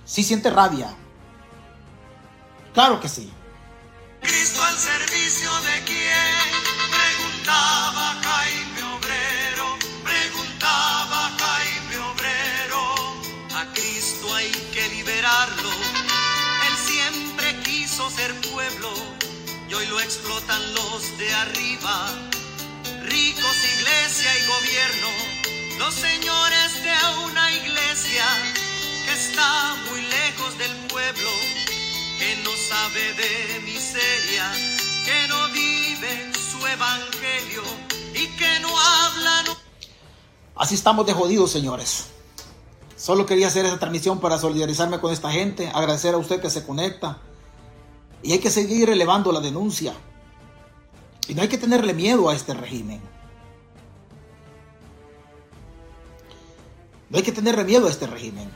Sí 0.03 0.23
siente 0.23 0.49
rabia. 0.49 0.95
Claro 2.73 2.99
que 2.99 3.07
sí. 3.07 3.31
Cristo 4.21 4.63
al 4.63 4.77
servicio 4.77 5.51
de 5.61 5.83
quién, 5.85 6.35
preguntaba 6.91 8.19
Jaime 8.21 8.83
Obrero, 8.95 9.77
preguntaba 10.03 11.31
Jaime 11.39 11.97
Obrero. 11.97 13.21
A 13.55 13.73
Cristo 13.73 14.35
hay 14.35 14.51
que 14.73 14.87
liberarlo, 14.89 15.71
él 16.67 16.75
siempre 16.85 17.55
quiso 17.63 18.09
ser 18.09 18.33
pueblo 18.51 18.93
y 19.69 19.73
hoy 19.73 19.85
lo 19.87 19.99
explotan 19.99 20.73
los 20.73 21.17
de 21.17 21.33
arriba. 21.33 22.09
Ricos, 23.03 23.57
iglesia 23.77 24.31
y 24.37 24.47
gobierno, 24.47 25.09
los 25.79 25.93
señores 25.95 26.83
de 26.83 27.23
una 27.25 27.51
iglesia 27.53 28.25
que 29.05 29.13
está 29.13 29.75
muy 29.89 30.01
lejos 30.01 30.57
del 30.57 30.75
pueblo 30.87 31.38
que 32.19 32.35
no 32.43 32.51
sabe 32.51 33.13
de 33.13 33.59
miseria, 33.61 34.51
que 35.05 35.27
no 35.29 35.47
vive 35.53 36.33
su 36.33 36.67
evangelio 36.67 37.63
y 38.13 38.27
que 38.37 38.59
no 38.59 38.67
habla. 38.77 39.43
Así 40.55 40.75
estamos 40.75 41.05
de 41.05 41.13
jodidos, 41.13 41.49
señores. 41.49 42.07
Solo 42.97 43.25
quería 43.25 43.47
hacer 43.47 43.65
esta 43.65 43.79
transmisión 43.79 44.19
para 44.19 44.37
solidarizarme 44.37 44.99
con 44.99 45.13
esta 45.13 45.31
gente, 45.31 45.71
agradecer 45.73 46.13
a 46.13 46.17
usted 46.17 46.41
que 46.41 46.49
se 46.49 46.65
conecta. 46.65 47.19
Y 48.21 48.33
hay 48.33 48.39
que 48.39 48.49
seguir 48.49 48.89
elevando 48.89 49.31
la 49.31 49.39
denuncia. 49.39 49.93
Y 51.29 51.33
no 51.35 51.41
hay 51.41 51.47
que 51.47 51.57
tenerle 51.57 51.93
miedo 51.93 52.29
a 52.29 52.35
este 52.35 52.53
régimen. 52.53 53.01
No 57.09 57.17
hay 57.17 57.23
que 57.23 57.31
tenerle 57.31 57.63
miedo 57.63 57.87
a 57.87 57.89
este 57.89 58.07
régimen. 58.07 58.51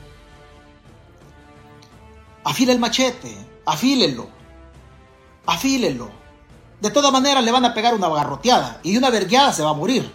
Afile 2.44 2.72
el 2.72 2.78
machete, 2.78 3.34
afílenlo, 3.64 4.28
afílenlo. 5.46 6.10
De 6.80 6.90
todas 6.90 7.12
maneras 7.12 7.42
le 7.42 7.52
van 7.52 7.64
a 7.64 7.74
pegar 7.74 7.94
una 7.94 8.08
garroteada 8.08 8.80
y 8.82 8.96
una 8.96 9.10
vergueada 9.10 9.52
se 9.52 9.62
va 9.62 9.70
a 9.70 9.74
morir. 9.74 10.12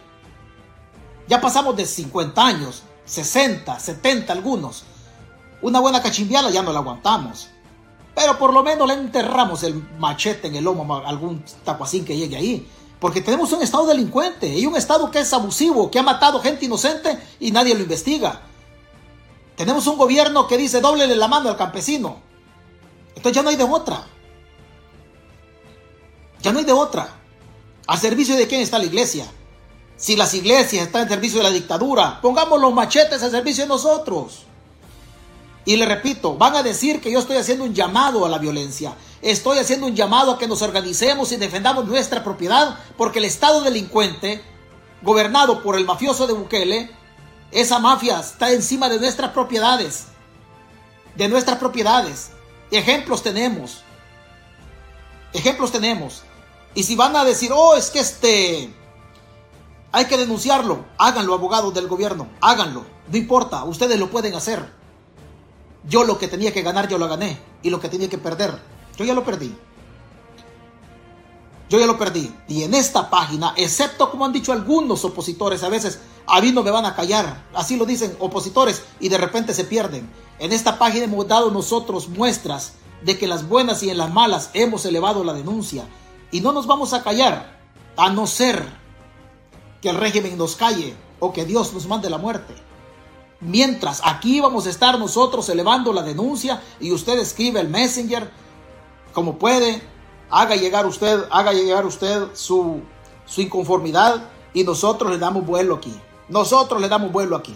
Ya 1.28 1.42
pasamos 1.42 1.76
de 1.76 1.86
50 1.86 2.46
años, 2.46 2.84
60, 3.06 3.80
70 3.80 4.34
algunos. 4.34 4.84
Una 5.62 5.80
buena 5.80 6.02
cachimbiada 6.02 6.50
ya 6.50 6.62
no 6.62 6.72
la 6.72 6.80
aguantamos. 6.80 7.50
Pero 8.16 8.38
por 8.38 8.54
lo 8.54 8.64
menos 8.64 8.88
le 8.88 8.96
enterramos 8.96 9.64
el 9.64 9.76
machete 9.98 10.48
en 10.48 10.56
el 10.56 10.64
lomo 10.64 10.94
a 10.94 11.08
algún 11.08 11.44
tacuacín 11.64 12.04
que 12.04 12.18
llegue 12.18 12.36
ahí. 12.36 12.68
Porque 13.00 13.22
tenemos 13.22 13.52
un 13.54 13.62
estado 13.62 13.86
delincuente 13.86 14.48
y 14.48 14.66
un 14.66 14.76
estado 14.76 15.10
que 15.10 15.20
es 15.20 15.34
abusivo, 15.34 15.90
que 15.90 16.00
ha 16.00 16.04
matado 16.04 16.42
gente 16.42 16.66
inocente 16.66 17.18
y 17.40 17.52
nadie 17.52 17.76
lo 17.76 17.82
investiga. 17.82 18.42
Tenemos 19.56 19.88
un 19.88 19.98
gobierno 19.98 20.48
que 20.48 20.58
dice 20.58 20.82
doblele 20.82 21.16
la 21.16 21.28
mano 21.28 21.50
al 21.50 21.58
campesino. 21.58 22.18
Entonces 23.16 23.34
ya 23.34 23.44
no 23.44 23.50
hay 23.50 23.56
de 23.56 23.64
otra. 23.64 24.06
Ya 26.42 26.52
no 26.52 26.60
hay 26.60 26.66
de 26.66 26.72
otra. 26.72 27.10
¿A 27.88 27.98
servicio 27.98 28.36
de 28.36 28.48
quién 28.48 28.62
está 28.62 28.78
la 28.78 28.86
iglesia? 28.86 29.26
Si 29.98 30.16
las 30.16 30.34
iglesias 30.34 30.86
están 30.86 31.04
en 31.04 31.10
servicio 31.10 31.40
de 31.40 31.44
la 31.44 31.52
dictadura, 31.52 32.22
pongamos 32.22 32.62
los 32.62 32.74
machetes 32.74 33.22
al 33.22 33.32
servicio 33.32 33.64
de 33.66 33.70
nosotros. 33.70 34.44
Y 35.66 35.76
le 35.76 35.86
repito, 35.86 36.38
van 36.38 36.56
a 36.56 36.64
decir 36.64 37.02
que 37.02 37.12
yo 37.12 37.20
estoy 37.20 37.36
haciendo 37.36 37.66
un 37.66 37.74
llamado 37.74 38.26
a 38.26 38.30
la 38.30 38.38
violencia. 38.38 38.94
Estoy 39.22 39.58
haciendo 39.58 39.88
un 39.88 39.96
llamado 39.96 40.32
a 40.32 40.38
que 40.38 40.48
nos 40.48 40.62
organicemos 40.62 41.32
y 41.32 41.36
defendamos 41.36 41.86
nuestra 41.86 42.24
propiedad, 42.24 42.78
porque 42.98 43.20
el 43.20 43.26
Estado 43.26 43.62
delincuente, 43.62 44.42
gobernado 45.02 45.62
por 45.62 45.76
el 45.76 45.86
mafioso 45.86 46.28
de 46.28 46.34
Bukele, 46.34 46.92
esa 47.52 47.80
mafia 47.80 48.20
está 48.20 48.52
encima 48.52 48.88
de 48.88 49.00
nuestras 49.00 49.32
propiedades. 49.32 50.06
De 51.16 51.28
nuestras 51.28 51.58
propiedades. 51.58 52.32
Ejemplos 52.72 53.24
tenemos. 53.24 53.84
Ejemplos 55.34 55.72
tenemos. 55.72 56.24
Y 56.76 56.84
si 56.84 56.96
van 56.96 57.16
a 57.16 57.26
decir, 57.26 57.52
oh, 57.54 57.76
es 57.76 57.90
que 57.90 58.00
este... 58.00 58.74
Hay 59.92 60.06
que 60.06 60.18
denunciarlo. 60.18 60.86
Háganlo, 60.98 61.34
abogados 61.34 61.74
del 61.74 61.88
gobierno. 61.88 62.28
Háganlo. 62.42 62.86
No 63.12 63.18
importa, 63.18 63.64
ustedes 63.64 64.00
lo 64.00 64.10
pueden 64.10 64.36
hacer. 64.36 64.72
Yo 65.84 66.04
lo 66.04 66.20
que 66.20 66.28
tenía 66.28 66.54
que 66.54 66.62
ganar, 66.62 66.88
yo 66.88 66.98
lo 66.98 67.08
gané. 67.08 67.40
Y 67.64 67.70
lo 67.70 67.80
que 67.80 67.90
tenía 67.90 68.10
que 68.10 68.18
perder, 68.18 68.60
yo 68.98 69.06
ya 69.06 69.14
lo 69.14 69.24
perdí. 69.24 69.56
Yo 71.70 71.80
ya 71.80 71.88
lo 71.88 71.98
perdí. 71.98 72.34
Y 72.48 72.64
en 72.64 72.74
esta 72.74 73.10
página, 73.10 73.54
excepto 73.56 74.10
como 74.12 74.26
han 74.26 74.34
dicho 74.34 74.52
algunos 74.52 75.06
opositores, 75.06 75.64
a 75.64 75.70
veces 75.70 76.00
a 76.30 76.42
mí 76.42 76.52
no 76.52 76.64
me 76.64 76.72
van 76.72 76.86
a 76.86 76.96
callar. 76.96 77.44
Así 77.54 77.76
lo 77.76 77.86
dicen 77.86 78.16
opositores 78.20 78.84
y 79.00 79.10
de 79.10 79.18
repente 79.18 79.54
se 79.54 79.66
pierden. 79.66 80.10
En 80.38 80.54
esta 80.54 80.78
página 80.78 81.06
hemos 81.06 81.28
dado 81.28 81.52
nosotros 81.52 82.08
muestras 82.08 82.74
de 83.02 83.18
que 83.18 83.28
las 83.28 83.48
buenas 83.48 83.82
y 83.84 83.90
en 83.90 83.98
las 83.98 84.14
malas 84.14 84.52
hemos 84.54 84.86
elevado 84.86 85.24
la 85.24 85.34
denuncia. 85.34 85.86
Y 86.32 86.42
no 86.42 86.52
nos 86.52 86.68
vamos 86.68 86.94
a 86.94 87.04
callar, 87.04 87.60
a 87.98 88.10
no 88.10 88.28
ser 88.28 88.64
que 89.82 89.90
el 89.90 89.98
régimen 89.98 90.38
nos 90.38 90.56
calle 90.56 90.96
o 91.20 91.34
que 91.34 91.46
Dios 91.46 91.74
nos 91.74 91.88
mande 91.88 92.10
la 92.10 92.18
muerte. 92.18 92.54
Mientras 93.42 94.02
aquí 94.04 94.40
vamos 94.42 94.68
a 94.68 94.70
estar 94.70 95.00
nosotros 95.00 95.48
elevando 95.50 95.94
la 95.94 96.04
denuncia 96.04 96.62
y 96.80 96.92
usted 96.92 97.18
escribe 97.20 97.62
el 97.62 97.70
messenger 97.70 98.32
como 99.14 99.38
puede, 99.38 99.82
haga 100.30 100.56
llegar 100.56 100.86
usted, 100.86 101.26
haga 101.32 101.54
llegar 101.54 101.86
usted 101.86 102.28
su, 102.34 102.82
su 103.26 103.42
inconformidad 103.42 104.30
y 104.54 104.64
nosotros 104.64 105.12
le 105.12 105.18
damos 105.18 105.46
vuelo 105.46 105.76
aquí. 105.76 106.00
Nosotros 106.30 106.82
le 106.82 106.90
damos 106.90 107.12
vuelo 107.12 107.36
aquí. 107.36 107.56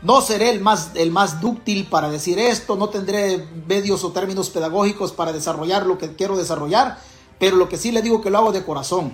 No 0.00 0.20
seré 0.20 0.50
el 0.50 0.60
más, 0.60 0.92
el 0.94 1.10
más 1.10 1.40
dúctil 1.40 1.86
para 1.86 2.08
decir 2.08 2.38
esto, 2.38 2.76
no 2.76 2.88
tendré 2.88 3.48
medios 3.66 4.04
o 4.04 4.12
términos 4.12 4.48
pedagógicos 4.48 5.12
para 5.12 5.32
desarrollar 5.32 5.86
lo 5.86 5.98
que 5.98 6.14
quiero 6.14 6.36
desarrollar, 6.36 6.98
pero 7.38 7.56
lo 7.56 7.68
que 7.68 7.76
sí 7.76 7.90
le 7.90 8.00
digo 8.00 8.20
que 8.20 8.30
lo 8.30 8.38
hago 8.38 8.52
de 8.52 8.64
corazón. 8.64 9.12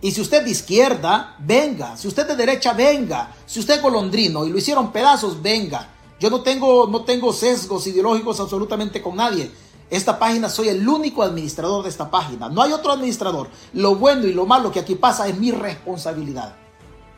Y 0.00 0.10
si 0.10 0.20
usted 0.20 0.42
de 0.42 0.50
izquierda, 0.50 1.36
venga. 1.38 1.96
Si 1.96 2.08
usted 2.08 2.26
de 2.26 2.34
derecha, 2.34 2.72
venga. 2.72 3.34
Si 3.46 3.60
usted 3.60 3.74
es 3.74 3.82
golondrino 3.82 4.44
y 4.44 4.50
lo 4.50 4.58
hicieron 4.58 4.90
pedazos, 4.90 5.40
venga. 5.40 5.88
Yo 6.18 6.28
no 6.28 6.40
tengo, 6.40 6.88
no 6.88 7.04
tengo 7.04 7.32
sesgos 7.32 7.86
ideológicos 7.86 8.40
absolutamente 8.40 9.00
con 9.00 9.16
nadie. 9.16 9.52
Esta 9.90 10.18
página 10.18 10.48
soy 10.48 10.68
el 10.68 10.88
único 10.88 11.22
administrador 11.22 11.82
de 11.82 11.90
esta 11.90 12.10
página. 12.10 12.48
No 12.48 12.62
hay 12.62 12.72
otro 12.72 12.90
administrador. 12.90 13.48
Lo 13.74 13.94
bueno 13.94 14.26
y 14.26 14.32
lo 14.32 14.46
malo 14.46 14.72
que 14.72 14.80
aquí 14.80 14.94
pasa 14.94 15.28
es 15.28 15.38
mi 15.38 15.52
responsabilidad. 15.52 16.61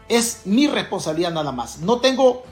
Es 0.09 0.43
mi 0.45 0.67
responsabilidad 0.67 1.33
nada 1.33 1.53
más. 1.53 1.79
No 1.79 2.01
tengo, 2.01 2.43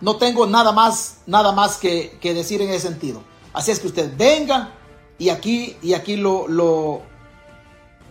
no 0.00 0.16
tengo 0.16 0.46
nada 0.46 0.72
más, 0.72 1.18
nada 1.26 1.52
más 1.52 1.76
que, 1.76 2.18
decir 2.22 2.62
en 2.62 2.70
ese 2.70 2.88
sentido. 2.88 3.22
Así 3.52 3.70
es 3.70 3.80
que 3.80 3.88
usted 3.88 4.16
venga 4.16 4.72
y 5.18 5.30
aquí, 5.30 5.76
y 5.82 5.94
aquí 5.94 6.16
lo, 6.16 6.48
lo, 6.48 7.02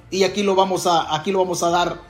y 0.09 0.23
aquí 0.23 0.43
lo 0.43 0.55
vamos 0.55 0.87
a, 0.87 1.15
aquí 1.15 1.31
lo 1.31 1.39
vamos 1.39 1.63
a 1.63 1.69
dar, 1.69 2.01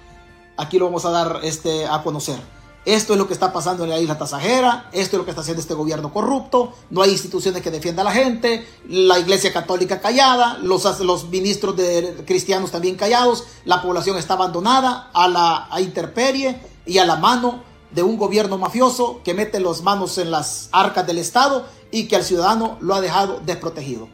aquí 0.57 0.79
lo 0.79 0.85
vamos 0.85 1.05
a 1.05 1.11
dar 1.11 1.39
este, 1.43 1.85
a 1.85 2.03
conocer. 2.03 2.39
Esto 2.87 3.11
es 3.11 3.19
lo 3.19 3.27
que 3.27 3.33
está 3.33 3.51
pasando 3.51 3.83
en 3.83 3.89
la 3.89 3.99
isla 3.99 4.17
Tasajera, 4.17 4.89
esto 4.93 5.17
es 5.17 5.19
lo 5.19 5.25
que 5.25 5.31
está 5.31 5.41
haciendo 5.41 5.59
este 5.59 5.73
gobierno 5.73 6.13
corrupto, 6.13 6.71
no 6.89 7.01
hay 7.01 7.11
instituciones 7.11 7.61
que 7.61 7.69
defiendan 7.69 8.07
a 8.07 8.11
la 8.11 8.15
gente, 8.15 8.65
la 8.87 9.19
iglesia 9.19 9.51
católica 9.51 9.99
callada, 9.99 10.57
los, 10.59 11.27
ministros 11.29 11.75
de 11.75 12.23
cristianos 12.25 12.71
también 12.71 12.95
callados, 12.95 13.43
la 13.65 13.81
población 13.81 14.17
está 14.17 14.35
abandonada 14.35 15.11
a 15.13 15.27
la 15.27 15.67
a 15.69 15.81
interperie 15.81 16.61
y 16.85 16.99
a 16.99 17.05
la 17.05 17.17
mano 17.17 17.61
de 17.91 18.03
un 18.03 18.15
gobierno 18.15 18.57
mafioso 18.57 19.19
que 19.21 19.33
mete 19.33 19.59
las 19.59 19.81
manos 19.81 20.17
en 20.17 20.31
las 20.31 20.69
arcas 20.71 21.05
del 21.05 21.17
Estado 21.17 21.65
y 21.91 22.07
que 22.07 22.15
al 22.15 22.23
ciudadano 22.23 22.77
lo 22.79 22.95
ha 22.95 23.01
dejado 23.01 23.41
desprotegido. 23.45 24.07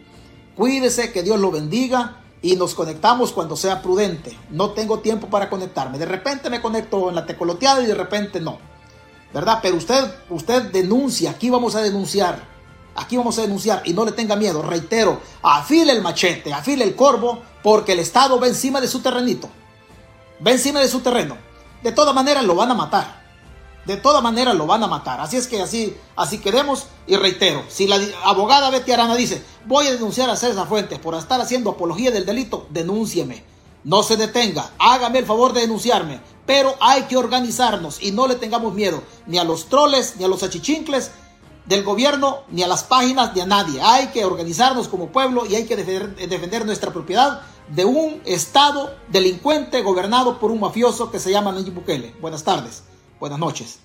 Cuídese, 0.55 1.11
que 1.11 1.21
Dios 1.21 1.39
lo 1.39 1.51
bendiga 1.51 2.22
y 2.43 2.57
nos 2.57 2.75
conectamos 2.75 3.31
cuando 3.31 3.55
sea 3.55 3.81
prudente. 3.81 4.37
No 4.49 4.71
tengo 4.71 4.99
tiempo 4.99 5.27
para 5.27 5.49
conectarme. 5.49 5.97
De 5.97 6.05
repente 6.05 6.49
me 6.49 6.61
conecto 6.61 7.07
en 7.07 7.15
la 7.15 7.25
tecoloteada 7.25 7.81
y 7.81 7.85
de 7.85 7.95
repente 7.95 8.41
no. 8.41 8.59
¿Verdad? 9.33 9.59
Pero 9.61 9.77
usted, 9.77 10.13
usted 10.29 10.63
denuncia. 10.63 11.31
Aquí 11.31 11.49
vamos 11.49 11.73
a 11.75 11.81
denunciar. 11.81 12.43
Aquí 12.95 13.15
vamos 13.15 13.39
a 13.39 13.43
denunciar 13.43 13.81
y 13.85 13.93
no 13.93 14.03
le 14.03 14.11
tenga 14.11 14.35
miedo. 14.35 14.61
Reitero, 14.61 15.21
afile 15.41 15.93
el 15.93 16.01
machete, 16.01 16.53
afile 16.53 16.83
el 16.83 16.97
corvo, 16.97 17.41
porque 17.63 17.93
el 17.93 17.99
Estado 17.99 18.37
va 18.37 18.47
encima 18.47 18.81
de 18.81 18.89
su 18.89 19.01
terrenito. 19.01 19.49
Va 20.45 20.51
encima 20.51 20.81
de 20.81 20.89
su 20.89 20.99
terreno. 20.99 21.37
De 21.81 21.93
todas 21.93 22.13
maneras 22.13 22.43
lo 22.43 22.55
van 22.55 22.71
a 22.71 22.75
matar. 22.75 23.22
De 23.85 23.97
todas 23.97 24.23
maneras 24.23 24.55
lo 24.55 24.65
van 24.65 24.83
a 24.83 24.87
matar. 24.87 25.19
Así 25.19 25.37
es 25.37 25.47
que 25.47 25.61
así, 25.61 25.95
así 26.15 26.39
quedemos. 26.39 26.87
Y 27.05 27.17
reitero, 27.17 27.63
si 27.67 27.87
la 27.87 27.99
abogada 28.23 28.69
Betty 28.69 28.91
Arana 28.91 29.15
dice, 29.15 29.43
voy 29.65 29.87
a 29.87 29.91
denunciar 29.91 30.29
a 30.29 30.35
César 30.35 30.67
Fuentes 30.67 30.99
por 30.99 31.15
estar 31.15 31.41
haciendo 31.41 31.71
apología 31.71 32.11
del 32.11 32.25
delito, 32.25 32.67
denúncieme. 32.69 33.43
No 33.83 34.01
se 34.01 34.15
detenga. 34.15 34.71
Hágame 34.79 35.19
el 35.19 35.25
favor 35.25 35.51
de 35.51 35.61
denunciarme. 35.61 36.21
Pero 36.45 36.75
hay 36.79 37.03
que 37.03 37.17
organizarnos 37.17 38.01
y 38.01 38.11
no 38.11 38.27
le 38.27 38.35
tengamos 38.35 38.73
miedo 38.73 39.03
ni 39.27 39.37
a 39.37 39.43
los 39.43 39.65
troles, 39.65 40.15
ni 40.17 40.23
a 40.23 40.27
los 40.27 40.43
achichincles 40.43 41.11
del 41.65 41.83
gobierno, 41.83 42.39
ni 42.49 42.63
a 42.63 42.67
las 42.67 42.83
páginas, 42.83 43.33
ni 43.35 43.41
a 43.41 43.45
nadie. 43.45 43.81
Hay 43.81 44.07
que 44.07 44.25
organizarnos 44.25 44.87
como 44.87 45.07
pueblo 45.07 45.45
y 45.45 45.55
hay 45.55 45.65
que 45.65 45.75
defender, 45.75 46.15
defender 46.15 46.65
nuestra 46.65 46.91
propiedad 46.91 47.41
de 47.69 47.85
un 47.85 48.21
Estado 48.25 48.95
delincuente 49.09 49.81
gobernado 49.81 50.39
por 50.39 50.51
un 50.51 50.59
mafioso 50.59 51.11
que 51.11 51.19
se 51.19 51.31
llama 51.31 51.51
Nayib 51.51 51.73
Bukele. 51.73 52.13
Buenas 52.19 52.43
tardes, 52.43 52.83
buenas 53.19 53.39
noches. 53.39 53.82